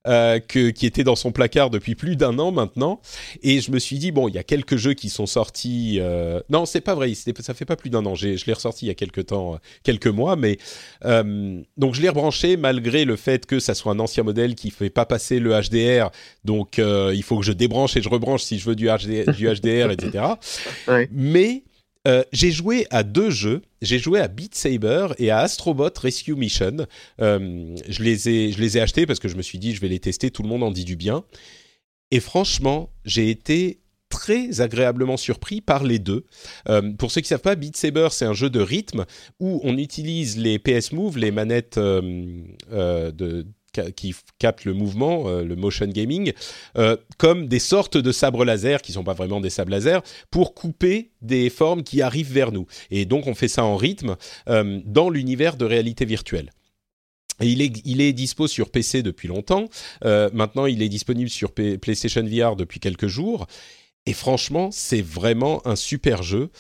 Euh, 0.09 0.41
que, 0.41 0.71
qui 0.71 0.87
était 0.87 1.05
dans 1.05 1.15
son 1.15 1.31
placard 1.31 1.71
depuis 1.71 1.95
plus 1.95 2.17
d'un 2.17 2.37
an 2.41 2.51
maintenant. 2.51 3.01
Et 3.45 3.61
je 3.61 3.71
me 3.71 3.79
suis 3.79 3.99
dit 3.99 4.11
bon, 4.11 4.27
il 4.27 4.35
y 4.35 4.39
a 4.39 4.43
quelques 4.43 4.75
jeux 4.75 4.95
qui 4.95 5.09
sont 5.09 5.27
sortis. 5.27 5.99
Euh... 6.01 6.41
Non, 6.51 6.67
c'est 6.67 6.81
pas 6.81 6.97
vrai. 6.97 7.13
Ça 7.15 7.55
fait 7.55 7.65
pas 7.65 7.77
plus 7.77 7.89
d'un 7.89 8.05
an. 8.05 8.17
Je 8.17 8.45
l'ai 8.45 8.53
ressorti 8.53 8.87
il 8.87 8.89
y 8.89 8.91
a 8.91 8.95
quelques 8.95 9.27
temps, 9.27 9.55
euh, 9.55 9.59
quelques 9.85 10.09
mois, 10.09 10.35
mais 10.35 10.59
euh, 11.05 11.61
donc 11.77 11.95
je 11.95 12.03
l'ai 12.03 12.09
rebranché 12.09 12.57
malgré 12.57 13.05
le 13.05 13.15
fait 13.15 13.47
que 13.47 13.61
ça 13.61 13.75
soit 13.75 13.93
un 13.93 14.01
ancien 14.01 14.25
modèle 14.25 14.57
qui 14.57 14.73
fait 14.73 14.91
pas 14.91 15.07
passer 15.07 15.39
le 15.39 15.53
HDR. 15.53 16.11
Donc 16.45 16.79
il 16.79 17.23
faut 17.23 17.39
que 17.39 17.45
je 17.45 17.53
débranche 17.53 17.97
et 17.97 18.03
je 18.03 18.09
rebranche 18.09 18.43
si 18.43 18.59
je 18.59 18.65
veux 18.65 18.75
du, 18.75 18.89
HD, 18.89 19.31
du 19.31 19.47
HDR, 19.47 19.93
etc. 19.93 20.25
Ouais. 20.89 21.09
Mais 21.13 21.63
Euh, 22.09 22.25
j'ai 22.33 22.51
joué 22.51 22.87
à 22.91 23.03
deux 23.03 23.31
jeux. 23.31 23.63
J'ai 23.81 23.99
joué 23.99 24.21
à 24.21 24.29
Beat 24.29 24.55
Saber 24.55 25.09
et 25.19 25.31
à 25.31 25.39
Astrobot 25.39 25.91
Rescue 25.97 26.35
Mission. 26.35 26.87
Euh, 27.21 27.77
je, 27.89 28.03
les 28.03 28.29
ai, 28.29 28.53
je 28.53 28.61
les 28.61 28.79
ai 28.79 28.81
achetés 28.81 29.07
parce 29.07 29.19
que 29.19 29.29
je 29.29 29.37
me 29.37 29.43
suis 29.43 29.59
dit, 29.59 29.75
je 29.75 29.81
vais 29.81 29.89
les 29.89 30.01
tester, 30.01 30.31
tout 30.31 30.43
le 30.43 30.49
monde 30.49 30.63
en 30.63 30.71
dit 30.71 30.85
du 30.85 30.97
bien. 30.97 31.25
Et 32.11 32.21
franchement, 32.21 32.91
j'ai 33.05 33.31
été 33.31 33.81
très 34.09 34.61
agréablement 34.61 35.17
surpris 35.17 35.61
par 35.61 35.85
les 35.85 35.99
deux. 35.99 36.27
Euh, 36.69 36.93
pour 36.93 37.11
ceux 37.11 37.21
qui 37.23 37.27
ne 37.27 37.29
savent 37.29 37.41
pas, 37.41 37.55
Beat 37.55 37.77
Saber, 37.77 38.09
c'est 38.11 38.27
un 38.27 38.35
jeu 38.35 38.51
de 38.51 38.61
rythme 38.61 39.07
où 39.41 39.61
on 39.63 39.79
utilise 39.79 40.37
les 40.37 40.59
PS 40.59 40.93
Move, 40.93 41.17
les 41.19 41.31
manettes 41.31 41.79
de 41.79 43.47
qui 43.95 44.15
captent 44.39 44.65
le 44.65 44.75
mouvement, 44.75 45.29
euh, 45.29 45.45
le 45.45 45.57
motion 45.57 45.87
gaming, 45.87 46.33
euh, 46.77 46.97
comme 47.19 47.49
des 47.49 47.59
sortes 47.59 47.97
de 47.97 48.13
sabres 48.13 48.45
laser 48.45 48.83
qui 48.83 48.93
sont 48.93 49.05
pas 49.05 49.15
vraiment 49.15 49.41
des 49.41 49.51
sabres 49.51 49.71
laser 49.71 50.03
pour 50.31 50.55
couper 50.55 51.11
des 51.21 51.51
formes 51.51 51.83
qui 51.83 52.03
arrivent 52.03 52.33
vers 52.33 52.53
nous. 52.53 52.67
Et 52.91 53.05
donc 53.05 53.27
on 53.27 53.35
fait 53.35 53.49
ça 53.49 53.65
en 53.65 53.77
rythme 53.77 54.17
euh, 54.49 54.81
dans 54.85 55.11
l'univers 55.11 55.57
de 55.57 55.65
réalité 55.65 56.05
virtuelle. 56.05 56.51
Et 57.41 57.47
il 57.47 57.63
est, 57.63 57.81
il 57.85 58.01
est 58.01 58.13
dispo 58.13 58.47
sur 58.47 58.71
PC 58.71 59.03
depuis 59.03 59.27
longtemps. 59.27 59.69
maintenant, 60.05 60.67
il 60.67 60.81
est 60.83 60.89
disponible 60.89 61.31
sur 61.31 61.53
PlayStation 61.53 62.23
VR 62.23 62.55
depuis 62.57 62.79
quelques 62.79 63.09
jours. 63.09 63.47
Et 64.07 64.13
franchement, 64.13 64.69
c'est 64.71 65.03
vraiment 65.03 65.67
un 65.67 65.75
super 65.75 66.23
jeu 66.23 66.51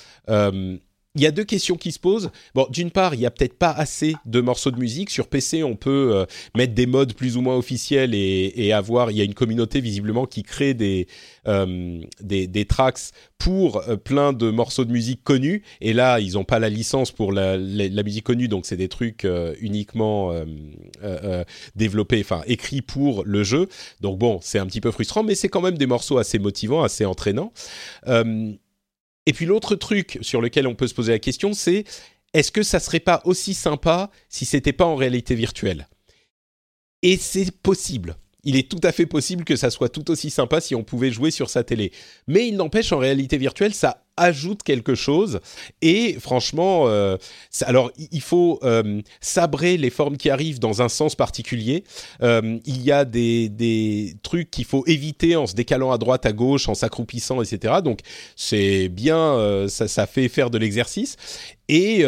il 1.14 1.20
y 1.20 1.26
a 1.26 1.30
deux 1.30 1.44
questions 1.44 1.76
qui 1.76 1.92
se 1.92 1.98
posent. 1.98 2.30
Bon, 2.54 2.66
d'une 2.70 2.90
part, 2.90 3.14
il 3.14 3.20
y 3.20 3.26
a 3.26 3.30
peut-être 3.30 3.58
pas 3.58 3.70
assez 3.70 4.14
de 4.24 4.40
morceaux 4.40 4.70
de 4.70 4.78
musique 4.78 5.10
sur 5.10 5.28
PC. 5.28 5.62
On 5.62 5.76
peut 5.76 6.10
euh, 6.14 6.24
mettre 6.56 6.72
des 6.72 6.86
modes 6.86 7.12
plus 7.12 7.36
ou 7.36 7.42
moins 7.42 7.56
officiels 7.56 8.14
et, 8.14 8.72
avoir. 8.72 9.10
Il 9.10 9.18
y 9.18 9.20
a 9.20 9.24
une 9.24 9.34
communauté 9.34 9.82
visiblement 9.82 10.24
qui 10.24 10.42
crée 10.42 10.72
des 10.72 11.06
euh, 11.46 12.00
des, 12.22 12.64
tracks 12.64 13.10
pour 13.36 13.86
euh, 13.88 13.96
plein 13.96 14.32
de 14.32 14.50
morceaux 14.50 14.86
de 14.86 14.92
musique 14.92 15.22
connus. 15.22 15.62
Et 15.82 15.92
là, 15.92 16.18
ils 16.18 16.34
n'ont 16.34 16.44
pas 16.44 16.58
la 16.58 16.70
licence 16.70 17.10
pour 17.10 17.32
la, 17.32 17.58
musique 17.58 18.24
connue, 18.24 18.48
donc 18.48 18.64
c'est 18.64 18.78
des 18.78 18.88
trucs 18.88 19.26
uniquement 19.60 20.32
développés, 21.76 22.20
enfin 22.20 22.42
écrits 22.46 22.80
pour 22.80 23.24
le 23.26 23.42
jeu. 23.42 23.68
Donc 24.00 24.18
bon, 24.18 24.38
c'est 24.40 24.58
un 24.58 24.66
petit 24.66 24.80
peu 24.80 24.90
frustrant, 24.90 25.22
mais 25.22 25.34
c'est 25.34 25.48
quand 25.48 25.60
même 25.60 25.76
des 25.76 25.86
morceaux 25.86 26.16
assez 26.16 26.38
motivants, 26.38 26.82
assez 26.82 27.04
entraînants. 27.04 27.52
Et 29.26 29.32
puis 29.32 29.46
l'autre 29.46 29.76
truc 29.76 30.18
sur 30.20 30.40
lequel 30.40 30.66
on 30.66 30.74
peut 30.74 30.86
se 30.86 30.94
poser 30.94 31.12
la 31.12 31.18
question, 31.18 31.52
c'est 31.52 31.84
est-ce 32.34 32.50
que 32.50 32.62
ça 32.62 32.80
serait 32.80 33.00
pas 33.00 33.20
aussi 33.24 33.54
sympa 33.54 34.10
si 34.28 34.44
c'était 34.44 34.72
pas 34.72 34.86
en 34.86 34.96
réalité 34.96 35.34
virtuelle? 35.34 35.88
Et 37.02 37.16
c'est 37.16 37.50
possible. 37.50 38.16
Il 38.44 38.56
est 38.56 38.68
tout 38.68 38.80
à 38.82 38.90
fait 38.90 39.06
possible 39.06 39.44
que 39.44 39.54
ça 39.54 39.70
soit 39.70 39.88
tout 39.88 40.10
aussi 40.10 40.30
sympa 40.30 40.60
si 40.60 40.74
on 40.74 40.82
pouvait 40.82 41.12
jouer 41.12 41.30
sur 41.30 41.48
sa 41.48 41.62
télé. 41.62 41.92
Mais 42.26 42.48
il 42.48 42.56
n'empêche, 42.56 42.92
en 42.92 42.98
réalité 42.98 43.36
virtuelle, 43.38 43.72
ça 43.72 44.02
ajoute 44.16 44.62
quelque 44.62 44.94
chose. 44.94 45.40
Et 45.80 46.16
franchement, 46.20 46.88
euh, 46.88 47.16
alors 47.62 47.92
il 48.10 48.20
faut 48.20 48.58
euh, 48.62 49.00
sabrer 49.20 49.76
les 49.76 49.90
formes 49.90 50.16
qui 50.16 50.28
arrivent 50.28 50.58
dans 50.58 50.82
un 50.82 50.88
sens 50.88 51.14
particulier. 51.14 51.84
Euh, 52.22 52.58
il 52.66 52.82
y 52.82 52.92
a 52.92 53.04
des, 53.04 53.48
des 53.48 54.14
trucs 54.22 54.50
qu'il 54.50 54.64
faut 54.64 54.84
éviter 54.86 55.36
en 55.36 55.46
se 55.46 55.54
décalant 55.54 55.92
à 55.92 55.98
droite, 55.98 56.26
à 56.26 56.32
gauche, 56.32 56.68
en 56.68 56.74
s'accroupissant, 56.74 57.42
etc. 57.42 57.74
Donc 57.82 58.00
c'est 58.36 58.88
bien, 58.88 59.66
ça, 59.68 59.88
ça 59.88 60.06
fait 60.06 60.28
faire 60.28 60.50
de 60.50 60.58
l'exercice. 60.58 61.16
Et 61.68 62.04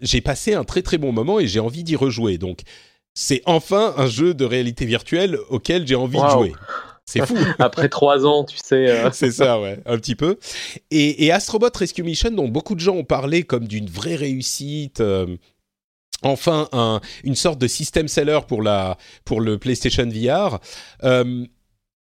j'ai 0.00 0.20
passé 0.20 0.54
un 0.54 0.64
très 0.64 0.82
très 0.82 0.98
bon 0.98 1.12
moment 1.12 1.38
et 1.38 1.46
j'ai 1.46 1.60
envie 1.60 1.84
d'y 1.84 1.96
rejouer. 1.96 2.38
Donc 2.38 2.62
c'est 3.14 3.42
enfin 3.46 3.94
un 3.96 4.06
jeu 4.06 4.34
de 4.34 4.44
réalité 4.44 4.86
virtuelle 4.86 5.38
auquel 5.50 5.86
j'ai 5.86 5.94
envie 5.94 6.20
de 6.20 6.28
jouer. 6.28 6.52
C'est 7.04 7.26
fou. 7.26 7.36
Après 7.58 7.88
trois 7.88 8.26
ans, 8.26 8.44
tu 8.44 8.56
sais. 8.56 8.90
Euh. 8.90 9.10
C'est 9.12 9.32
ça, 9.32 9.60
ouais, 9.60 9.78
un 9.86 9.98
petit 9.98 10.14
peu. 10.14 10.38
Et, 10.90 11.24
et, 11.24 11.32
Astrobot 11.32 11.70
Rescue 11.74 12.02
Mission, 12.02 12.30
dont 12.30 12.48
beaucoup 12.48 12.74
de 12.74 12.80
gens 12.80 12.94
ont 12.94 13.04
parlé 13.04 13.42
comme 13.42 13.66
d'une 13.66 13.88
vraie 13.88 14.14
réussite. 14.14 15.00
Euh, 15.00 15.36
enfin, 16.22 16.68
un, 16.72 17.00
une 17.24 17.34
sorte 17.34 17.58
de 17.58 17.66
système 17.66 18.08
seller 18.08 18.40
pour, 18.46 18.62
la, 18.62 18.96
pour 19.24 19.40
le 19.40 19.58
PlayStation 19.58 20.06
VR. 20.08 20.60
Euh, 21.04 21.44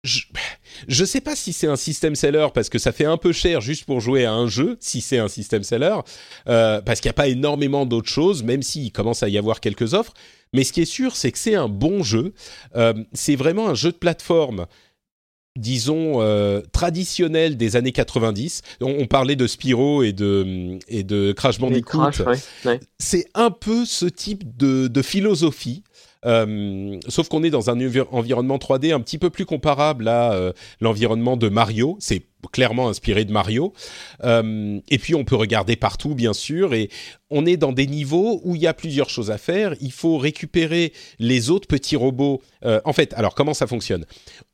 je 0.03 1.01
ne 1.01 1.05
sais 1.05 1.21
pas 1.21 1.35
si 1.35 1.51
c'est 1.51 1.65
un 1.65 1.75
système 1.75 2.15
seller 2.15 2.49
parce 2.53 2.69
que 2.69 2.77
ça 2.77 2.91
fait 2.91 3.05
un 3.05 3.17
peu 3.17 3.31
cher 3.31 3.59
juste 3.59 3.85
pour 3.85 4.01
jouer 4.01 4.25
à 4.25 4.33
un 4.33 4.45
jeu, 4.45 4.77
si 4.79 5.01
c'est 5.01 5.17
un 5.17 5.27
système 5.27 5.63
seller, 5.63 5.95
parce 6.45 7.01
qu'il 7.01 7.09
n'y 7.09 7.13
a 7.13 7.13
pas 7.13 7.27
énormément 7.27 7.87
d'autres 7.87 8.11
choses, 8.11 8.43
même 8.43 8.61
s'il 8.61 8.91
commence 8.91 9.23
à 9.23 9.29
y 9.29 9.39
avoir 9.39 9.61
quelques 9.61 9.95
offres. 9.95 10.13
Mais 10.55 10.63
ce 10.63 10.73
qui 10.73 10.81
est 10.81 10.85
sûr, 10.85 11.15
c'est 11.15 11.31
que 11.31 11.37
c'est 11.37 11.55
un 11.55 11.67
bon 11.67 12.01
jeu. 12.01 12.33
Euh, 12.75 12.93
c'est 13.13 13.35
vraiment 13.35 13.67
un 13.67 13.75
jeu 13.75 13.91
de 13.91 13.97
plateforme 13.97 14.65
disons 15.57 16.21
euh, 16.21 16.61
traditionnel 16.73 17.55
des 17.55 17.77
années 17.77 17.93
90. 17.93 18.61
On, 18.81 19.07
parlait 19.07 19.37
de 19.37 19.47
Spyro 19.47 20.03
et 20.03 20.11
de 20.11 20.77
et 20.89 21.03
de 21.03 21.31
Crash 21.31 21.59
Bandicoot. 21.59 22.11
C'est 22.99 23.27
un 23.35 23.51
peu 23.51 23.85
ce 23.85 24.05
type 24.05 24.57
de, 24.57 24.87
de 24.87 25.01
philosophie. 25.01 25.83
Euh, 26.25 26.99
sauf 27.07 27.27
qu'on 27.29 27.43
est 27.43 27.49
dans 27.49 27.69
un 27.69 27.79
environnement 28.11 28.57
3D 28.57 28.93
un 28.93 28.99
petit 28.99 29.17
peu 29.17 29.29
plus 29.29 29.45
comparable 29.45 30.07
à 30.07 30.33
euh, 30.33 30.53
l'environnement 30.81 31.37
de 31.37 31.49
Mario. 31.49 31.97
C'est 31.99 32.23
clairement 32.51 32.89
inspiré 32.89 33.25
de 33.25 33.31
Mario. 33.31 33.73
Euh, 34.23 34.79
et 34.89 34.97
puis 34.97 35.15
on 35.15 35.23
peut 35.23 35.35
regarder 35.35 35.75
partout, 35.75 36.15
bien 36.15 36.33
sûr. 36.33 36.73
Et 36.73 36.89
on 37.29 37.45
est 37.45 37.57
dans 37.57 37.71
des 37.71 37.87
niveaux 37.87 38.41
où 38.43 38.55
il 38.55 38.61
y 38.61 38.67
a 38.67 38.73
plusieurs 38.73 39.09
choses 39.09 39.31
à 39.31 39.37
faire. 39.37 39.75
Il 39.81 39.91
faut 39.91 40.17
récupérer 40.17 40.93
les 41.19 41.49
autres 41.49 41.67
petits 41.67 41.95
robots. 41.95 42.41
en 42.63 42.93
fait, 42.93 43.13
alors 43.13 43.35
comment 43.35 43.53
ça 43.53 43.67
fonctionne? 43.67 44.05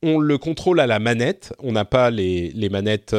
On 0.03 0.19
le 0.19 0.38
contrôle 0.38 0.80
à 0.80 0.88
la 0.88 0.99
manette. 0.99 1.53
On 1.59 1.74
n'a 1.74 1.86
pas 1.86 2.11
les, 2.11 2.51
les 2.51 2.69
manettes 2.69 3.15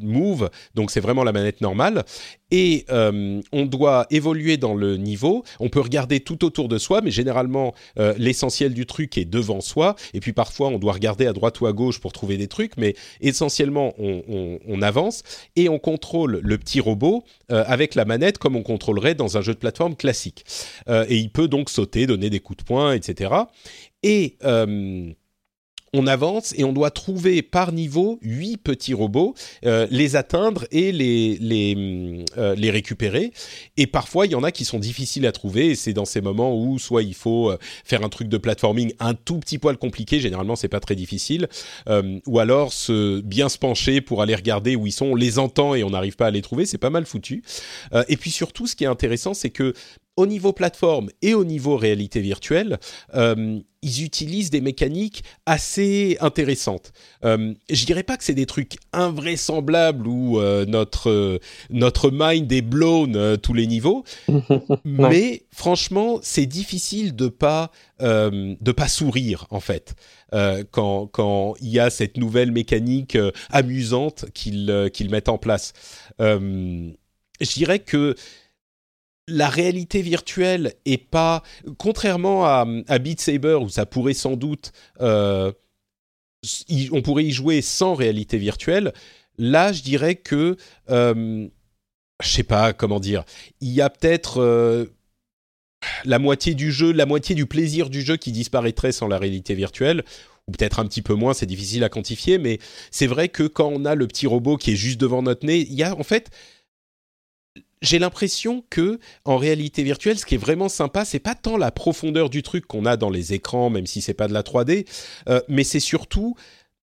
Move, 0.00 0.48
donc 0.74 0.90
c'est 0.90 1.00
vraiment 1.00 1.24
la 1.24 1.32
manette 1.32 1.60
normale, 1.60 2.04
et 2.50 2.86
euh, 2.90 3.42
on 3.52 3.66
doit 3.66 4.06
évoluer 4.10 4.56
dans 4.56 4.74
le 4.74 4.96
niveau. 4.96 5.44
On 5.60 5.68
peut 5.68 5.80
regarder 5.80 6.20
tout 6.20 6.42
autour 6.44 6.68
de 6.68 6.78
soi, 6.78 7.02
mais 7.02 7.10
généralement 7.10 7.74
euh, 7.98 8.14
l'essentiel 8.16 8.72
du 8.72 8.86
truc 8.86 9.18
est 9.18 9.26
devant 9.26 9.60
soi, 9.60 9.94
et 10.14 10.20
puis 10.20 10.32
parfois 10.32 10.68
on 10.68 10.78
doit 10.78 10.94
regarder 10.94 11.26
à 11.26 11.34
droite 11.34 11.60
ou 11.60 11.66
à 11.66 11.74
gauche 11.74 12.00
pour 12.00 12.12
trouver 12.12 12.38
des 12.38 12.48
trucs, 12.48 12.78
mais 12.78 12.94
essentiellement 13.20 13.92
on, 13.98 14.82
avance 14.82 15.22
et 15.56 15.68
on 15.68 15.78
contrôle 15.78 16.40
le 16.42 16.58
petit 16.58 16.80
robot 16.80 17.24
euh, 17.52 17.64
avec 17.66 17.94
la 17.94 18.04
manette 18.04 18.38
comme 18.38 18.56
on 18.56 18.62
contrôlerait 18.62 19.14
dans 19.14 19.36
un 19.36 19.42
jeu 19.42 19.52
de 19.52 19.58
plateforme 19.58 19.96
classique. 19.96 20.44
et 20.88 21.16
il 21.16 21.30
peut 21.30 21.48
donc 21.48 21.68
sauter, 21.70 22.06
donner 22.06 22.30
des 22.30 22.40
coups 22.40 22.58
de 22.58 22.64
poing, 22.64 22.92
etc. 22.92 23.34
Et 24.02 24.36
on 25.94 26.06
avance 26.08 26.52
et 26.58 26.64
on 26.64 26.72
doit 26.72 26.90
trouver 26.90 27.40
par 27.40 27.72
niveau 27.72 28.18
huit 28.20 28.56
petits 28.56 28.94
robots, 28.94 29.34
euh, 29.64 29.86
les 29.90 30.16
atteindre 30.16 30.66
et 30.72 30.92
les 30.92 31.38
les, 31.40 32.24
euh, 32.36 32.54
les 32.56 32.70
récupérer. 32.70 33.32
Et 33.76 33.86
parfois, 33.86 34.26
il 34.26 34.32
y 34.32 34.34
en 34.34 34.42
a 34.42 34.50
qui 34.50 34.64
sont 34.64 34.80
difficiles 34.80 35.26
à 35.26 35.32
trouver. 35.32 35.70
Et 35.70 35.74
c'est 35.76 35.92
dans 35.92 36.04
ces 36.04 36.20
moments 36.20 36.54
où 36.56 36.78
soit 36.78 37.02
il 37.02 37.14
faut 37.14 37.50
euh, 37.50 37.58
faire 37.84 38.04
un 38.04 38.08
truc 38.08 38.28
de 38.28 38.36
platforming 38.36 38.92
un 38.98 39.14
tout 39.14 39.38
petit 39.38 39.58
poil 39.58 39.76
compliqué. 39.78 40.18
Généralement, 40.20 40.56
c'est 40.56 40.68
pas 40.68 40.80
très 40.80 40.96
difficile. 40.96 41.48
ou 42.26 42.38
alors 42.40 42.72
se 42.72 43.20
bien 43.20 43.48
se 43.48 43.58
pencher 43.58 44.00
pour 44.00 44.20
aller 44.20 44.34
regarder 44.34 44.74
où 44.74 44.86
ils 44.86 44.92
sont. 44.92 45.06
On 45.06 45.14
les 45.14 45.38
entend 45.38 45.74
et 45.76 45.84
on 45.84 45.90
n'arrive 45.90 46.16
pas 46.16 46.26
à 46.26 46.30
les 46.30 46.42
trouver. 46.42 46.66
C'est 46.66 46.78
pas 46.78 46.90
mal 46.90 47.06
foutu. 47.06 47.44
et 48.08 48.16
puis 48.16 48.30
surtout, 48.30 48.66
ce 48.66 48.74
qui 48.74 48.84
est 48.84 48.88
intéressant, 48.88 49.32
c'est 49.32 49.50
que 49.50 49.74
au 50.16 50.26
niveau 50.26 50.52
plateforme 50.52 51.10
et 51.22 51.34
au 51.34 51.44
niveau 51.44 51.76
réalité 51.76 52.20
virtuelle, 52.20 52.78
euh, 53.14 53.60
ils 53.84 54.02
utilisent 54.02 54.50
des 54.50 54.62
mécaniques 54.62 55.22
assez 55.44 56.16
intéressantes. 56.20 56.92
Euh, 57.24 57.52
je 57.70 57.84
dirais 57.84 58.02
pas 58.02 58.16
que 58.16 58.24
c'est 58.24 58.34
des 58.34 58.46
trucs 58.46 58.76
invraisemblables 58.92 60.08
où 60.08 60.40
euh, 60.40 60.64
notre 60.64 61.38
notre 61.70 62.10
mind 62.10 62.50
est 62.50 62.62
blown 62.62 63.14
euh, 63.14 63.36
tous 63.36 63.52
les 63.52 63.66
niveaux, 63.66 64.04
mais 64.84 65.42
franchement, 65.52 66.18
c'est 66.22 66.46
difficile 66.46 67.14
de 67.14 67.28
pas 67.28 67.70
de 68.00 68.72
pas 68.72 68.88
sourire 68.88 69.46
en 69.50 69.60
fait 69.60 69.94
quand 70.72 71.06
quand 71.06 71.54
il 71.60 71.68
y 71.68 71.78
a 71.78 71.90
cette 71.90 72.16
nouvelle 72.16 72.50
mécanique 72.50 73.16
amusante 73.50 74.26
qu'ils 74.34 74.90
qu'ils 74.92 75.10
mettent 75.10 75.28
en 75.28 75.38
place. 75.38 75.72
je 76.18 76.92
dirais 77.54 77.78
que 77.78 78.16
la 79.28 79.48
réalité 79.48 80.02
virtuelle 80.02 80.74
est 80.84 80.98
pas, 80.98 81.42
contrairement 81.78 82.44
à, 82.44 82.98
Beat 82.98 83.20
Saber 83.20 83.58
où 83.60 83.68
ça 83.68 83.86
pourrait 83.86 84.14
sans 84.14 84.36
doute, 84.36 84.72
euh, 85.00 85.52
on 86.92 87.02
pourrait 87.02 87.24
y 87.24 87.30
jouer 87.30 87.62
sans 87.62 87.94
réalité 87.94 88.38
virtuelle. 88.38 88.92
Là, 89.38 89.72
je 89.72 89.82
dirais 89.82 90.16
que, 90.16 90.56
euh, 90.90 91.48
je 92.22 92.28
sais 92.28 92.42
pas 92.42 92.72
comment 92.72 93.00
dire, 93.00 93.24
il 93.60 93.70
y 93.70 93.80
a 93.80 93.90
peut-être 93.90 94.40
euh, 94.40 94.86
la 96.04 96.18
moitié 96.18 96.54
du 96.54 96.70
jeu, 96.70 96.92
la 96.92 97.06
moitié 97.06 97.34
du 97.34 97.46
plaisir 97.46 97.90
du 97.90 98.02
jeu 98.02 98.16
qui 98.16 98.30
disparaîtrait 98.30 98.92
sans 98.92 99.08
la 99.08 99.18
réalité 99.18 99.54
virtuelle 99.54 100.04
ou 100.46 100.52
peut-être 100.52 100.78
un 100.78 100.86
petit 100.86 101.02
peu 101.02 101.14
moins, 101.14 101.32
c'est 101.32 101.46
difficile 101.46 101.84
à 101.84 101.88
quantifier, 101.88 102.36
mais 102.36 102.58
c'est 102.90 103.06
vrai 103.06 103.30
que 103.30 103.44
quand 103.44 103.68
on 103.68 103.86
a 103.86 103.94
le 103.94 104.06
petit 104.06 104.26
robot 104.26 104.58
qui 104.58 104.72
est 104.72 104.76
juste 104.76 105.00
devant 105.00 105.22
notre 105.22 105.46
nez, 105.46 105.60
il 105.60 105.72
y 105.72 105.82
a 105.82 105.98
en 105.98 106.02
fait 106.02 106.30
j'ai 107.84 107.98
l'impression 107.98 108.64
que 108.70 108.98
en 109.24 109.36
réalité 109.36 109.82
virtuelle, 109.82 110.18
ce 110.18 110.26
qui 110.26 110.34
est 110.34 110.38
vraiment 110.38 110.68
sympa, 110.68 111.04
c'est 111.04 111.18
pas 111.18 111.34
tant 111.34 111.56
la 111.56 111.70
profondeur 111.70 112.30
du 112.30 112.42
truc 112.42 112.66
qu'on 112.66 112.86
a 112.86 112.96
dans 112.96 113.10
les 113.10 113.32
écrans, 113.32 113.70
même 113.70 113.86
si 113.86 114.00
c'est 114.00 114.14
pas 114.14 114.28
de 114.28 114.32
la 114.32 114.42
3D, 114.42 114.86
euh, 115.28 115.40
mais 115.48 115.64
c'est 115.64 115.80
surtout 115.80 116.34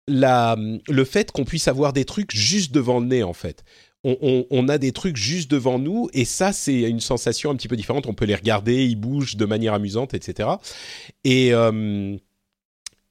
le 0.08 1.04
fait 1.04 1.32
qu'on 1.32 1.46
puisse 1.46 1.68
avoir 1.68 1.92
des 1.92 2.06
trucs 2.06 2.32
juste 2.32 2.72
devant 2.72 3.00
le 3.00 3.08
nez 3.08 3.24
en 3.24 3.34
fait. 3.34 3.64
on, 4.04 4.70
a 4.70 4.78
des 4.78 4.92
trucs 4.92 5.18
juste 5.18 5.50
devant 5.50 5.80
nous 5.80 6.10
et 6.14 6.26
ça 6.26 6.54
c'est 6.54 6.82
une 6.82 7.00
sensation 7.00 7.50
un 7.50 7.56
petit 7.56 7.68
peu 7.68 7.76
différente. 7.76 8.06
On 8.06 8.14
peut 8.14 8.26
les 8.26 8.36
regarder, 8.36 8.86
ils 8.86 8.98
bougent 8.98 9.36
de 9.36 9.46
manière 9.46 9.74
amusante, 9.74 10.14
etc. 10.14 10.50
Et 11.24 11.54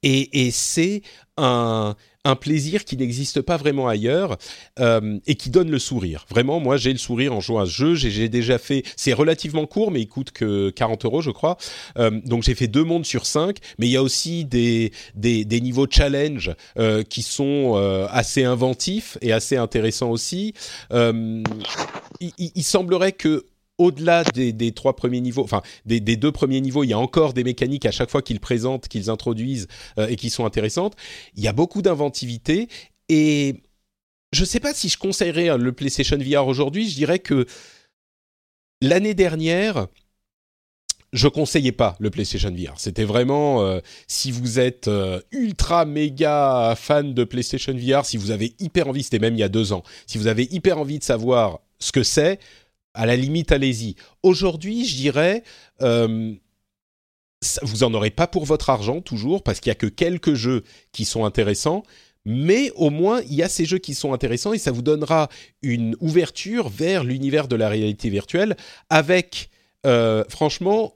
et, 0.05 0.51
c'est 0.51 1.01
un, 1.39 1.97
plaisir 2.35 2.85
qui 2.85 2.97
n'existe 2.97 3.43
pas 3.43 3.59
vraiment 3.59 3.87
ailleurs 3.87 4.39
euh, 4.81 5.19
et 5.27 5.35
qui 5.35 5.51
donne 5.51 5.71
le 5.71 5.79
sourire. 5.79 6.25
Vraiment, 6.31 6.59
moi, 6.59 6.79
j'ai 6.79 6.93
le 6.93 6.99
sourire 6.99 7.35
en 7.35 7.41
jouant 7.41 7.61
à 7.61 7.67
ce 7.67 7.71
jeu. 7.71 7.95
J'ai 7.95 8.29
déjà 8.31 8.59
fait. 8.59 8.83
C'est 8.97 9.13
relativement 9.13 9.67
court, 9.67 9.91
mais 9.91 10.01
il 10.01 10.09
coûte 10.09 10.31
que 10.31 10.71
40 10.71 11.05
euros, 11.05 11.21
je 11.21 11.31
crois. 11.31 11.59
Euh, 11.99 12.11
donc, 12.25 12.43
j'ai 12.43 12.55
fait 12.55 12.67
deux 12.67 12.85
mondes 12.85 13.05
sur 13.05 13.27
cinq. 13.27 13.59
Mais 13.79 13.87
il 13.87 13.93
y 13.93 13.97
a 13.97 14.03
aussi 14.03 14.45
des 14.47 14.93
des, 15.15 15.61
niveaux 15.61 15.87
challenge 15.89 16.55
euh, 16.79 17.03
qui 17.03 17.23
sont 17.23 17.75
assez 18.11 18.45
inventifs 18.45 19.19
et 19.21 19.33
assez 19.33 19.57
intéressants 19.57 20.11
aussi. 20.11 20.55
il, 20.91 22.65
semblerait 22.65 23.13
que 23.13 23.45
au-delà 23.79 24.25
des, 24.25 24.73
trois 24.73 24.95
premiers 24.97 25.21
niveaux, 25.21 25.43
enfin 25.43 25.63
des, 25.85 26.01
deux 26.01 26.33
premiers 26.33 26.61
niveaux, 26.61 26.85
il 26.85 26.91
y 26.91 26.93
a 26.93 26.99
encore 26.99 27.33
des 27.33 27.45
mécaniques 27.45 27.87
à 27.87 27.91
chaque 27.91 28.11
fois 28.11 28.23
qu'ils 28.23 28.41
présentent, 28.41 28.89
qu'ils 28.89 29.11
introduisent 29.11 29.69
euh, 29.99 30.07
et 30.07 30.17
qui 30.17 30.31
sont 30.31 30.45
intéressantes. 30.45 30.95
Il 31.35 31.43
y 31.43 31.49
a 31.49 31.53
beaucoup 31.53 31.83
d'inventivité 31.83 32.69
et 33.09 33.63
je 34.33 34.41
ne 34.41 34.47
sais 34.47 34.61
pas 34.61 34.75
si 34.75 34.89
je 34.89 34.99
conseillerais 34.99 35.49
hein, 35.49 35.57
le 35.57 35.73
PlayStation 35.73 36.19
VR 36.19 36.47
aujourd'hui. 36.47 36.89
Je 36.89 36.95
dirais 36.95 37.19
que 37.19 37.47
l'année 38.81 39.15
dernière, 39.15 39.89
je 41.13 41.29
conseillais 41.29 41.73
pas 41.73 41.97
le 42.01 42.11
PlayStation 42.11 42.51
VR. 42.51 42.75
C'était 42.77 43.05
vraiment 43.05 43.63
euh, 43.63 43.81
si 44.09 44.33
vous 44.33 44.59
êtes 44.59 44.89
euh, 44.89 45.21
ultra 45.31 45.85
méga 45.85 46.75
fan 46.77 47.15
de 47.15 47.25
PlayStation 47.25 47.73
VR, 47.73 48.05
si 48.05 48.17
vous 48.17 48.33
avez 48.33 48.55
hyper 48.59 48.89
envie, 48.89 49.05
c'était 49.05 49.21
même 49.21 49.35
il 49.35 49.41
y 49.41 49.45
a 49.45 49.49
deux 49.49 49.73
ans, 49.73 49.85
si 50.07 50.19
vous 50.19 50.27
avez 50.27 50.49
hyper 50.51 50.79
envie 50.79 50.99
de 50.99 51.05
savoir 51.05 51.61
ce 51.79 51.93
que 51.93 52.03
c'est, 52.03 52.41
à 52.95 53.07
la 53.07 53.17
limite, 53.17 53.53
allez-y. 53.53 53.97
Aujourd'hui, 54.23 54.87
je 54.87 54.97
dirais, 54.97 55.43
euh, 55.83 56.33
vous 57.63 57.83
en 57.83 57.93
aurez 57.95 58.11
pas 58.11 58.27
pour 58.27 58.45
votre 58.45 58.71
argent 58.71 59.01
toujours, 59.01 59.43
parce 59.43 59.61
qu'il 59.61 59.71
y 59.71 59.73
a 59.73 59.77
que 59.77 59.87
quelques 59.87 60.35
jeux 60.35 60.63
qui 60.93 61.05
sont 61.05 61.25
intéressants. 61.25 61.83
Mais 62.25 62.71
au 62.77 62.89
moins, 62.89 63.21
il 63.23 63.35
y 63.35 63.43
a 63.43 63.51
ces 63.51 63.67
jeux 63.67 63.79
qui 63.79 63.95
sont 63.95 64.15
intéressants 64.15 64.55
et 64.55 64.59
ça 64.59 64.71
vous 64.71 64.81
donnera 64.81 65.29
une 65.61 65.95
ouverture 66.01 66.71
vers 66.71 67.05
l'univers 67.05 67.49
de 67.49 67.57
la 67.57 67.69
réalité 67.69 68.09
virtuelle 68.09 68.57
avec, 68.89 69.51
euh, 69.85 70.25
franchement, 70.31 70.95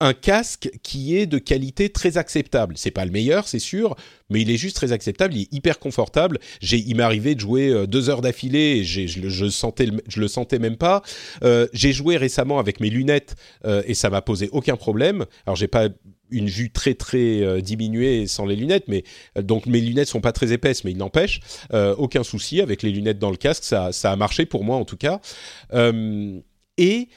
un 0.00 0.12
casque 0.12 0.70
qui 0.82 1.16
est 1.16 1.26
de 1.26 1.38
qualité 1.38 1.88
très 1.88 2.18
acceptable. 2.18 2.74
C'est 2.76 2.90
pas 2.90 3.04
le 3.04 3.10
meilleur, 3.10 3.48
c'est 3.48 3.58
sûr, 3.58 3.96
mais 4.28 4.42
il 4.42 4.50
est 4.50 4.58
juste 4.58 4.76
très 4.76 4.92
acceptable. 4.92 5.34
Il 5.34 5.42
est 5.42 5.52
hyper 5.52 5.78
confortable. 5.78 6.38
J'ai, 6.60 6.78
il 6.78 6.96
m'est 6.96 7.02
arrivé 7.02 7.34
de 7.34 7.40
jouer 7.40 7.68
euh, 7.68 7.86
deux 7.86 8.10
heures 8.10 8.20
d'affilée 8.20 8.78
et 8.78 8.84
je, 8.84 10.20
le 10.20 10.28
sentais 10.28 10.58
même 10.58 10.76
pas. 10.76 11.02
Euh, 11.42 11.66
j'ai 11.72 11.92
joué 11.92 12.18
récemment 12.18 12.58
avec 12.58 12.80
mes 12.80 12.90
lunettes 12.90 13.36
euh, 13.64 13.82
et 13.86 13.94
ça 13.94 14.10
m'a 14.10 14.20
posé 14.20 14.50
aucun 14.52 14.76
problème. 14.76 15.24
Alors 15.46 15.56
j'ai 15.56 15.68
pas 15.68 15.88
une 16.30 16.48
vue 16.48 16.72
très 16.72 16.94
très 16.94 17.62
diminuée 17.62 18.26
sans 18.26 18.46
les 18.46 18.56
lunettes, 18.56 18.88
mais 18.88 19.04
donc 19.40 19.66
mes 19.66 19.80
lunettes 19.80 20.08
sont 20.08 20.20
pas 20.20 20.32
très 20.32 20.52
épaisses, 20.52 20.82
mais 20.82 20.90
il 20.90 20.96
n'empêche 20.96 21.38
aucun 21.72 22.24
souci 22.24 22.60
avec 22.60 22.82
les 22.82 22.90
lunettes 22.90 23.20
dans 23.20 23.30
le 23.30 23.36
casque, 23.36 23.62
ça, 23.62 23.92
ça 23.92 24.10
a 24.10 24.16
marché 24.16 24.44
pour 24.44 24.64
moi 24.64 24.76
en 24.76 24.84
tout 24.84 24.96
cas. 24.96 25.20
et 26.78 27.08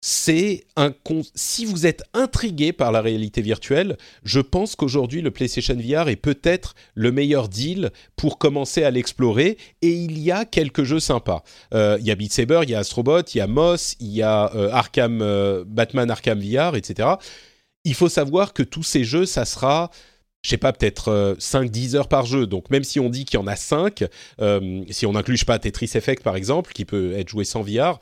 c'est 0.00 0.64
un 0.76 0.94
si 1.34 1.66
vous 1.66 1.86
êtes 1.86 2.02
intrigué 2.14 2.72
par 2.72 2.90
la 2.90 3.02
réalité 3.02 3.42
virtuelle, 3.42 3.98
je 4.24 4.40
pense 4.40 4.74
qu'aujourd'hui 4.74 5.20
le 5.20 5.30
PlayStation 5.30 5.76
VR 5.76 6.08
est 6.08 6.16
peut-être 6.16 6.74
le 6.94 7.12
meilleur 7.12 7.48
deal 7.48 7.90
pour 8.16 8.38
commencer 8.38 8.82
à 8.82 8.90
l'explorer 8.90 9.58
et 9.82 9.90
il 9.90 10.18
y 10.18 10.30
a 10.30 10.46
quelques 10.46 10.84
jeux 10.84 11.00
sympas. 11.00 11.42
Euh, 11.74 11.98
il 12.00 12.06
y 12.06 12.10
a 12.10 12.14
Beat 12.14 12.32
Saber, 12.32 12.60
il 12.62 12.70
y 12.70 12.74
a 12.74 12.78
Astrobot, 12.78 13.22
il 13.34 13.38
y 13.38 13.40
a 13.42 13.46
Moss, 13.46 13.96
il 14.00 14.08
y 14.08 14.22
a 14.22 14.54
euh, 14.54 14.70
Arkham 14.72 15.20
euh, 15.20 15.64
Batman 15.66 16.10
Arkham 16.10 16.40
VR, 16.40 16.76
etc. 16.76 17.08
Il 17.84 17.94
faut 17.94 18.08
savoir 18.08 18.54
que 18.54 18.62
tous 18.62 18.82
ces 18.82 19.04
jeux, 19.04 19.26
ça 19.26 19.44
sera 19.44 19.90
je 20.42 20.48
sais 20.48 20.56
pas, 20.56 20.72
peut-être 20.72 21.36
5-10 21.38 21.96
heures 21.96 22.08
par 22.08 22.24
jeu. 22.24 22.46
Donc 22.46 22.70
même 22.70 22.82
si 22.82 22.98
on 22.98 23.10
dit 23.10 23.26
qu'il 23.26 23.38
y 23.38 23.42
en 23.42 23.46
a 23.46 23.56
5, 23.56 24.04
si 24.88 25.04
on 25.04 25.12
n'inclut 25.12 25.36
pas 25.46 25.58
Tetris 25.58 25.90
Effect 25.94 26.22
par 26.22 26.34
exemple, 26.34 26.72
qui 26.72 26.86
peut 26.86 27.12
être 27.12 27.28
joué 27.28 27.44
sans 27.44 27.60
VR, 27.60 28.00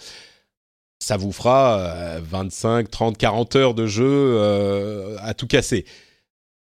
ça 0.99 1.17
vous 1.17 1.33
fera 1.33 2.19
25, 2.21 2.91
30, 2.91 3.19
40 3.19 3.57
heures 3.57 3.75
de 3.75 3.87
jeu 3.87 4.05
euh, 4.07 5.17
à 5.21 5.35
tout 5.35 5.47
casser. 5.47 5.85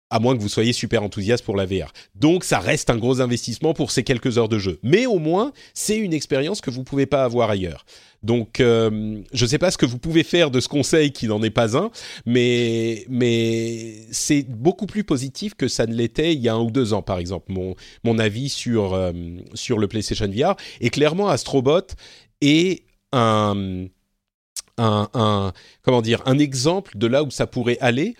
À 0.09 0.19
moins 0.19 0.37
que 0.37 0.41
vous 0.41 0.47
soyez 0.47 0.71
super 0.71 1.03
enthousiaste 1.03 1.43
pour 1.43 1.57
la 1.57 1.65
VR. 1.65 1.91
Donc 2.15 2.45
ça 2.45 2.59
reste 2.59 2.89
un 2.89 2.97
gros 2.97 3.19
investissement 3.19 3.73
pour 3.73 3.91
ces 3.91 4.03
quelques 4.03 4.37
heures 4.37 4.47
de 4.47 4.57
jeu. 4.57 4.79
Mais 4.81 5.05
au 5.05 5.19
moins, 5.19 5.51
c'est 5.73 5.97
une 5.97 6.13
expérience 6.13 6.61
que 6.61 6.69
vous 6.69 6.79
ne 6.79 6.85
pouvez 6.85 7.05
pas 7.05 7.25
avoir 7.25 7.49
ailleurs. 7.49 7.85
Donc 8.23 8.61
euh, 8.61 9.21
je 9.33 9.43
ne 9.43 9.49
sais 9.49 9.57
pas 9.57 9.69
ce 9.69 9.77
que 9.77 9.85
vous 9.85 9.97
pouvez 9.97 10.23
faire 10.23 10.49
de 10.49 10.61
ce 10.61 10.69
conseil 10.69 11.11
qui 11.11 11.27
n'en 11.27 11.43
est 11.43 11.49
pas 11.49 11.77
un, 11.77 11.91
mais, 12.25 13.05
mais 13.09 14.05
c'est 14.11 14.43
beaucoup 14.43 14.85
plus 14.85 15.03
positif 15.03 15.55
que 15.55 15.67
ça 15.67 15.85
ne 15.85 15.93
l'était 15.93 16.33
il 16.33 16.39
y 16.39 16.47
a 16.47 16.53
un 16.53 16.61
ou 16.61 16.71
deux 16.71 16.93
ans, 16.93 17.01
par 17.01 17.17
exemple, 17.19 17.51
mon, 17.51 17.75
mon 18.05 18.17
avis 18.17 18.47
sur, 18.47 18.93
euh, 18.93 19.11
sur 19.55 19.77
le 19.77 19.87
PlayStation 19.87 20.27
VR. 20.29 20.55
Et 20.79 20.89
clairement, 20.89 21.27
Astrobot 21.27 21.87
est 22.39 22.83
un 23.11 23.87
un, 24.77 25.53
comment 25.81 26.01
dire, 26.01 26.21
un 26.25 26.39
exemple 26.39 26.97
de 26.97 27.07
là 27.07 27.23
où 27.23 27.31
ça 27.31 27.47
pourrait 27.47 27.77
aller. 27.81 28.15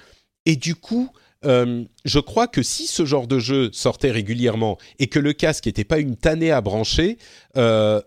Et 0.46 0.56
du 0.56 0.76
coup, 0.76 1.12
euh, 1.46 1.84
je 2.06 2.20
crois 2.20 2.48
que 2.48 2.64
si 2.64 2.88
ce 2.88 3.06
genre 3.06 3.28
de 3.28 3.40
jeu 3.40 3.70
sortait 3.72 4.12
régulièrement 4.12 4.78
et 5.00 5.08
que 5.08 5.20
le 5.20 5.34
casque 5.34 5.66
n'était 5.66 5.84
pas 5.84 6.00
une 6.00 6.16
tannée 6.16 6.52
à 6.52 6.62
brancher, 6.62 7.18
euh, 7.58 8.02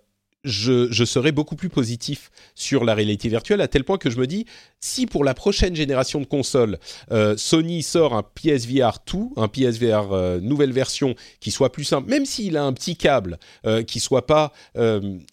je, 0.45 1.05
serais 1.05 1.33
beaucoup 1.33 1.57
plus 1.57 1.69
positif 1.69 2.31
sur 2.55 2.85
la 2.85 2.95
réalité 2.95 3.29
virtuelle, 3.29 3.61
à 3.61 3.69
tel 3.69 3.85
point 3.85 3.99
que 3.99 4.11
je 4.11 4.19
me 4.19 4.27
dis, 4.27 4.47
si 4.81 5.07
pour 5.07 5.25
la 5.25 5.35
prochaine 5.35 5.77
génération 5.77 6.21
de 6.21 6.25
consoles, 6.25 6.79
euh, 7.13 7.37
Sony 7.37 7.83
sort 7.83 8.15
un 8.15 8.23
PSVR 8.23 8.99
2, 9.13 9.19
un 9.37 9.49
PSVR 9.49 10.13
euh, 10.13 10.41
nouvelle 10.41 10.73
version, 10.73 11.15
qui 11.41 11.51
soit 11.51 11.73
plus 11.73 11.85
simple, 11.85 12.09
même 12.09 12.25
s'il 12.25 12.57
a 12.57 12.65
un 12.65 12.73
petit 12.73 12.97
câble, 12.97 13.39
euh, 13.67 13.83
qui 13.83 14.01
soit 14.01 14.27
pas 14.27 14.53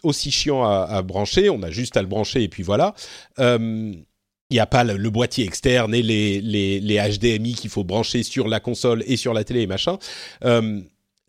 aussi 0.04 0.32
chiant 0.32 0.64
à, 0.64 1.02
brancher, 1.02 1.50
on 1.50 1.62
a 1.64 1.72
juste 1.72 1.98
à 1.98 2.02
le 2.02 2.08
brancher 2.08 2.44
et 2.44 2.48
puis 2.48 2.64
voilà. 2.64 2.94
il 3.38 4.04
n'y 4.52 4.60
a 4.60 4.66
pas 4.66 4.84
le, 4.84 5.10
boîtier 5.10 5.46
externe 5.46 5.94
et 5.94 6.02
les 6.02 7.18
HDMI 7.20 7.54
qu'il 7.54 7.70
faut 7.70 7.84
brancher 7.84 8.24
sur 8.24 8.48
la 8.48 8.60
console 8.60 9.04
et 9.08 9.18
sur 9.18 9.34
la 9.34 9.44
télé 9.44 9.62
et 9.62 9.68
machin 9.68 9.98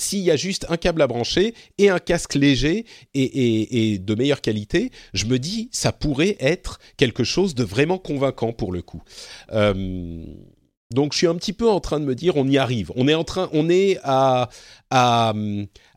s'il 0.01 0.21
y 0.21 0.31
a 0.31 0.37
juste 0.37 0.67
un 0.69 0.77
câble 0.77 1.03
à 1.03 1.07
brancher 1.07 1.55
et 1.79 1.91
un 1.91 1.99
casque 1.99 2.35
léger 2.35 2.87
et, 3.15 3.99
de 3.99 4.15
meilleure 4.15 4.41
qualité, 4.41 4.91
je 5.13 5.27
me 5.27 5.39
dis 5.39 5.69
ça 5.73 5.93
pourrait 5.93 6.37
être 6.41 6.79
quelque 6.97 7.25
chose 7.25 7.55
de 7.55 7.65
vraiment 7.65 7.99
convaincant 7.99 8.53
pour 8.53 8.73
le 8.73 8.83
coup. 8.83 9.03
Euh, 9.53 10.25
donc 10.91 11.13
je 11.13 11.19
suis 11.19 11.27
un 11.27 11.35
petit 11.35 11.53
peu 11.53 11.69
en 11.69 11.81
train 11.81 12.01
de 12.01 12.05
me 12.05 12.15
dire 12.15 12.37
on 12.37 12.49
y 12.49 12.57
arrive. 12.57 12.93
On 12.97 13.09
est 13.09 13.15
en 13.15 13.25
train, 13.25 13.51
on 13.53 13.69
est 13.69 13.99
à 14.05 14.49
à, 14.91 15.35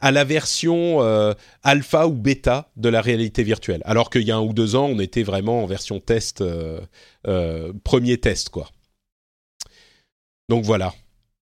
la 0.02 0.24
version 0.26 1.02
euh, 1.02 1.34
alpha 1.64 2.08
ou 2.08 2.14
bêta 2.14 2.72
de 2.76 2.90
la 2.90 3.02
réalité 3.02 3.44
virtuelle. 3.44 3.82
Alors 3.86 4.10
qu'il 4.10 4.24
y 4.24 4.32
a 4.32 4.36
un 4.36 4.42
ou 4.42 4.52
deux 4.52 4.76
ans, 4.76 4.88
on 4.88 5.00
était 5.00 5.24
vraiment 5.24 5.64
en 5.64 5.66
version 5.66 6.00
test, 6.00 6.42
euh, 6.42 6.82
premier 7.84 8.18
test 8.18 8.50
quoi. 8.50 8.70
Donc 10.50 10.66
voilà. 10.66 10.94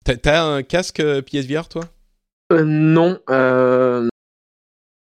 T'as 0.03 0.43
un 0.43 0.63
casque 0.63 1.03
PSVR 1.21 1.67
toi? 1.67 1.83
euh, 1.83 1.94
non. 2.51 3.19
Euh... 3.29 4.07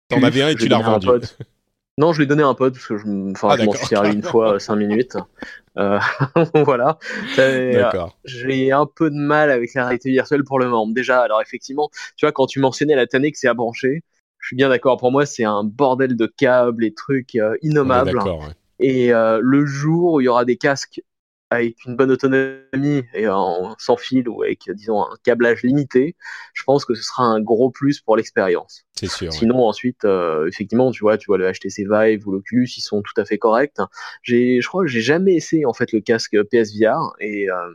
T'en 0.09 0.23
avais 0.23 0.41
un 0.41 0.49
et 0.49 0.55
tu 0.55 0.67
l'as 0.67 0.77
revendu. 0.77 1.07
Non, 1.97 2.11
je 2.11 2.19
l'ai 2.19 2.25
donné 2.25 2.43
à 2.43 2.47
un 2.47 2.53
pote 2.53 2.73
parce 2.73 2.87
que 2.87 2.97
je, 2.97 3.31
enfin, 3.31 3.49
ah, 3.51 3.57
je 3.57 3.63
m'en 3.63 3.71
suis 3.71 3.85
servi 3.85 4.13
une 4.13 4.21
fois 4.21 4.59
5 4.59 4.75
minutes. 4.75 5.15
Euh, 5.77 5.97
voilà. 6.65 6.97
J'ai 8.25 8.71
un 8.73 8.85
peu 8.85 9.09
de 9.09 9.15
mal 9.15 9.49
avec 9.49 9.73
la 9.73 9.85
réalité 9.85 10.11
virtuelle 10.11 10.43
pour 10.43 10.59
le 10.59 10.65
moment. 10.65 10.87
Déjà, 10.87 11.21
alors 11.21 11.41
effectivement, 11.41 11.89
tu 12.17 12.25
vois, 12.25 12.33
quand 12.33 12.47
tu 12.47 12.59
mentionnais 12.59 12.95
la 12.95 13.07
tannée 13.07 13.31
que 13.31 13.37
c'est 13.37 13.47
à 13.47 13.53
brancher, 13.53 14.03
je 14.39 14.47
suis 14.47 14.57
bien 14.57 14.67
d'accord. 14.67 14.97
Pour 14.97 15.11
moi, 15.13 15.25
c'est 15.25 15.45
un 15.45 15.63
bordel 15.63 16.17
de 16.17 16.25
câbles 16.25 16.83
et 16.83 16.93
trucs 16.93 17.35
euh, 17.35 17.55
innommables. 17.61 18.19
Et 18.79 19.13
euh, 19.13 19.39
le 19.41 19.65
jour 19.65 20.15
où 20.15 20.21
il 20.21 20.25
y 20.25 20.27
aura 20.27 20.43
des 20.43 20.57
casques 20.57 21.01
avec 21.49 21.85
une 21.85 21.95
bonne 21.95 22.11
autonomie 22.11 23.03
et 23.13 23.27
en, 23.27 23.75
sans 23.77 23.97
fil 23.97 24.27
ou 24.27 24.43
avec 24.43 24.69
disons 24.71 25.03
un 25.03 25.15
câblage 25.23 25.63
limité, 25.63 26.15
je 26.53 26.63
pense 26.63 26.85
que 26.85 26.95
ce 26.95 27.03
sera 27.03 27.23
un 27.23 27.41
gros 27.41 27.69
plus 27.69 28.01
pour 28.01 28.17
l'expérience. 28.17 28.83
C'est 28.95 29.09
sûr. 29.09 29.31
Sinon 29.31 29.65
ensuite, 29.67 30.05
euh, 30.05 30.47
effectivement, 30.47 30.91
tu 30.91 31.01
vois, 31.01 31.17
tu 31.17 31.27
vois 31.27 31.37
le 31.37 31.51
HTC 31.51 31.85
Vive 31.89 32.27
ou 32.27 32.31
l'Oculus, 32.31 32.67
ils 32.77 32.81
sont 32.81 33.01
tout 33.01 33.19
à 33.19 33.25
fait 33.25 33.37
corrects. 33.37 33.79
J'ai, 34.23 34.61
je 34.61 34.67
crois 34.67 34.83
que 34.83 34.89
j'ai 34.89 35.01
jamais 35.01 35.35
essayé 35.35 35.65
en 35.65 35.73
fait 35.73 35.91
le 35.91 36.01
casque 36.01 36.35
PSVR 36.51 37.13
et 37.19 37.49
euh, 37.49 37.73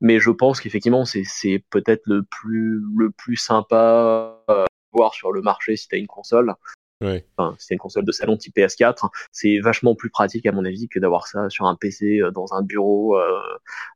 mais 0.00 0.20
je 0.20 0.30
pense 0.30 0.60
qu'effectivement 0.60 1.04
c'est 1.04 1.24
c'est 1.24 1.64
peut-être 1.70 2.02
le 2.06 2.22
plus 2.22 2.80
le 2.96 3.10
plus 3.10 3.36
sympa 3.36 4.40
à 4.48 4.66
voir 4.92 5.14
sur 5.14 5.32
le 5.32 5.42
marché 5.42 5.76
si 5.76 5.88
tu 5.88 5.96
as 5.96 5.98
une 5.98 6.06
console 6.06 6.54
Enfin, 7.00 7.54
c'est 7.58 7.74
une 7.74 7.80
console 7.80 8.04
de 8.04 8.12
salon 8.12 8.36
type 8.36 8.56
PS4. 8.56 9.08
C'est 9.30 9.60
vachement 9.60 9.94
plus 9.94 10.10
pratique 10.10 10.46
à 10.46 10.52
mon 10.52 10.64
avis 10.64 10.88
que 10.88 10.98
d'avoir 10.98 11.28
ça 11.28 11.48
sur 11.48 11.66
un 11.66 11.76
PC 11.76 12.20
euh, 12.20 12.30
dans 12.30 12.54
un 12.54 12.62
bureau. 12.62 13.16
Euh, 13.16 13.40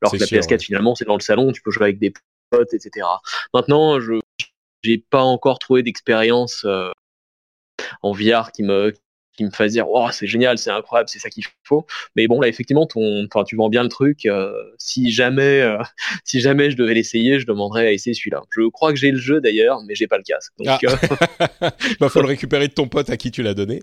alors 0.00 0.12
que 0.12 0.18
la 0.18 0.26
PS4 0.26 0.60
finalement 0.60 0.94
c'est 0.94 1.04
dans 1.04 1.16
le 1.16 1.20
salon, 1.20 1.52
tu 1.52 1.62
peux 1.62 1.70
jouer 1.70 1.84
avec 1.84 1.98
des 1.98 2.12
potes, 2.50 2.74
etc. 2.74 3.06
Maintenant, 3.52 3.98
je 4.00 4.20
j'ai 4.84 4.98
pas 4.98 5.22
encore 5.22 5.58
trouvé 5.58 5.82
d'expérience. 5.82 6.64
Euh, 6.64 6.90
en 8.02 8.12
VR 8.12 8.52
qui 8.52 8.62
me 8.62 8.92
qui 9.36 9.44
me 9.44 9.50
fasse 9.50 9.72
dire 9.72 9.86
oh 9.88 10.08
c'est 10.12 10.26
génial 10.26 10.58
c'est 10.58 10.70
incroyable 10.70 11.08
c'est 11.08 11.18
ça 11.18 11.30
qu'il 11.30 11.44
faut. 11.64 11.86
Mais 12.16 12.26
bon 12.26 12.40
là 12.40 12.48
effectivement 12.48 12.86
ton 12.86 13.24
enfin 13.24 13.44
tu 13.44 13.56
vends 13.56 13.68
bien 13.68 13.82
le 13.82 13.88
truc 13.88 14.26
euh, 14.26 14.52
si 14.78 15.10
jamais 15.10 15.60
euh, 15.60 15.78
si 16.24 16.40
jamais 16.40 16.70
je 16.70 16.76
devais 16.76 16.94
l'essayer 16.94 17.40
je 17.40 17.46
demanderais 17.46 17.86
à 17.86 17.92
essayer 17.92 18.14
celui-là. 18.14 18.42
Je 18.50 18.68
crois 18.68 18.92
que 18.92 18.98
j'ai 18.98 19.10
le 19.10 19.18
jeu 19.18 19.40
d'ailleurs 19.40 19.82
mais 19.86 19.94
j'ai 19.94 20.06
pas 20.06 20.18
le 20.18 20.24
casque. 20.24 20.52
Donc 20.58 20.68
ah. 20.68 20.78
euh... 21.62 21.70
bah, 22.00 22.08
faut 22.08 22.20
le 22.20 22.28
récupérer 22.28 22.68
de 22.68 22.74
ton 22.74 22.88
pote 22.88 23.10
à 23.10 23.16
qui 23.16 23.30
tu 23.30 23.42
l'as 23.42 23.54
donné. 23.54 23.82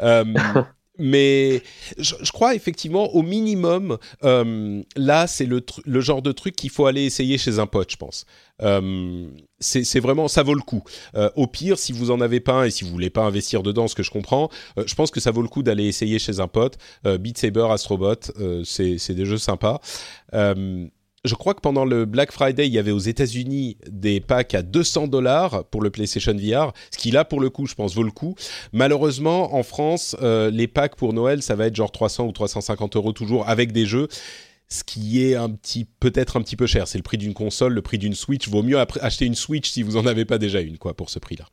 Euh, 0.00 0.24
mais 0.98 1.62
je, 1.98 2.14
crois 2.32 2.54
effectivement 2.54 3.14
au 3.14 3.22
minimum 3.22 3.98
euh, 4.24 4.82
là 4.96 5.26
c'est 5.26 5.46
le, 5.46 5.64
le 5.84 6.00
genre 6.00 6.22
de 6.22 6.32
truc 6.32 6.56
qu'il 6.56 6.70
faut 6.70 6.86
aller 6.86 7.04
essayer 7.04 7.38
chez 7.38 7.58
un 7.58 7.66
pote 7.66 7.90
je 7.90 7.96
pense. 7.96 8.26
Euh, 8.62 9.28
c'est 9.60 10.00
vraiment 10.00 10.28
ça 10.28 10.42
vaut 10.42 10.54
le 10.54 10.62
coup. 10.62 10.82
Euh, 11.14 11.30
au 11.36 11.46
pire 11.46 11.78
si 11.78 11.92
vous 11.92 12.10
en 12.10 12.20
avez 12.20 12.40
pas 12.40 12.54
un 12.54 12.64
et 12.64 12.70
si 12.70 12.84
vous 12.84 12.90
voulez 12.90 13.10
pas 13.10 13.22
investir 13.22 13.62
dedans 13.62 13.88
ce 13.88 13.94
que 13.94 14.02
je 14.02 14.10
comprends 14.10 14.48
je 14.76 14.94
pense 14.94 15.10
que 15.10 15.20
ça 15.20 15.30
vaut 15.30 15.42
le 15.42 15.48
coup 15.48 15.62
d'aller 15.62 15.84
essayer 15.84 16.18
chez 16.18 16.40
un 16.40 16.48
pote. 16.48 16.78
Beat 17.04 17.38
Saber 17.38 17.66
Astrobot 17.70 18.32
c'est 18.64 19.14
des 19.14 19.24
jeux 19.24 19.38
sympas 19.38 19.80
je 21.26 21.34
crois 21.34 21.54
que 21.54 21.60
pendant 21.60 21.84
le 21.84 22.04
Black 22.04 22.32
Friday, 22.32 22.66
il 22.66 22.72
y 22.72 22.78
avait 22.78 22.90
aux 22.90 22.98
États-Unis 22.98 23.76
des 23.88 24.20
packs 24.20 24.54
à 24.54 24.62
200 24.62 25.08
dollars 25.08 25.64
pour 25.66 25.82
le 25.82 25.90
PlayStation 25.90 26.34
VR, 26.34 26.72
ce 26.90 26.98
qui 26.98 27.10
là 27.10 27.24
pour 27.24 27.40
le 27.40 27.50
coup, 27.50 27.66
je 27.66 27.74
pense, 27.74 27.94
vaut 27.94 28.02
le 28.02 28.10
coup. 28.10 28.34
Malheureusement, 28.72 29.54
en 29.54 29.62
France, 29.62 30.16
euh, 30.22 30.50
les 30.50 30.68
packs 30.68 30.96
pour 30.96 31.12
Noël, 31.12 31.42
ça 31.42 31.54
va 31.54 31.66
être 31.66 31.76
genre 31.76 31.92
300 31.92 32.26
ou 32.26 32.32
350 32.32 32.96
euros 32.96 33.12
toujours 33.12 33.48
avec 33.48 33.72
des 33.72 33.86
jeux. 33.86 34.08
Ce 34.68 34.82
qui 34.82 35.24
est 35.24 35.36
un 35.36 35.50
petit, 35.50 35.86
peut-être 36.00 36.36
un 36.36 36.42
petit 36.42 36.56
peu 36.56 36.66
cher. 36.66 36.88
C'est 36.88 36.98
le 36.98 37.02
prix 37.02 37.18
d'une 37.18 37.34
console, 37.34 37.72
le 37.72 37.82
prix 37.82 37.98
d'une 37.98 38.14
Switch. 38.14 38.48
Vaut 38.48 38.64
mieux 38.64 38.78
acheter 39.00 39.24
une 39.24 39.36
Switch 39.36 39.70
si 39.70 39.82
vous 39.84 39.96
en 39.96 40.06
avez 40.06 40.24
pas 40.24 40.38
déjà 40.38 40.60
une, 40.60 40.76
quoi, 40.76 40.94
pour 40.94 41.08
ce 41.08 41.20
prix-là. 41.20 41.46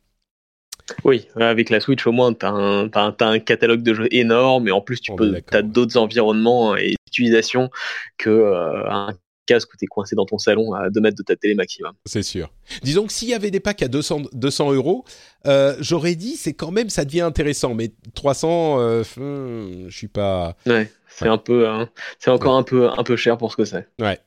Oui, 1.03 1.27
avec 1.35 1.69
la 1.69 1.79
Switch 1.79 2.05
au 2.07 2.11
moins, 2.11 2.33
tu 2.33 2.45
as, 2.45 2.89
as, 2.93 3.25
un 3.25 3.39
catalogue 3.39 3.83
de 3.83 3.93
jeux 3.93 4.07
énorme 4.11 4.67
et 4.67 4.71
en 4.71 4.81
plus 4.81 4.99
tu 4.99 5.15
peux, 5.15 5.41
as 5.51 5.61
d'autres 5.61 5.97
environnements 5.97 6.75
et 6.75 6.95
utilisations 7.07 7.69
que 8.17 8.29
euh, 8.29 8.89
un 8.89 9.13
casque 9.45 9.73
où 9.73 9.77
tu 9.77 9.85
es 9.85 9.87
coincé 9.87 10.15
dans 10.15 10.25
ton 10.25 10.37
salon 10.37 10.73
à 10.73 10.89
2 10.89 11.01
mètres 11.01 11.17
de 11.17 11.23
ta 11.23 11.35
télé 11.35 11.55
maximum. 11.55 11.93
C'est 12.05 12.23
sûr. 12.23 12.51
Disons 12.81 13.05
que 13.07 13.13
s'il 13.13 13.27
y 13.29 13.33
avait 13.33 13.51
des 13.51 13.59
packs 13.59 13.81
à 13.83 13.87
200, 13.87 14.23
200 14.33 14.73
euros, 14.73 15.03
euh, 15.45 15.75
j'aurais 15.79 16.15
dit 16.15 16.35
c'est 16.37 16.53
quand 16.53 16.71
même 16.71 16.89
ça 16.89 17.05
devient 17.05 17.21
intéressant, 17.21 17.73
mais 17.73 17.91
300, 18.15 18.79
euh, 18.79 19.03
hmm, 19.17 19.89
je 19.89 19.95
suis 19.97 20.07
pas. 20.07 20.55
Ouais, 20.65 20.91
c'est 21.09 21.25
Ouais. 21.25 21.31
un 21.31 21.37
peu, 21.37 21.67
hein, 21.67 21.89
c'est 22.19 22.31
encore 22.31 22.53
Ouais. 22.53 22.59
un 22.59 22.63
peu, 22.63 22.89
un 22.89 23.03
peu 23.03 23.15
cher 23.15 23.37
pour 23.37 23.51
ce 23.51 23.57
que 23.57 23.65
c'est. 23.65 23.87
Ouais. 23.99 24.19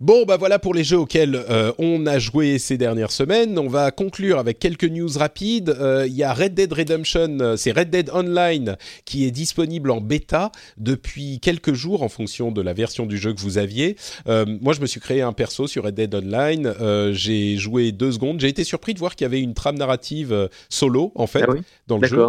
Bon, 0.00 0.24
bah 0.24 0.36
voilà 0.36 0.60
pour 0.60 0.74
les 0.74 0.84
jeux 0.84 0.98
auxquels 0.98 1.34
euh, 1.34 1.72
on 1.78 2.06
a 2.06 2.20
joué 2.20 2.60
ces 2.60 2.78
dernières 2.78 3.10
semaines. 3.10 3.58
On 3.58 3.66
va 3.66 3.90
conclure 3.90 4.38
avec 4.38 4.60
quelques 4.60 4.84
news 4.84 5.08
rapides. 5.16 5.70
Euh, 5.70 6.06
Il 6.06 6.14
y 6.14 6.22
a 6.22 6.32
Red 6.32 6.54
Dead 6.54 6.72
Redemption, 6.72 7.38
euh, 7.40 7.56
c'est 7.56 7.72
Red 7.72 7.90
Dead 7.90 8.08
Online 8.14 8.76
qui 9.04 9.26
est 9.26 9.32
disponible 9.32 9.90
en 9.90 10.00
bêta 10.00 10.52
depuis 10.76 11.40
quelques 11.40 11.72
jours 11.72 12.04
en 12.04 12.08
fonction 12.08 12.52
de 12.52 12.62
la 12.62 12.74
version 12.74 13.06
du 13.06 13.18
jeu 13.18 13.34
que 13.34 13.40
vous 13.40 13.58
aviez. 13.58 13.96
Euh, 14.28 14.46
moi, 14.60 14.72
je 14.72 14.80
me 14.80 14.86
suis 14.86 15.00
créé 15.00 15.20
un 15.20 15.32
perso 15.32 15.66
sur 15.66 15.82
Red 15.82 15.96
Dead 15.96 16.14
Online. 16.14 16.74
J'ai 17.12 17.56
joué 17.56 17.90
deux 17.90 18.12
secondes. 18.12 18.38
J'ai 18.38 18.48
été 18.48 18.62
surpris 18.62 18.94
de 18.94 19.00
voir 19.00 19.16
qu'il 19.16 19.24
y 19.24 19.26
avait 19.26 19.40
une 19.40 19.54
trame 19.54 19.78
narrative 19.78 20.48
solo 20.68 21.10
en 21.16 21.26
fait 21.26 21.42
Ah 21.42 21.50
oui 21.50 21.62
dans 21.88 21.98
le 21.98 22.06
jeu. 22.06 22.24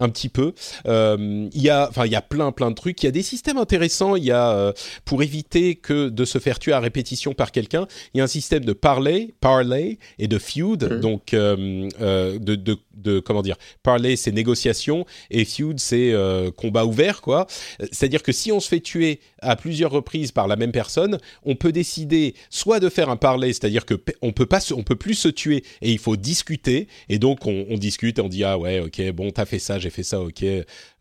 Un 0.00 0.08
petit 0.08 0.28
peu. 0.28 0.52
Euh, 0.86 1.48
Il 1.52 1.62
y 1.62 1.70
a, 1.70 1.88
enfin, 1.88 2.06
il 2.06 2.12
y 2.12 2.16
a 2.16 2.22
plein, 2.22 2.52
plein 2.52 2.70
de 2.70 2.74
trucs. 2.74 3.02
Il 3.02 3.06
y 3.06 3.08
a 3.08 3.12
des 3.12 3.22
systèmes 3.22 3.58
intéressants. 3.58 4.16
Il 4.16 4.24
y 4.24 4.30
a, 4.30 4.50
euh, 4.50 4.72
pour 5.04 5.22
éviter 5.22 5.76
que 5.76 6.08
de 6.08 6.24
se 6.24 6.38
faire 6.38 6.58
tuer 6.58 6.72
à 6.72 6.80
répétition 6.80 7.34
par 7.34 7.52
quelqu'un, 7.52 7.86
il 8.14 8.18
y 8.18 8.20
a 8.20 8.24
un 8.24 8.28
système 8.28 8.64
de 8.64 8.72
parlay, 8.72 9.34
parlay 9.40 9.98
et 10.18 10.28
de 10.28 10.38
feud. 10.38 10.84
Mhm. 10.84 11.00
Donc, 11.00 11.34
euh, 11.34 11.88
euh, 12.00 12.38
de, 12.38 12.54
de, 12.54 12.78
de, 12.98 13.20
comment 13.20 13.42
dire, 13.42 13.56
parlay 13.82 14.16
c'est 14.16 14.32
négociation 14.32 15.06
et 15.30 15.44
feud 15.44 15.78
c'est 15.80 16.12
euh, 16.12 16.50
combat 16.50 16.84
ouvert, 16.84 17.20
quoi. 17.20 17.46
C'est-à-dire 17.92 18.22
que 18.22 18.32
si 18.32 18.52
on 18.52 18.60
se 18.60 18.68
fait 18.68 18.80
tuer 18.80 19.20
à 19.40 19.56
plusieurs 19.56 19.90
reprises 19.90 20.32
par 20.32 20.48
la 20.48 20.56
même 20.56 20.72
personne, 20.72 21.18
on 21.44 21.54
peut 21.54 21.72
décider 21.72 22.34
soit 22.50 22.80
de 22.80 22.88
faire 22.88 23.08
un 23.10 23.16
parlay, 23.16 23.48
c'est-à-dire 23.52 23.86
que 23.86 23.94
on 24.22 24.32
peut 24.32 24.46
pas, 24.46 24.60
se- 24.60 24.74
on 24.74 24.82
peut 24.82 24.96
plus 24.96 25.14
se 25.14 25.28
tuer 25.28 25.62
et 25.82 25.90
il 25.92 25.98
faut 25.98 26.16
discuter. 26.16 26.88
Et 27.08 27.18
donc 27.18 27.46
on, 27.46 27.66
on 27.70 27.76
discute 27.78 28.18
et 28.18 28.22
on 28.22 28.28
dit 28.28 28.44
ah 28.44 28.58
ouais 28.58 28.80
ok 28.80 29.10
bon 29.12 29.30
t'as 29.30 29.44
fait 29.44 29.58
ça 29.58 29.78
j'ai 29.78 29.90
fait 29.90 30.02
ça 30.02 30.20
ok 30.20 30.44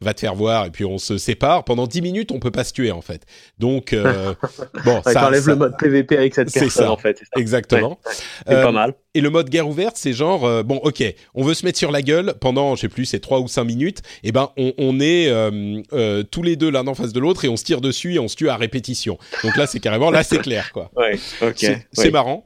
va 0.02 0.14
te 0.14 0.20
faire 0.20 0.36
voir 0.36 0.66
et 0.66 0.70
puis 0.72 0.86
on 0.86 0.98
se 0.98 1.18
sépare 1.18 1.64
pendant 1.64 1.88
10 1.88 2.02
minutes 2.02 2.32
on 2.32 2.40
peut 2.40 2.52
pas 2.52 2.64
se 2.64 2.74
tuer 2.74 2.92
en 2.92 3.02
fait. 3.02 3.24
Donc 3.60 3.94
euh, 3.94 4.34
bon 4.86 5.02
Ouais, 5.06 5.14
ça, 5.14 5.22
T'enlèves 5.22 5.44
ça- 5.44 5.52
le 5.52 5.58
mode 5.58 5.78
PVP 5.78 6.18
avec 6.18 6.36
cette 6.36 6.50
c'est 6.50 6.60
personne 6.62 6.86
ça. 6.86 6.92
en 6.92 6.98
fait. 6.98 7.18
ça. 7.18 7.40
exactement. 7.40 8.00
C'est 8.48 8.54
Euh, 8.54 8.64
pas 8.64 8.72
mal. 8.72 8.94
Et 9.14 9.22
le 9.22 9.30
mode 9.32 9.50
guerre 9.50 9.68
ouverte, 9.68 9.98
c'est 9.98 10.14
genre, 10.14 10.46
euh, 10.46 10.62
bon, 10.62 10.76
ok, 10.78 11.04
on 11.34 11.44
veut 11.44 11.56
se 11.56 11.66
mettre 11.66 11.80
sur 11.80 11.87
la 11.92 12.02
gueule 12.02 12.34
pendant, 12.40 12.76
je 12.76 12.82
sais 12.82 12.90
plus, 12.90 13.06
c'est 13.06 13.20
trois 13.20 13.40
ou 13.40 13.48
cinq 13.48 13.66
minutes. 13.66 14.02
Et 14.24 14.32
ben, 14.32 14.50
on, 14.58 14.74
on 14.78 15.00
est 15.00 15.28
euh, 15.30 15.82
euh, 15.94 16.24
tous 16.24 16.44
les 16.44 16.56
deux 16.56 16.70
l'un 16.70 16.86
en 16.88 16.96
face 16.96 17.14
de 17.14 17.20
l'autre 17.20 17.46
et 17.46 17.50
on 17.50 17.58
se 17.58 17.64
tire 17.64 17.82
dessus 17.82 18.16
et 18.16 18.20
on 18.20 18.28
se 18.28 18.36
tue 18.36 18.50
à 18.50 18.58
répétition. 18.58 19.18
Donc 19.44 19.56
là, 19.56 19.68
c'est 19.68 19.80
carrément, 19.80 20.12
là, 20.12 20.24
c'est 20.24 20.40
clair, 20.40 20.72
quoi. 20.72 20.92
Ouais. 20.96 21.20
Ok. 21.42 21.58
C'est 21.60 21.86
ouais. 21.98 22.12
marrant. 22.12 22.46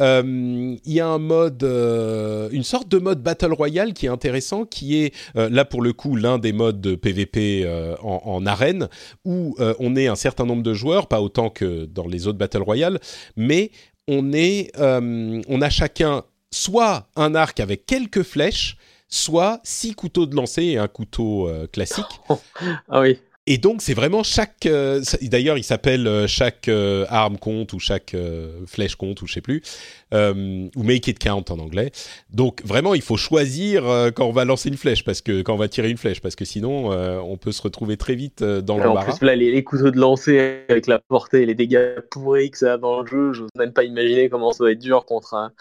Euh, 0.00 0.22
Il 0.84 0.92
y 0.92 1.00
a 1.00 1.06
un 1.06 1.18
mode, 1.18 1.62
une 2.52 2.64
sorte 2.64 2.88
de 2.88 2.98
mode 2.98 3.22
battle 3.22 3.52
royale 3.52 3.94
qui 3.94 4.06
est 4.06 4.10
intéressant, 4.10 4.64
qui 4.64 5.02
est 5.02 5.14
là 5.34 5.64
pour 5.64 5.82
le 5.82 5.92
coup 5.92 6.16
l'un 6.16 6.38
des 6.38 6.52
modes 6.52 6.80
de 6.80 6.94
PVP 6.94 7.66
en, 8.02 8.22
en 8.24 8.46
arène 8.46 8.88
où 9.24 9.56
on 9.78 9.96
est 9.96 10.06
un 10.06 10.16
certain 10.16 10.44
nombre 10.46 10.62
de 10.62 10.74
joueurs, 10.74 11.06
pas 11.06 11.20
autant 11.20 11.50
que 11.50 11.84
dans 11.86 12.06
les 12.06 12.26
autres 12.26 12.38
battle 12.38 12.62
royale, 12.62 13.00
mais 13.36 13.70
on 14.08 14.32
est, 14.32 14.72
euh, 14.78 15.40
on 15.48 15.62
a 15.62 15.70
chacun 15.70 16.24
soit 16.52 17.08
un 17.16 17.34
arc 17.34 17.58
avec 17.58 17.86
quelques 17.86 18.22
flèches, 18.22 18.76
soit 19.08 19.60
six 19.64 19.94
couteaux 19.94 20.26
de 20.26 20.36
lancer 20.36 20.62
et 20.62 20.78
un 20.78 20.88
couteau 20.88 21.48
euh, 21.48 21.66
classique. 21.66 22.20
Ah 22.88 23.00
oui. 23.00 23.18
Et 23.48 23.58
donc, 23.58 23.82
c'est 23.82 23.94
vraiment 23.94 24.22
chaque. 24.22 24.66
euh, 24.66 25.02
D'ailleurs, 25.22 25.58
il 25.58 25.64
s'appelle 25.64 26.06
euh, 26.06 26.28
chaque 26.28 26.68
euh, 26.68 27.04
arme 27.08 27.38
compte 27.38 27.72
ou 27.72 27.80
chaque 27.80 28.14
flèche 28.66 28.94
compte 28.94 29.20
ou 29.22 29.26
je 29.26 29.32
sais 29.32 29.40
plus, 29.40 29.62
ou 30.12 30.82
make 30.82 31.08
it 31.08 31.18
count 31.18 31.44
en 31.50 31.58
anglais. 31.58 31.90
Donc, 32.30 32.64
vraiment, 32.64 32.94
il 32.94 33.02
faut 33.02 33.16
choisir 33.16 33.82
quand 34.14 34.26
on 34.26 34.32
va 34.32 34.44
lancer 34.44 34.68
une 34.68 34.76
flèche 34.76 35.04
parce 35.04 35.20
que 35.20 35.42
quand 35.42 35.54
on 35.54 35.58
va 35.58 35.68
tirer 35.68 35.90
une 35.90 35.96
flèche 35.96 36.20
parce 36.20 36.36
que 36.36 36.44
sinon, 36.44 36.90
on 36.90 37.36
peut 37.36 37.52
se 37.52 37.62
retrouver 37.62 37.96
très 37.96 38.14
vite 38.14 38.44
dans 38.44 38.74
en 38.74 38.84
l'embarras. 38.84 39.16
plus, 39.16 39.26
là, 39.26 39.34
les, 39.34 39.50
les 39.50 39.64
couteaux 39.64 39.90
de 39.90 39.98
lancer 39.98 40.62
avec 40.68 40.86
la 40.86 40.98
portée 41.00 41.42
et 41.42 41.46
les 41.46 41.54
dégâts 41.54 42.00
pourris 42.10 42.50
que 42.50 42.58
ça 42.58 42.74
a 42.74 42.78
dans 42.78 43.00
le 43.00 43.06
jeu, 43.06 43.32
j'ose 43.32 43.48
même 43.58 43.72
pas 43.72 43.84
imaginer 43.84 44.28
comment 44.28 44.52
ça 44.52 44.64
va 44.64 44.72
être 44.72 44.78
dur 44.78 45.04
contre 45.04 45.34
un, 45.34 45.52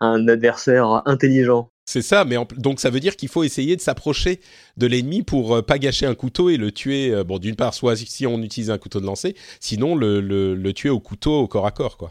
un 0.00 0.28
adversaire 0.28 1.02
intelligent. 1.06 1.70
C'est 1.92 2.02
ça, 2.02 2.24
mais 2.24 2.36
en- 2.36 2.46
donc 2.56 2.78
ça 2.78 2.88
veut 2.88 3.00
dire 3.00 3.16
qu'il 3.16 3.28
faut 3.28 3.42
essayer 3.42 3.74
de 3.74 3.80
s'approcher 3.80 4.38
de 4.76 4.86
l'ennemi 4.86 5.22
pour 5.22 5.56
euh, 5.56 5.62
pas 5.62 5.76
gâcher 5.80 6.06
un 6.06 6.14
couteau 6.14 6.48
et 6.48 6.56
le 6.56 6.70
tuer. 6.70 7.10
euh, 7.10 7.24
bon, 7.24 7.38
d'une 7.38 7.56
part, 7.56 7.74
soit 7.74 7.96
si 7.96 8.28
on 8.28 8.40
utilise 8.42 8.70
un 8.70 8.78
couteau 8.78 9.00
de 9.00 9.06
lancer, 9.06 9.34
sinon 9.58 9.96
le, 9.96 10.20
le, 10.20 10.54
le 10.54 10.72
tuer 10.72 10.88
au 10.90 11.00
couteau 11.00 11.40
au 11.40 11.48
corps 11.48 11.66
à 11.66 11.72
corps, 11.72 11.96
quoi. 11.96 12.10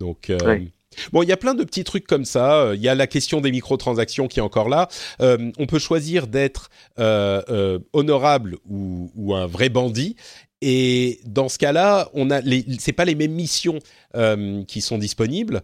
Donc 0.00 0.30
euh. 0.30 0.36
Bon, 1.12 1.22
il 1.22 1.28
y 1.28 1.32
a 1.32 1.36
plein 1.36 1.54
de 1.54 1.62
petits 1.64 1.84
trucs 1.84 2.06
comme 2.08 2.24
ça. 2.24 2.56
Euh, 2.56 2.74
Il 2.76 2.82
y 2.82 2.88
a 2.88 2.94
la 2.96 3.06
question 3.06 3.40
des 3.40 3.50
microtransactions 3.52 4.26
qui 4.28 4.38
est 4.40 4.42
encore 4.42 4.68
là. 4.68 4.88
On 5.20 5.66
peut 5.66 5.78
choisir 5.80 6.26
d'être 6.26 6.68
honorable 7.92 8.56
ou, 8.68 9.10
ou 9.14 9.34
un 9.34 9.46
vrai 9.46 9.68
bandit. 9.68 10.16
Et 10.66 11.20
dans 11.26 11.48
ce 11.50 11.58
cas-là, 11.58 12.08
on 12.14 12.30
a 12.30 12.40
les, 12.40 12.64
c'est 12.78 12.92
pas 12.94 13.04
les 13.04 13.14
mêmes 13.14 13.32
missions 13.32 13.80
euh, 14.16 14.62
qui 14.64 14.80
sont 14.80 14.96
disponibles. 14.98 15.62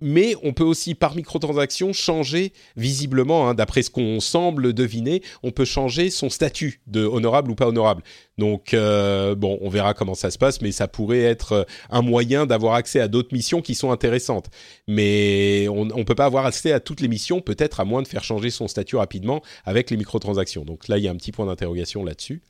Mais 0.00 0.34
on 0.42 0.52
peut 0.52 0.64
aussi, 0.64 0.94
par 0.94 1.14
microtransaction, 1.14 1.92
changer 1.92 2.52
visiblement, 2.76 3.48
hein, 3.48 3.54
d'après 3.54 3.82
ce 3.82 3.90
qu'on 3.90 4.20
semble 4.20 4.74
deviner, 4.74 5.22
on 5.42 5.52
peut 5.52 5.64
changer 5.64 6.10
son 6.10 6.28
statut 6.28 6.80
de 6.86 7.04
honorable 7.04 7.50
ou 7.50 7.54
pas 7.54 7.66
honorable. 7.66 8.02
Donc, 8.38 8.74
euh, 8.74 9.34
bon, 9.34 9.58
on 9.62 9.70
verra 9.70 9.94
comment 9.94 10.14
ça 10.14 10.30
se 10.30 10.36
passe, 10.36 10.60
mais 10.60 10.70
ça 10.70 10.88
pourrait 10.88 11.22
être 11.22 11.52
euh, 11.52 11.64
un 11.88 12.02
moyen 12.02 12.44
d'avoir 12.44 12.74
accès 12.74 13.00
à 13.00 13.08
d'autres 13.08 13.32
missions 13.32 13.62
qui 13.62 13.74
sont 13.74 13.90
intéressantes. 13.90 14.50
Mais 14.86 15.68
on 15.68 15.86
ne 15.86 16.04
peut 16.04 16.14
pas 16.14 16.26
avoir 16.26 16.44
accès 16.44 16.72
à 16.72 16.80
toutes 16.80 17.00
les 17.00 17.08
missions, 17.08 17.40
peut-être 17.40 17.80
à 17.80 17.86
moins 17.86 18.02
de 18.02 18.08
faire 18.08 18.24
changer 18.24 18.50
son 18.50 18.68
statut 18.68 18.96
rapidement 18.96 19.42
avec 19.64 19.90
les 19.90 19.96
microtransactions. 19.96 20.64
Donc 20.64 20.88
là, 20.88 20.98
il 20.98 21.04
y 21.04 21.08
a 21.08 21.10
un 21.10 21.16
petit 21.16 21.32
point 21.32 21.46
d'interrogation 21.46 22.04
là-dessus. 22.04 22.42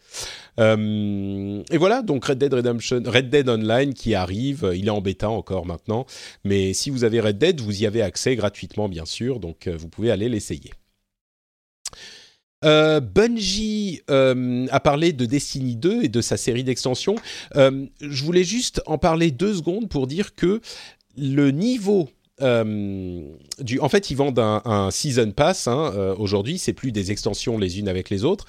Euh, 0.59 1.63
et 1.71 1.79
voilà, 1.79 2.03
donc 2.03 2.25
Red 2.25 2.39
Dead 2.39 2.53
Redemption, 2.53 3.03
Red 3.07 3.31
Dead 3.31 3.49
Online 3.49 3.95
qui 3.95 4.17
arrive, 4.17 4.73
il 4.75 4.87
est 4.89 4.91
en 4.91 5.01
bêta 5.01 5.31
encore 5.31 5.67
maintenant, 5.67 6.07
mais 6.45 6.73
si 6.73 6.91
vous 6.91 7.05
avez 7.05 7.21
Red 7.21 7.39
Dead, 7.39 7.61
vous 7.61 7.83
y 7.83 7.87
avez 7.87 8.03
accès 8.03 8.35
gratuitement 8.35 8.89
bien 8.89 9.05
sûr, 9.05 9.39
donc 9.39 9.69
vous 9.69 9.89
pouvez 9.89 10.11
aller 10.11 10.29
l'essayer. 10.29 10.73
Euh, 12.65 13.01
Bungie 13.01 14.01
euh, 14.11 14.67
a 14.71 14.81
parlé 14.81 15.13
de 15.13 15.27
Destiny 15.27 15.77
2 15.77 16.05
et 16.05 16.09
de 16.09 16.21
sa 16.21 16.37
série 16.37 16.65
d'extensions. 16.65 17.17
Euh, 17.57 17.87
je 18.01 18.25
voulais 18.25 18.45
juste 18.45 18.83
en 18.87 18.99
parler 18.99 19.31
deux 19.31 19.55
secondes 19.55 19.89
pour 19.89 20.07
dire 20.07 20.35
que 20.35 20.61
le 21.17 21.51
niveau 21.51 22.09
du, 22.39 23.81
en 23.81 23.89
fait, 23.89 24.11
ils 24.11 24.15
vendent 24.15 24.39
un, 24.39 24.91
season 24.91 25.31
pass. 25.31 25.69
Hein, 25.69 26.15
Aujourd'hui, 26.19 26.59
c'est 26.59 26.75
plus 26.75 26.93
des 26.93 27.11
extensions 27.11 27.57
les 27.57 27.79
unes 27.79 27.89
avec 27.89 28.11
les 28.11 28.25
autres. 28.25 28.45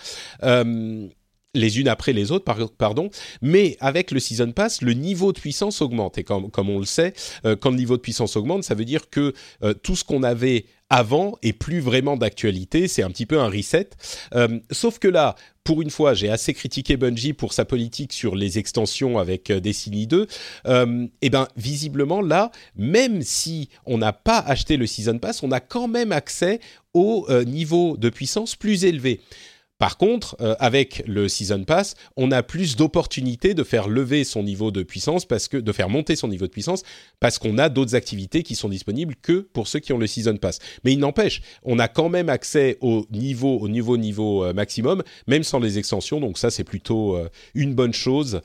Les 1.57 1.79
unes 1.79 1.87
après 1.87 2.13
les 2.13 2.31
autres, 2.31 2.45
pardon. 2.77 3.09
Mais 3.41 3.77
avec 3.79 4.11
le 4.11 4.19
Season 4.19 4.51
Pass, 4.51 4.81
le 4.81 4.93
niveau 4.93 5.33
de 5.33 5.39
puissance 5.39 5.81
augmente. 5.81 6.17
Et 6.17 6.23
comme, 6.23 6.49
on 6.55 6.79
le 6.79 6.85
sait, 6.85 7.13
euh, 7.45 7.55
quand 7.55 7.71
le 7.71 7.77
niveau 7.77 7.97
de 7.97 8.01
puissance 8.01 8.35
augmente, 8.35 8.63
ça 8.63 8.75
veut 8.75 8.85
dire 8.85 9.09
que 9.09 9.33
euh, 9.63 9.73
tout 9.73 9.95
ce 9.95 10.03
qu'on 10.03 10.23
avait 10.23 10.65
avant 10.89 11.37
est 11.43 11.53
plus 11.53 11.79
vraiment 11.81 12.15
d'actualité. 12.15 12.87
C'est 12.87 13.03
un 13.03 13.09
petit 13.09 13.25
peu 13.25 13.39
un 13.39 13.49
reset. 13.49 13.89
Euh, 14.33 14.59
sauf 14.71 14.99
que 14.99 15.09
là, 15.09 15.35
pour 15.65 15.81
une 15.81 15.89
fois, 15.89 16.13
j'ai 16.13 16.29
assez 16.29 16.53
critiqué 16.53 16.95
Bungie 16.95 17.33
pour 17.33 17.51
sa 17.51 17.65
politique 17.65 18.13
sur 18.13 18.35
les 18.37 18.57
extensions 18.57 19.19
avec 19.19 19.51
Destiny 19.51 20.07
2. 20.07 20.27
et 20.65 21.09
eh 21.21 21.29
ben, 21.29 21.49
visiblement 21.57 22.21
là, 22.21 22.51
même 22.77 23.21
si 23.21 23.67
on 23.85 23.97
n'a 23.97 24.13
pas 24.13 24.39
acheté 24.39 24.77
le 24.77 24.87
Season 24.87 25.19
Pass, 25.19 25.43
on 25.43 25.51
a 25.51 25.59
quand 25.59 25.89
même 25.89 26.13
accès 26.13 26.61
au 26.93 27.27
niveau 27.45 27.97
de 27.97 28.09
puissance 28.09 28.55
plus 28.55 28.85
élevé. 28.85 29.19
Par 29.79 29.97
contre, 29.97 30.35
euh, 30.41 30.55
avec 30.59 31.03
le 31.05 31.27
Season 31.27 31.63
Pass, 31.63 31.95
on 32.15 32.31
a 32.31 32.41
plus 32.41 32.75
d'opportunités 32.75 33.53
de 33.53 33.63
faire 33.63 33.87
lever 33.87 34.23
son 34.23 34.41
niveau 34.41 34.71
de 34.71 34.81
puissance, 34.81 35.25
parce 35.25 35.47
que 35.47 35.57
de 35.57 35.71
faire 35.71 35.89
monter 35.89 36.15
son 36.15 36.27
niveau 36.27 36.47
de 36.47 36.51
puissance, 36.51 36.83
parce 37.19 37.37
qu'on 37.37 37.57
a 37.59 37.69
d'autres 37.69 37.93
activités 37.93 38.41
qui 38.41 38.55
sont 38.55 38.69
disponibles 38.69 39.15
que 39.21 39.39
pour 39.53 39.67
ceux 39.67 39.79
qui 39.79 39.93
ont 39.93 39.99
le 39.99 40.07
Season 40.07 40.37
Pass. 40.37 40.59
Mais 40.83 40.93
il 40.93 40.99
n'empêche, 40.99 41.41
on 41.63 41.77
a 41.77 41.87
quand 41.87 42.09
même 42.09 42.29
accès 42.29 42.77
au 42.81 43.05
niveau, 43.11 43.57
au 43.59 43.67
niveau 43.67 43.97
niveau 43.97 44.43
euh, 44.43 44.53
maximum, 44.53 45.03
même 45.27 45.43
sans 45.43 45.59
les 45.59 45.77
extensions. 45.77 46.19
Donc 46.19 46.39
ça, 46.39 46.49
c'est 46.49 46.63
plutôt 46.63 47.15
euh, 47.15 47.29
une 47.53 47.75
bonne 47.75 47.93
chose. 47.93 48.41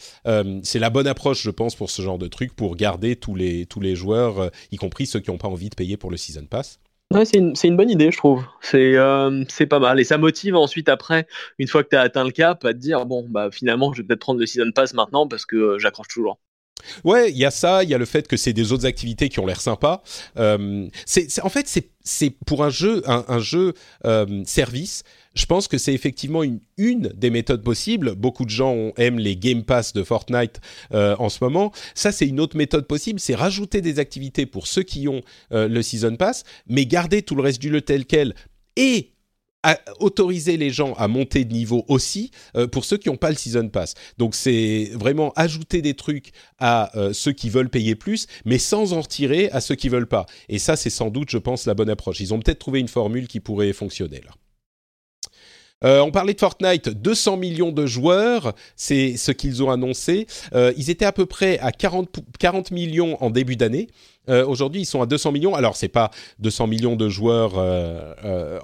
c'est 0.62 0.78
la 0.78 0.90
bonne 0.90 1.06
approche, 1.06 1.42
je 1.42 1.50
pense, 1.50 1.74
pour 1.74 1.90
ce 1.90 2.02
genre 2.02 2.18
de 2.18 2.28
truc, 2.28 2.54
pour 2.54 2.76
garder 2.76 3.16
tous 3.16 3.34
les 3.34 3.66
tous 3.66 3.80
les 3.80 3.96
joueurs, 3.96 4.50
y 4.70 4.76
compris 4.76 5.06
ceux 5.06 5.20
qui 5.20 5.30
n'ont 5.30 5.38
pas 5.38 5.48
envie 5.48 5.70
de 5.70 5.74
payer 5.74 5.96
pour 5.96 6.10
le 6.10 6.16
Season 6.16 6.44
Pass. 6.44 6.81
Ouais, 7.12 7.26
c'est 7.26 7.36
une, 7.36 7.52
une, 7.62 7.76
bonne 7.76 7.90
idée, 7.90 8.10
je 8.10 8.16
trouve. 8.16 8.44
C'est 8.62 8.96
euh, 8.96 9.44
pas 9.68 9.78
mal. 9.78 10.00
Et 10.00 10.04
ça 10.04 10.16
motive 10.16 10.56
ensuite, 10.56 10.88
après, 10.88 11.26
une 11.58 11.68
fois 11.68 11.84
que 11.84 11.90
tu 11.90 11.96
as 11.96 12.00
atteint 12.00 12.24
le 12.24 12.30
cap, 12.30 12.64
à 12.64 12.72
te 12.72 12.78
dire 12.78 13.04
bon, 13.04 13.26
bah 13.28 13.50
finalement, 13.50 13.92
je 13.92 14.00
vais 14.00 14.06
peut-être 14.06 14.20
prendre 14.20 14.40
le 14.40 14.46
Season 14.46 14.70
Pass 14.74 14.94
maintenant 14.94 15.28
parce 15.28 15.44
que 15.44 15.56
euh, 15.56 15.78
j'accroche 15.78 16.08
toujours. 16.08 16.38
Ouais, 17.04 17.30
il 17.30 17.36
y 17.36 17.44
a 17.44 17.50
ça, 17.50 17.84
il 17.84 17.90
y 17.90 17.94
a 17.94 17.98
le 17.98 18.06
fait 18.06 18.26
que 18.26 18.36
c'est 18.36 18.52
des 18.52 18.72
autres 18.72 18.86
activités 18.86 19.28
qui 19.28 19.38
ont 19.40 19.46
l'air 19.46 19.60
sympas. 19.60 20.02
Euh, 20.38 20.88
c'est, 21.06 21.40
en 21.42 21.48
fait, 21.48 21.68
c'est 22.02 22.30
pour 22.46 22.64
un 22.64 22.70
jeu, 22.70 23.02
un, 23.06 23.38
jeu 23.38 23.74
service. 24.44 25.04
Je 25.34 25.46
pense 25.46 25.68
que 25.68 25.78
c'est 25.78 25.94
effectivement 25.94 26.42
une, 26.42 27.08
des 27.14 27.30
méthodes 27.30 27.62
possibles. 27.62 28.14
Beaucoup 28.14 28.44
de 28.44 28.50
gens 28.50 28.92
aiment 28.96 29.18
les 29.18 29.36
Game 29.36 29.62
Pass 29.62 29.92
de 29.92 30.02
Fortnite 30.02 30.60
euh, 30.92 31.16
en 31.18 31.28
ce 31.28 31.42
moment. 31.42 31.72
Ça, 31.94 32.12
c'est 32.12 32.26
une 32.26 32.40
autre 32.40 32.56
méthode 32.56 32.86
possible, 32.86 33.18
c'est 33.20 33.34
rajouter 33.34 33.80
des 33.80 33.98
activités 33.98 34.46
pour 34.46 34.66
ceux 34.66 34.82
qui 34.82 35.08
ont 35.08 35.22
euh, 35.52 35.68
le 35.68 35.82
Season 35.82 36.16
Pass, 36.16 36.44
mais 36.66 36.86
garder 36.86 37.22
tout 37.22 37.34
le 37.34 37.42
reste 37.42 37.60
du 37.60 37.70
jeu 37.70 37.80
tel 37.80 38.04
quel 38.04 38.34
et 38.76 39.08
autoriser 40.00 40.56
les 40.56 40.70
gens 40.70 40.92
à 40.94 41.06
monter 41.06 41.44
de 41.44 41.52
niveau 41.52 41.84
aussi 41.86 42.32
euh, 42.56 42.66
pour 42.66 42.84
ceux 42.84 42.96
qui 42.96 43.08
n'ont 43.08 43.16
pas 43.16 43.30
le 43.30 43.36
season 43.36 43.68
pass. 43.68 43.94
Donc 44.18 44.34
c'est 44.34 44.90
vraiment 44.94 45.32
ajouter 45.36 45.82
des 45.82 45.94
trucs 45.94 46.32
à 46.58 46.90
ceux 47.12 47.30
qui 47.30 47.48
veulent 47.48 47.70
payer 47.70 47.94
plus, 47.94 48.26
mais 48.44 48.58
sans 48.58 48.92
en 48.92 49.02
retirer 49.02 49.50
à 49.52 49.60
ceux 49.60 49.76
qui 49.76 49.88
veulent 49.88 50.08
pas. 50.08 50.26
Et 50.48 50.58
ça, 50.58 50.74
c'est 50.74 50.90
sans 50.90 51.10
doute, 51.10 51.30
je 51.30 51.38
pense, 51.38 51.66
la 51.66 51.74
bonne 51.74 51.90
approche. 51.90 52.18
Ils 52.18 52.34
ont 52.34 52.40
peut-être 52.40 52.58
trouvé 52.58 52.80
une 52.80 52.88
formule 52.88 53.28
qui 53.28 53.38
pourrait 53.38 53.72
fonctionner 53.72 54.20
là. 54.26 54.32
Euh, 55.84 56.00
on 56.00 56.10
parlait 56.10 56.34
de 56.34 56.38
Fortnite, 56.38 56.88
200 56.88 57.36
millions 57.36 57.72
de 57.72 57.86
joueurs, 57.86 58.54
c'est 58.76 59.16
ce 59.16 59.32
qu'ils 59.32 59.62
ont 59.62 59.70
annoncé. 59.70 60.26
Euh, 60.54 60.72
ils 60.76 60.90
étaient 60.90 61.04
à 61.04 61.12
peu 61.12 61.26
près 61.26 61.58
à 61.58 61.72
40, 61.72 62.20
40 62.38 62.70
millions 62.70 63.22
en 63.22 63.30
début 63.30 63.56
d'année. 63.56 63.88
Euh, 64.28 64.46
Aujourd'hui, 64.46 64.82
ils 64.82 64.86
sont 64.86 65.02
à 65.02 65.06
200 65.06 65.32
millions. 65.32 65.54
Alors, 65.54 65.76
c'est 65.76 65.88
pas 65.88 66.10
200 66.38 66.68
millions 66.68 66.96
de 66.96 67.08
joueurs 67.08 67.54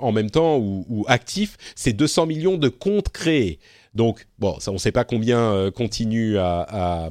en 0.00 0.12
même 0.12 0.30
temps 0.30 0.58
ou, 0.58 1.04
actifs, 1.08 1.56
c'est 1.74 1.92
200 1.92 2.26
millions 2.26 2.56
de 2.56 2.68
comptes 2.68 3.08
créés. 3.08 3.58
Donc, 3.94 4.26
bon, 4.38 4.60
ça, 4.60 4.70
on 4.70 4.74
ne 4.74 4.78
sait 4.78 4.92
pas 4.92 5.04
combien 5.04 5.70
continuent 5.72 6.36
à, 6.36 6.66
à, 6.68 7.10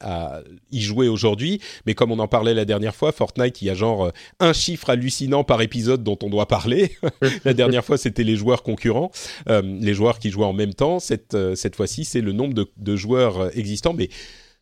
à 0.00 0.42
y 0.70 0.80
jouer 0.80 1.08
aujourd'hui, 1.08 1.60
mais 1.86 1.94
comme 1.94 2.10
on 2.12 2.18
en 2.18 2.28
parlait 2.28 2.54
la 2.54 2.64
dernière 2.64 2.94
fois, 2.94 3.12
Fortnite, 3.12 3.62
il 3.62 3.66
y 3.66 3.70
a 3.70 3.74
genre 3.74 4.06
euh, 4.06 4.10
un 4.40 4.52
chiffre 4.52 4.90
hallucinant 4.90 5.44
par 5.44 5.62
épisode 5.62 6.02
dont 6.02 6.18
on 6.22 6.30
doit 6.30 6.46
parler. 6.46 6.92
la 7.44 7.54
dernière 7.54 7.84
fois, 7.84 7.98
c'était 7.98 8.24
les 8.24 8.36
joueurs 8.36 8.62
concurrents, 8.62 9.10
euh, 9.48 9.62
les 9.62 9.94
joueurs 9.94 10.18
qui 10.18 10.30
jouaient 10.30 10.44
en 10.44 10.52
même 10.52 10.74
temps. 10.74 10.98
Cette, 10.98 11.34
euh, 11.34 11.54
cette 11.54 11.76
fois-ci, 11.76 12.04
c'est 12.04 12.20
le 12.20 12.32
nombre 12.32 12.54
de, 12.76 12.96
joueurs 12.96 13.56
existants, 13.56 13.92
mais 13.92 14.08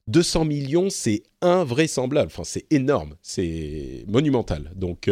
200 0.09 0.45
millions, 0.45 0.91
c'est 0.91 1.23
invraisemblable. 1.41 2.27
Enfin, 2.27 2.45
c'est 2.45 2.67
énorme, 2.71 3.15
c'est 3.23 4.05
monumental. 4.09 4.73
Donc, 4.75 5.09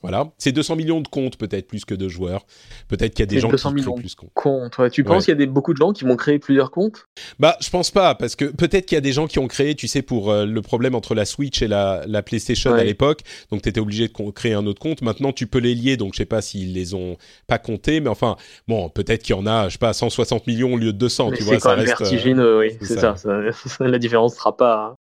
voilà, 0.00 0.30
c'est 0.38 0.52
200 0.52 0.76
millions 0.76 1.00
de 1.00 1.08
comptes 1.08 1.36
peut-être 1.36 1.66
plus 1.66 1.84
que 1.84 1.94
de 1.94 2.08
joueurs. 2.08 2.46
Peut-être 2.86 3.14
qu'il 3.14 3.22
y 3.22 3.24
a 3.24 3.26
des 3.26 3.40
gens 3.40 3.50
qui 3.50 3.56
créent 3.56 3.72
plus 3.72 4.16
de 4.16 4.30
comptes. 4.34 4.78
Ouais. 4.78 4.90
Tu 4.90 5.02
penses 5.02 5.24
qu'il 5.24 5.32
y 5.32 5.36
a 5.36 5.38
des, 5.38 5.46
beaucoup 5.46 5.72
de 5.72 5.78
gens 5.78 5.92
qui 5.92 6.04
vont 6.04 6.16
créer 6.16 6.38
plusieurs 6.38 6.70
comptes? 6.70 7.06
Bah, 7.40 7.56
je 7.60 7.68
pense 7.70 7.90
pas 7.90 8.14
parce 8.14 8.36
que 8.36 8.44
peut-être 8.44 8.86
qu'il 8.86 8.94
y 8.94 8.98
a 8.98 9.02
des 9.02 9.12
gens 9.12 9.26
qui 9.26 9.40
ont 9.40 9.48
créé, 9.48 9.74
tu 9.74 9.88
sais, 9.88 10.02
pour 10.02 10.30
euh, 10.30 10.46
le 10.46 10.62
problème 10.62 10.94
entre 10.94 11.14
la 11.14 11.24
Switch 11.24 11.62
et 11.62 11.68
la, 11.68 12.04
la 12.06 12.22
PlayStation 12.22 12.72
à 12.74 12.84
l'époque. 12.84 13.22
Donc 13.50 13.62
tu 13.62 13.68
étais 13.68 13.80
obligé 13.80 14.06
de 14.06 14.30
créer 14.30 14.54
un 14.54 14.66
autre 14.66 14.80
compte. 14.80 15.02
Maintenant, 15.02 15.32
tu 15.32 15.48
peux 15.48 15.58
les 15.58 15.74
lier. 15.74 15.96
Donc 15.96 16.14
je 16.14 16.18
sais 16.18 16.26
pas 16.26 16.42
s'ils 16.42 16.74
les 16.74 16.94
ont 16.94 17.16
pas 17.48 17.58
comptés, 17.58 18.00
mais 18.00 18.10
enfin, 18.10 18.36
bon, 18.68 18.88
peut-être 18.90 19.22
qu'il 19.24 19.34
y 19.34 19.38
en 19.38 19.46
a, 19.46 19.68
je 19.68 19.72
sais 19.72 19.78
pas, 19.78 19.92
160 19.92 20.46
millions 20.46 20.74
au 20.74 20.76
lieu 20.76 20.92
de 20.92 20.98
200. 20.98 21.30
Mais 21.30 21.36
tu 21.38 21.42
vois, 21.42 21.58
ça 21.58 21.74
reste 21.74 21.82
euh, 21.82 21.96
vertigineux. 21.98 22.58
oui, 22.60 22.76
c'est 22.80 22.98
ça. 22.98 23.16
Ça. 23.16 23.40
La 23.80 23.98
différence 23.98 24.36
sera 24.36 24.56
pas. 24.56 24.94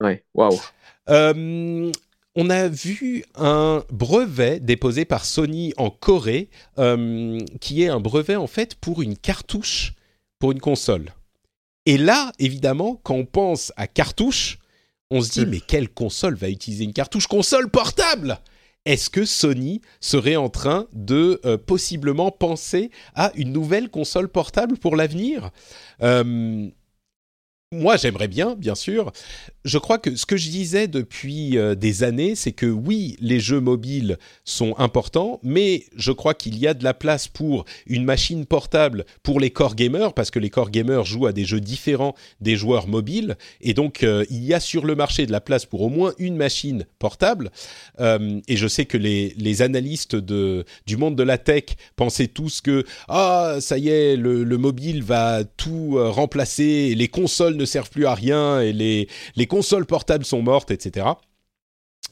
Ouais. 0.00 0.22
Waouh. 0.34 0.58
On 2.42 2.48
a 2.48 2.68
vu 2.68 3.22
un 3.34 3.84
brevet 3.92 4.60
déposé 4.60 5.04
par 5.04 5.26
Sony 5.26 5.74
en 5.76 5.90
Corée, 5.90 6.48
euh, 6.78 7.38
qui 7.60 7.82
est 7.82 7.88
un 7.88 8.00
brevet 8.00 8.36
en 8.36 8.46
fait 8.46 8.76
pour 8.76 9.02
une 9.02 9.14
cartouche 9.14 9.92
pour 10.38 10.52
une 10.52 10.58
console. 10.58 11.12
Et 11.84 11.98
là, 11.98 12.32
évidemment, 12.38 12.98
quand 13.02 13.14
on 13.14 13.26
pense 13.26 13.74
à 13.76 13.86
cartouche, 13.86 14.58
on 15.10 15.20
se 15.20 15.32
dit 15.32 15.44
hmm. 15.44 15.50
mais 15.50 15.60
quelle 15.60 15.90
console 15.90 16.34
va 16.34 16.48
utiliser 16.48 16.84
une 16.84 16.94
cartouche 16.94 17.26
console 17.26 17.70
portable? 17.70 18.40
Est-ce 18.86 19.10
que 19.10 19.26
Sony 19.26 19.82
serait 20.00 20.36
en 20.36 20.48
train 20.48 20.86
de 20.94 21.42
euh, 21.44 21.58
possiblement 21.58 22.30
penser 22.30 22.90
à 23.14 23.32
une 23.34 23.52
nouvelle 23.52 23.90
console 23.90 24.30
portable 24.30 24.78
pour 24.78 24.96
l'avenir? 24.96 25.50
Euh, 26.02 26.70
moi, 27.72 27.96
j'aimerais 27.96 28.26
bien, 28.26 28.56
bien 28.56 28.74
sûr. 28.74 29.12
Je 29.64 29.78
crois 29.78 29.98
que 29.98 30.16
ce 30.16 30.26
que 30.26 30.36
je 30.36 30.50
disais 30.50 30.88
depuis 30.88 31.56
euh, 31.56 31.76
des 31.76 32.02
années, 32.02 32.34
c'est 32.34 32.50
que 32.50 32.66
oui, 32.66 33.16
les 33.20 33.38
jeux 33.38 33.60
mobiles 33.60 34.18
sont 34.44 34.76
importants, 34.78 35.38
mais 35.44 35.84
je 35.94 36.10
crois 36.10 36.34
qu'il 36.34 36.58
y 36.58 36.66
a 36.66 36.74
de 36.74 36.82
la 36.82 36.94
place 36.94 37.28
pour 37.28 37.66
une 37.86 38.02
machine 38.02 38.44
portable 38.44 39.04
pour 39.22 39.38
les 39.38 39.50
core 39.50 39.76
gamers, 39.76 40.14
parce 40.14 40.32
que 40.32 40.40
les 40.40 40.50
core 40.50 40.70
gamers 40.70 41.04
jouent 41.04 41.26
à 41.26 41.32
des 41.32 41.44
jeux 41.44 41.60
différents 41.60 42.16
des 42.40 42.56
joueurs 42.56 42.88
mobiles, 42.88 43.36
et 43.60 43.72
donc 43.72 44.02
euh, 44.02 44.24
il 44.30 44.44
y 44.44 44.52
a 44.52 44.58
sur 44.58 44.84
le 44.84 44.96
marché 44.96 45.24
de 45.24 45.30
la 45.30 45.40
place 45.40 45.64
pour 45.64 45.82
au 45.82 45.90
moins 45.90 46.12
une 46.18 46.34
machine 46.34 46.86
portable. 46.98 47.52
Euh, 48.00 48.40
et 48.48 48.56
je 48.56 48.66
sais 48.66 48.84
que 48.84 48.98
les, 48.98 49.62
analystes 49.62 50.16
du 50.16 50.96
monde 50.96 51.14
de 51.14 51.22
la 51.22 51.38
tech 51.38 51.64
pensaient 51.94 52.26
tous 52.26 52.62
que 52.62 52.84
ah 53.08 53.58
ça 53.60 53.78
y 53.78 53.90
est, 53.90 54.16
le, 54.16 54.42
le 54.42 54.58
mobile 54.58 55.04
va 55.04 55.44
tout 55.44 55.98
remplacer, 55.98 56.96
les 56.96 57.08
consoles 57.08 57.59
ne 57.60 57.66
servent 57.66 57.90
plus 57.90 58.06
à 58.06 58.14
rien 58.14 58.60
et 58.60 58.72
les, 58.72 59.08
les 59.36 59.46
consoles 59.46 59.86
portables 59.86 60.24
sont 60.24 60.42
mortes, 60.42 60.70
etc. 60.70 61.06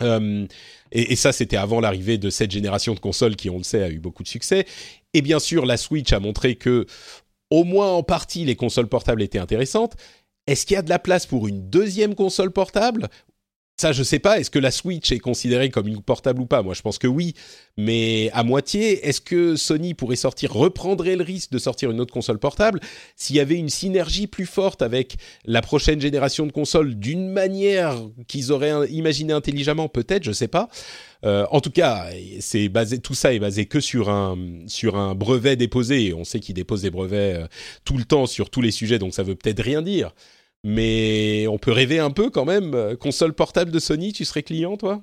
Euh, 0.03 0.47
et, 0.93 1.13
et, 1.13 1.17
ça, 1.17 1.33
c'était 1.33 1.57
avant 1.57 1.81
l'arrivée 1.81 2.19
de 2.19 2.31
cette 2.31 2.51
génération 2.51 2.95
de 2.95 3.01
consoles 3.01 3.37
qui, 3.37 3.51
on 3.51 3.59
le 3.59 3.65
sait, 3.65 3.83
a 3.83 3.91
eu 3.91 3.99
beaucoup 3.99 4.23
de 4.23 4.29
succès. 4.29 4.67
Et 5.15 5.23
bien 5.23 5.39
sûr, 5.39 5.67
la 5.67 5.77
Switch 5.77 6.13
a 6.13 6.21
montré 6.21 6.57
que, 6.57 6.87
au 7.51 7.65
moins 7.65 7.93
en 7.93 8.03
partie, 8.03 8.45
les 8.45 8.57
consoles 8.57 8.89
portables 8.89 9.23
étaient 9.23 9.39
intéressantes. 9.39 9.95
Est-ce 10.47 10.67
qu'il 10.67 10.75
y 10.75 10.79
a 10.79 10.83
de 10.83 10.89
la 10.89 10.99
place 10.99 11.27
pour 11.27 11.49
une 11.49 11.69
deuxième 11.69 12.15
console 12.15 12.53
portable 12.53 13.09
ça, 13.81 13.93
je 13.93 14.03
sais 14.03 14.19
pas. 14.19 14.41
Est-ce 14.41 14.51
que 14.51 14.59
la 14.59 14.73
Switch 14.73 15.13
est 15.13 15.21
considérée 15.21 15.71
comme 15.71 15.87
une 15.87 16.03
portable 16.03 16.41
ou 16.41 16.47
pas? 16.47 16.63
Moi, 16.63 16.75
je 16.75 16.83
pense 16.83 16.99
que 16.99 17.07
oui, 17.07 17.35
mais 17.77 18.29
à 18.33 18.43
moitié. 18.43 19.07
Est-ce 19.07 19.21
que 19.21 19.55
Sony 19.55 19.95
pourrait 19.95 20.17
sortir, 20.17 20.53
reprendrait 20.53 21.15
le 21.15 21.23
risque 21.23 21.53
de 21.53 21.59
sortir 21.59 21.93
une 21.93 22.01
autre 22.01 22.13
console 22.13 22.41
portable? 22.41 22.81
S'il 23.15 23.37
y 23.37 23.41
avait 23.41 23.55
une 23.55 23.69
synergie 23.69 24.27
plus 24.27 24.47
forte 24.47 24.83
avec 24.83 25.17
la 25.45 25.63
prochaine 25.63 26.01
génération 26.01 26.45
de 26.45 26.51
consoles 26.51 26.97
d'une 26.97 27.29
manière 27.29 27.97
qu'ils 28.27 28.51
auraient 28.51 28.91
imaginé 28.91 29.33
intelligemment 29.33 29.89
Peut-être, 29.89 30.25
je 30.25 30.33
sais 30.33 30.49
pas. 30.49 30.69
Euh, 31.25 31.47
en 31.51 31.61
tout 31.61 31.71
cas, 31.71 32.11
c'est 32.41 32.69
basé, 32.69 32.99
tout 32.99 33.15
ça 33.15 33.33
est 33.33 33.39
basé 33.39 33.67
que 33.67 33.81
sur 33.81 34.09
un 34.09 34.37
sur 34.67 34.97
un 34.97 35.15
brevet 35.15 35.57
déposé. 35.57 36.15
On 36.15 36.25
sait 36.25 36.41
qu'ils 36.41 36.55
déposent 36.55 36.83
des 36.83 36.91
brevets 36.91 37.37
euh, 37.37 37.47
tout 37.85 37.97
le 37.97 38.05
temps 38.05 38.27
sur 38.27 38.51
tous 38.51 38.61
les 38.61 38.71
sujets, 38.71 38.99
donc 38.99 39.15
ça 39.15 39.23
veut 39.23 39.35
peut-être 39.35 39.63
rien 39.63 39.83
dire 39.83 40.13
mais 40.65 41.47
on 41.49 41.59
peut 41.59 41.73
rêver 41.73 41.99
un 41.99 42.11
peu 42.11 42.31
quand 42.31 42.45
même. 42.45 42.97
Console 42.97 43.33
portable 43.33 43.71
de 43.71 43.79
Sony, 43.79 44.13
tu 44.13 44.25
serais 44.25 44.43
client, 44.43 44.77
toi? 44.77 45.03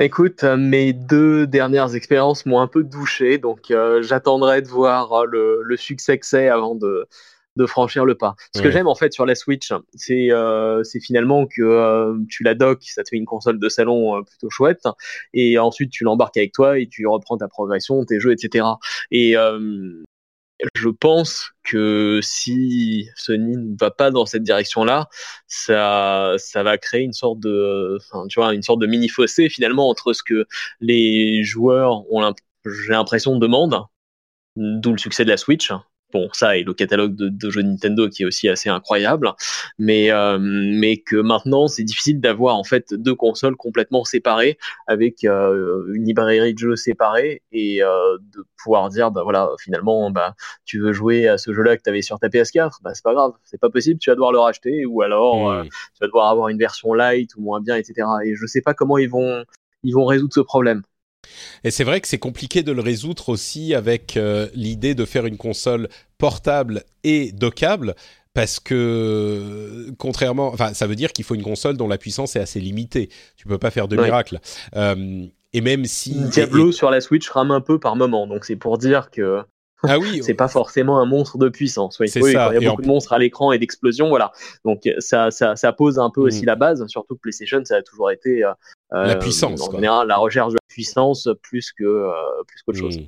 Écoute, 0.00 0.44
euh, 0.44 0.56
mes 0.56 0.92
deux 0.92 1.48
dernières 1.48 1.96
expériences 1.96 2.46
m'ont 2.46 2.60
un 2.60 2.68
peu 2.68 2.84
douché, 2.84 3.38
donc 3.38 3.72
euh, 3.72 4.00
j'attendrai 4.00 4.62
de 4.62 4.68
voir 4.68 5.12
euh, 5.12 5.24
le, 5.26 5.62
le, 5.64 5.76
succès 5.76 6.18
que 6.18 6.24
c'est 6.24 6.48
avant 6.48 6.76
de, 6.76 7.08
de 7.56 7.66
franchir 7.66 8.04
le 8.04 8.14
pas. 8.14 8.36
Ce 8.54 8.60
ouais. 8.60 8.66
que 8.66 8.70
j'aime 8.70 8.86
en 8.86 8.94
fait 8.94 9.12
sur 9.12 9.26
la 9.26 9.34
Switch, 9.34 9.72
c'est 9.94 10.30
euh, 10.30 10.84
finalement 11.02 11.46
que 11.46 11.62
euh, 11.62 12.14
tu 12.28 12.44
la 12.44 12.54
docks, 12.54 12.84
ça 12.84 13.02
te 13.02 13.08
fait 13.08 13.16
une 13.16 13.24
console 13.24 13.58
de 13.58 13.68
salon 13.68 14.22
plutôt 14.22 14.50
chouette, 14.50 14.84
et 15.34 15.58
ensuite 15.58 15.90
tu 15.90 16.04
l'embarques 16.04 16.36
avec 16.36 16.52
toi 16.52 16.78
et 16.78 16.86
tu 16.86 17.04
reprends 17.08 17.36
ta 17.36 17.48
progression, 17.48 18.04
tes 18.04 18.20
jeux, 18.20 18.30
etc. 18.30 18.66
Et 19.10 19.34
je 20.74 20.88
pense 20.88 21.52
que 21.64 22.20
si 22.22 23.08
Sony 23.16 23.56
ne 23.56 23.76
va 23.78 23.90
pas 23.90 24.10
dans 24.10 24.26
cette 24.26 24.42
direction-là, 24.42 25.08
ça, 25.46 26.34
ça 26.38 26.62
va 26.62 26.78
créer 26.78 27.02
une 27.02 27.12
sorte 27.12 27.40
de, 27.40 27.98
tu 28.28 28.40
vois, 28.40 28.54
une 28.54 28.62
sorte 28.62 28.80
de 28.80 28.86
mini 28.86 29.08
fossé 29.08 29.48
finalement 29.48 29.88
entre 29.88 30.12
ce 30.12 30.22
que 30.22 30.46
les 30.80 31.44
joueurs 31.44 32.10
ont, 32.12 32.34
j'ai 32.64 32.92
l'impression, 32.92 33.36
demandent, 33.38 33.84
d'où 34.56 34.92
le 34.92 34.98
succès 34.98 35.24
de 35.24 35.30
la 35.30 35.36
Switch, 35.36 35.72
bon 36.12 36.28
ça 36.32 36.56
et 36.56 36.62
le 36.62 36.74
catalogue 36.74 37.14
de, 37.14 37.28
de, 37.28 37.50
jeux 37.50 37.62
Nintendo 37.62 38.08
qui 38.08 38.22
est 38.22 38.26
aussi 38.26 38.48
assez 38.48 38.68
incroyable. 38.68 39.32
Mais 39.78 40.10
euh, 40.10 40.38
mais 40.40 40.98
que 40.98 41.16
maintenant 41.16 41.68
c'est 41.68 41.84
difficile 41.84 42.20
d'avoir 42.20 42.56
en 42.56 42.64
fait 42.64 42.94
deux 42.94 43.14
consoles 43.14 43.56
complètement 43.56 44.04
séparées 44.04 44.58
avec 44.86 45.24
euh, 45.24 45.84
une 45.94 46.04
librairie 46.04 46.54
de 46.54 46.58
jeux 46.58 46.76
séparée 46.76 47.42
et 47.52 47.82
euh, 47.82 48.18
de 48.34 48.44
pouvoir 48.62 48.88
dire 48.88 49.10
bah 49.10 49.22
voilà 49.22 49.50
finalement 49.60 50.10
bah 50.10 50.34
tu 50.64 50.80
veux 50.80 50.92
jouer 50.92 51.28
à 51.28 51.38
ce 51.38 51.52
jeu-là 51.52 51.76
que 51.76 51.82
tu 51.82 51.90
avais 51.90 52.02
sur 52.02 52.18
ta 52.18 52.28
PS4 52.28 52.78
bah 52.82 52.94
c'est 52.94 53.04
pas 53.04 53.14
grave. 53.14 53.32
C'est 53.44 53.60
pas 53.60 53.70
possible 53.70 54.00
tu 54.00 54.10
vas 54.10 54.14
devoir 54.14 54.32
le 54.32 54.38
racheter 54.38 54.86
ou 54.86 55.02
alors 55.02 55.50
mmh. 55.50 55.64
tu 55.64 55.98
vas 56.00 56.06
devoir 56.06 56.30
avoir 56.30 56.48
une 56.48 56.58
version 56.58 56.94
light 56.94 57.34
ou 57.36 57.42
moins 57.42 57.60
bien 57.60 57.76
etc 57.76 58.06
et 58.24 58.34
je 58.34 58.46
sais 58.46 58.60
pas 58.60 58.74
comment 58.74 58.98
ils 58.98 59.10
vont 59.10 59.44
ils 59.82 59.92
vont 59.92 60.06
résoudre 60.06 60.34
ce 60.34 60.40
problème 60.40 60.82
et 61.64 61.70
c'est 61.70 61.84
vrai 61.84 62.00
que 62.00 62.08
c'est 62.08 62.18
compliqué 62.18 62.62
de 62.62 62.72
le 62.72 62.80
résoudre 62.80 63.28
aussi 63.28 63.74
avec 63.74 64.16
euh, 64.16 64.48
l'idée 64.54 64.94
de 64.94 65.04
faire 65.04 65.26
une 65.26 65.36
console 65.36 65.88
portable 66.18 66.84
et 67.04 67.32
dockable. 67.32 67.94
Parce 68.34 68.60
que, 68.60 69.90
contrairement, 69.98 70.48
enfin, 70.48 70.72
ça 70.72 70.86
veut 70.86 70.94
dire 70.94 71.12
qu'il 71.12 71.24
faut 71.24 71.34
une 71.34 71.42
console 71.42 71.76
dont 71.76 71.88
la 71.88 71.98
puissance 71.98 72.36
est 72.36 72.40
assez 72.40 72.60
limitée. 72.60 73.08
Tu 73.36 73.48
peux 73.48 73.58
pas 73.58 73.70
faire 73.70 73.88
de 73.88 73.96
miracle. 73.96 74.38
Euh, 74.76 75.24
et 75.52 75.60
même 75.60 75.86
si 75.86 76.14
Diablo 76.14 76.70
sur 76.70 76.90
la 76.90 77.00
Switch 77.00 77.28
rame 77.30 77.50
un 77.50 77.60
peu 77.60 77.80
par 77.80 77.96
moment, 77.96 78.26
donc 78.26 78.44
c'est 78.44 78.54
pour 78.54 78.78
dire 78.78 79.10
que 79.10 79.40
ah 79.82 79.98
oui, 79.98 80.20
c'est 80.22 80.34
pas 80.34 80.46
forcément 80.46 81.00
un 81.00 81.06
monstre 81.06 81.38
de 81.38 81.48
puissance. 81.48 81.98
Oui, 81.98 82.08
oui 82.16 82.32
ça. 82.32 82.50
il 82.52 82.62
y 82.62 82.66
a 82.66 82.70
beaucoup 82.70 82.82
de 82.82 82.86
monstres 82.86 83.12
à 83.12 83.18
l'écran 83.18 83.50
et 83.50 83.58
d'explosions, 83.58 84.08
voilà. 84.08 84.30
Donc 84.64 84.82
ça, 84.98 85.30
ça, 85.30 85.56
ça, 85.56 85.72
pose 85.72 85.98
un 85.98 86.10
peu 86.10 86.20
aussi 86.20 86.42
mm. 86.42 86.46
la 86.46 86.56
base. 86.56 86.86
Surtout 86.86 87.14
que 87.14 87.20
PlayStation, 87.20 87.64
ça 87.64 87.76
a 87.76 87.82
toujours 87.82 88.10
été 88.10 88.44
euh, 88.44 88.52
la 88.90 89.16
puissance. 89.16 89.68
En 89.68 89.72
général, 89.72 90.08
la 90.08 90.16
recherche 90.16 90.52
de 90.52 90.56
la 90.56 90.66
puissance 90.68 91.28
plus 91.42 91.72
que 91.72 91.84
euh, 91.84 92.12
plus 92.46 92.62
qu'autre 92.62 92.78
chose. 92.78 92.98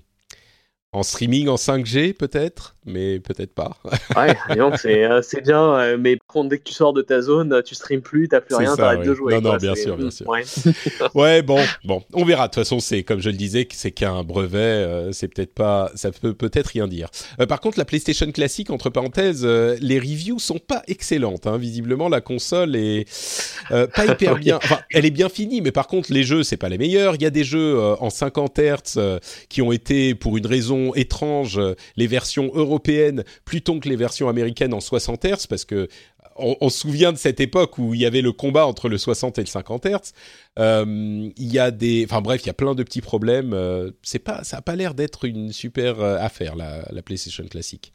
En 0.92 1.04
streaming 1.04 1.46
en 1.46 1.54
5G 1.54 2.14
peut-être, 2.14 2.74
mais 2.84 3.20
peut-être 3.20 3.54
pas. 3.54 3.76
ouais, 4.16 4.36
c'est 4.76 5.04
euh, 5.04 5.22
c'est 5.22 5.40
bien, 5.40 5.74
euh, 5.74 5.96
mais 5.96 6.18
dès 6.46 6.58
que 6.58 6.64
tu 6.64 6.74
sors 6.74 6.92
de 6.92 7.00
ta 7.00 7.20
zone, 7.20 7.62
tu 7.64 7.76
streames 7.76 8.00
plus, 8.00 8.26
t'as 8.26 8.40
plus 8.40 8.56
rien, 8.56 8.74
t'arrêtes 8.74 9.06
de 9.06 9.14
jouer. 9.14 9.34
Non, 9.34 9.52
non, 9.52 9.56
bien 9.56 9.76
sûr, 9.76 9.96
bien 9.96 10.10
sûr. 10.10 10.26
Ouais. 10.26 10.42
ouais, 11.14 11.42
bon, 11.42 11.60
bon, 11.84 12.02
on 12.12 12.24
verra. 12.24 12.48
De 12.48 12.54
toute 12.54 12.64
façon, 12.64 12.80
c'est 12.80 13.04
comme 13.04 13.20
je 13.20 13.30
le 13.30 13.36
disais, 13.36 13.68
c'est 13.70 13.92
qu'un 13.92 14.24
brevet, 14.24 14.58
euh, 14.58 15.12
c'est 15.12 15.28
peut-être 15.28 15.54
pas, 15.54 15.92
ça 15.94 16.10
peut 16.10 16.34
peut-être 16.34 16.66
rien 16.66 16.88
dire. 16.88 17.08
par 17.48 17.60
contre, 17.60 17.78
la 17.78 17.84
PlayStation 17.84 18.28
classique, 18.32 18.70
entre 18.70 18.90
parenthèses, 18.90 19.46
les 19.46 20.00
reviews 20.00 20.40
sont 20.40 20.58
pas 20.58 20.82
excellentes. 20.88 21.46
Hein. 21.46 21.56
Visiblement, 21.56 22.08
la 22.08 22.20
console 22.20 22.74
est 22.74 23.08
pas 23.68 24.06
hyper 24.08 24.34
bien. 24.38 24.56
Enfin, 24.56 24.80
elle 24.92 25.04
est 25.04 25.12
bien 25.12 25.28
finie, 25.28 25.60
mais 25.60 25.70
par 25.70 25.86
contre, 25.86 26.12
les 26.12 26.24
jeux, 26.24 26.42
c'est 26.42 26.56
pas 26.56 26.68
les 26.68 26.78
meilleurs. 26.78 27.14
Il 27.14 27.22
y 27.22 27.26
a 27.26 27.30
des 27.30 27.44
jeux 27.44 27.78
en 27.78 28.10
50 28.10 28.58
Hz 28.58 29.20
qui 29.48 29.62
ont 29.62 29.70
été, 29.70 30.16
pour 30.16 30.36
une 30.36 30.46
raison 30.48 30.79
étrange 30.94 31.58
euh, 31.58 31.74
les 31.96 32.06
versions 32.06 32.50
européennes 32.54 33.24
plutôt 33.44 33.78
que 33.80 33.88
les 33.88 33.96
versions 33.96 34.28
américaines 34.28 34.74
en 34.74 34.80
60 34.80 35.24
Hz 35.24 35.46
parce 35.48 35.64
que 35.64 35.88
on, 36.36 36.70
se 36.70 36.78
souvient 36.78 37.12
de 37.12 37.18
cette 37.18 37.38
époque 37.40 37.76
où 37.76 37.92
il 37.92 38.00
y 38.00 38.06
avait 38.06 38.22
le 38.22 38.32
combat 38.32 38.64
entre 38.64 38.88
le 38.88 38.96
60 38.96 39.38
et 39.38 39.42
le 39.42 39.46
50 39.46 39.84
Hz. 39.84 40.12
Euh, 40.58 41.28
il 41.36 41.52
y 41.52 41.58
a 41.58 41.70
des, 41.70 42.06
enfin 42.08 42.22
bref, 42.22 42.42
il 42.44 42.46
y 42.46 42.50
a 42.50 42.54
plein 42.54 42.74
de 42.74 42.82
petits 42.82 43.02
problèmes. 43.02 43.52
Euh, 43.52 43.90
c'est 44.02 44.20
pas, 44.20 44.42
ça 44.42 44.58
a 44.58 44.62
pas 44.62 44.74
l'air 44.74 44.94
d'être 44.94 45.26
une 45.26 45.52
super 45.52 46.00
affaire 46.00 46.56
la, 46.56 46.86
la 46.90 47.02
PlayStation 47.02 47.44
classique. 47.44 47.92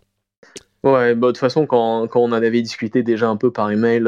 Ouais, 0.84 1.16
bah, 1.16 1.28
de 1.28 1.32
toute 1.32 1.40
façon, 1.40 1.66
quand, 1.66 2.08
quand 2.08 2.20
on 2.20 2.26
en 2.26 2.34
avait 2.34 2.62
discuté 2.62 3.02
déjà 3.02 3.28
un 3.28 3.38
peu 3.38 3.52
par 3.52 3.72
email, 3.72 4.04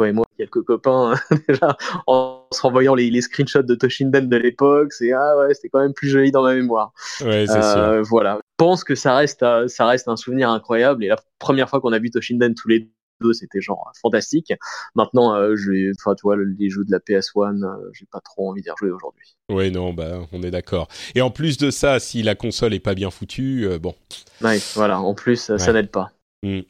et 0.00 0.12
moi, 0.12 0.24
quelques 0.36 0.62
copains, 0.62 1.14
déjà, 1.48 1.76
en 2.06 2.46
se 2.50 2.60
renvoyant 2.62 2.94
les, 2.94 3.10
les 3.10 3.20
screenshots 3.20 3.62
de 3.62 3.74
Toshinden 3.74 4.28
de 4.28 4.36
l'époque, 4.36 4.92
c'est 4.92 5.12
ah 5.12 5.36
ouais, 5.38 5.54
c'était 5.54 5.68
quand 5.68 5.80
même 5.80 5.92
plus 5.92 6.08
joli 6.08 6.30
dans 6.30 6.42
ma 6.42 6.54
mémoire. 6.54 6.92
Ouais, 7.20 7.46
c'est 7.46 7.56
euh, 7.56 8.02
Voilà. 8.02 8.38
Je 8.42 8.64
pense 8.64 8.84
que 8.84 8.94
ça 8.94 9.14
reste, 9.14 9.42
euh, 9.42 9.68
ça 9.68 9.86
reste 9.86 10.08
un 10.08 10.16
souvenir 10.16 10.50
incroyable. 10.50 11.04
Et 11.04 11.08
la 11.08 11.16
première 11.38 11.68
fois 11.68 11.80
qu'on 11.80 11.92
a 11.92 11.98
vu 11.98 12.10
Toshinden 12.10 12.54
tous 12.54 12.68
les 12.68 12.88
deux, 13.20 13.32
c'était 13.34 13.60
genre 13.60 13.92
fantastique. 14.00 14.52
Maintenant, 14.94 15.34
euh, 15.34 15.56
je, 15.56 15.92
enfin, 16.00 16.14
tu 16.14 16.22
vois, 16.22 16.36
les 16.36 16.70
jeux 16.70 16.84
de 16.84 16.90
la 16.90 16.98
PS1, 16.98 17.62
euh, 17.62 17.90
j'ai 17.92 18.06
pas 18.10 18.20
trop 18.20 18.50
envie 18.50 18.62
d'y 18.62 18.70
rejouer 18.70 18.90
aujourd'hui. 18.90 19.36
Ouais, 19.50 19.70
non, 19.70 19.92
bah, 19.92 20.20
on 20.32 20.42
est 20.42 20.50
d'accord. 20.50 20.88
Et 21.14 21.20
en 21.20 21.30
plus 21.30 21.58
de 21.58 21.70
ça, 21.70 22.00
si 22.00 22.22
la 22.22 22.34
console 22.34 22.72
est 22.72 22.80
pas 22.80 22.94
bien 22.94 23.10
foutue, 23.10 23.68
bon. 23.78 23.94
Ouais, 24.40 24.58
voilà. 24.74 25.00
En 25.00 25.14
plus, 25.14 25.54
ça 25.56 25.72
n'aide 25.72 25.90
pas. 25.90 26.12
Mm. 26.42 26.60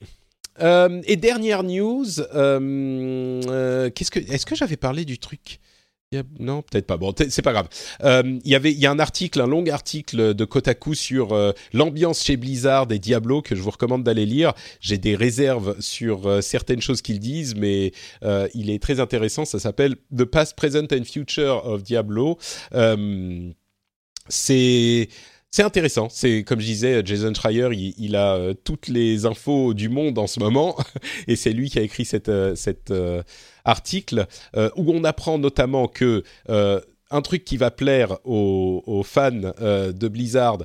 Euh, 0.60 1.00
et 1.06 1.16
dernière 1.16 1.62
news, 1.62 2.20
euh, 2.20 3.40
euh, 3.46 3.90
est-ce 3.94 4.46
que 4.46 4.54
j'avais 4.54 4.76
parlé 4.76 5.04
du 5.04 5.18
truc? 5.18 5.60
Non, 6.38 6.60
peut-être 6.60 6.86
pas. 6.86 6.98
Bon, 6.98 7.14
c'est 7.16 7.40
pas 7.40 7.52
grave. 7.52 7.68
Il 8.02 8.50
y 8.50 8.54
avait, 8.54 8.70
il 8.70 8.78
y 8.78 8.84
a 8.84 8.90
un 8.90 8.98
article, 8.98 9.40
un 9.40 9.46
long 9.46 9.64
article 9.68 10.34
de 10.34 10.44
Kotaku 10.44 10.94
sur 10.94 11.54
l'ambiance 11.72 12.22
chez 12.22 12.36
Blizzard 12.36 12.88
et 12.90 12.98
Diablo 12.98 13.40
que 13.40 13.56
je 13.56 13.62
vous 13.62 13.70
recommande 13.70 14.04
d'aller 14.04 14.26
lire. 14.26 14.52
J'ai 14.80 14.98
des 14.98 15.16
réserves 15.16 15.80
sur 15.80 16.42
certaines 16.42 16.82
choses 16.82 17.00
qu'ils 17.00 17.18
disent, 17.18 17.54
mais 17.54 17.92
il 18.52 18.68
est 18.68 18.82
très 18.82 19.00
intéressant. 19.00 19.46
Ça 19.46 19.58
s'appelle 19.58 19.96
The 20.14 20.24
Past, 20.24 20.54
Present 20.54 20.88
and 20.92 21.04
Future 21.04 21.64
of 21.64 21.82
Diablo. 21.82 22.36
c'est 24.28 25.08
c'est 25.52 25.62
intéressant. 25.62 26.08
C'est 26.08 26.44
comme 26.44 26.60
je 26.60 26.66
disais, 26.66 27.02
Jason 27.04 27.32
Schreier, 27.34 27.68
il, 27.98 28.16
a 28.16 28.36
euh, 28.36 28.54
toutes 28.54 28.88
les 28.88 29.26
infos 29.26 29.74
du 29.74 29.90
monde 29.90 30.18
en 30.18 30.26
ce 30.26 30.40
moment, 30.40 30.76
et 31.28 31.36
c'est 31.36 31.52
lui 31.52 31.68
qui 31.68 31.78
a 31.78 31.82
écrit 31.82 32.06
cet 32.06 32.30
euh, 32.30 32.56
euh, 32.90 33.22
article 33.66 34.26
où 34.76 34.92
on 34.92 35.04
apprend 35.04 35.38
notamment 35.38 35.86
que 35.86 36.24
un 36.48 37.20
truc 37.20 37.44
qui 37.44 37.58
va 37.58 37.70
plaire 37.70 38.16
aux, 38.24 38.82
aux 38.86 39.02
fans 39.02 39.30
de 39.30 40.08
Blizzard, 40.08 40.58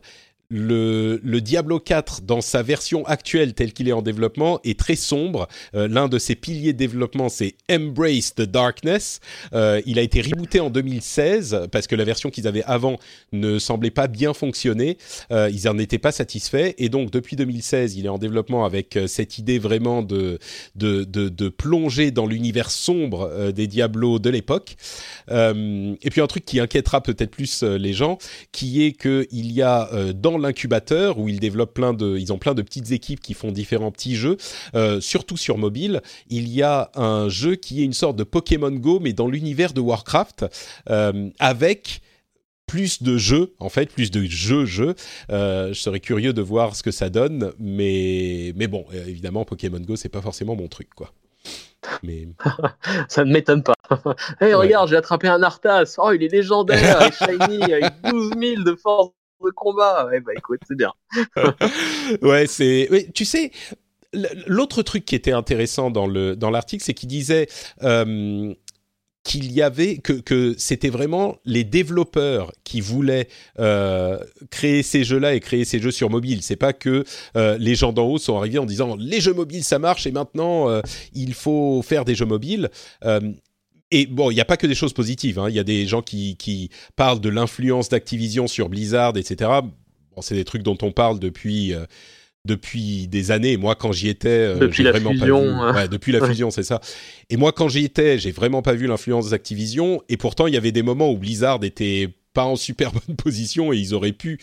le, 0.49 1.19
Diablo 1.41 1.79
4 1.79 2.21
dans 2.21 2.41
sa 2.41 2.63
version 2.63 3.05
actuelle 3.05 3.53
telle 3.53 3.73
qu'il 3.73 3.89
est 3.89 3.93
en 3.93 4.01
développement 4.01 4.59
est 4.63 4.79
très 4.79 4.95
sombre. 4.95 5.47
Euh, 5.75 5.87
l'un 5.87 6.07
de 6.07 6.17
ses 6.17 6.35
piliers 6.35 6.73
de 6.73 6.77
développement 6.77 7.29
c'est 7.29 7.55
Embrace 7.69 8.33
the 8.33 8.43
Darkness. 8.43 9.19
Euh, 9.53 9.81
il 9.85 9.99
a 9.99 10.01
été 10.01 10.21
rebooté 10.21 10.59
en 10.59 10.69
2016 10.69 11.67
parce 11.71 11.87
que 11.87 11.95
la 11.95 12.05
version 12.05 12.29
qu'ils 12.29 12.47
avaient 12.47 12.63
avant 12.63 12.97
ne 13.33 13.59
semblait 13.59 13.91
pas 13.91 14.07
bien 14.07 14.33
fonctionner. 14.33 14.97
Euh, 15.31 15.49
ils 15.51 15.67
en 15.67 15.77
étaient 15.77 15.97
pas 15.97 16.11
satisfaits 16.13 16.73
et 16.77 16.89
donc 16.89 17.11
depuis 17.11 17.35
2016 17.35 17.97
il 17.97 18.05
est 18.05 18.09
en 18.09 18.17
développement 18.17 18.63
avec 18.65 18.97
cette 19.07 19.37
idée 19.37 19.59
vraiment 19.59 20.01
de 20.01 20.39
de, 20.75 21.49
plonger 21.49 22.11
dans 22.11 22.25
l'univers 22.25 22.71
sombre 22.71 23.51
des 23.51 23.67
Diablo 23.67 24.19
de 24.19 24.29
l'époque. 24.29 24.75
et 25.29 26.09
puis 26.09 26.21
un 26.21 26.27
truc 26.27 26.45
qui 26.45 26.59
inquiétera 26.59 27.01
peut-être 27.01 27.31
plus 27.31 27.63
les 27.63 27.93
gens, 27.93 28.17
qui 28.51 28.85
est 28.85 28.91
que 28.91 29.27
il 29.31 29.51
y 29.51 29.61
a 29.61 29.89
dans 30.13 30.36
l'incubateur 30.37 31.19
où 31.19 31.29
ils 31.29 31.39
développent 31.39 31.73
plein 31.73 31.93
de, 31.93 32.17
ils 32.17 32.33
ont 32.33 32.37
plein 32.37 32.53
de 32.53 32.61
petites 32.61 32.91
équipes 32.91 33.19
qui 33.19 33.33
font 33.33 33.51
différents 33.51 33.91
petits 33.91 34.15
jeux, 34.15 34.37
euh, 34.75 34.99
surtout 35.01 35.37
sur 35.37 35.57
mobile. 35.57 36.01
Il 36.29 36.47
y 36.49 36.63
a 36.63 36.91
un 36.95 37.29
jeu 37.29 37.55
qui 37.55 37.81
est 37.81 37.85
une 37.85 37.93
sorte 37.93 38.15
de 38.15 38.23
Pokémon 38.23 38.71
Go 38.71 38.99
mais 38.99 39.13
dans 39.13 39.27
l'univers 39.27 39.73
de 39.73 39.81
Warcraft 39.81 40.45
euh, 40.89 41.29
avec 41.39 42.01
plus 42.65 43.01
de 43.01 43.17
jeux, 43.17 43.53
en 43.59 43.69
fait, 43.69 43.89
plus 43.89 44.11
de 44.11 44.23
jeux-jeux. 44.25 44.93
Euh, 45.31 45.69
je 45.69 45.79
serais 45.79 46.01
curieux 46.01 46.33
de 46.33 46.41
voir 46.41 46.75
ce 46.75 46.83
que 46.83 46.91
ça 46.91 47.09
donne, 47.09 47.53
mais, 47.59 48.51
mais 48.57 48.67
bon, 48.67 48.85
évidemment, 48.91 49.45
Pokémon 49.45 49.79
Go, 49.79 49.95
c'est 49.95 50.09
pas 50.09 50.21
forcément 50.21 50.55
mon 50.57 50.67
truc, 50.67 50.89
quoi. 50.93 51.13
Mais... 52.03 52.27
ça 53.07 53.23
ne 53.23 53.31
m'étonne 53.31 53.63
pas. 53.63 53.75
hey, 54.41 54.53
regarde, 54.53 54.89
j'ai 54.89 54.95
attrapé 54.95 55.27
un 55.27 55.41
Arthas. 55.43 55.95
Oh, 55.97 56.11
il 56.11 56.23
est 56.23 56.31
légendaire, 56.31 56.99
il 57.21 57.29
est 57.29 57.39
shiny, 57.39 57.73
avec 57.73 57.93
12 58.03 58.33
000 58.37 58.63
de 58.63 58.75
force 58.75 59.11
de 59.45 59.51
combat. 59.51 60.05
Ouais, 60.07 60.19
bah 60.19 60.31
écoute, 60.35 60.59
c'est 60.67 60.77
bien. 60.77 60.93
ouais, 62.21 62.47
c'est. 62.47 62.89
tu 63.13 63.25
sais. 63.25 63.51
L'autre 64.47 64.83
truc 64.83 65.03
qui 65.03 65.15
était 65.15 65.33
intéressant 65.33 65.91
dans 65.91 66.07
le 66.07 66.35
dans 66.35 66.49
l'article, 66.49 66.83
c'est 66.83 66.93
qu'il 66.93 67.09
disait 67.09 67.47
euh, 67.83 68.53
qu'il 69.23 69.51
y 69.51 69.61
avait 69.61 69.97
que, 69.97 70.13
que 70.13 70.55
c'était 70.57 70.89
vraiment 70.89 71.35
les 71.43 71.65
développeurs 71.65 72.53
qui 72.63 72.79
voulaient 72.79 73.27
euh, 73.59 74.17
créer 74.49 74.81
ces 74.81 75.03
jeux-là 75.03 75.35
et 75.35 75.41
créer 75.41 75.65
ces 75.65 75.79
jeux 75.79 75.91
sur 75.91 76.09
mobile. 76.09 76.41
C'est 76.41 76.55
pas 76.55 76.71
que 76.71 77.03
euh, 77.35 77.57
les 77.59 77.75
gens 77.75 77.91
d'en 77.91 78.07
haut 78.07 78.17
sont 78.17 78.37
arrivés 78.37 78.59
en 78.59 78.65
disant 78.65 78.95
les 78.97 79.19
jeux 79.19 79.33
mobiles 79.33 79.65
ça 79.65 79.77
marche 79.77 80.07
et 80.07 80.11
maintenant 80.11 80.81
il 81.13 81.33
faut 81.33 81.81
faire 81.81 82.05
des 82.05 82.15
jeux 82.15 82.25
mobiles. 82.25 82.69
Euh, 83.93 83.97
et 83.97 84.05
bon, 84.05 84.31
il 84.31 84.35
n'y 84.35 84.41
a 84.41 84.45
pas 84.45 84.57
que 84.57 84.67
des 84.67 84.75
choses 84.75 84.93
positives. 84.93 85.39
Hein. 85.39 85.49
Il 85.49 85.55
y 85.55 85.59
a 85.59 85.63
des 85.63 85.85
gens 85.87 86.01
qui, 86.01 86.35
qui 86.37 86.69
parlent 86.95 87.19
de 87.19 87.29
l'influence 87.29 87.89
d'Activision 87.89 88.47
sur 88.47 88.69
Blizzard, 88.69 89.17
etc. 89.17 89.51
Bon, 90.15 90.21
c'est 90.21 90.35
des 90.35 90.45
trucs 90.45 90.63
dont 90.63 90.77
on 90.81 90.91
parle 90.91 91.19
depuis 91.19 91.73
euh, 91.73 91.85
depuis 92.45 93.07
des 93.07 93.31
années. 93.31 93.57
Moi, 93.57 93.75
quand 93.75 93.91
j'y 93.91 94.07
étais, 94.07 94.29
euh, 94.29 94.55
depuis 94.57 94.83
la 94.83 94.91
vraiment 94.91 95.11
fusion, 95.11 95.39
pas 95.39 95.45
vu... 95.45 95.49
Hein. 95.49 95.75
ouais, 95.75 95.87
depuis 95.89 96.11
la 96.13 96.25
fusion, 96.27 96.49
c'est 96.49 96.63
ça. 96.63 96.79
Et 97.29 97.35
moi, 97.35 97.51
quand 97.51 97.67
j'y 97.67 97.83
étais, 97.83 98.17
j'ai 98.19 98.31
vraiment 98.31 98.61
pas 98.61 98.73
vu 98.73 98.87
l'influence 98.87 99.29
d'Activision. 99.29 100.01
Et 100.07 100.17
pourtant, 100.17 100.47
il 100.47 100.53
y 100.53 100.57
avait 100.57 100.71
des 100.71 100.83
moments 100.83 101.11
où 101.11 101.17
Blizzard 101.17 101.63
était 101.63 102.09
pas 102.33 102.45
en 102.45 102.55
super 102.55 102.91
bonne 103.07 103.17
position 103.17 103.73
et 103.73 103.77
ils 103.77 103.93
auraient 103.93 104.13
pu 104.13 104.39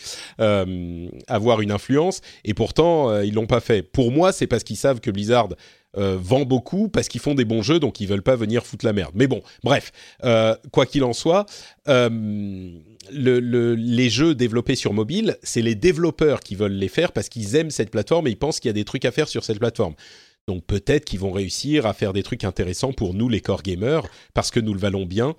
avoir 1.27 1.61
une 1.61 1.71
influence. 1.71 2.21
Et 2.43 2.53
pourtant, 2.53 3.21
ils 3.21 3.33
l'ont 3.33 3.47
pas 3.47 3.61
fait. 3.61 3.81
Pour 3.81 4.11
moi, 4.11 4.31
c'est 4.31 4.47
parce 4.47 4.63
qu'ils 4.63 4.77
savent 4.77 4.99
que 4.99 5.09
Blizzard 5.09 5.49
vend 5.95 6.45
beaucoup 6.45 6.89
parce 6.89 7.07
qu'ils 7.07 7.21
font 7.21 7.35
des 7.35 7.45
bons 7.45 7.61
jeux, 7.61 7.79
donc 7.79 7.99
ils 7.99 8.07
veulent 8.07 8.23
pas 8.23 8.35
venir 8.35 8.65
foutre 8.65 8.85
la 8.85 8.93
merde. 8.93 9.11
Mais 9.15 9.27
bon, 9.27 9.41
bref, 9.63 9.91
quoi 10.71 10.85
qu'il 10.85 11.03
en 11.03 11.13
soit, 11.13 11.45
le, 11.87 13.75
les 13.75 14.09
jeux 14.09 14.35
développés 14.35 14.75
sur 14.75 14.93
mobile, 14.93 15.37
c'est 15.43 15.61
les 15.61 15.75
développeurs 15.75 16.39
qui 16.39 16.55
veulent 16.55 16.73
les 16.73 16.89
faire 16.89 17.11
parce 17.11 17.29
qu'ils 17.29 17.55
aiment 17.55 17.71
cette 17.71 17.91
plateforme 17.91 18.27
et 18.27 18.31
ils 18.31 18.37
pensent 18.37 18.59
qu'il 18.59 18.69
y 18.69 18.71
a 18.71 18.73
des 18.73 18.85
trucs 18.85 19.05
à 19.05 19.11
faire 19.11 19.27
sur 19.27 19.43
cette 19.43 19.59
plateforme. 19.59 19.95
Donc 20.47 20.63
peut-être 20.65 21.05
qu'ils 21.05 21.19
vont 21.19 21.31
réussir 21.31 21.85
à 21.85 21.93
faire 21.93 22.13
des 22.13 22.23
trucs 22.23 22.43
intéressants 22.43 22.93
pour 22.93 23.13
nous 23.13 23.29
les 23.29 23.41
core 23.41 23.63
gamers 23.63 24.03
parce 24.33 24.51
que 24.51 24.59
nous 24.59 24.73
le 24.73 24.79
valons 24.79 25.05
bien. 25.05 25.35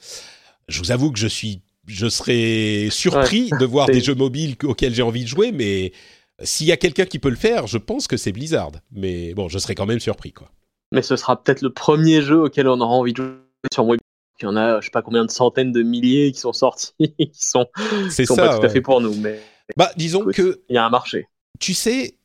Je 0.68 0.80
vous 0.80 0.90
avoue 0.90 1.12
que 1.12 1.18
je 1.18 1.28
suis, 1.28 1.60
je 1.86 2.08
serais 2.08 2.88
surpris 2.90 3.50
de 3.60 3.64
voir 3.64 3.86
des 3.86 4.00
jeux 4.00 4.16
mobiles 4.16 4.56
auxquels 4.64 4.94
j'ai 4.94 5.02
envie 5.02 5.22
de 5.22 5.28
jouer, 5.28 5.52
mais 5.52 5.92
s'il 6.42 6.66
y 6.66 6.72
a 6.72 6.76
quelqu'un 6.76 7.06
qui 7.06 7.18
peut 7.18 7.30
le 7.30 7.36
faire, 7.36 7.66
je 7.66 7.78
pense 7.78 8.06
que 8.06 8.16
c'est 8.16 8.32
Blizzard. 8.32 8.72
Mais 8.92 9.34
bon, 9.34 9.48
je 9.48 9.58
serais 9.58 9.74
quand 9.74 9.86
même 9.86 10.00
surpris, 10.00 10.32
quoi. 10.32 10.50
Mais 10.92 11.02
ce 11.02 11.16
sera 11.16 11.42
peut-être 11.42 11.62
le 11.62 11.72
premier 11.72 12.22
jeu 12.22 12.42
auquel 12.42 12.68
on 12.68 12.80
aura 12.80 12.94
envie 12.94 13.12
de 13.12 13.22
jouer 13.22 13.34
sur 13.72 13.84
mobile. 13.84 14.00
Il 14.40 14.44
y 14.44 14.46
en 14.46 14.56
a, 14.56 14.80
je 14.80 14.86
sais 14.86 14.90
pas 14.90 15.02
combien 15.02 15.24
de 15.24 15.30
centaines 15.30 15.72
de 15.72 15.82
milliers 15.82 16.30
qui 16.30 16.40
sont 16.40 16.52
sortis, 16.52 16.92
qui 16.98 17.30
sont, 17.32 17.66
sont 18.10 18.34
ça, 18.34 18.48
pas 18.48 18.58
tout 18.58 18.66
à 18.66 18.68
fait 18.68 18.82
pour 18.82 19.00
nous. 19.00 19.14
Mais 19.14 19.40
bah, 19.76 19.90
disons 19.96 20.26
que 20.26 20.60
il 20.68 20.74
y 20.74 20.78
a 20.78 20.84
un 20.84 20.90
marché. 20.90 21.26
Tu 21.58 21.72
sais, 21.72 22.16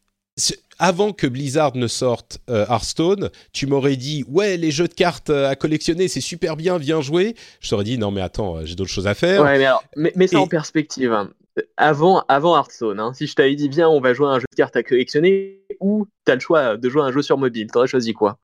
avant 0.77 1.13
que 1.13 1.27
Blizzard 1.27 1.75
ne 1.75 1.87
sorte 1.87 2.39
euh, 2.49 2.65
Hearthstone, 2.67 3.29
tu 3.53 3.65
m'aurais 3.65 3.95
dit 3.95 4.25
ouais 4.27 4.57
les 4.57 4.71
jeux 4.71 4.87
de 4.87 4.93
cartes 4.93 5.29
euh, 5.29 5.49
à 5.49 5.55
collectionner 5.55 6.07
c'est 6.07 6.21
super 6.21 6.57
bien, 6.57 6.77
viens 6.77 7.01
jouer. 7.01 7.35
Je 7.61 7.69
t'aurais 7.69 7.83
dit 7.85 7.97
non 7.97 8.11
mais 8.11 8.21
attends 8.21 8.57
euh, 8.57 8.65
j'ai 8.65 8.75
d'autres 8.75 8.91
choses 8.91 9.07
à 9.07 9.13
faire. 9.13 9.41
Ouais 9.43 9.57
mais 9.57 9.65
alors 9.65 9.83
mais, 9.95 10.27
ça 10.27 10.39
en 10.39 10.47
perspective. 10.47 11.13
Hein. 11.13 11.31
Avant 11.77 12.23
avant 12.29 12.55
Hearthstone, 12.55 12.99
hein, 12.99 13.13
si 13.13 13.27
je 13.27 13.35
t'avais 13.35 13.55
dit 13.55 13.67
viens 13.67 13.89
on 13.89 13.99
va 13.99 14.13
jouer 14.13 14.27
à 14.27 14.31
un 14.31 14.39
jeu 14.39 14.45
de 14.51 14.55
cartes 14.55 14.75
à 14.77 14.83
collectionner 14.83 15.65
ou 15.81 16.07
t'as 16.23 16.35
le 16.35 16.39
choix 16.39 16.77
de 16.77 16.89
jouer 16.89 17.01
à 17.01 17.05
un 17.05 17.11
jeu 17.11 17.21
sur 17.21 17.37
mobile, 17.37 17.67
t'aurais 17.71 17.87
choisi 17.87 18.13
quoi? 18.13 18.39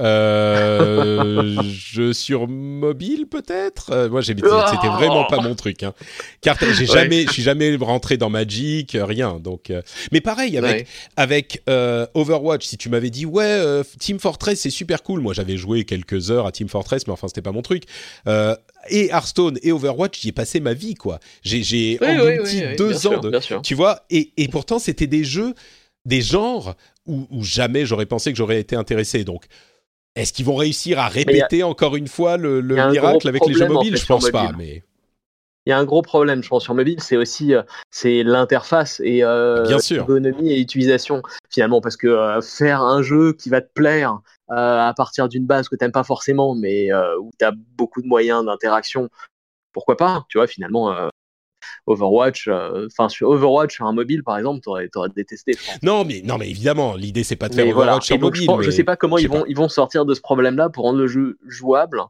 Euh, 0.00 1.62
jeu 1.62 2.12
sur 2.12 2.48
mobile 2.48 3.26
peut-être? 3.26 3.90
Euh, 3.92 4.08
moi, 4.08 4.22
c'était 4.22 4.42
vraiment 4.42 5.24
pas 5.24 5.40
mon 5.40 5.54
truc. 5.54 5.82
Hein. 5.82 5.92
Car 6.40 6.56
j'ai 6.60 6.86
jamais, 6.86 7.24
je 7.26 7.32
suis 7.32 7.42
jamais 7.42 7.76
rentré 7.76 8.16
dans 8.16 8.30
Magic, 8.30 8.94
euh, 8.94 9.04
rien. 9.04 9.38
Donc, 9.38 9.70
euh, 9.70 9.82
mais 10.12 10.20
pareil 10.20 10.56
avec 10.56 10.86
avec 11.16 11.62
Overwatch. 11.66 12.66
Si 12.66 12.76
tu 12.76 12.88
m'avais 12.88 13.10
dit 13.10 13.26
ouais, 13.26 13.82
Team 13.98 14.18
Fortress 14.18 14.60
c'est 14.60 14.70
super 14.70 15.02
cool. 15.02 15.20
Moi, 15.20 15.34
j'avais 15.34 15.56
joué 15.56 15.84
quelques 15.84 16.30
heures 16.30 16.46
à 16.46 16.52
Team 16.52 16.68
Fortress, 16.68 17.06
mais 17.06 17.12
enfin 17.12 17.28
c'était 17.28 17.42
pas 17.42 17.52
mon 17.52 17.62
truc. 17.62 17.84
et 18.88 19.08
Hearthstone 19.08 19.58
et 19.62 19.72
Overwatch, 19.72 20.20
j'y 20.20 20.28
ai 20.28 20.32
passé 20.32 20.60
ma 20.60 20.74
vie 20.74 20.94
quoi. 20.94 21.20
J'ai 21.42 21.62
j'ai 21.62 21.98
deux 22.76 23.06
ans 23.06 23.20
de, 23.20 23.60
tu 23.62 23.74
vois. 23.74 24.04
Et 24.10 24.32
et 24.36 24.48
pourtant 24.48 24.78
c'était 24.78 25.06
des 25.06 25.24
jeux, 25.24 25.54
des 26.06 26.22
genres 26.22 26.76
où, 27.06 27.26
où 27.30 27.44
jamais 27.44 27.84
j'aurais 27.86 28.06
pensé 28.06 28.32
que 28.32 28.38
j'aurais 28.38 28.60
été 28.60 28.76
intéressé. 28.76 29.24
Donc 29.24 29.44
est-ce 30.16 30.32
qu'ils 30.32 30.46
vont 30.46 30.56
réussir 30.56 30.98
à 30.98 31.08
répéter 31.08 31.62
encore 31.62 31.96
une 31.96 32.08
fois 32.08 32.36
le, 32.36 32.60
miracle 32.62 33.28
avec 33.28 33.46
les 33.46 33.54
jeux 33.54 33.68
mobiles? 33.68 33.96
Je 33.96 34.06
pense 34.06 34.30
pas, 34.30 34.52
mais 34.56 34.82
il 35.66 35.70
y 35.70 35.72
a 35.72 35.78
un 35.78 35.84
gros 35.84 36.02
problème, 36.02 36.42
je 36.42 36.48
pense, 36.48 36.64
sur 36.64 36.74
mobile, 36.74 37.00
c'est 37.00 37.16
aussi 37.16 37.54
euh, 37.54 37.62
c'est 37.90 38.22
l'interface 38.22 39.00
et 39.04 39.22
euh, 39.22 39.64
l'ergonomie 39.90 40.52
et 40.52 40.56
l'utilisation 40.56 41.22
finalement, 41.50 41.82
parce 41.82 41.96
que 41.96 42.06
euh, 42.06 42.40
faire 42.40 42.80
un 42.80 43.02
jeu 43.02 43.34
qui 43.34 43.50
va 43.50 43.60
te 43.60 43.70
plaire 43.72 44.20
à 44.48 44.92
partir 44.96 45.28
d'une 45.28 45.46
base 45.46 45.68
que 45.68 45.76
tu 45.76 45.84
n'aimes 45.84 45.92
pas 45.92 46.02
forcément, 46.02 46.56
mais 46.56 46.88
où 47.20 47.30
tu 47.38 47.44
as 47.44 47.52
beaucoup 47.78 48.02
de 48.02 48.08
moyens 48.08 48.44
d'interaction, 48.44 49.08
pourquoi 49.72 49.96
pas 49.96 50.24
Tu 50.28 50.38
vois, 50.38 50.48
finalement, 50.48 50.92
Overwatch, 51.90 52.48
euh, 52.48 52.86
enfin 52.86 53.08
sur 53.08 53.28
Overwatch 53.30 53.74
sur 53.74 53.86
un 53.86 53.92
mobile 53.92 54.22
par 54.22 54.38
exemple, 54.38 54.60
t'aurais 54.60 54.88
aurais 54.94 55.08
détesté. 55.14 55.56
Non 55.82 56.04
mais 56.04 56.22
non 56.24 56.38
mais 56.38 56.48
évidemment, 56.48 56.94
l'idée 56.94 57.24
c'est 57.24 57.36
pas 57.36 57.48
de 57.48 57.54
faire 57.54 57.66
Overwatch 57.66 58.06
sur 58.06 58.18
mobile. 58.18 58.48
Je, 58.60 58.70
sais 58.70 58.84
pas 58.84 58.96
comment 58.96 59.18
ils 59.18 59.28
vont 59.28 59.44
ils 59.46 59.56
vont 59.56 59.68
sortir 59.68 60.04
de 60.04 60.14
ce 60.14 60.20
problème-là 60.20 60.68
pour 60.70 60.84
rendre 60.84 60.98
le 60.98 61.06
jeu 61.06 61.38
jouable. 61.46 62.02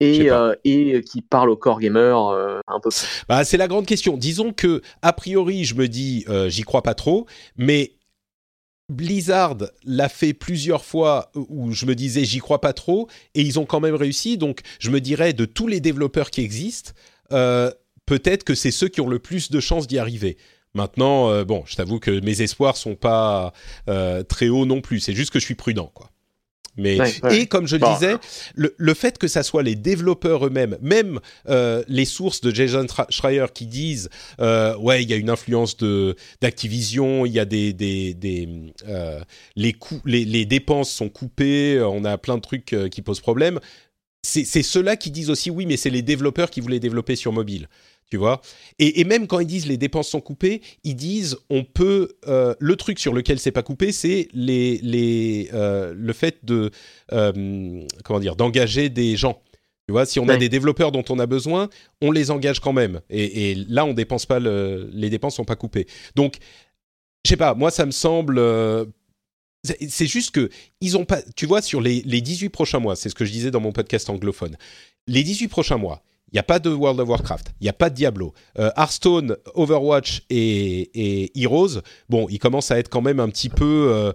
Et, 0.00 0.28
euh, 0.28 0.54
et, 0.64 1.02
qui 1.02 1.22
parle 1.22 1.48
au 1.48 1.56
core 1.56 1.78
gamer 1.78 2.28
euh, 2.28 2.58
un 2.66 2.80
peu 2.80 2.90
plus. 2.90 3.24
Bah, 3.28 3.44
c'est 3.44 3.56
la 3.56 3.68
grande 3.68 3.86
question. 3.86 4.16
Disons 4.16 4.52
que, 4.52 4.82
a 5.02 5.12
priori, 5.12 5.64
je 5.64 5.76
me 5.76 5.86
dis, 5.86 6.26
j'y 6.48 6.62
crois 6.62 6.82
pas 6.82 6.94
trop, 6.94 7.26
mais 7.56 7.94
Blizzard 8.90 9.56
l'a 9.84 10.08
fait 10.08 10.34
plusieurs 10.34 10.84
fois 10.84 11.30
où 11.34 11.72
je 11.72 11.86
me 11.86 11.94
disais, 11.94 12.24
j'y 12.24 12.40
crois 12.40 12.60
pas 12.60 12.72
trop, 12.72 13.08
et 13.34 13.40
ils 13.40 13.58
ont 13.58 13.66
quand 13.66 13.80
même 13.80 13.94
réussi. 13.94 14.36
Donc, 14.36 14.60
je 14.80 14.90
me 14.90 15.00
dirais, 15.00 15.32
de 15.32 15.44
tous 15.44 15.68
les 15.68 15.80
développeurs 15.80 16.30
qui 16.30 16.42
existent, 16.42 16.90
peut-être 18.06 18.44
que 18.44 18.54
c'est 18.54 18.70
ceux 18.70 18.88
qui 18.88 19.00
ont 19.00 19.08
le 19.08 19.18
plus 19.18 19.50
de 19.50 19.60
chances 19.60 19.86
d'y 19.86 19.98
arriver. 19.98 20.36
Maintenant, 20.74 21.30
euh, 21.30 21.44
bon, 21.44 21.62
je 21.66 21.76
t'avoue 21.76 22.00
que 22.00 22.20
mes 22.20 22.42
espoirs 22.42 22.76
sont 22.76 22.96
pas 22.96 23.52
euh, 23.88 24.22
très 24.24 24.48
hauts 24.48 24.66
non 24.66 24.80
plus. 24.80 25.00
C'est 25.00 25.14
juste 25.14 25.32
que 25.32 25.38
je 25.38 25.44
suis 25.44 25.54
prudent, 25.54 25.90
quoi. 25.94 26.10
Mais 26.76 26.98
et 27.30 27.46
comme 27.46 27.68
je 27.68 27.76
le 27.76 27.86
disais, 27.94 28.16
le, 28.56 28.94
fait 28.94 29.16
que 29.16 29.28
ça 29.28 29.44
soit 29.44 29.62
les 29.62 29.76
développeurs 29.76 30.44
eux-mêmes, 30.44 30.76
même 30.82 31.20
euh, 31.48 31.84
les 31.86 32.04
sources 32.04 32.40
de 32.40 32.52
Jason 32.52 32.84
Schreier 33.10 33.46
qui 33.54 33.66
disent 33.66 34.10
ouais 34.40 35.00
il 35.04 35.08
y 35.08 35.12
a 35.12 35.16
une 35.16 35.30
influence 35.30 35.76
de 35.76 36.16
d'Activision, 36.40 37.26
il 37.26 37.32
y 37.32 37.38
a 37.38 37.44
des 37.44 37.72
des, 37.72 38.14
des 38.14 38.48
les 39.54 39.72
coûts 39.72 40.00
les, 40.04 40.24
les, 40.24 40.46
dépenses 40.46 40.90
sont 40.90 41.10
coupées, 41.10 41.80
on 41.80 42.04
a 42.04 42.18
plein 42.18 42.38
de 42.38 42.42
trucs 42.42 42.74
qui 42.90 43.02
posent 43.02 43.20
problème. 43.20 43.60
C'est 44.24 44.44
ceux-là 44.44 44.96
qui 44.96 45.12
disent 45.12 45.30
aussi 45.30 45.50
oui 45.50 45.66
mais 45.66 45.76
c'est 45.76 45.90
les 45.90 46.02
développeurs 46.02 46.50
qui 46.50 46.60
voulaient 46.60 46.80
développer 46.80 47.14
sur 47.14 47.30
mobile 47.30 47.68
tu 48.10 48.16
vois. 48.16 48.40
Et, 48.78 49.04
même 49.04 49.26
quand 49.26 49.40
ils 49.40 49.46
disent 49.46 49.66
les 49.66 49.76
dépenses 49.76 50.08
sont 50.08 50.20
coupées, 50.20 50.62
ils 50.84 50.94
disent 50.94 51.36
on 51.50 51.64
peut 51.64 52.16
euh, 52.28 52.54
le 52.58 52.76
truc 52.76 52.98
sur 52.98 53.12
lequel 53.12 53.38
c'est 53.38 53.52
pas 53.52 53.62
coupé, 53.62 53.92
c'est 53.92 54.28
les, 54.32 54.78
les 54.82 55.50
euh, 55.52 55.94
le 55.96 56.12
fait 56.12 56.44
de 56.44 56.70
euh, 57.12 57.82
comment 58.04 58.20
dire 58.20 58.36
d'engager 58.36 58.88
des 58.88 59.16
gens. 59.16 59.42
Tu 59.86 59.92
vois, 59.92 60.06
si 60.06 60.18
on 60.18 60.28
a 60.28 60.38
des 60.38 60.48
développeurs 60.48 60.92
dont 60.92 61.04
on 61.10 61.18
a 61.18 61.26
besoin, 61.26 61.68
on 62.00 62.10
les 62.10 62.30
engage 62.30 62.58
quand 62.58 62.72
même. 62.72 63.02
Et, 63.10 63.54
là, 63.68 63.84
on 63.84 63.92
dépense 63.92 64.24
pas 64.24 64.40
le, 64.40 64.88
les 64.94 65.10
dépenses 65.10 65.36
sont 65.36 65.44
pas 65.44 65.56
coupées. 65.56 65.86
Donc, 66.14 66.36
je 67.22 67.28
sais 67.28 67.36
pas, 67.36 67.54
moi 67.54 67.70
ça 67.70 67.84
me 67.84 67.90
semble 67.90 68.40
c'est 69.64 70.06
juste 70.06 70.30
que 70.30 70.50
ils 70.80 70.96
ont 70.96 71.04
pas. 71.04 71.22
Tu 71.36 71.46
vois, 71.46 71.62
sur 71.62 71.80
les, 71.80 72.02
les 72.02 72.20
18 72.20 72.50
prochains 72.50 72.78
mois, 72.78 72.96
c'est 72.96 73.08
ce 73.08 73.14
que 73.14 73.24
je 73.24 73.32
disais 73.32 73.50
dans 73.50 73.60
mon 73.60 73.72
podcast 73.72 74.08
anglophone. 74.10 74.56
Les 75.06 75.22
18 75.22 75.48
prochains 75.48 75.78
mois, 75.78 76.02
il 76.32 76.36
n'y 76.36 76.40
a 76.40 76.44
pas 76.44 76.58
de 76.58 76.70
World 76.70 76.98
of 77.00 77.08
Warcraft, 77.08 77.52
il 77.60 77.64
n'y 77.64 77.68
a 77.68 77.72
pas 77.72 77.90
de 77.90 77.94
Diablo. 77.94 78.34
Euh, 78.58 78.70
Hearthstone, 78.76 79.36
Overwatch 79.54 80.22
et, 80.30 81.30
Heroes, 81.40 81.80
bon, 82.08 82.26
ils 82.28 82.38
commencent 82.38 82.70
à 82.70 82.78
être 82.78 82.88
quand 82.88 83.02
même 83.02 83.20
un 83.20 83.28
petit 83.28 83.48
peu, 83.48 83.88
euh, 83.92 84.12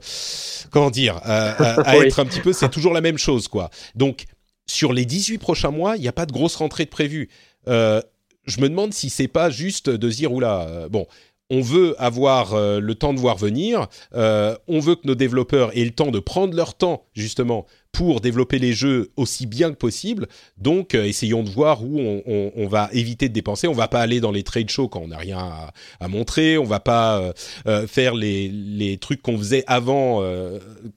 comment 0.69 0.89
dire, 0.89 1.21
euh, 1.25 1.53
à, 1.57 1.97
être 2.05 2.19
un 2.19 2.25
petit 2.25 2.41
peu, 2.41 2.51
c'est 2.51 2.69
toujours 2.69 2.93
la 2.93 3.01
même 3.01 3.17
chose, 3.17 3.47
quoi. 3.47 3.69
Donc, 3.95 4.25
sur 4.65 4.91
les 4.91 5.05
18 5.05 5.37
prochains 5.37 5.71
mois, 5.71 5.95
il 5.95 6.01
n'y 6.01 6.07
a 6.07 6.13
pas 6.13 6.25
de 6.25 6.33
grosse 6.33 6.57
rentrée 6.57 6.85
de 6.85 6.89
prévue. 6.89 7.29
je 7.65 8.61
me 8.61 8.67
demande 8.67 8.93
si 8.93 9.09
c'est 9.09 9.27
pas 9.27 9.49
juste 9.49 9.89
de 9.89 10.09
dire, 10.09 10.33
oula, 10.33 10.87
bon, 10.89 11.07
on 11.49 11.61
veut 11.61 11.95
avoir 11.99 12.55
le 12.55 12.95
temps 12.95 13.13
de 13.13 13.19
voir 13.19 13.37
venir, 13.37 13.87
on 14.13 14.79
veut 14.79 14.95
que 14.95 15.07
nos 15.07 15.15
développeurs 15.15 15.75
aient 15.77 15.85
le 15.85 15.91
temps 15.91 16.11
de 16.11 16.19
prendre 16.19 16.53
leur 16.53 16.75
temps 16.75 17.05
justement 17.13 17.65
pour 17.91 18.21
développer 18.21 18.59
les 18.59 18.73
jeux 18.73 19.11
aussi 19.15 19.45
bien 19.45 19.71
que 19.71 19.75
possible. 19.75 20.27
Donc, 20.57 20.95
euh, 20.95 21.03
essayons 21.05 21.43
de 21.43 21.49
voir 21.49 21.83
où 21.83 21.99
on, 21.99 22.67
va 22.67 22.89
éviter 22.93 23.29
de 23.29 23.33
dépenser. 23.33 23.67
On 23.67 23.73
va 23.73 23.87
pas 23.87 23.99
aller 24.01 24.19
dans 24.19 24.31
les 24.31 24.43
trade 24.43 24.69
shows 24.69 24.87
quand 24.87 25.01
on 25.01 25.07
n'a 25.07 25.17
rien 25.17 25.71
à, 25.99 26.07
montrer. 26.07 26.57
On 26.57 26.63
va 26.63 26.79
pas 26.79 27.19
euh, 27.19 27.33
euh, 27.67 27.87
faire 27.87 28.13
les, 28.13 28.97
trucs 29.01 29.21
qu'on 29.21 29.37
faisait 29.37 29.63
avant 29.67 30.23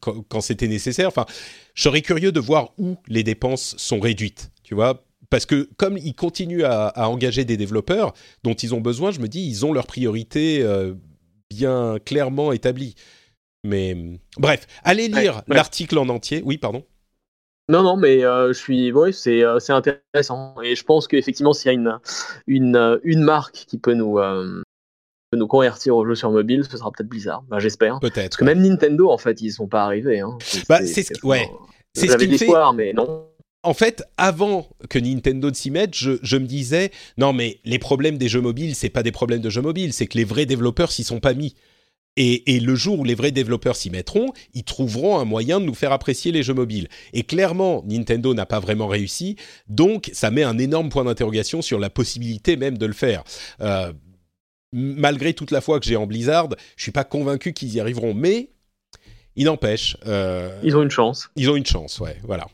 quand, 0.01 0.41
c'était 0.41 0.69
nécessaire. 0.69 1.09
Enfin, 1.09 1.27
je 1.75 1.83
serais 1.83 2.03
curieux 2.03 2.33
de 2.33 2.41
voir 2.41 2.73
où 2.79 2.97
les 3.09 3.23
dépenses 3.23 3.75
sont 3.79 4.01
réduites. 4.01 4.51
Tu 4.63 4.75
vois, 4.75 5.05
parce 5.31 5.47
que 5.47 5.69
comme 5.77 5.97
ils 5.97 6.15
continuent 6.15 6.65
à, 6.65 7.09
engager 7.09 7.45
des 7.45 7.57
développeurs 7.57 8.13
dont 8.45 8.55
ils 8.55 8.75
ont 8.75 8.81
besoin, 8.81 9.11
je 9.11 9.21
me 9.21 9.29
dis 9.29 9.41
ils 9.41 9.65
ont 9.65 9.73
leurs 9.73 9.87
priorités 9.87 10.65
bien 11.51 11.99
clairement 12.05 12.53
établies. 12.53 12.95
Mais 13.65 13.97
bref, 14.39 14.67
allez 14.83 15.09
lire 15.09 15.43
l'article 15.47 15.99
en 15.99 16.09
entier. 16.09 16.43
Oui, 16.45 16.59
pardon. 16.59 16.85
Non, 17.69 17.83
non, 17.83 17.97
mais 17.97 18.25
euh, 18.25 18.49
je 18.49 18.59
suis, 18.59 18.93
oui, 18.93 19.13
c'est 19.13 19.45
euh, 19.45 19.61
c'est 19.61 19.73
intéressant 19.73 20.57
et 20.63 20.75
je 20.75 20.83
pense 20.83 21.07
qu'effectivement, 21.07 21.53
s'il 21.53 21.67
y 21.67 21.71
a 21.71 21.73
une 21.73 21.99
une 22.47 22.77
euh, 22.77 22.99
une 23.05 23.23
marque 23.23 23.65
qui 23.69 23.79
peut 23.79 23.95
nous 23.95 24.19
nous 25.35 25.47
convertir 25.47 25.97
aux 25.97 26.05
jeux 26.05 26.15
sur 26.15 26.31
mobile, 26.31 26.65
ce 26.69 26.77
sera 26.77 26.91
peut-être 26.91 27.09
Blizzard. 27.09 27.43
Bah, 27.49 27.59
j'espère. 27.59 28.01
Peut-être. 28.01 28.31
Parce 28.31 28.37
que 28.37 28.45
même 28.45 28.61
Nintendo, 28.61 29.11
en 29.11 29.17
fait, 29.17 29.41
ils 29.41 29.51
sont 29.51 29.69
pas 29.69 29.85
arrivés. 29.85 30.21
Hein. 30.21 30.37
Bah, 30.69 30.85
c'est 30.85 31.05
ce 31.05 31.25
ouais. 31.25 31.49
C'est 31.95 32.09
ce 32.09 32.17
qui 32.17 32.37
fait. 32.37 32.49
mais 32.75 32.93
non. 32.93 33.29
En 33.63 33.75
fait, 33.75 34.03
avant 34.17 34.69
que 34.91 34.99
Nintendo 34.99 35.49
s'y 35.55 35.71
mette, 35.71 35.95
je, 35.95 36.19
je, 36.21 36.37
me 36.37 36.47
disais 36.47 36.91
non 37.17 37.33
mais 37.33 37.61
les 37.65 37.79
problèmes 37.79 38.19
des 38.19 38.29
jeux 38.29 38.41
mobiles, 38.41 38.75
c'est 38.75 38.91
pas 38.91 39.05
des 39.05 39.13
problèmes 39.13 39.41
de 39.41 39.51
jeux 39.51 39.63
mobiles, 39.63 39.93
c'est 39.93 40.09
que 40.09 40.19
les 40.19 40.25
vrais 40.25 40.47
développeurs 40.47 40.91
s'y 40.91 41.05
sont 41.05 41.21
pas 41.21 41.33
mis. 41.33 41.55
Et, 42.17 42.61
le 42.61 42.75
jour 42.75 43.01
où 43.01 43.05
les 43.05 43.15
vrais 43.15 43.31
développeurs 43.31 43.75
s'y 43.75 43.89
mettront, 43.89 44.33
ils 44.53 44.65
trouveront 44.65 45.19
un 45.19 45.25
moyen 45.25 45.61
de 45.61 45.65
nous 45.65 45.75
faire 45.75 45.93
apprécier 45.93 46.31
les 46.31 46.43
jeux 46.43 46.53
mobiles. 46.53 46.89
Et 47.15 47.23
clairement, 47.23 47.83
Nintendo 47.87 48.35
n'a 48.35 48.45
pas 48.45 48.61
vraiment 48.61 48.87
réussi, 48.87 49.37
donc 49.69 50.11
ça 50.13 50.31
met 50.31 50.43
un 50.43 50.59
énorme 50.59 50.91
point 50.91 51.05
d'interrogation 51.05 51.63
sur 51.63 51.79
la 51.79 51.89
possibilité 51.89 52.57
même 52.57 52.77
de 52.77 52.85
le 52.85 52.93
faire. 52.93 53.25
Euh, 53.63 53.93
malgré 54.73 55.33
toute 55.33 55.51
la 55.51 55.63
foi 55.63 55.81
que 55.81 55.87
j'ai 55.87 55.97
en 55.97 56.07
Blizzard, 56.07 56.49
je 56.77 56.83
suis 56.83 56.93
pas 56.93 57.05
convaincu 57.05 57.55
qu'ils 57.55 57.75
y 57.75 57.81
arriveront, 57.81 58.13
mais 58.13 58.51
il 59.35 59.47
n'empêche. 59.47 59.97
Euh, 60.07 60.61
ils 60.63 60.77
ont 60.77 60.83
une 60.83 60.91
chance. 60.91 61.31
Ils 61.37 61.49
ont 61.49 61.57
une 61.57 61.67
chance, 61.67 61.99
ouais, 62.01 62.19
voilà. 62.25 62.47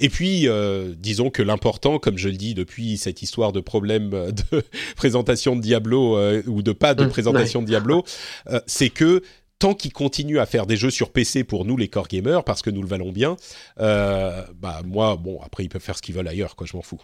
Et 0.00 0.08
puis, 0.08 0.48
euh, 0.48 0.94
disons 0.96 1.30
que 1.30 1.42
l'important, 1.42 1.98
comme 1.98 2.18
je 2.18 2.28
le 2.28 2.36
dis 2.36 2.54
depuis 2.54 2.98
cette 2.98 3.22
histoire 3.22 3.52
de 3.52 3.60
problème 3.60 4.10
de 4.10 4.62
présentation 4.96 5.56
de 5.56 5.60
Diablo 5.60 6.16
euh, 6.16 6.42
ou 6.46 6.62
de 6.62 6.72
pas 6.72 6.94
de 6.94 7.04
mmh, 7.04 7.08
présentation 7.08 7.62
de 7.62 7.66
Diablo, 7.66 8.04
euh, 8.48 8.60
c'est 8.66 8.90
que 8.90 9.22
tant 9.58 9.74
qu'ils 9.74 9.92
continuent 9.92 10.38
à 10.38 10.46
faire 10.46 10.66
des 10.66 10.76
jeux 10.76 10.90
sur 10.90 11.10
PC 11.10 11.42
pour 11.42 11.64
nous 11.64 11.76
les 11.76 11.88
core 11.88 12.06
gamers, 12.06 12.44
parce 12.44 12.62
que 12.62 12.70
nous 12.70 12.82
le 12.82 12.88
valons 12.88 13.10
bien, 13.10 13.36
bah 13.76 14.82
moi, 14.84 15.16
bon, 15.16 15.40
après 15.42 15.64
ils 15.64 15.68
peuvent 15.68 15.82
faire 15.82 15.96
ce 15.96 16.02
qu'ils 16.02 16.14
veulent 16.14 16.28
ailleurs, 16.28 16.54
quoi, 16.54 16.66
je 16.66 16.76
m'en 16.76 16.82
fous. 16.82 17.02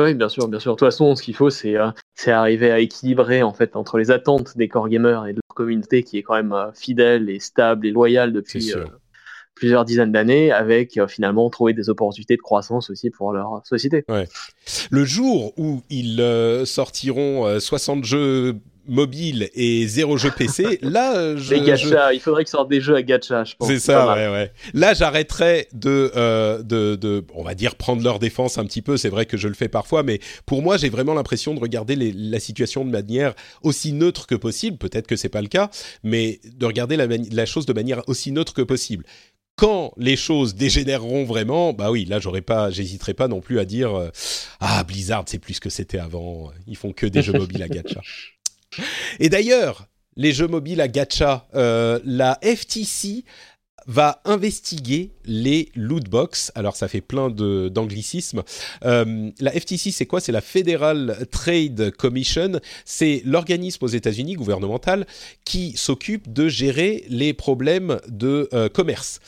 Oui, 0.00 0.14
bien 0.14 0.30
sûr, 0.30 0.48
bien 0.48 0.60
sûr. 0.60 0.72
De 0.72 0.78
toute 0.78 0.86
façon, 0.86 1.14
ce 1.16 1.22
qu'il 1.22 1.34
faut, 1.34 1.50
c'est 1.50 1.76
arriver 2.26 2.70
à 2.70 2.78
équilibrer 2.78 3.42
en 3.42 3.52
fait 3.52 3.76
entre 3.76 3.98
les 3.98 4.10
attentes 4.10 4.56
des 4.56 4.68
core 4.68 4.88
gamers 4.88 5.26
et 5.26 5.32
de 5.32 5.40
leur 5.46 5.54
communauté 5.54 6.02
qui 6.02 6.16
est 6.16 6.22
quand 6.22 6.34
même 6.34 6.56
fidèle 6.74 7.28
et 7.28 7.40
stable 7.40 7.86
et 7.86 7.90
loyale 7.90 8.32
depuis 8.32 8.72
plusieurs 9.60 9.84
dizaines 9.84 10.10
d'années 10.10 10.50
avec 10.50 10.96
euh, 10.96 11.06
finalement 11.06 11.48
trouver 11.50 11.74
des 11.74 11.90
opportunités 11.90 12.34
de 12.34 12.40
croissance 12.40 12.88
aussi 12.88 13.10
pour 13.10 13.32
leur 13.32 13.60
société. 13.64 14.04
Ouais. 14.08 14.26
Le 14.90 15.04
jour 15.04 15.52
où 15.58 15.82
ils 15.90 16.20
euh, 16.20 16.64
sortiront 16.64 17.60
60 17.60 17.98
euh, 17.98 18.02
jeux 18.02 18.56
mobiles 18.88 19.50
et 19.54 19.86
zéro 19.86 20.16
jeu 20.16 20.30
PC, 20.34 20.78
là, 20.82 21.36
je, 21.36 21.54
les 21.54 21.60
gacha, 21.60 22.14
il 22.14 22.20
faudrait 22.20 22.44
qu'ils 22.44 22.50
sortent 22.50 22.70
des 22.70 22.80
jeux 22.80 22.96
à 22.96 23.02
gacha, 23.02 23.44
je 23.44 23.54
pense. 23.54 23.68
C'est 23.68 23.78
ça, 23.78 24.14
ouais, 24.14 24.28
ouais. 24.28 24.50
Là, 24.72 24.94
j'arrêterai 24.94 25.68
de, 25.74 26.10
de, 26.62 26.96
de, 26.96 27.22
on 27.34 27.44
va 27.44 27.54
dire, 27.54 27.74
prendre 27.76 28.02
leur 28.02 28.18
défense 28.18 28.56
un 28.56 28.64
petit 28.64 28.80
peu. 28.80 28.96
C'est 28.96 29.10
vrai 29.10 29.26
que 29.26 29.36
je 29.36 29.46
le 29.46 29.54
fais 29.54 29.68
parfois, 29.68 30.02
mais 30.02 30.18
pour 30.46 30.62
moi, 30.62 30.78
j'ai 30.78 30.88
vraiment 30.88 31.12
l'impression 31.12 31.54
de 31.54 31.60
regarder 31.60 31.94
les, 31.94 32.12
la 32.12 32.40
situation 32.40 32.84
de 32.84 32.90
manière 32.90 33.34
aussi 33.62 33.92
neutre 33.92 34.26
que 34.26 34.34
possible. 34.34 34.78
Peut-être 34.78 35.06
que 35.06 35.16
c'est 35.16 35.28
pas 35.28 35.42
le 35.42 35.48
cas, 35.48 35.70
mais 36.02 36.40
de 36.56 36.64
regarder 36.64 36.96
la, 36.96 37.06
la 37.06 37.46
chose 37.46 37.66
de 37.66 37.74
manière 37.74 38.02
aussi 38.08 38.32
neutre 38.32 38.54
que 38.54 38.62
possible 38.62 39.04
quand 39.60 39.92
les 39.98 40.16
choses 40.16 40.54
dégénéreront 40.54 41.24
vraiment, 41.24 41.74
bah 41.74 41.90
oui, 41.90 42.06
là 42.06 42.18
j'aurais 42.18 42.40
pas, 42.40 42.70
j'hésiterai 42.70 43.12
pas 43.12 43.28
non 43.28 43.42
plus 43.42 43.58
à 43.60 43.66
dire 43.66 43.94
euh, 43.94 44.08
ah 44.58 44.82
Blizzard 44.84 45.24
c'est 45.26 45.38
plus 45.38 45.60
que 45.60 45.68
c'était 45.68 45.98
avant, 45.98 46.50
ils 46.66 46.78
font 46.78 46.94
que 46.94 47.04
des 47.04 47.20
jeux 47.20 47.34
mobiles 47.34 47.62
à 47.62 47.68
gacha. 47.68 48.00
Et 49.18 49.28
d'ailleurs, 49.28 49.86
les 50.16 50.32
jeux 50.32 50.48
mobiles 50.48 50.80
à 50.80 50.88
gacha, 50.88 51.46
euh, 51.54 52.00
la 52.06 52.38
FTC 52.42 53.26
va 53.86 54.20
investiguer 54.24 55.10
les 55.24 55.70
loot 55.74 56.08
box. 56.08 56.52
Alors 56.54 56.76
ça 56.76 56.88
fait 56.88 57.00
plein 57.00 57.30
d'anglicismes. 57.30 58.42
Euh, 58.84 59.30
la 59.40 59.52
FTC, 59.52 59.90
c'est 59.90 60.06
quoi? 60.06 60.20
C'est 60.20 60.32
la 60.32 60.40
Federal 60.40 61.26
Trade 61.30 61.92
Commission. 61.96 62.60
C'est 62.84 63.22
l'organisme 63.24 63.84
aux 63.84 63.88
États-Unis 63.88 64.34
gouvernemental 64.34 65.06
qui 65.44 65.72
s'occupe 65.76 66.32
de 66.32 66.48
gérer 66.48 67.04
les 67.08 67.32
problèmes 67.34 67.98
de 68.08 68.48
euh, 68.52 68.68
commerce 68.68 69.20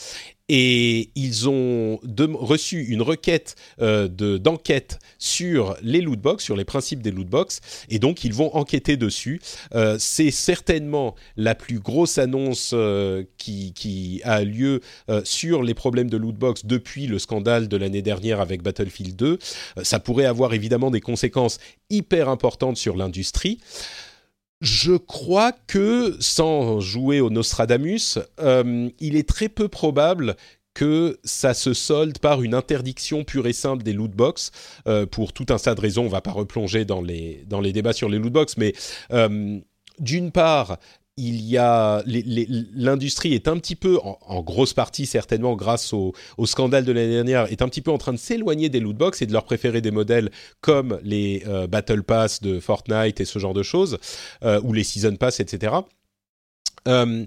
et 0.55 1.09
ils 1.15 1.49
ont 1.49 1.99
reçu 2.35 2.85
une 2.85 3.01
requête 3.01 3.57
euh, 3.81 4.07
d'enquête 4.07 4.99
sur 5.19 5.79
les 5.83 6.03
lootbox, 6.03 6.45
sur 6.45 6.57
les 6.57 6.67
principes 6.67 7.01
des 7.01 7.11
lootbox, 7.11 7.63
et 7.89 7.99
donc 7.99 8.23
ils 8.23 8.35
vont 8.35 8.55
enquêter 8.55 8.99
dessus. 8.99 9.41
Euh, 9.75 9.97
c'est 9.99 10.31
certainement 10.31 11.15
la 11.39 11.55
plus 11.55 11.79
grosse 11.79 12.19
annonce 12.19 12.73
euh, 12.75 13.25
qui, 13.39 14.21
a 14.25 14.45
lieu 14.45 14.81
sur 15.25 15.63
les 15.63 15.75
problèmes 15.75 16.11
de 16.11 16.19
lootbox 16.19 16.67
depuis 16.67 17.07
le 17.07 17.19
scandale 17.19 17.67
de 17.67 17.77
l'année 17.79 18.03
dernière 18.03 18.41
avec 18.41 18.63
Battlefield 18.63 19.17
2. 19.17 19.39
ça 19.83 20.01
pourrait 20.01 20.27
avoir 20.27 20.53
évidemment 20.53 20.91
des 20.91 21.01
conséquences 21.01 21.59
hyper 21.89 22.29
importantes 22.29 22.77
sur 22.77 22.97
l'industrie. 22.97 23.59
Je 24.63 24.93
crois 24.93 25.51
que, 25.51 26.17
sans 26.21 26.79
jouer 26.79 27.21
au 27.21 27.31
Nostradamus, 27.31 28.21
euh, 28.39 28.89
il 29.01 29.17
est 29.17 29.29
très 29.29 29.49
peu 29.49 29.67
probable 29.67 30.37
que 30.73 31.19
ça 31.25 31.53
se 31.53 31.75
solde 31.75 32.21
par 32.21 32.43
une 32.43 32.55
interdiction 32.55 33.25
pure 33.25 33.49
et 33.49 33.53
simple 33.53 33.83
des 33.83 33.93
lootbox 33.93 34.53
euh, 34.87 35.05
pour 35.05 35.33
tout 35.33 35.47
un 35.49 35.57
tas 35.57 35.75
de 35.75 35.81
raisons. 35.81 36.05
On 36.05 36.09
va 36.09 36.21
pas 36.21 36.31
replonger 36.31 36.85
dans 36.85 37.03
les 37.03 37.45
débats 37.73 37.93
sur 37.93 38.09
les 38.09 38.21
lootbox, 38.21 38.57
mais 38.57 38.73
euh, 39.13 39.59
d'une 39.99 40.31
part, 40.31 40.79
il 41.17 41.43
y 41.43 41.59
a 41.59 42.03
l'industrie 42.07 43.35
est 43.35 43.47
un 43.47 43.59
petit 43.59 43.77
peu, 43.77 43.99
en, 44.03 44.43
grosse 44.43 44.73
partie 44.73 45.05
certainement 45.05 45.55
grâce 45.57 45.93
au, 45.93 46.15
scandale 46.45 46.85
de 46.85 46.93
l'année 46.93 47.13
dernière, 47.13 47.53
est 47.53 47.61
un 47.61 47.69
petit 47.69 47.83
peu 47.83 47.91
en 47.91 47.99
train 47.99 48.13
de 48.13 48.19
s'éloigner 48.19 48.71
des 48.71 48.81
lootbox 48.81 49.21
et 49.21 49.27
de 49.27 49.33
leur 49.33 49.45
préférer 49.45 49.81
des 49.81 49.91
modèles 49.91 50.31
comme 50.61 50.99
les 51.03 51.43
euh, 51.47 51.67
Battle 51.67 52.03
Pass 52.03 52.41
de 52.41 52.61
Fortnite 52.61 53.21
et 53.21 53.25
ce 53.25 53.39
genre 53.39 53.53
de 53.53 53.63
choses, 53.63 53.99
euh, 54.43 54.61
ou 54.63 54.73
les 54.73 54.85
Season 54.85 55.17
Pass, 55.17 55.41
etc. 55.41 55.75
Euh, 56.89 57.27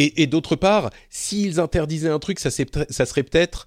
et, 0.00 0.28
d'autre 0.28 0.54
part, 0.54 0.90
s'ils 1.10 1.58
interdisaient 1.58 2.08
un 2.08 2.20
truc, 2.20 2.38
ça, 2.38 2.50
ça 2.50 3.04
serait 3.04 3.24
peut-être 3.24 3.66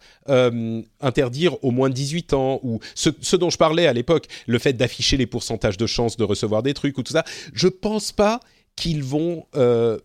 interdire 1.01 1.61
au 1.61 1.71
moins 1.71 1.89
de 1.89 1.93
18 1.93 2.33
ans, 2.33 2.61
ou 2.63 2.79
ce, 2.95 3.09
ce 3.19 3.35
dont 3.35 3.49
je 3.49 3.57
parlais 3.57 3.85
à 3.85 3.91
l'époque, 3.91 4.27
le 4.47 4.57
fait 4.57 4.71
d'afficher 4.71 5.17
les 5.17 5.25
pourcentages 5.25 5.75
de 5.75 5.85
chances 5.85 6.15
de 6.15 6.23
recevoir 6.23 6.63
des 6.63 6.73
trucs 6.73 6.97
ou 6.97 7.03
tout 7.03 7.11
ça. 7.11 7.25
Je 7.53 7.67
pense 7.67 8.13
pas 8.13 8.39
qu'ils 8.76 9.03
vont 9.03 9.45
euh, 9.56 9.99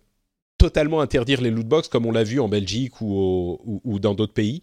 totalement 0.59 1.01
interdire 1.01 1.41
les 1.41 1.51
lootbox 1.51 1.89
comme 1.89 2.07
on 2.07 2.13
l'a 2.13 2.25
vu 2.25 2.41
en 2.41 2.49
Belgique 2.49 3.01
ou, 3.01 3.81
ou, 3.85 3.99
dans 3.99 4.15
d'autres 4.15 4.33
pays. 4.33 4.63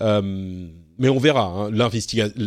Euh, 0.00 0.68
mais 0.98 1.08
on 1.08 1.18
verra. 1.18 1.44
Hein. 1.44 1.70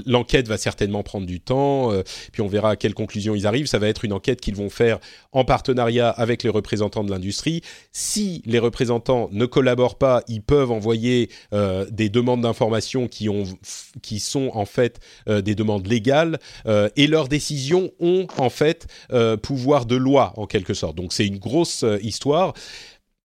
L'enquête 0.06 0.48
va 0.48 0.58
certainement 0.58 1.04
prendre 1.04 1.26
du 1.26 1.40
temps, 1.40 1.92
euh, 1.92 2.04
puis 2.32 2.42
on 2.42 2.48
verra 2.48 2.72
à 2.72 2.76
quelles 2.76 2.94
conclusions 2.94 3.36
ils 3.36 3.48
arrivent. 3.48 3.68
Ça 3.68 3.80
va 3.80 3.88
être 3.88 4.06
une 4.06 4.14
enquête 4.14 4.42
qu'ils 4.42 4.56
vont 4.56 4.70
faire 4.70 5.00
en 5.32 5.46
partenariat 5.46 6.10
avec 6.10 6.44
les 6.44 6.50
représentants 6.50 7.04
de 7.04 7.12
l'industrie. 7.12 7.62
Si 7.92 8.42
les 8.46 8.60
représentants 8.60 9.30
ne 9.32 9.46
collaborent 9.46 9.98
pas, 9.98 10.24
ils 10.28 10.42
peuvent 10.42 10.72
envoyer 10.72 11.30
euh, 11.54 11.86
des 11.92 12.10
demandes 12.10 12.42
d'information 12.42 13.08
qui, 13.08 13.30
sont 14.20 14.52
en 14.54 14.66
fait 14.66 15.00
euh, 15.28 15.42
des 15.42 15.56
demandes 15.56 15.88
légales, 15.88 16.40
et 16.96 17.08
leurs 17.08 17.28
décisions 17.28 17.92
ont 18.00 18.28
en 18.38 18.50
fait 18.50 18.88
pouvoir 19.42 19.86
de 19.86 19.96
loi 19.96 20.34
en 20.38 20.46
quelque 20.46 20.74
sorte. 20.74 20.96
Donc 20.96 21.14
c'est 21.14 21.26
une 21.26 21.38
grosse 21.38 21.86
histoire. 22.02 22.54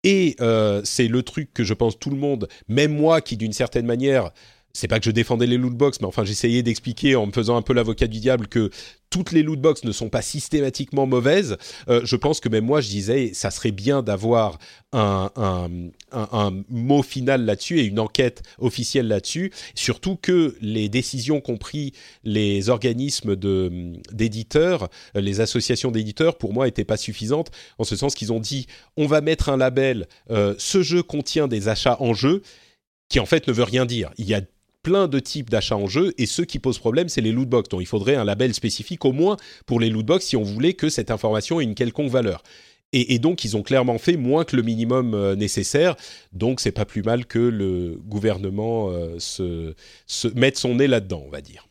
Et 0.03 0.35
c'est 0.83 1.07
le 1.07 1.23
truc 1.23 1.53
que 1.53 1.63
je 1.63 1.73
pense 1.73 1.97
tout 1.99 2.09
le 2.09 2.17
monde, 2.17 2.47
même 2.67 2.95
moi 2.95 3.21
qui 3.21 3.37
d'une 3.37 3.53
certaine 3.53 3.85
manière 3.85 4.31
c'est 4.75 4.89
pas 4.89 4.99
que 4.99 5.05
je 5.05 5.11
défendais 5.11 5.47
les 5.47 5.57
lootbox, 5.57 6.01
mais 6.01 6.07
enfin 6.07 6.25
j'essayais 6.25 6.61
d'expliquer 6.61 7.15
en 7.15 7.27
me 7.27 7.31
faisant 7.31 7.55
un 7.55 7.61
peu 7.61 7.73
l'avocat 7.73 8.07
du 8.07 8.19
diable 8.19 8.47
que 8.47 8.69
toutes 9.09 9.31
les 9.31 9.41
lootbox 9.41 9.85
ne 9.85 9.93
sont 9.93 10.09
pas 10.09 10.21
systématiquement 10.21 11.07
mauvaises. 11.07 11.55
Euh, 11.87 12.01
je 12.03 12.15
pense 12.17 12.41
que 12.41 12.49
même 12.49 12.65
moi 12.65 12.81
je 12.81 12.89
disais 12.89 13.31
ça 13.33 13.51
serait 13.51 13.71
bien 13.71 14.03
d'avoir 14.03 14.57
un, 14.91 15.29
mot 16.69 17.03
final 17.03 17.45
là-dessus 17.45 17.79
et 17.79 17.83
une 17.83 17.99
enquête 17.99 18.43
officielle 18.59 19.07
là-dessus. 19.07 19.51
Surtout 19.75 20.17
que 20.17 20.55
les 20.61 20.89
décisions 20.89 21.39
qu'ont 21.39 21.57
pris 21.57 21.93
les 22.23 22.69
organismes 22.69 23.35
d'éditeurs, 24.11 24.89
les 25.15 25.39
associations 25.39 25.91
d'éditeurs, 25.91 26.37
pour 26.37 26.53
moi, 26.53 26.65
n'étaient 26.65 26.85
pas 26.85 26.97
suffisantes 26.97 27.51
en 27.77 27.85
ce 27.85 27.95
sens 27.95 28.13
qu'ils 28.15 28.33
ont 28.33 28.39
dit 28.39 28.67
on 28.97 29.07
va 29.07 29.21
mettre 29.21 29.49
un 29.49 29.57
label, 29.57 30.07
euh, 30.31 30.53
ce 30.57 30.81
jeu 30.81 31.01
contient 31.01 31.47
des 31.47 31.69
achats 31.69 31.97
en 32.01 32.13
jeu 32.13 32.41
qui 33.09 33.19
en 33.19 33.25
fait 33.25 33.47
ne 33.47 33.53
veut 33.53 33.63
rien 33.63 33.85
dire. 33.85 34.11
Il 34.17 34.25
y 34.25 34.33
a 34.33 34.41
plein 34.85 35.07
de 35.07 35.17
types 35.17 35.49
d'achats 35.49 35.77
en 35.77 35.87
jeu 35.87 36.13
et 36.19 36.27
ceux 36.27 36.45
qui 36.45 36.59
posent 36.59 36.77
problème, 36.77 37.09
c'est 37.09 37.19
les 37.19 37.31
lootbox. 37.31 37.69
Donc 37.69 37.81
il 37.81 37.87
faudrait 37.87 38.15
un 38.15 38.23
label 38.23 38.53
spécifique 38.53 39.03
au 39.03 39.13
moins 39.13 39.35
pour 39.65 39.79
les 39.79 39.89
lootbox 39.89 40.23
si 40.23 40.37
on 40.37 40.43
voulait 40.43 40.73
que 40.73 40.89
cette 40.89 41.09
information 41.09 41.59
ait 41.59 41.63
une 41.63 41.73
quelconque 41.73 42.11
valeur. 42.11 42.43
Et, 42.93 43.17
donc 43.17 43.43
ils 43.43 43.57
ont 43.57 43.63
clairement 43.63 43.97
fait 43.97 44.15
moins 44.15 44.45
que 44.45 44.55
le 44.55 44.61
minimum 44.61 45.15
euh, 45.15 45.35
nécessaire. 45.35 45.95
Donc 46.33 46.59
c'est 46.59 46.71
pas 46.71 46.85
plus 46.85 47.01
mal 47.01 47.25
que 47.25 47.39
le 47.39 47.99
gouvernement 48.05 48.91
euh, 48.91 49.15
se, 49.17 49.73
se 50.05 50.27
mette 50.29 50.57
son 50.57 50.75
nez 50.75 50.87
là-dedans, 50.87 51.23
on 51.25 51.31
va 51.31 51.41
dire. 51.41 51.67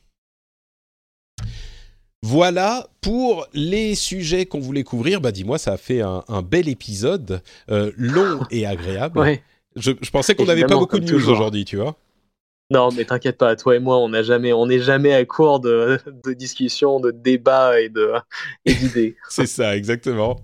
Voilà 2.20 2.88
pour 3.00 3.46
les 3.54 3.94
sujets 3.94 4.44
qu'on 4.44 4.58
voulait 4.58 4.82
couvrir. 4.82 5.20
Bah 5.20 5.30
dis-moi, 5.30 5.58
ça 5.58 5.74
a 5.74 5.76
fait 5.76 6.00
un, 6.00 6.42
bel 6.42 6.68
épisode, 6.68 7.42
euh, 7.70 7.92
long 7.96 8.40
et 8.50 8.66
agréable. 8.66 9.38
Je, 9.76 9.92
pensais 10.10 10.34
qu'on 10.34 10.46
n'avait 10.46 10.64
pas 10.64 10.76
beaucoup 10.76 10.98
de 10.98 11.10
news 11.10 11.28
aujourd'hui, 11.28 11.64
tu 11.64 11.76
vois. 11.76 11.96
Non, 12.70 12.90
mais 12.92 13.04
t'inquiète 13.04 13.36
pas, 13.36 13.56
toi 13.56 13.76
et 13.76 13.78
moi, 13.78 13.98
on 13.98 14.08
n'a 14.08 14.22
jamais, 14.22 14.54
on 14.54 14.66
n'est 14.66 14.80
jamais 14.80 15.12
à 15.12 15.22
court 15.26 15.60
de, 15.60 15.98
de 16.24 16.32
discussions, 16.32 16.98
de 16.98 17.10
débats 17.10 17.78
et 17.78 17.90
de 17.90 18.12
d'idées. 18.64 19.16
C'est 19.28 19.46
ça, 19.46 19.76
exactement. 19.76 20.40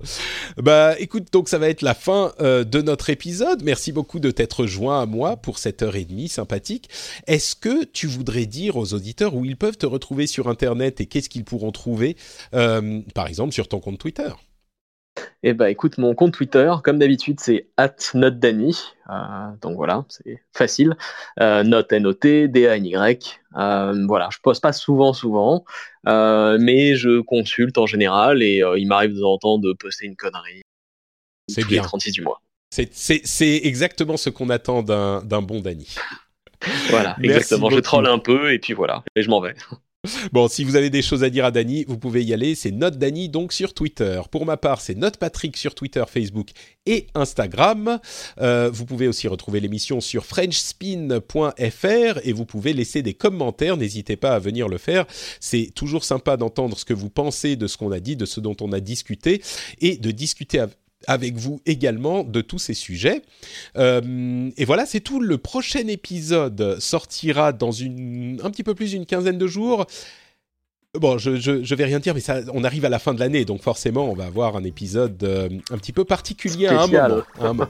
Bah, 0.59 0.99
écoute, 0.99 1.33
donc 1.33 1.49
ça 1.49 1.57
va 1.59 1.71
être 1.71 1.81
la 1.81 1.95
fin 1.95 2.33
euh, 2.41 2.63
de 2.63 2.83
notre 2.83 3.09
épisode. 3.09 3.63
Merci 3.63 3.91
beaucoup 3.93 4.21
de 4.21 4.31
t'être 4.31 4.67
joint 4.67 5.01
à 5.01 5.07
moi 5.07 5.39
pour 5.39 5.59
cette 5.59 5.83
heure 5.83 5.97
et 5.97 6.05
demie 6.05 6.29
sympathique. 6.29 6.91
Est-ce 7.27 7.57
que 7.57 7.85
tu 7.85 8.07
voudrais 8.07 8.45
dire 8.45 8.77
aux 8.77 8.93
auditeurs 8.93 9.35
où 9.35 9.47
ils 9.47 9.57
peuvent 9.57 9.79
te 9.79 9.87
retrouver 9.87 10.27
sur 10.27 10.49
Internet 10.49 11.01
et 11.01 11.07
qu'est-ce 11.07 11.31
qu'ils 11.31 11.45
pourront 11.45 11.73
trouver, 11.73 12.17
euh, 12.55 13.01
par 13.15 13.29
exemple, 13.29 13.53
sur 13.53 13.67
ton 13.67 13.81
compte 13.81 13.99
Twitter? 13.99 14.29
Eh 15.43 15.53
ben, 15.53 15.67
écoute, 15.67 15.99
mon 15.99 16.15
compte 16.15 16.33
Twitter, 16.33 16.73
comme 16.85 16.99
d'habitude, 16.99 17.41
c'est 17.41 17.69
@notdany. 18.15 18.77
Euh, 19.09 19.13
donc 19.61 19.77
voilà, 19.77 20.05
c'est 20.09 20.43
facile. 20.53 20.97
Euh, 21.41 21.63
note 21.63 21.93
N 21.93 22.07
O 22.07 22.13
T 22.13 22.49
D 22.49 22.69
A 22.69 22.77
N 22.77 22.87
Y. 22.87 23.41
Euh, 23.57 24.07
voilà, 24.07 24.29
je 24.33 24.39
poste 24.43 24.63
pas 24.63 24.73
souvent, 24.73 25.13
souvent, 25.13 25.65
euh, 26.07 26.59
mais 26.61 26.95
je 26.95 27.21
consulte 27.21 27.79
en 27.79 27.87
général 27.87 28.43
et 28.43 28.63
il 28.77 28.87
m'arrive 28.87 29.15
de 29.15 29.21
temps 29.21 29.33
en 29.33 29.39
temps 29.39 29.59
de 29.59 29.73
poster 29.73 30.07
une 30.07 30.17
connerie. 30.17 30.63
C'est 31.49 31.63
tous 31.63 31.69
les 31.69 31.77
bien. 31.77 31.83
36 31.83 32.13
du 32.13 32.23
mois. 32.23 32.41
C'est- 32.71 33.67
exactement 33.67 34.17
ce 34.17 34.31
qu'on 34.31 34.49
attend 34.51 34.83
d'un 34.83 35.43
bon 35.43 35.61
Dany. 35.61 35.89
Voilà, 36.91 37.17
Merci 37.19 37.39
exactement. 37.39 37.71
Je 37.71 37.81
troll 37.81 38.07
un 38.07 38.19
peu 38.19 38.53
et 38.53 38.59
puis 38.59 38.75
voilà, 38.75 39.03
et 39.17 39.23
je 39.23 39.31
m'en 39.31 39.41
vais. 39.41 39.55
Bon, 40.33 40.49
si 40.49 40.65
vous 40.65 40.77
avez 40.77 40.89
des 40.89 41.03
choses 41.03 41.23
à 41.25 41.29
dire 41.29 41.45
à 41.45 41.51
Dany, 41.51 41.85
vous 41.87 41.99
pouvez 41.99 42.25
y 42.25 42.33
aller. 42.33 42.55
C'est 42.55 42.71
Note 42.71 42.97
Dany 42.97 43.29
donc 43.29 43.53
sur 43.53 43.75
Twitter. 43.75 44.19
Pour 44.31 44.47
ma 44.47 44.57
part, 44.57 44.81
c'est 44.81 44.95
Note 44.95 45.19
Patrick 45.19 45.59
sur 45.59 45.75
Twitter, 45.75 46.03
Facebook 46.09 46.49
et 46.87 47.07
Instagram. 47.15 48.01
Euh, 48.41 48.71
vous 48.73 48.87
pouvez 48.87 49.09
aussi 49.09 49.29
retrouver 49.29 49.61
l'émission 49.61 50.01
sur 50.01 50.25
FrenchSpin.fr 50.25 52.19
et 52.25 52.33
vous 52.33 52.47
pouvez 52.47 52.73
laisser 52.73 53.03
des 53.03 53.13
commentaires. 53.13 53.77
N'hésitez 53.77 54.17
pas 54.17 54.31
à 54.33 54.39
venir 54.39 54.69
le 54.69 54.79
faire. 54.79 55.05
C'est 55.39 55.71
toujours 55.75 56.05
sympa 56.05 56.39
d'entendre 56.39 56.79
ce 56.79 56.87
que 56.87 56.95
vous 56.95 57.11
pensez 57.11 57.57
de 57.57 57.67
ce 57.67 57.77
qu'on 57.77 57.93
a 57.93 58.01
dit, 58.01 58.17
de 58.17 58.25
ce 58.25 58.41
dont 58.41 58.57
on 58.63 58.73
a 58.73 58.81
discuté 58.81 59.43
et 59.83 59.99
de 59.99 60.11
discuter 60.13 60.61
av- 60.61 60.75
avec 61.07 61.37
vous 61.37 61.61
également 61.67 62.25
de 62.25 62.41
tous 62.41 62.59
ces 62.59 62.75
sujets. 62.75 63.23
Euh, 63.77 64.51
et 64.57 64.65
voilà, 64.65 64.87
c'est 64.87 65.01
tout. 65.01 65.21
Le 65.21 65.39
prochain 65.39 65.87
épisode 65.89 66.77
sortira 66.79 67.53
dans 67.53 67.73
une, 67.73 68.41
un 68.45 68.51
petit 68.51 68.63
peu 68.65 68.75
plus 68.75 68.91
d'une 68.93 69.07
quinzaine 69.07 69.39
de 69.39 69.47
jours. 69.47 69.87
Bon, 70.99 71.19
je, 71.19 71.37
je, 71.37 71.63
je 71.63 71.75
vais 71.77 71.85
rien 71.85 72.01
dire, 72.01 72.15
mais 72.15 72.21
ça, 72.21 72.41
on 72.53 72.65
arrive 72.65 72.85
à 72.85 72.89
la 72.89 72.99
fin 72.99 73.15
de 73.15 73.21
l'année, 73.21 73.45
donc 73.45 73.63
forcément, 73.63 74.11
on 74.11 74.15
va 74.15 74.25
avoir 74.25 74.57
un 74.57 74.65
épisode 74.65 75.23
euh, 75.23 75.49
un 75.71 75.79
petit 75.79 75.93
peu 75.93 76.05
particulier 76.05 76.67
à 76.67 76.83
un 76.83 76.87
moment. 76.89 77.23
à 77.39 77.45
un 77.47 77.53
moment. 77.53 77.69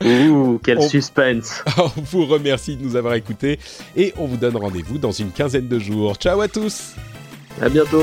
Ouh, 0.04 0.58
quel 0.64 0.78
On- 0.78 0.88
suspense. 0.88 1.62
On 1.78 2.00
vous 2.00 2.26
remercie 2.26 2.74
de 2.76 2.82
nous 2.82 2.96
avoir 2.96 3.14
écoutés 3.14 3.60
et 3.96 4.12
on 4.18 4.26
vous 4.26 4.36
donne 4.36 4.56
rendez-vous 4.56 4.98
dans 4.98 5.12
une 5.12 5.30
quinzaine 5.30 5.68
de 5.68 5.78
jours. 5.78 6.16
Ciao 6.16 6.40
à 6.40 6.48
tous 6.48 6.94
À 7.60 7.68
bientôt. 7.68 8.02